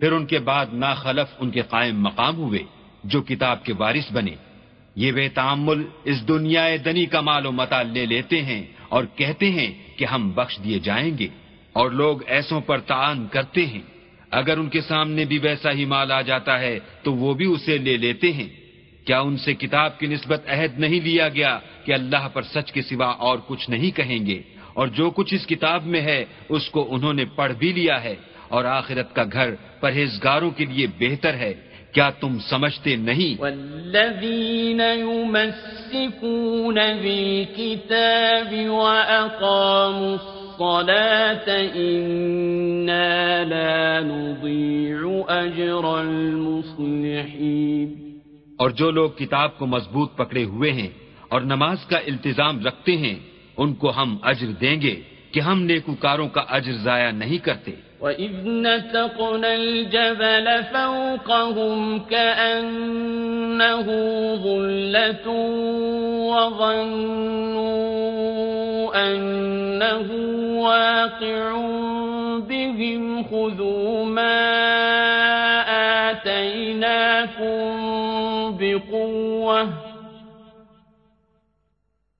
پھر 0.00 0.12
ان 0.12 0.26
کے 0.26 0.38
بعد 0.38 0.66
ناخلف 0.72 1.34
ان 1.38 1.50
کے 1.50 1.62
قائم 1.62 2.00
مقام 2.00 2.36
ہوئے، 2.36 2.58
جو 3.04 3.22
کتاب 3.22 3.64
کے 3.64 3.72
وارث 3.78 4.12
بنے۔ 4.12 4.34
یہ 4.96 5.12
بے 5.12 5.28
تعمل 5.28 5.82
اس 6.04 6.28
دنیا 6.28 6.68
دنی 6.84 7.06
کا 7.06 7.20
مال 7.20 7.46
و 7.46 7.52
متا 7.52 7.82
لے 7.82 8.06
لیتے 8.06 8.42
ہیں 8.42 8.64
اور 8.88 9.04
کہتے 9.14 9.50
ہیں 9.50 9.72
کہ 9.96 10.04
ہم 10.04 10.30
بخش 10.30 10.58
دیے 10.64 10.78
جائیں 10.78 11.18
گے 11.18 11.28
اور 11.72 11.90
لوگ 11.90 12.18
ایسوں 12.26 12.60
پر 12.60 12.78
تعان 12.78 13.26
کرتے 13.30 13.66
ہیں۔ 13.66 13.80
اگر 14.30 14.58
ان 14.58 14.68
کے 14.68 14.80
سامنے 14.80 15.24
بھی 15.24 15.38
ویسا 15.38 15.72
ہی 15.72 15.84
مال 15.84 16.12
آ 16.12 16.20
جاتا 16.20 16.60
ہے، 16.60 16.78
تو 17.02 17.14
وہ 17.14 17.34
بھی 17.34 17.46
اسے 17.46 17.78
لے 17.78 17.96
لیتے 17.96 18.32
ہیں۔ 18.32 18.48
کیا 19.04 19.20
ان 19.20 19.36
سے 19.36 19.54
کتاب 19.54 19.98
کی 19.98 20.06
نسبت 20.06 20.48
عہد 20.48 20.78
نہیں 20.78 21.00
لیا 21.00 21.28
گیا 21.28 21.58
کہ 21.84 21.92
اللہ 21.92 22.28
پر 22.32 22.42
سچ 22.42 22.72
کے 22.72 22.82
سوا 22.82 23.06
اور 23.06 23.38
کچھ 23.46 23.70
نہیں 23.70 23.90
کہیں 23.96 24.26
گے؟ 24.26 24.42
اور 24.74 24.86
جو 24.86 25.10
کچھ 25.10 25.34
اس 25.34 25.46
کتاب 25.46 25.86
میں 25.86 26.00
ہے، 26.00 26.24
اس 26.48 26.70
کو 26.70 26.94
انہوں 26.94 27.12
نے 27.12 27.24
پڑھ 27.24 27.52
بھی 27.52 27.72
لیا 27.72 28.02
ہے۔ 28.02 28.14
اور 28.54 28.64
آخرت 28.64 29.14
کا 29.14 29.24
گھر 29.32 29.54
پرہیزگاروں 29.80 30.50
کے 30.50 30.64
لیے 30.64 30.86
بہتر 30.98 31.34
ہے۔ 31.34 31.54
کیا 31.92 32.10
تم 32.10 32.38
سمجھتے 32.38 32.96
نہیں؟ 32.96 33.40
والذین 33.40 34.80
یمسکون 34.80 36.74
بالکتاب 36.74 38.68
واقاموا 38.68 40.12
الصلاة 40.12 41.48
لا 43.44 44.00
نضیع 44.00 45.08
اجر 45.28 45.84
المصلحین۔ 45.84 48.18
اور 48.58 48.70
جو 48.70 48.90
لوگ 48.90 49.10
کتاب 49.10 49.58
کو 49.58 49.66
مضبوط 49.66 50.16
پکڑے 50.16 50.44
ہوئے 50.44 50.72
ہیں 50.72 50.88
اور 51.28 51.40
نماز 51.40 51.86
کا 51.86 51.98
التزام 51.98 52.66
رکھتے 52.66 52.96
ہیں 52.96 53.14
ان 53.56 53.74
کو 53.74 53.90
ہم 53.90 54.16
اجر 54.22 54.46
دیں 54.60 54.80
گے 54.80 55.00
کہ 55.30 55.40
ہم 55.40 55.62
نیکوکاروں 55.62 56.28
کا 56.28 56.40
اجر 56.40 56.72
ضائع 56.72 57.10
نہیں 57.10 57.38
کرتے۔ 57.38 57.72
وَإِذْ 58.04 58.32
نَتَقْنَا 58.44 59.54
الْجَبَلَ 59.54 60.64
فَوْقَهُمْ 60.64 61.98
كَأَنَّهُ 62.04 63.34
أنه 63.54 63.86
ظلة 64.36 65.28
وظنوا 66.34 67.64
أنه 68.94 70.08
واقع 70.62 71.52
بهم 72.38 73.24
خذوا 73.24 74.04
ما 74.04 74.40
آتيناكم 76.10 77.64
بقوة 78.60 79.68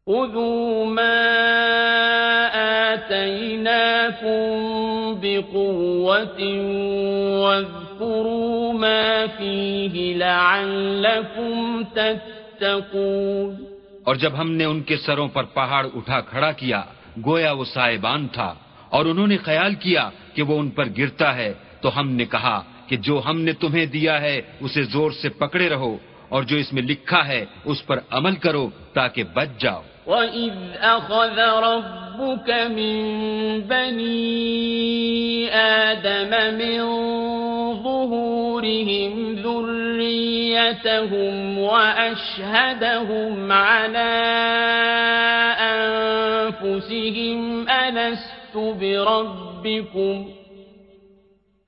خذوا 0.06 0.86
ما 0.86 1.24
آتيناكم 2.94 4.73
واذكروا 7.38 8.72
ما 8.72 9.26
فيه 9.26 9.94
لعلكم 10.14 11.84
تتقون 11.94 13.54
اور 14.04 14.14
جب 14.16 14.32
ہم 14.38 14.48
نے 14.50 14.64
ان 14.64 14.80
کے 14.82 14.96
سروں 14.96 15.28
پر 15.28 15.44
پہاڑ 15.54 15.84
اٹھا 15.94 16.20
کھڑا 16.20 16.52
کیا، 16.52 16.80
گویا 17.26 17.52
وہ 17.52 17.64
سائبان 17.64 18.22
تھا، 18.32 18.50
اور 18.90 19.04
انہوں 19.06 19.26
نے 19.26 19.36
خیال 19.44 19.74
کیا 19.74 20.04
کہ 20.34 20.42
وہ 20.42 20.54
ان 20.58 20.68
پر 20.70 20.86
گرتا 20.98 21.28
ہے، 21.36 21.52
تو 21.80 21.88
ہم 21.98 22.06
نے 22.10 22.24
کہا 22.24 22.58
کہ 22.88 22.96
جو 22.96 23.14
ہم 23.26 23.36
نے 23.40 23.52
تمہیں 23.52 23.86
دیا 23.86 24.20
ہے، 24.20 24.36
اسے 24.60 24.82
زور 24.92 25.10
سے 25.20 25.28
پکڑے 25.28 25.66
رہو، 25.68 25.94
اور 26.28 26.42
جو 26.42 26.56
اس 26.56 26.72
میں 26.72 26.82
لکھا 26.82 27.22
ہے، 27.26 27.42
اس 27.64 27.78
پر 27.86 27.98
عمل 28.10 28.34
کرو 28.44 28.64
تاکہ 28.92 29.22
بچ 29.34 29.50
جاؤ۔ 29.58 29.82
وَإِذْ 30.06 30.52
أَخَذَ 30.80 31.38
رَبُّكَ 31.38 32.50
مِن 32.50 32.96
بَنِي 33.60 35.48
آدَمَ 35.54 36.54
مِن 36.58 36.80
ظُهُورِهِمْ 37.82 39.34
ذُرِّيَّتَهُمْ 39.34 40.78
وَأَشْهَدَهُمْ 41.58 43.52
عَلَىٰ 43.52 44.24
أَنفُسِهِمْ 45.72 47.68
أَلَسْتُ 47.68 48.54
بِرَبِّكُمْ 48.56 50.28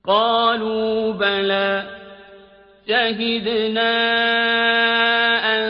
قَالُوا 0.07 1.13
بَلَىٰ 1.13 1.96
شهدنا 2.87 3.93
أن 5.43 5.63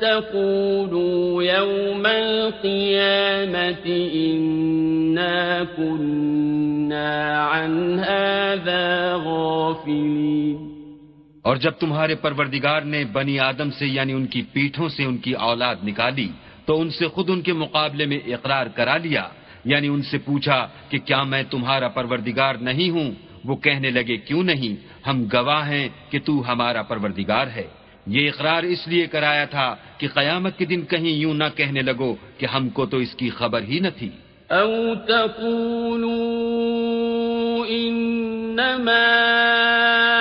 تقولوا 0.00 1.42
يوم 1.42 2.06
القيامة 2.06 3.86
إنا 4.14 5.64
كنا 5.76 7.12
عن 7.36 7.98
هذا 7.98 8.86
غافلين. 9.26 10.56
اور 11.42 11.56
جب 11.56 11.72
تمہارے 11.80 12.14
پروردگار 12.14 12.80
نے 12.82 13.04
بنی 13.04 13.38
آدم 13.40 13.70
سے 13.70 13.86
یعنی 13.86 14.12
ان 14.12 14.26
کی 14.26 14.42
پیٹھوں 14.52 14.88
سے 14.88 15.04
ان 15.04 15.16
کی 15.18 15.32
اولاد 15.32 15.76
نکالی، 15.84 16.28
تو 16.66 16.80
ان 16.80 16.90
سے 16.90 17.08
خود 17.08 17.30
ان 17.30 17.40
کے 17.42 17.52
مقابلے 17.52 18.06
میں 18.06 18.18
اقرار 18.34 18.66
کرا 18.66 18.96
لیا 18.96 19.28
یعنی 19.64 19.88
ان 19.88 20.02
سے 20.02 20.18
پوچھا 20.18 20.66
کہ 20.88 20.98
کیا 20.98 21.22
میں 21.22 21.42
تمہارا 21.50 21.88
پروردگار 21.88 22.54
نہیں 22.54 22.90
ہوں؟ 22.90 23.10
وہ 23.46 23.56
کہنے 23.56 23.90
لگے، 23.90 24.16
کیوں 24.16 24.42
نہیں؟ 24.42 24.76
ہم 25.06 25.24
گواہ 25.32 25.68
ہیں 25.68 25.88
کہ 26.10 26.18
تو 26.24 26.52
ہمارا 26.52 26.82
پروردگار 26.82 27.46
ہے. 27.46 27.66
یہ 28.06 28.28
اقرار 28.28 28.62
اس 28.62 28.88
لیے 28.88 29.06
کرایا 29.06 29.44
تھا 29.44 29.76
کہ 29.98 30.08
قیامت 30.14 30.58
کے 30.58 30.64
دن 30.64 30.82
کہیں 30.82 31.08
یوں 31.08 31.34
نہ 31.34 31.44
کہنے 31.56 31.82
لگو 31.82 32.14
کہ 32.38 32.46
ہم 32.46 32.68
کو 32.68 32.86
تو 32.86 32.96
اس 32.96 33.14
کی 33.14 33.30
خبر 33.30 33.62
ہی 33.62 33.80
نہ 33.80 33.88
تھی۔ 33.98 34.10
او 34.50 34.94
تقولوا 34.94 37.66
انما 37.68 39.12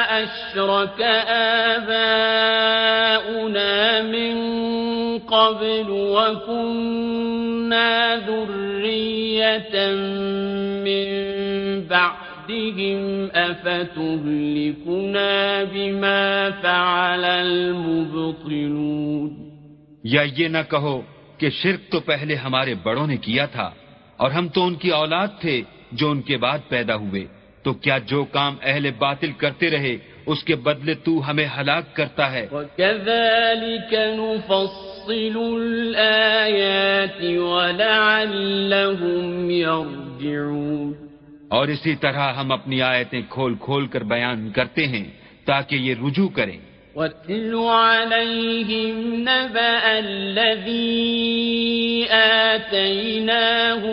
اشرك 0.09 1.27
آباؤنا 1.27 4.01
من 4.03 4.37
قبل 5.27 5.89
وكنا 5.89 8.15
ذرية 8.27 9.77
من 10.83 11.07
بعد 11.87 12.24
بعدهم 12.49 13.31
أفتهلكنا 13.35 15.63
بما 15.63 16.49
فعل 16.49 17.25
المبطلون 17.25 19.29
یا 20.03 20.21
یہ 20.37 20.47
نہ 20.47 20.57
کہو 20.69 21.01
کہ 21.37 21.49
شرک 21.49 21.91
تو 21.91 21.99
پہلے 21.99 22.35
ہمارے 22.35 22.73
بڑوں 22.83 23.07
نے 23.07 23.17
کیا 23.17 23.45
تھا 23.45 23.71
اور 24.17 24.31
ہم 24.31 24.47
تو 24.47 24.65
ان 24.65 24.75
کی 24.75 24.89
اولاد 24.89 25.27
تھے 25.39 25.61
جو 25.91 26.11
ان 26.11 26.21
کے 26.21 26.37
بعد 26.37 26.59
پیدا 26.69 26.95
ہوئے۔ 26.95 27.25
تو 27.63 27.73
کیا 27.73 27.97
جو 27.97 28.23
کام 28.23 28.55
اہل 28.61 28.89
باطل 28.97 29.31
کرتے 29.31 29.69
رہے 29.69 29.97
اس 30.25 30.43
کے 30.43 30.55
بدلے 30.55 30.93
تو 30.93 31.29
ہمیں 31.29 31.47
ہلاک 31.59 31.95
کرتا 31.95 32.31
ہے؟ 32.31 32.47
وَكَذَلِكَ 32.51 34.15
نُفَصِّلُ 34.15 35.61
الْآيَاتِ 35.61 37.37
وَلَعَلَّهُمْ 37.37 39.51
يَرْجِعُونَ 39.51 41.04
اور 41.55 41.67
اسی 41.67 41.95
طرح 41.95 42.33
ہم 42.33 42.51
اپنی 42.51 42.81
آیتیں 42.81 43.21
کھول 43.29 43.55
کھول 43.59 43.87
کر 43.87 44.03
بیان 44.03 44.51
کرتے 44.51 44.87
ہیں 44.87 45.05
تاکہ 45.45 45.75
یہ 45.75 45.95
رجوع 46.07 46.29
کریں۔ 46.29 46.57
وَاتْلُ 46.95 47.59
عَلَيْهِمْ 47.59 49.19
نَبَأَ 49.19 49.89
الَّذِي 49.89 50.95
آتَيْنَاهُ 52.09 53.89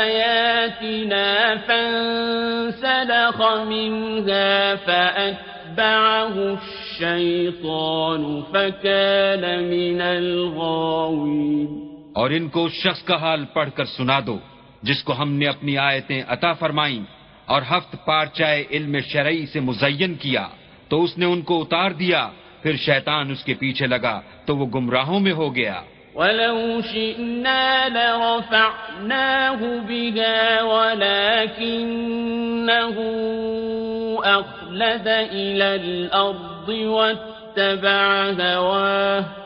آيَاتِنَا 0.00 1.54
فَانْسَلَخَ 1.66 3.42
مِنْهَا 3.66 4.74
فَأَتْبَعَهُ 4.84 6.56
الشَّيْطَانُ 6.56 8.40
فَكَانَ 8.52 9.62
مِنَ 9.62 10.02
الْغَاوِينَ۔ 10.02 11.66
اور 12.12 12.30
ان 12.30 12.48
کو 12.48 12.68
شخص 12.68 13.02
کا 13.02 13.16
حال 13.16 13.44
پڑھ 13.44 13.70
کر 13.74 13.84
سنا 13.84 14.20
دو۔ 14.26 14.38
جس 14.86 15.04
کو 15.04 15.12
ہم 15.18 15.32
نے 15.32 15.46
اپنی 15.46 15.78
آیتیں 15.78 16.22
عطا 16.28 16.52
فرمائیں 16.52 17.02
اور 17.46 17.62
ہفت 17.70 17.96
پارچائے 18.04 18.64
علم 18.70 18.96
شرعی 19.08 19.46
سے 19.46 19.60
مزین 19.60 20.14
کیا، 20.14 20.48
تو 20.88 21.02
اس 21.02 21.18
نے 21.18 21.26
ان 21.26 21.42
کو 21.42 21.62
اتار 21.62 21.90
دیا، 21.90 22.28
پھر 22.62 22.76
شیطان 22.76 23.30
اس 23.30 23.44
کے 23.44 23.54
پیچھے 23.54 23.86
لگا، 23.86 24.20
تو 24.44 24.56
وہ 24.56 24.66
گمراہوں 24.74 25.20
میں 25.20 25.32
ہو 25.32 25.54
گیا۔ 25.54 25.82
وَلَوْ 26.14 26.80
شِئْنَا 26.92 27.88
لَرَفَعْنَاهُ 27.92 29.60
بِهَا 29.88 30.62
وَلَكِنَّهُ 30.62 31.66
أَخْلَدَ 34.40 35.08
إِلَى 35.30 35.68
الْأَرْضِ 35.80 36.68
وَاتَّبَعَ 36.84 38.06
هَوَاهُ 38.40 39.45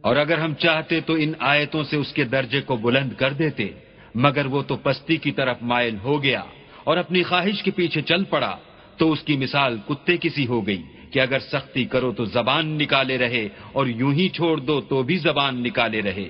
اور 0.00 0.16
اگر 0.16 0.38
ہم 0.38 0.54
چاہتے 0.54 1.00
تو 1.00 1.14
ان 1.14 1.32
آیتوں 1.38 1.84
سے 1.84 1.96
اس 1.96 2.12
کے 2.12 2.24
درجے 2.24 2.60
کو 2.60 2.76
بلند 2.76 3.12
کر 3.12 3.32
دیتے، 3.32 3.68
مگر 4.14 4.46
وہ 4.46 4.62
تو 4.62 4.76
پستی 4.76 5.16
کی 5.16 5.32
طرف 5.32 5.56
مائل 5.62 5.96
ہو 6.02 6.22
گیا 6.22 6.42
اور 6.84 6.96
اپنی 6.96 7.22
خواہش 7.22 7.62
کے 7.62 7.70
پیچھے 7.70 8.02
چل 8.02 8.24
پڑا، 8.24 8.56
تو 8.96 9.12
اس 9.12 9.22
کی 9.22 9.36
مثال 9.36 9.78
کتے 9.88 10.16
کسی 10.20 10.46
ہو 10.46 10.66
گئی 10.66 10.82
کہ 11.10 11.20
اگر 11.20 11.38
سختی 11.38 11.84
کرو 11.84 12.12
تو 12.12 12.24
زبان 12.24 12.66
نکالے 12.66 13.18
رہے 13.18 13.48
اور 13.72 13.86
یوں 13.86 14.12
ہی 14.12 14.28
چھوڑ 14.28 14.56
دو 14.58 14.80
تو 14.80 15.02
بھی 15.02 15.16
زبان 15.16 15.62
نکالے 15.62 16.02
رہے۔ 16.02 16.28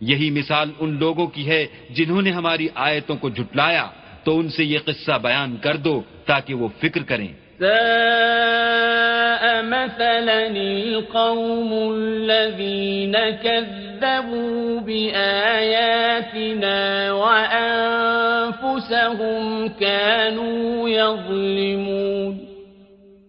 یہی 0.00 0.30
مثال 0.30 0.70
ان 0.78 0.98
لوگوں 0.98 1.26
کی 1.26 1.46
ہے 1.46 1.66
جنہوں 1.90 2.22
نے 2.22 2.30
ہماری 2.30 2.68
آیتوں 2.74 3.16
کو 3.16 3.30
جھٹلایا۔ 3.30 3.86
تو 4.24 4.38
ان 4.38 4.50
سے 4.50 4.64
یہ 4.64 4.78
قصہ 4.84 5.12
بیان 5.22 5.56
کر 5.56 5.76
دو 5.76 6.02
تاکہ 6.26 6.54
وہ 6.54 6.68
فکر 6.78 7.02
کریں۔ 7.02 7.28
ساء 7.58 9.62
مثلا 9.62 10.56
القوم 10.56 11.94
الذين 11.94 13.16
كذبوا 13.42 14.80
بآياتنا 14.80 17.14
وأنفسهم 17.14 19.66
كانوا 19.78 20.90
يظلمون۔ 20.90 22.38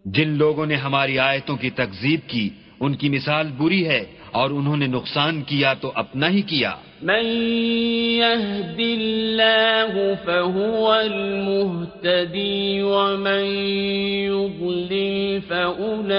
جن 0.05 0.29
لوگوں 0.29 0.65
نے 0.65 0.75
ہماری 0.75 1.19
آیتوں 1.19 1.57
کی 1.57 1.69
تکذیب 1.69 2.19
کی 2.27 2.49
ان 2.79 2.95
کی 2.95 3.09
مثال 3.09 3.47
بری 3.57 3.87
ہے 3.87 4.05
اور 4.31 4.49
انہوں 4.49 4.77
نے 4.77 4.87
نقصان 4.87 5.41
کیا 5.41 5.73
تو 5.73 5.91
اپنا 5.95 6.29
ہی 6.29 6.41
کیا۔ 6.41 6.71
من 7.03 7.25
يهد 8.23 8.80
الله 8.80 10.15
فهو 10.15 10.93
المهتدي 10.93 12.84
ومن 12.84 13.43
يضلل 14.31 15.41
فأولئك 15.41 16.15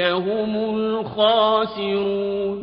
هم 0.00 0.52
الخاسرون 0.74 2.58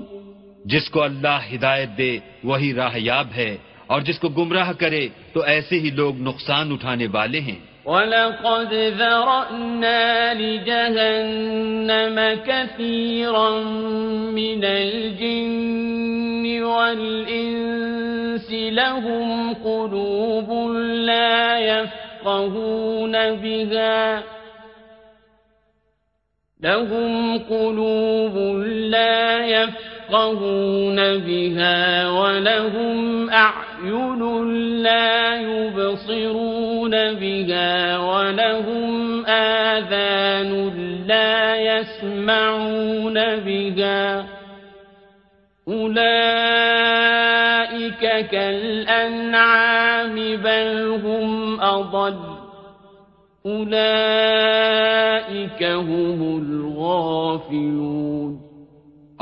جس 0.66 0.90
کو 0.90 1.04
اللہ 1.04 1.40
ہدایت 1.54 1.90
دے 1.98 2.20
وہی 2.44 2.74
راہ 2.74 2.96
یاب 2.98 3.28
ہے 3.36 3.58
اور 3.88 4.02
جس 4.02 4.20
کو 4.20 4.28
گمراہ 4.30 4.72
کرے 4.80 5.08
تو 5.34 5.40
ایسے 5.42 5.76
ہی 5.80 5.90
لوگ 5.90 6.14
نقصان 6.22 6.72
اٹھانے 6.74 7.08
والے 7.14 7.40
ہیں۔ 7.40 7.73
وَلَقَدْ 7.86 8.74
ذَرَأْنَا 8.74 10.34
لِجَهَنَّمَ 10.34 12.40
كَثِيرًا 12.48 13.60
مِنَ 14.32 14.64
الْجِنِّ 14.64 16.64
وَالْإِنسِ 16.64 18.52
لَهُمْ 18.52 19.54
قُلُوبٌ 19.54 20.72
لَا 20.82 21.60
يَفْقَهُونَ 21.60 23.36
بِهَا 23.36 24.24
لهم 26.62 27.38
قلوب 27.38 28.38
لا 28.68 29.46
يفقهون 29.46 29.93
بها 31.18 32.10
ولهم 32.10 33.30
أعين 33.30 34.44
لا 34.84 35.36
يبصرون 35.36 36.92
بها 36.92 37.98
ولهم 37.98 39.26
آذان 39.26 40.74
لا 41.08 41.56
يسمعون 41.56 43.14
بها 43.40 44.26
أولئك 45.68 46.34
كالأنعام 48.32 50.16
بل 50.16 51.00
هم 51.04 51.62
أضل 51.62 52.34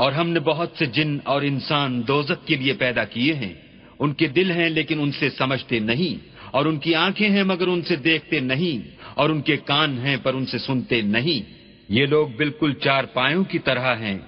اور 0.02 0.12
ہم 0.12 0.28
نے 0.28 0.40
بہت 0.40 0.70
سے 0.78 0.86
جن 0.86 1.18
اور 1.24 1.42
انسان 1.42 2.02
دوزت 2.08 2.46
کے 2.46 2.56
لیے 2.56 2.72
پیدا 2.72 3.04
کیے 3.04 3.34
ہیں۔ 3.34 3.52
ان 3.98 4.12
کے 4.12 4.26
دل 4.28 4.50
ہیں 4.50 4.68
لیکن 4.68 5.00
ان 5.00 5.12
سے 5.12 5.30
سمجھتے 5.30 5.78
نہیں، 5.78 6.14
اور 6.50 6.66
ان 6.66 6.78
کی 6.78 6.94
آنکھیں 6.94 7.28
ہیں 7.28 7.42
مگر 7.42 7.66
ان 7.66 7.82
سے 7.82 7.96
دیکھتے 7.96 8.40
نہیں، 8.40 8.88
اور 9.14 9.30
ان 9.30 9.40
کے 9.40 9.56
کان 9.56 9.98
ہیں 9.98 10.16
پر 10.22 10.34
ان 10.34 10.46
سے 10.46 10.58
سنتے 10.58 11.00
نہیں۔ 11.00 11.40
یہ 11.88 12.06
لوگ 12.06 12.28
بالکل 12.36 12.72
چار 12.74 13.04
پایوں 13.04 13.44
کی 13.44 13.58
طرح 13.58 13.94
ہیں، 13.96 14.18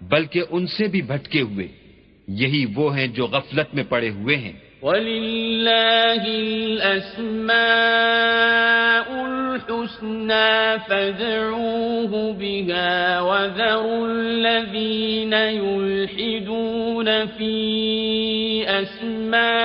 بلکہ 0.00 0.42
ان 0.50 0.66
سے 0.66 0.86
بھی 0.86 1.02
بھٹکے 1.02 1.40
ہوئے۔ 1.40 1.66
یہی 2.28 2.64
وہ 2.74 2.96
ہیں 2.96 3.06
جو 3.06 3.26
غفلت 3.26 3.74
میں 3.74 3.84
پڑے 3.88 4.10
ہوئے 4.10 4.36
ہیں۔ 4.36 4.52
وَلِلَّهِ 4.82 6.22
الْأَسْمَاءُ 6.26 7.56
الْحُسْنَى 9.26 10.78
فَادْعُوهُ 10.88 12.32
بِهَا 12.32 13.20
وَذَرُوا 13.20 14.08
الَّذِينَ 14.08 15.32
يُلْحِدُونَ 15.62 17.08
فِي 17.38 17.54
أَسْمَائِهِ 18.82 19.62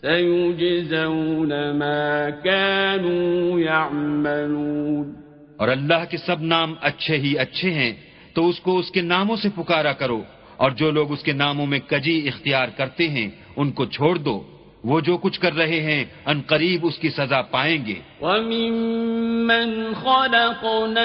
سَيُجْزَوْنَ 0.00 1.52
مَا 1.72 2.30
كَانُوا 2.30 3.60
يَعْمَلُونَ 3.60 5.12
اور 5.56 5.68
اللہ 5.68 6.04
کے 6.10 6.16
سب 6.16 6.42
نام 6.42 6.74
اچھے 6.80 7.16
ہی 7.16 7.38
اچھے 7.38 7.70
ہیں، 7.70 7.92
تو 8.34 8.48
اس 8.48 8.60
کو 8.60 8.78
اس 8.78 8.90
کے 8.90 9.00
ناموں 9.00 9.36
سے 9.36 9.48
پکارا 9.54 9.92
کرو۔ 9.92 10.22
اور 10.62 10.70
جو 10.70 10.90
لوگ 10.90 11.12
اس 11.12 11.22
کے 11.22 11.32
ناموں 11.32 11.66
میں 11.66 11.78
کجی 11.78 12.28
اختیار 12.28 12.68
کرتے 12.68 13.08
ہیں 13.08 13.30
ان 13.56 13.72
کو 13.72 13.84
چھوڑ 13.84 14.16
دو۔ 14.16 14.42
وہ 14.84 15.00
جو 15.00 15.16
کچھ 15.16 15.40
کر 15.40 15.54
رہے 15.54 15.80
ہیں 15.80 16.04
ان 16.26 16.40
قریب 16.46 16.86
اس 16.86 16.98
کی 16.98 17.10
سزا 17.10 17.42
پائیں 17.42 17.86
گے۔ 17.86 17.94
وَمِمَّنْ 18.20 19.96
خَلَقْنَا 19.96 21.02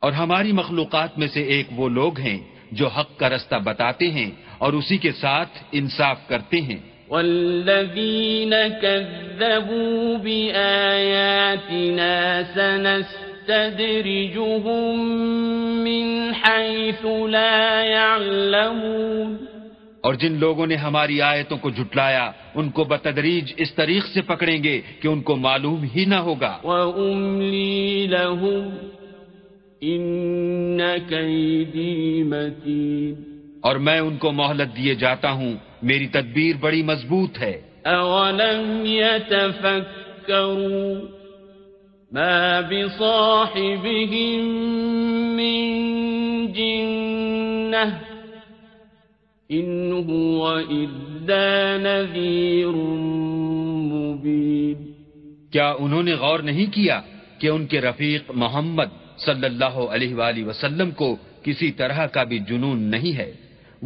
اور 0.00 0.12
ہماری 0.12 0.52
مخلوقات 0.52 1.18
میں 1.18 1.28
سے 1.28 1.42
ایک 1.42 1.66
وہ 1.76 1.88
لوگ 1.88 2.18
ہیں 2.18 2.38
جو 2.72 2.88
حق 2.88 3.18
کا 3.18 3.28
رستہ 3.28 3.56
بتاتے 3.64 4.10
ہیں 4.10 4.30
اور 4.58 4.72
اسی 4.72 4.98
کے 4.98 5.12
ساتھ 5.12 5.58
انصاف 5.72 6.28
کرتے 6.28 6.60
ہیں۔ 6.60 6.93
والذين 7.14 8.54
كذبوا 8.82 10.18
بآياتنا 10.18 12.42
سنستدرجهم 12.54 15.14
من 15.84 16.32
حيث 16.42 17.06
لا 17.30 17.84
يعلمون. 17.84 19.36
اور 20.00 20.14
جن 20.14 20.32
لوگوں 20.32 20.66
نے 20.66 20.74
ہماری 20.74 21.20
آیتوں 21.20 21.58
کو 21.58 21.70
جھٹلایا 21.70 22.30
ان 22.54 22.70
کو 22.70 22.84
بتدریج 22.84 23.52
اس 23.56 23.74
طریق 23.74 24.06
سے 24.06 24.22
پکڑیں 24.22 24.64
گے 24.64 24.80
کہ 25.00 25.08
ان 25.08 25.20
کو 25.20 25.36
معلوم 25.36 25.84
ہی 25.96 26.04
نہ 26.04 26.14
ہوگا۔ 26.14 26.58
وَأُمْلِي 26.64 28.06
لَهُمْ 28.06 28.70
إِنَّ 29.84 30.82
كَيْدِي 31.08 32.22
مَتِينَ۔ 32.22 33.33
اور 33.64 33.76
میں 33.76 34.00
ان 34.00 34.16
کو 34.16 34.32
مہلت 34.32 34.76
دیے 34.76 34.94
جاتا 34.94 35.32
ہوں۔ 35.32 35.54
میری 35.82 36.06
تدبیر 36.06 36.56
بڑی 36.60 36.82
مضبوط 36.82 37.38
ہے۔ 37.38 37.60
اولم 37.84 38.82
يتفكروا 38.86 40.94
ما 42.12 42.60
بصاحبهم 42.60 44.56
من 45.36 46.52
جنة 46.52 47.88
إن 49.52 50.04
هو 50.10 50.60
إلا 50.70 51.76
نذير 51.76 52.72
مبين۔ 53.92 54.92
کیا 55.50 55.74
انہوں 55.78 56.02
نے 56.02 56.14
غور 56.14 56.38
نہیں 56.38 56.74
کیا 56.74 57.00
کہ 57.38 57.48
ان 57.48 57.66
کے 57.66 57.80
رفیق 57.80 58.30
محمد 58.34 59.18
صلی 59.18 59.46
اللہ 59.46 59.64
علیہ 59.64 60.14
وآلہ 60.14 60.44
وسلم 60.44 60.90
کو 60.90 61.16
کسی 61.42 61.72
طرح 61.72 62.06
کا 62.06 62.24
بھی 62.24 62.38
جنون 62.38 62.78
نہیں 62.78 63.18
ہے؟ 63.18 63.32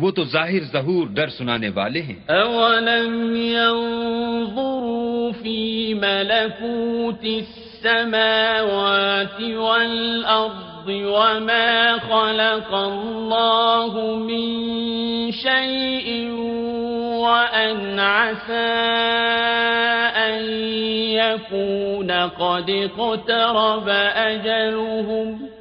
وہ 0.01 0.11
تو 0.11 0.25
ظاہر 0.25 0.61
ظہور 0.73 1.07
ڈر 1.07 1.29
سنانے 1.29 1.70
والے 1.75 2.03
ہیں۔ 2.03 2.15
اولم 2.29 3.37
ينظروا 3.37 5.31
في 5.43 5.95
ملكوت 5.95 7.25
السماوات 7.25 9.41
والأرض 9.41 10.89
وما 10.89 11.97
خلق 12.09 12.75
الله 12.75 14.16
من 14.16 14.51
شيء 15.31 16.31
وأن 17.25 17.99
عسى 17.99 18.75
أن 20.16 20.45
يكون 21.11 22.11
قد 22.11 22.70
اقترب 22.70 23.91
أجلهم 24.15 25.57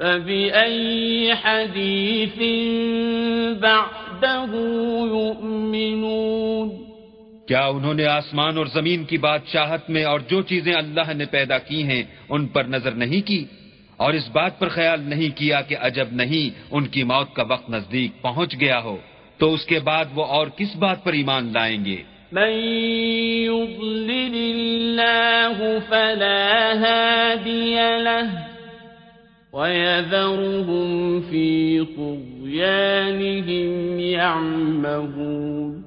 فبأي 0.00 1.34
حديث 1.34 2.38
بعده 3.60 4.52
يؤمنون 5.06 6.68
کیا 7.48 7.64
انہوں 7.66 7.94
نے 7.94 8.06
آسمان 8.06 8.56
اور 8.58 8.66
زمین 8.66 9.04
کی 9.04 9.18
بادشاہت 9.18 9.90
میں 9.90 10.04
اور 10.04 10.20
جو 10.30 10.42
چیزیں 10.42 10.72
اللہ 10.72 11.12
نے 11.16 11.24
پیدا 11.24 11.58
کی 11.58 11.82
ہیں 11.82 12.02
ان 12.28 12.46
پر 12.46 12.64
نظر 12.64 12.92
نہیں 12.92 13.22
کی؟ 13.26 13.44
اور 13.96 14.14
اس 14.14 14.28
بات 14.32 14.58
پر 14.58 14.68
خیال 14.68 15.00
نہیں 15.00 15.30
کیا 15.36 15.60
کہ 15.60 15.76
عجب 15.80 16.08
نہیں 16.12 16.58
ان 16.70 16.86
کی 16.86 17.02
موت 17.02 17.34
کا 17.34 17.44
وقت 17.48 17.70
نزدیک 17.70 18.22
پہنچ 18.22 18.54
گیا 18.60 18.78
ہو 18.84 18.96
تو 19.40 19.52
اس 19.54 19.64
کے 19.66 19.78
بعد 19.80 20.04
وہ 20.14 20.24
اور 20.36 20.46
کس 20.56 20.76
بات 20.76 21.04
پر 21.04 21.12
ایمان 21.12 21.52
لائیں 21.52 21.84
گے؟ 21.84 21.96
من 22.32 22.52
يضلل 23.48 24.34
الله 24.34 25.80
فلا 25.80 26.72
هادي 26.74 27.76
له 27.98 28.47
وَيَذَرُهُمْ 29.52 31.20
فِي 31.20 31.80
طُغْيَانِهِمْ 31.96 33.70
يَعْمَهُونَ 34.00 35.82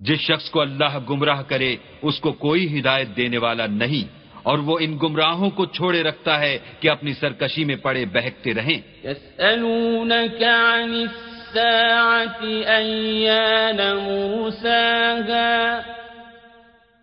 جس 0.00 0.20
شخص 0.20 0.50
کو 0.50 0.60
اللہ 0.60 0.98
گمراہ 1.10 1.42
کرے 1.42 1.76
اس 2.02 2.20
کو 2.20 2.32
کوئی 2.32 2.80
ہدایت 2.80 3.08
دینے 3.16 3.38
والا 3.38 3.66
نہیں 3.66 4.04
اور 4.42 4.58
وہ 4.58 4.78
ان 4.80 4.98
گمراہوں 5.02 5.50
کو 5.50 5.66
چھوڑے 5.66 6.02
رکھتا 6.02 6.40
ہے 6.40 6.58
کہ 6.80 6.90
اپنی 6.90 7.12
سرکشی 7.12 7.64
میں 7.64 7.76
پڑے 7.76 8.04
بہکتے 8.04 8.54
رہیں۔ 8.54 8.80
يَسْأَلُونَكَ 9.04 10.44
عَنِ 10.44 10.92
السَّاعَةِ 11.02 12.64
أَيَّانَ 12.66 13.80
مُرْسَاهَا 14.00 15.97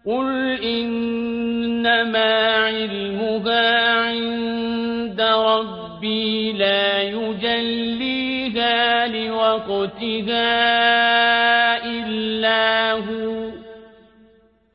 قُلْ 0.06 0.62
إِنَّمَا 0.64 2.34
عِلْمُهَا 2.56 3.92
عِندَ 3.92 5.22
رَبِّ 5.22 5.86
ربي 5.96 6.52
لا 6.52 7.02
يجليها 7.02 8.78
لوقتها 9.08 10.46
إلا 11.86 12.92
هو 12.92 13.52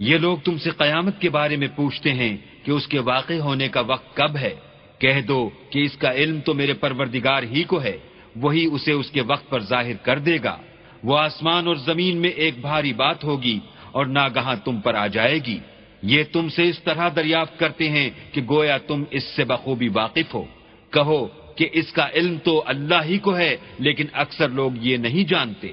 یہ 0.00 0.18
لوگ 0.18 0.38
تم 0.44 0.56
سے 0.58 0.70
قیامت 0.70 1.20
کے 1.20 1.30
بارے 1.30 1.56
میں 1.56 1.68
پوچھتے 1.76 2.10
ہیں 2.12 2.36
کہ 2.64 2.70
اس 2.70 2.86
کے 2.86 2.98
واقع 2.98 3.32
ہونے 3.32 3.68
کا 3.68 3.80
وقت 3.80 4.16
کب 4.16 4.36
ہے۔ 4.36 4.54
کہہ 4.98 5.20
دو 5.20 5.50
کہ 5.70 5.78
اس 5.78 5.96
کا 5.96 6.12
علم 6.12 6.40
تو 6.40 6.54
میرے 6.54 6.72
پروردگار 6.72 7.42
ہی 7.42 7.62
کو 7.62 7.82
ہے، 7.82 7.98
وہی 8.36 8.68
اسے 8.72 8.92
اس 8.92 9.10
کے 9.10 9.20
وقت 9.20 9.50
پر 9.50 9.60
ظاہر 9.60 9.96
کر 10.02 10.18
دے 10.18 10.38
گا۔ 10.44 10.56
وہ 11.04 11.18
آسمان 11.18 11.66
اور 11.66 11.76
زمین 11.76 12.16
میں 12.16 12.30
ایک 12.30 12.60
بھاری 12.60 12.92
بات 12.92 13.24
ہوگی 13.24 13.60
اور 13.92 14.06
ناگہاں 14.06 14.56
تم 14.64 14.80
پر 14.80 14.94
آ 14.94 15.06
جائے 15.06 15.38
گی۔ 15.38 15.58
یہ 16.02 16.24
تم 16.32 16.48
سے 16.48 16.62
اس 16.62 16.82
طرح 16.82 17.08
دریافت 17.16 17.58
کرتے 17.58 17.90
ہیں 17.90 18.10
کہ 18.32 18.40
گویا 18.50 18.78
تم 18.78 19.04
اس 19.10 19.24
سے 19.24 19.44
بخوبی 19.44 19.88
واقف 19.88 20.34
ہو۔ 20.34 20.44
کہو 20.90 21.26
کہ 21.56 21.68
اس 21.72 21.92
کا 21.92 22.08
علم 22.14 22.38
تو 22.44 22.62
اللہ 22.66 23.02
ہی 23.04 23.18
کو 23.18 23.36
ہے، 23.36 23.56
لیکن 23.78 24.04
اکثر 24.12 24.48
لوگ 24.48 24.70
یہ 24.80 24.96
نہیں 24.96 25.28
جانتے۔ 25.28 25.72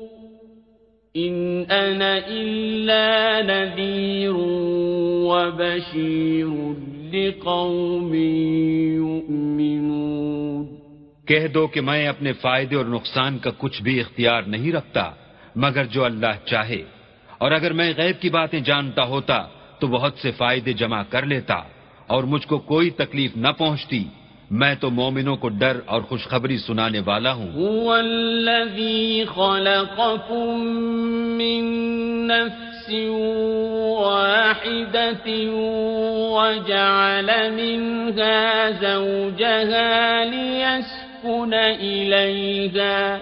إن 1.15 1.63
أنا 1.69 2.15
إلا 2.27 3.39
نذير 3.41 4.31
وبشير 5.23 6.45
لقوم 7.13 8.13
يؤمنون۔ 8.95 10.67
کہہ 11.25 11.47
دو 11.47 11.67
کہ 11.67 11.81
میں 11.81 12.07
اپنے 12.07 12.33
فائدے 12.33 12.75
اور 12.75 12.85
نقصان 12.85 13.37
کا 13.37 13.49
کچھ 13.57 13.83
بھی 13.83 13.99
اختیار 13.99 14.41
نہیں 14.41 14.71
رکھتا، 14.71 15.11
مگر 15.55 15.85
جو 15.85 16.05
اللہ 16.05 16.45
چاہے۔ 16.45 16.83
اور 17.37 17.51
اگر 17.51 17.73
میں 17.73 17.93
غیب 17.97 18.21
کی 18.21 18.29
باتیں 18.29 18.59
جانتا 18.59 19.03
ہوتا، 19.03 19.47
تو 19.79 19.87
بہت 19.87 20.13
سے 20.21 20.31
فائدے 20.31 20.73
جمع 20.73 21.03
کر 21.03 21.25
لیتا، 21.25 21.55
اور 22.07 22.23
مجھ 22.23 22.47
کو 22.47 22.57
کوئی 22.57 22.89
تکلیف 22.89 23.37
نہ 23.37 23.47
پہنچتی۔ 23.57 24.03
میں 24.59 24.73
تو 24.79 24.89
مومنوں 24.89 25.35
کو 25.41 25.49
ڈر 25.59 25.79
اور 25.85 26.01
خوشخبری 26.07 26.57
سنانے 26.57 26.99
والا 27.05 27.31
ہوں 27.33 27.51
هو 27.55 27.95
الذي 27.95 29.25
خلقكم 29.25 30.59
من 31.37 31.63
نفس 32.27 32.89
واحدة 34.01 35.27
وجعل 36.35 37.53
منها 37.53 38.71
زوجها 38.71 40.25
ليسكن 40.25 41.53
إليها 41.53 43.19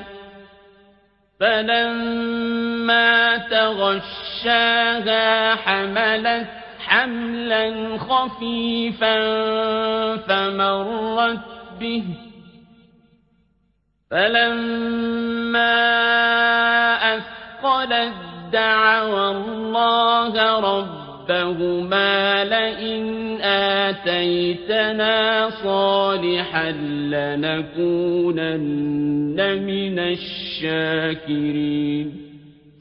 فلما 1.40 3.38
تغشاها 3.38 5.56
حملت 5.56 6.48
حملا 6.90 7.98
خفيفا 7.98 9.18
فمرت 10.18 11.46
به. 11.80 12.04
فلما 14.12 15.80
أثقلت 17.16 18.14
دعوا 18.52 19.32
الله 19.32 20.60
ربهما 20.60 22.44
لئن 22.44 23.42
آتيتنا 23.42 25.50
صالحا 25.50 26.72
لنكونن 27.14 29.40
من 29.66 30.00
الشاكرين. 30.00 32.08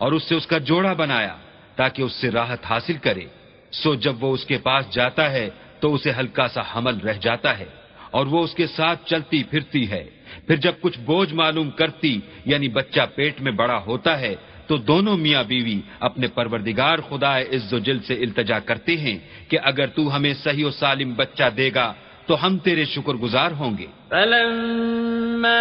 اور 0.00 0.12
اس 0.12 0.22
سے 0.28 0.34
اس 0.34 0.46
کا 0.46 0.58
جوڑا 0.58 0.92
بنایا 0.92 1.36
تاکہ 1.76 2.02
اس 2.02 2.12
سے 2.12 2.30
راحت 2.30 2.64
حاصل 2.64 2.96
کرے۔ 2.96 3.26
سو 3.72 3.94
جب 3.94 4.24
وہ 4.24 4.34
اس 4.34 4.44
کے 4.44 4.58
پاس 4.58 4.84
جاتا 4.90 5.30
ہے 5.30 5.50
تو 5.80 5.94
اسے 5.94 6.10
ہلکا 6.18 6.48
سا 6.48 6.62
حمل 6.70 6.96
رہ 6.96 7.18
جاتا 7.20 7.58
ہے 7.58 7.68
اور 8.10 8.26
وہ 8.26 8.44
اس 8.44 8.54
کے 8.54 8.66
ساتھ 8.66 9.00
چلتی 9.06 9.42
پھرتی 9.42 9.90
ہے۔ 9.90 10.04
پھر 10.46 10.56
جب 10.56 10.74
کچھ 10.80 10.98
بوجھ 10.98 11.34
معلوم 11.34 11.70
کرتی 11.70 12.20
یعنی 12.44 12.68
بچہ 12.68 13.00
پیٹ 13.14 13.40
میں 13.40 13.52
بڑا 13.52 13.78
ہوتا 13.86 14.20
ہے، 14.20 14.34
تو 14.66 14.76
دونوں 14.76 15.16
میاں 15.16 15.42
بیوی 15.42 15.80
اپنے 16.00 16.26
پروردگار 16.28 16.98
خدا 17.08 17.38
عز 17.38 17.72
و 17.72 17.78
جل 17.78 17.98
سے 18.00 18.14
التجا 18.14 18.58
کرتے 18.58 18.96
ہیں 18.96 19.18
کہ 19.48 19.58
اگر 19.62 19.86
تو 19.86 20.16
ہمیں 20.16 20.34
صحیح 20.34 20.66
و 20.66 20.70
سالم 20.70 21.14
بچہ 21.14 21.48
دے 21.56 21.70
گا، 21.74 21.92
تو 22.26 22.46
ہم 22.46 22.58
تیرے 22.58 22.84
شکر 22.84 23.14
گزار 23.14 23.50
ہوں 23.50 23.78
گے۔ 23.78 23.86
فلما 24.08 25.60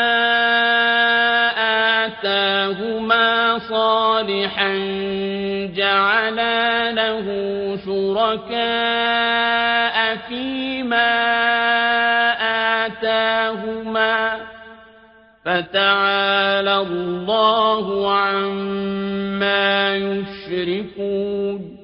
آتاهما 2.24 3.60
صالحا 3.60 4.74
جعلا 5.76 6.92
له 6.92 7.26
شركاء 7.86 8.56
فيما 10.28 11.12
آتاهما 12.86 14.38
فتعالى 15.46 16.76
الله 16.76 18.12
عما 18.12 19.96
يشركون 19.96 21.76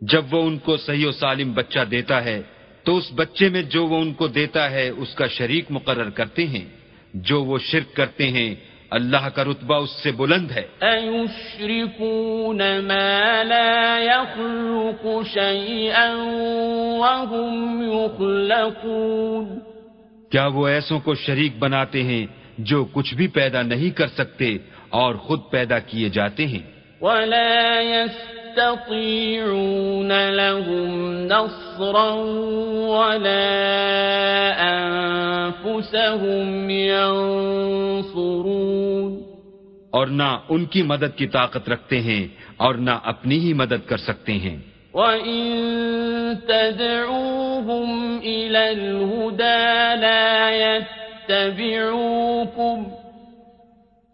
جب 0.00 0.24
وہ 0.34 0.42
ان 0.42 0.58
کو 0.58 0.76
صحیح 0.76 1.06
و 1.06 1.12
سالم 1.12 1.52
بچہ 1.52 1.80
دیتا 1.90 2.24
ہے، 2.24 2.42
تو 2.84 2.96
اس 2.96 3.12
بچے 3.14 3.48
میں 3.48 3.62
جو 3.62 3.86
وہ 3.86 4.00
ان 4.00 4.12
کو 4.12 4.26
دیتا 4.26 4.70
ہے، 4.70 4.88
اس 4.88 5.14
کا 5.14 5.26
شریک 5.26 5.64
مقرر 5.70 6.10
کرتے 6.10 6.46
ہیں۔ 6.46 6.80
جو 7.14 7.44
وہ 7.44 7.58
شرک 7.58 7.96
کرتے 7.96 8.28
ہیں 8.28 8.54
اللہ 8.90 9.28
کا 9.34 9.44
رتبہ 9.44 9.74
اس 9.74 9.90
سے 9.90 10.12
بلند 10.12 10.50
ہے۔ 10.50 10.62
ما 12.80 13.42
لا 13.42 13.98
يخلق 13.98 15.06
شيئا 15.34 16.10
وهم 16.98 17.82
يخلقون۔ 17.82 19.58
کیا 20.30 20.46
وہ 20.46 20.68
ایسوں 20.68 21.00
کو 21.00 21.14
شریک 21.14 21.58
بناتے 21.58 22.02
ہیں 22.02 22.26
جو 22.58 22.84
کچھ 22.92 23.14
بھی 23.14 23.26
پیدا 23.26 23.62
نہیں 23.62 23.90
کر 23.90 24.06
سکتے 24.06 24.58
اور 24.88 25.14
خود 25.14 25.40
پیدا 25.50 25.78
کیے 25.78 26.08
جاتے 26.08 26.46
ہیں؟ 26.46 26.62
ولا 27.00 27.80
يستطيعون 27.80 28.39
لهم 30.30 31.26
نصرا 31.26 32.12
ولا 32.88 34.76
أنفسهم 34.76 36.70
ينصرون 36.70 39.22
اور 39.90 40.06
نہ 40.06 40.38
ان 40.48 40.64
کی 40.64 40.82
مدد 40.82 41.16
کی 41.16 41.26
طاقت 41.26 41.68
رکھتے 41.68 42.00
ہیں 42.00 42.28
اور 42.56 42.74
نہ 42.74 42.90
اپنی 43.04 43.38
ہی 43.38 43.52
مدد 43.52 43.86
کر 43.86 43.96
سکتے 43.96 44.32
ہیں۔ 44.32 44.56
وَإِن 44.94 45.66
تَدْعُوهُمْ 46.46 48.22
إِلَى 48.22 48.68
الْهُدَى 48.68 50.00
لَا 50.00 50.50
يَتَّبِعُوكُمْ 50.50 52.84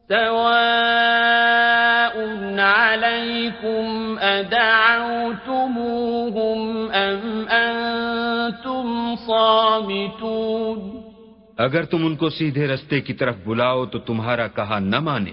سواء 0.09 2.17
عليكم 3.47 4.19
أدعوتموهم 4.19 5.41
أم 6.91 7.49
أنتم 7.49 9.15
صامتون 9.27 10.79
اگر 11.59 11.85
تم 11.85 12.07
ان 12.07 12.17
کو 12.17 12.29
سیدھے 12.31 12.67
رستے 12.67 13.01
کی 13.01 13.15
طرف 13.15 13.35
بلاؤ 13.45 13.87
تو 13.87 13.99
تمہارا 13.99 14.47
کہا 14.47 14.79
نہ 14.79 15.01
مانے۔ 15.01 15.33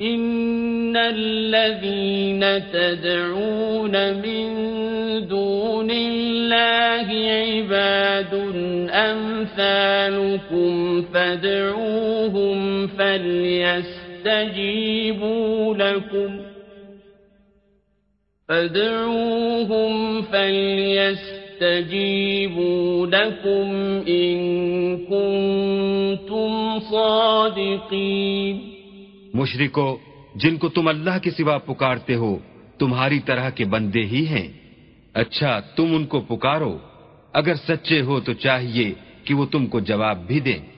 ان 0.00 0.96
الذين 0.96 2.44
تدعون 2.72 3.94
من 4.14 4.46
دون 5.26 5.90
الله 5.90 7.08
عباد 7.30 8.34
أمثالكم 8.92 10.72
فادعوهم 11.04 12.86
فليستجيبوا 12.86 14.34
لكم 15.74 16.40
فادعوهم 18.48 20.22
فليستجيبوا 20.22 21.37
لكم 23.06 24.00
إن 24.06 24.96
كنتم 25.04 26.78
صادقين. 26.90 28.58
مشرکو، 29.34 29.98
جن 30.34 30.56
کو 30.56 30.68
تم 30.68 30.88
اللہ 30.88 31.18
کے 31.22 31.30
سوا 31.30 31.58
پکارتے 31.58 32.14
ہو، 32.14 32.38
تمہاری 32.78 33.18
طرح 33.18 33.50
کے 33.50 33.64
بندے 33.64 34.04
ہی 34.04 34.26
ہیں۔ 34.26 34.48
اچھا 35.14 35.60
تم 35.60 35.86
ان 35.90 36.06
کو 36.06 36.20
پکارو۔ 36.20 36.78
اگر 37.32 37.54
سچے 37.54 38.00
ہو 38.00 38.20
تو 38.20 38.32
چاہیے 38.32 38.92
کہ 39.24 39.34
وہ 39.34 39.46
تم 39.46 39.66
کو 39.66 39.80
جواب 39.80 40.26
بھی 40.26 40.40
دیں۔ 40.40 40.77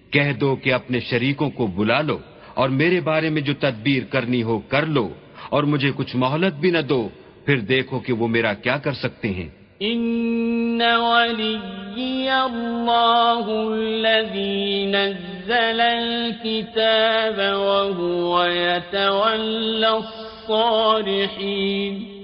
کہہ 0.09 0.33
دو 0.33 0.55
کہ 0.55 0.73
اپنے 0.73 0.99
شریکوں 0.99 1.49
کو 1.49 1.67
بلا 1.67 2.01
لو 2.01 2.17
اور 2.53 2.69
میرے 2.69 3.01
بارے 3.01 3.29
میں 3.29 3.41
جو 3.41 3.53
تدبیر 3.59 4.03
کرنی 4.03 4.43
ہو 4.43 4.59
کر 4.59 4.85
لو 4.85 5.09
اور 5.49 5.63
مجھے 5.63 5.91
کچھ 5.95 6.15
مہلت 6.15 6.53
بھی 6.53 6.71
نہ 6.71 6.77
دو، 6.77 7.09
پھر 7.45 7.59
دیکھو 7.59 7.99
کہ 7.99 8.13
وہ 8.13 8.27
میرا 8.27 8.53
کیا 8.53 8.77
کر 8.77 8.93
سکتے 8.93 9.29
ہیں۔ 9.29 9.60
إن 9.81 10.81
وليي 10.81 12.45
الله 12.45 13.73
الذي 13.73 14.85
نزل 14.85 15.81
الكتاب 15.81 17.37
وهو 17.37 18.43
يتولى 18.43 19.87
الصالحين 19.87 22.21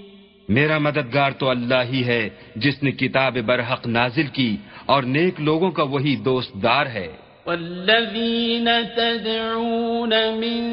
میرا 0.50 0.78
مددگار 0.78 1.32
تو 1.32 1.50
اللہ 1.50 1.84
ہی 1.92 2.06
ہے 2.06 2.30
جس 2.56 2.84
نے 2.84 2.92
کتاب 2.92 3.38
برحق 3.46 3.88
نازل 3.88 4.28
کی 4.28 4.58
اور 4.86 5.04
نیک 5.04 5.42
لوگوں 5.42 5.72
کا 5.72 5.84
وہی 5.84 6.16
دوست 6.16 6.64
دار 6.64 6.86
ہے۔ 6.86 7.08
والذین 7.46 8.70
تدعون 8.96 10.14
من 10.38 10.64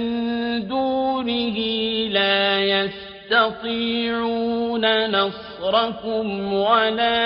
دونه 0.71 1.57
لا 2.09 2.59
يستطيعون 2.59 3.14
يستطيعون 3.25 4.85
نصركم 4.85 6.55
ولا 6.55 7.17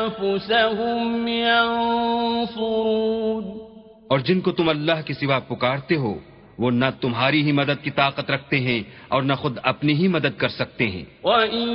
أنفسهم 0.00 1.28
ينصرون. 1.28 3.58
اور 4.08 4.18
جن 4.18 4.40
کو 4.40 4.52
تم 4.52 4.68
اللہ 4.68 4.92
کے 5.04 5.14
سوا 5.14 5.38
پکارتے 5.38 5.96
ہو 5.96 6.14
وہ 6.58 6.70
نہ 6.70 6.84
تمہاری 7.00 7.42
ہی 7.42 7.52
مدد 7.52 7.84
کی 7.84 7.90
طاقت 7.90 8.30
رکھتے 8.30 8.60
ہیں 8.60 8.82
اور 9.08 9.22
نہ 9.22 9.32
خود 9.32 9.58
اپنی 9.62 9.94
ہی 9.94 10.08
مدد 10.08 10.38
کر 10.38 10.48
سکتے 10.48 10.86
ہیں۔ 10.86 11.04
وَإِن 11.24 11.68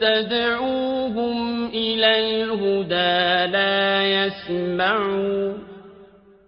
تَدْعُوهُمْ 0.00 1.70
إِلَى 1.70 2.42
الْهُدَى 2.42 3.50
لَا 3.50 4.02
يَسْمَعُوا 4.02 5.52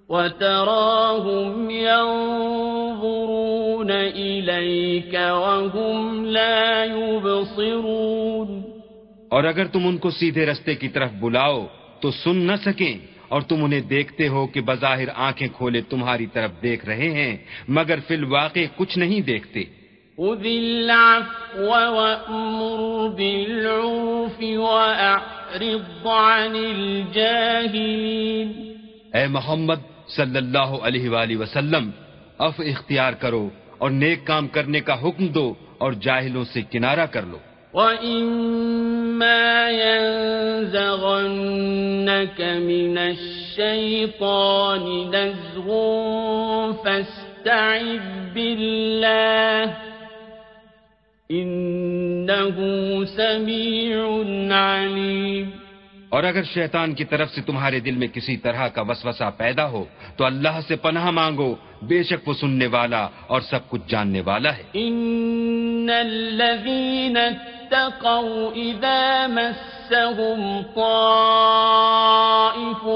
وَتَرَاهُمْ 0.09 1.71
يَنْظُرُونَ 1.71 3.54
إِلَيْكَ 4.15 5.15
وَهُمْ 5.15 6.27
لَا 6.27 6.85
يُبْصِرُونَ 6.85 8.61
اور 9.29 9.45
اگر 9.45 9.67
تم 9.67 9.87
ان 9.87 9.97
کو 9.99 10.11
سیدھے 10.11 10.47
رستے 10.47 10.75
کی 10.75 10.89
طرف 10.89 11.11
بلاؤ 11.21 11.67
تو 12.01 12.11
سن 12.11 12.37
نہ 12.37 12.57
سکیں 12.65 12.95
اور 13.29 13.41
تم 13.43 13.65
انہیں 13.65 13.81
دیکھتے 13.81 14.29
ہو 14.29 14.47
کہ 14.47 14.61
بظاہر 14.61 15.09
آنکھیں 15.15 15.49
کھولے 15.57 15.81
تمہاری 15.81 16.27
طرف 16.33 16.51
دیکھ 16.63 16.85
رہے 16.87 17.11
ہیں 17.11 17.37
مگر 17.69 17.99
فی 18.09 18.15
الواقع 18.15 18.65
کچھ 18.77 18.99
نہیں 18.99 19.21
دیکھتے۔ 19.21 19.65
خذ 20.19 20.45
العفو 20.47 21.71
وأمر 21.71 23.09
بالعرف 23.09 24.39
وأعرض 24.41 26.07
عن 26.07 26.55
الجاهلين 26.57 28.49
اے 29.15 29.27
محمد 29.27 29.81
صلی 30.09 30.37
اللہ 30.37 30.71
علیہ 30.83 31.11
وآلہ 31.11 31.37
وسلم 31.37 31.91
اف 32.39 32.61
اختیار 32.61 33.13
کرو 33.13 33.49
اور 33.85 33.91
نیک 33.91 34.27
کام 34.27 34.49
کرنے 34.49 34.81
کا 34.81 35.03
حکم 35.03 35.27
دو 35.27 35.55
اور 35.79 35.93
جاہلوں 35.93 36.45
سے 36.45 36.61
کنارہ 36.71 37.07
کر 37.07 37.27
لو۔ 37.27 37.39
وَإِمَّا 37.75 39.69
يَنزَغَنَّكَ 39.69 42.43
مِنَ 42.43 43.01
الشَّيْطَانِ 43.01 45.07
نَزْغٌ 45.07 45.73
فَاسْتَعِذْ 46.85 48.33
بِاللَّهِ 48.33 49.73
إِنَّهُ 51.31 53.05
سَمِيعٌ 53.05 54.53
عَلِيمٌ 54.53 55.64
اور 56.15 56.25
اگر 56.25 56.43
شیطان 56.43 56.95
کی 56.95 57.05
طرف 57.05 57.31
سے 57.31 57.43
تمہارے 57.43 57.81
دل 57.81 57.91
میں 57.91 58.09
کسی 58.09 58.37
طرح 58.37 58.69
کا 58.69 58.83
وسوسہ 58.83 59.31
پیدا 59.37 59.69
ہو، 59.69 59.85
تو 60.17 60.25
اللہ 60.25 60.61
سے 60.69 60.77
پناہ 60.77 61.11
مانگو۔ 61.11 61.55
بے 61.83 62.03
شک 62.03 62.29
وہ 62.29 62.35
سننے 62.35 62.67
والا 62.67 63.09
اور 63.27 63.41
سب 63.41 63.59
کچھ 63.69 63.83
جاننے 63.89 64.21
والا 64.21 64.57
ہے۔ 64.57 64.63
إِنَّ 64.63 65.93
الَّذِينَ 65.93 67.19
اتقوا 67.19 68.55
إذا 68.55 69.27
مسهم 69.27 70.63
طائف 70.75 72.89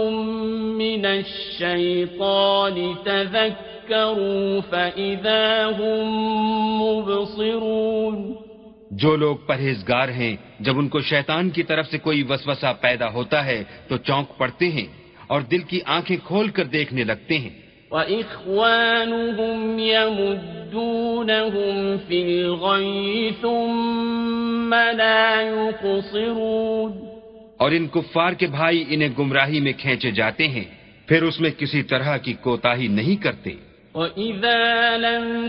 من 0.77 1.05
الشيطان 1.05 2.93
تذكروا 3.05 4.61
فإذا 4.71 5.71
هم 5.79 6.83
مبصرون۔ 6.83 8.48
جو 8.91 9.17
لوگ 9.17 9.37
پرہیزگار 9.37 10.09
ہیں 10.09 10.37
جب 10.61 10.79
ان 10.79 10.89
کو 10.89 11.01
شیطان 11.01 11.51
کی 11.51 11.63
طرف 11.63 11.87
سے 11.87 11.99
کوئی 11.99 12.23
وسوسہ 12.23 12.73
پیدا 12.81 13.13
ہوتا 13.13 13.45
ہے 13.45 13.65
تو 13.89 13.97
چونک 13.97 14.39
پڑتے 14.39 14.69
ہیں 14.69 14.87
اور 15.27 15.41
دل 15.41 15.59
کی 15.59 15.81
آنکھیں 15.87 16.17
کھول 16.25 16.49
کر 16.49 16.65
دیکھنے 16.65 17.05
لگتے 17.05 17.39
ہیں۔ 17.39 17.51
وإخوانهم 17.91 19.79
يمدونهم 19.79 21.97
في 22.07 22.23
الغي 22.23 23.31
ثم 23.43 24.75
لا 24.75 25.41
يقصرون۔ 25.41 27.09
اور 27.57 27.71
ان 27.71 27.89
کفار 27.89 28.33
کے 28.33 28.47
بھائی 28.47 28.85
انہیں 28.89 29.09
گمراہی 29.19 29.61
میں 29.61 29.73
کھینچے 29.79 30.11
جاتے 30.11 30.49
ہیں 30.49 30.65
پھر 31.07 31.23
اس 31.23 31.41
میں 31.41 31.51
کسی 31.51 31.83
طرح 31.83 32.17
کی 32.17 32.33
کوتاہی 32.33 32.89
نہیں 32.89 33.23
کرتے۔ 33.23 33.51
وَإِذَا 33.95 34.97
لَمْ 34.97 35.49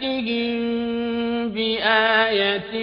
تَأْتِهِمْ 0.00 1.48
بِآيَةٍ 1.48 2.74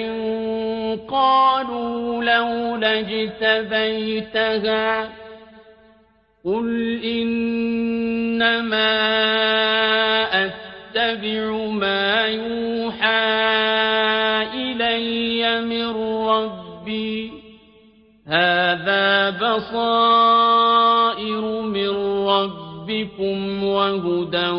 قَالُوا 1.07 2.23
لَوْلَا 2.23 2.99
اجْتَبَيْتَهَا 2.99 4.43
قل 6.45 6.99
إنما 7.05 8.53
أتبع 10.45 11.67
ما 11.67 12.25
يوحى 12.25 13.23
إلي 14.53 15.61
من 15.61 15.87
ربي 16.27 17.31
هذا 18.27 19.29
بصائر 19.29 20.81
من 21.61 21.89
ربكم 22.27 23.63
وهدى 23.63 24.49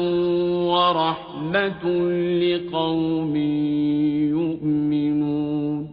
ورحمة 0.70 1.23
لقوم 1.53 3.37
يؤمنون۔ 4.29 5.87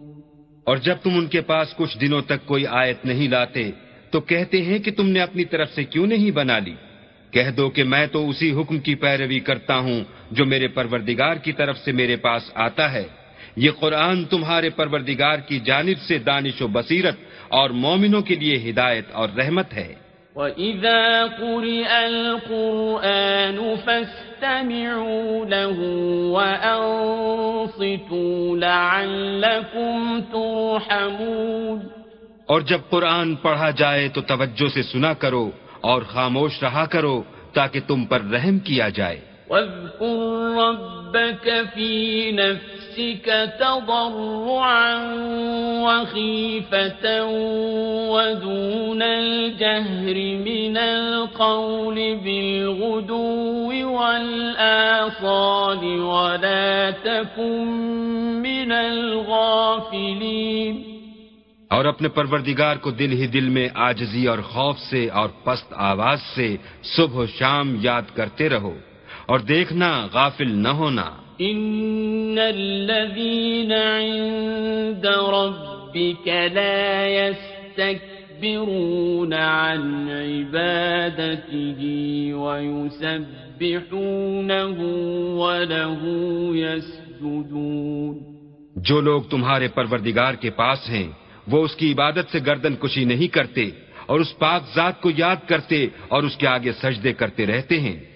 اور 0.64 0.76
جب 0.76 0.96
تم 1.02 1.10
ان 1.14 1.26
کے 1.26 1.40
پاس 1.40 1.74
کچھ 1.76 1.98
دنوں 1.98 2.22
تک 2.22 2.46
کوئی 2.46 2.66
آیت 2.66 3.04
نہیں 3.04 3.28
لاتے، 3.28 3.70
تو 4.10 4.20
کہتے 4.20 4.62
ہیں 4.62 4.78
کہ 4.78 4.90
تم 4.90 5.08
نے 5.08 5.20
اپنی 5.20 5.44
طرف 5.44 5.70
سے 5.72 5.84
کیوں 5.84 6.06
نہیں 6.06 6.30
بنا 6.30 6.58
لی؟ 6.58 6.74
کہہ 7.30 7.50
دو 7.56 7.70
کہ 7.70 7.84
میں 7.84 8.06
تو 8.06 8.28
اسی 8.28 8.52
حکم 8.52 8.78
کی 8.78 8.94
پیروی 8.94 9.40
کرتا 9.40 9.78
ہوں 9.78 10.00
جو 10.30 10.44
میرے 10.44 10.68
پروردگار 10.68 11.34
کی 11.34 11.52
طرف 11.52 11.78
سے 11.78 11.92
میرے 11.92 12.16
پاس 12.16 12.50
آتا 12.54 12.92
ہے۔ 12.92 13.04
یہ 13.56 13.70
قرآن 13.70 14.24
تمہارے 14.24 14.70
پروردگار 14.70 15.38
کی 15.38 15.60
جانب 15.60 15.98
سے 16.08 16.18
دانش 16.18 16.62
و 16.62 16.68
بصیرت 16.68 17.16
اور 17.48 17.70
مومنوں 17.70 18.22
کے 18.22 18.34
لیے 18.34 18.70
ہدایت 18.70 19.04
اور 19.12 19.28
رحمت 19.38 19.74
ہے۔ 19.74 20.01
وَإِذَا 20.36 21.26
قُرِئَ 21.26 21.86
الْقُرْآنُ 21.86 23.76
فَاسْتَمِعُوا 23.84 25.44
لَهُ 25.44 25.78
وَأَنصِتُوا 26.32 28.56
لَعَلَّكُمْ 28.56 30.20
تُرْحَمُونَ 30.32 31.80
اور 32.46 32.60
جب 32.60 32.78
قرآن 32.90 33.34
پڑھا 33.34 33.70
جائے 33.70 34.08
تو 34.08 34.20
توجہ 34.20 34.68
سے 34.68 34.82
سنا 34.82 35.12
کرو 35.12 35.50
اور 35.80 36.02
خاموش 36.02 36.62
رہا 36.62 36.86
کرو 36.86 37.22
تاکہ 37.52 37.80
تم 37.86 38.04
پر 38.04 38.20
رحم 38.20 38.58
کیا 38.58 38.88
جائے۔ 38.88 39.20
واذكر 39.52 40.56
ربك 40.56 41.68
في 41.74 42.32
نفسك 42.32 43.52
تضرعا 43.60 45.14
وخيفة 45.84 47.24
ودون 48.12 49.02
الجهر 49.02 50.14
من 50.44 50.76
القول 50.76 52.16
بالغدو 52.16 53.92
والآصال 53.92 56.00
ولا 56.00 56.90
تكن 56.90 57.66
من 58.42 58.72
الغافلين 58.72 60.84
اور 61.70 61.84
اپنے 61.84 62.08
پروردگار 62.08 62.76
کو 62.76 62.90
دل 62.90 63.12
ہی 63.12 63.26
دل 63.26 63.48
میں 63.48 63.68
آجزی 63.74 64.26
اور 64.26 64.38
خوف 64.38 64.78
سے 64.78 65.08
اور 65.08 65.28
پست 65.44 65.72
آواز 65.76 66.18
سے 66.34 66.56
صبح 66.96 67.20
و 67.20 67.26
شام 67.26 67.76
یاد 67.80 68.16
کرتے 68.16 68.48
رہو۔ 68.48 68.91
اور 69.26 69.38
دیکھنا 69.38 70.08
غافل 70.12 70.50
نہ 70.50 70.68
ہونا۔ 70.68 71.10
ان 71.38 72.38
الذين 72.38 73.72
عند 73.72 75.04
ربك 75.04 76.28
لا 76.28 77.06
يستكبرون 77.06 79.32
عن 79.32 80.10
عبادته 80.10 81.82
ويسبحونه 82.42 84.84
وله 85.38 86.04
يسجدون۔ 86.54 88.18
جو 88.76 89.00
لوگ 89.00 89.22
تمہارے 89.22 89.68
پروردگار 89.68 90.34
کے 90.34 90.50
پاس 90.50 90.88
ہیں 90.88 91.08
وہ 91.46 91.64
اس 91.64 91.76
کی 91.76 91.92
عبادت 91.92 92.32
سے 92.32 92.38
گردن 92.46 92.76
کشی 92.76 93.04
نہیں 93.04 93.26
کرتے 93.26 93.70
اور 94.06 94.20
اس 94.20 94.38
پاک 94.38 94.62
ذات 94.74 95.00
کو 95.00 95.10
یاد 95.16 95.48
کرتے 95.48 95.86
اور 96.08 96.22
اس 96.22 96.36
کے 96.36 96.46
آگے 96.46 96.72
سجدے 96.72 97.12
کرتے 97.12 97.46
رہتے 97.46 97.80
ہیں۔ 97.80 98.11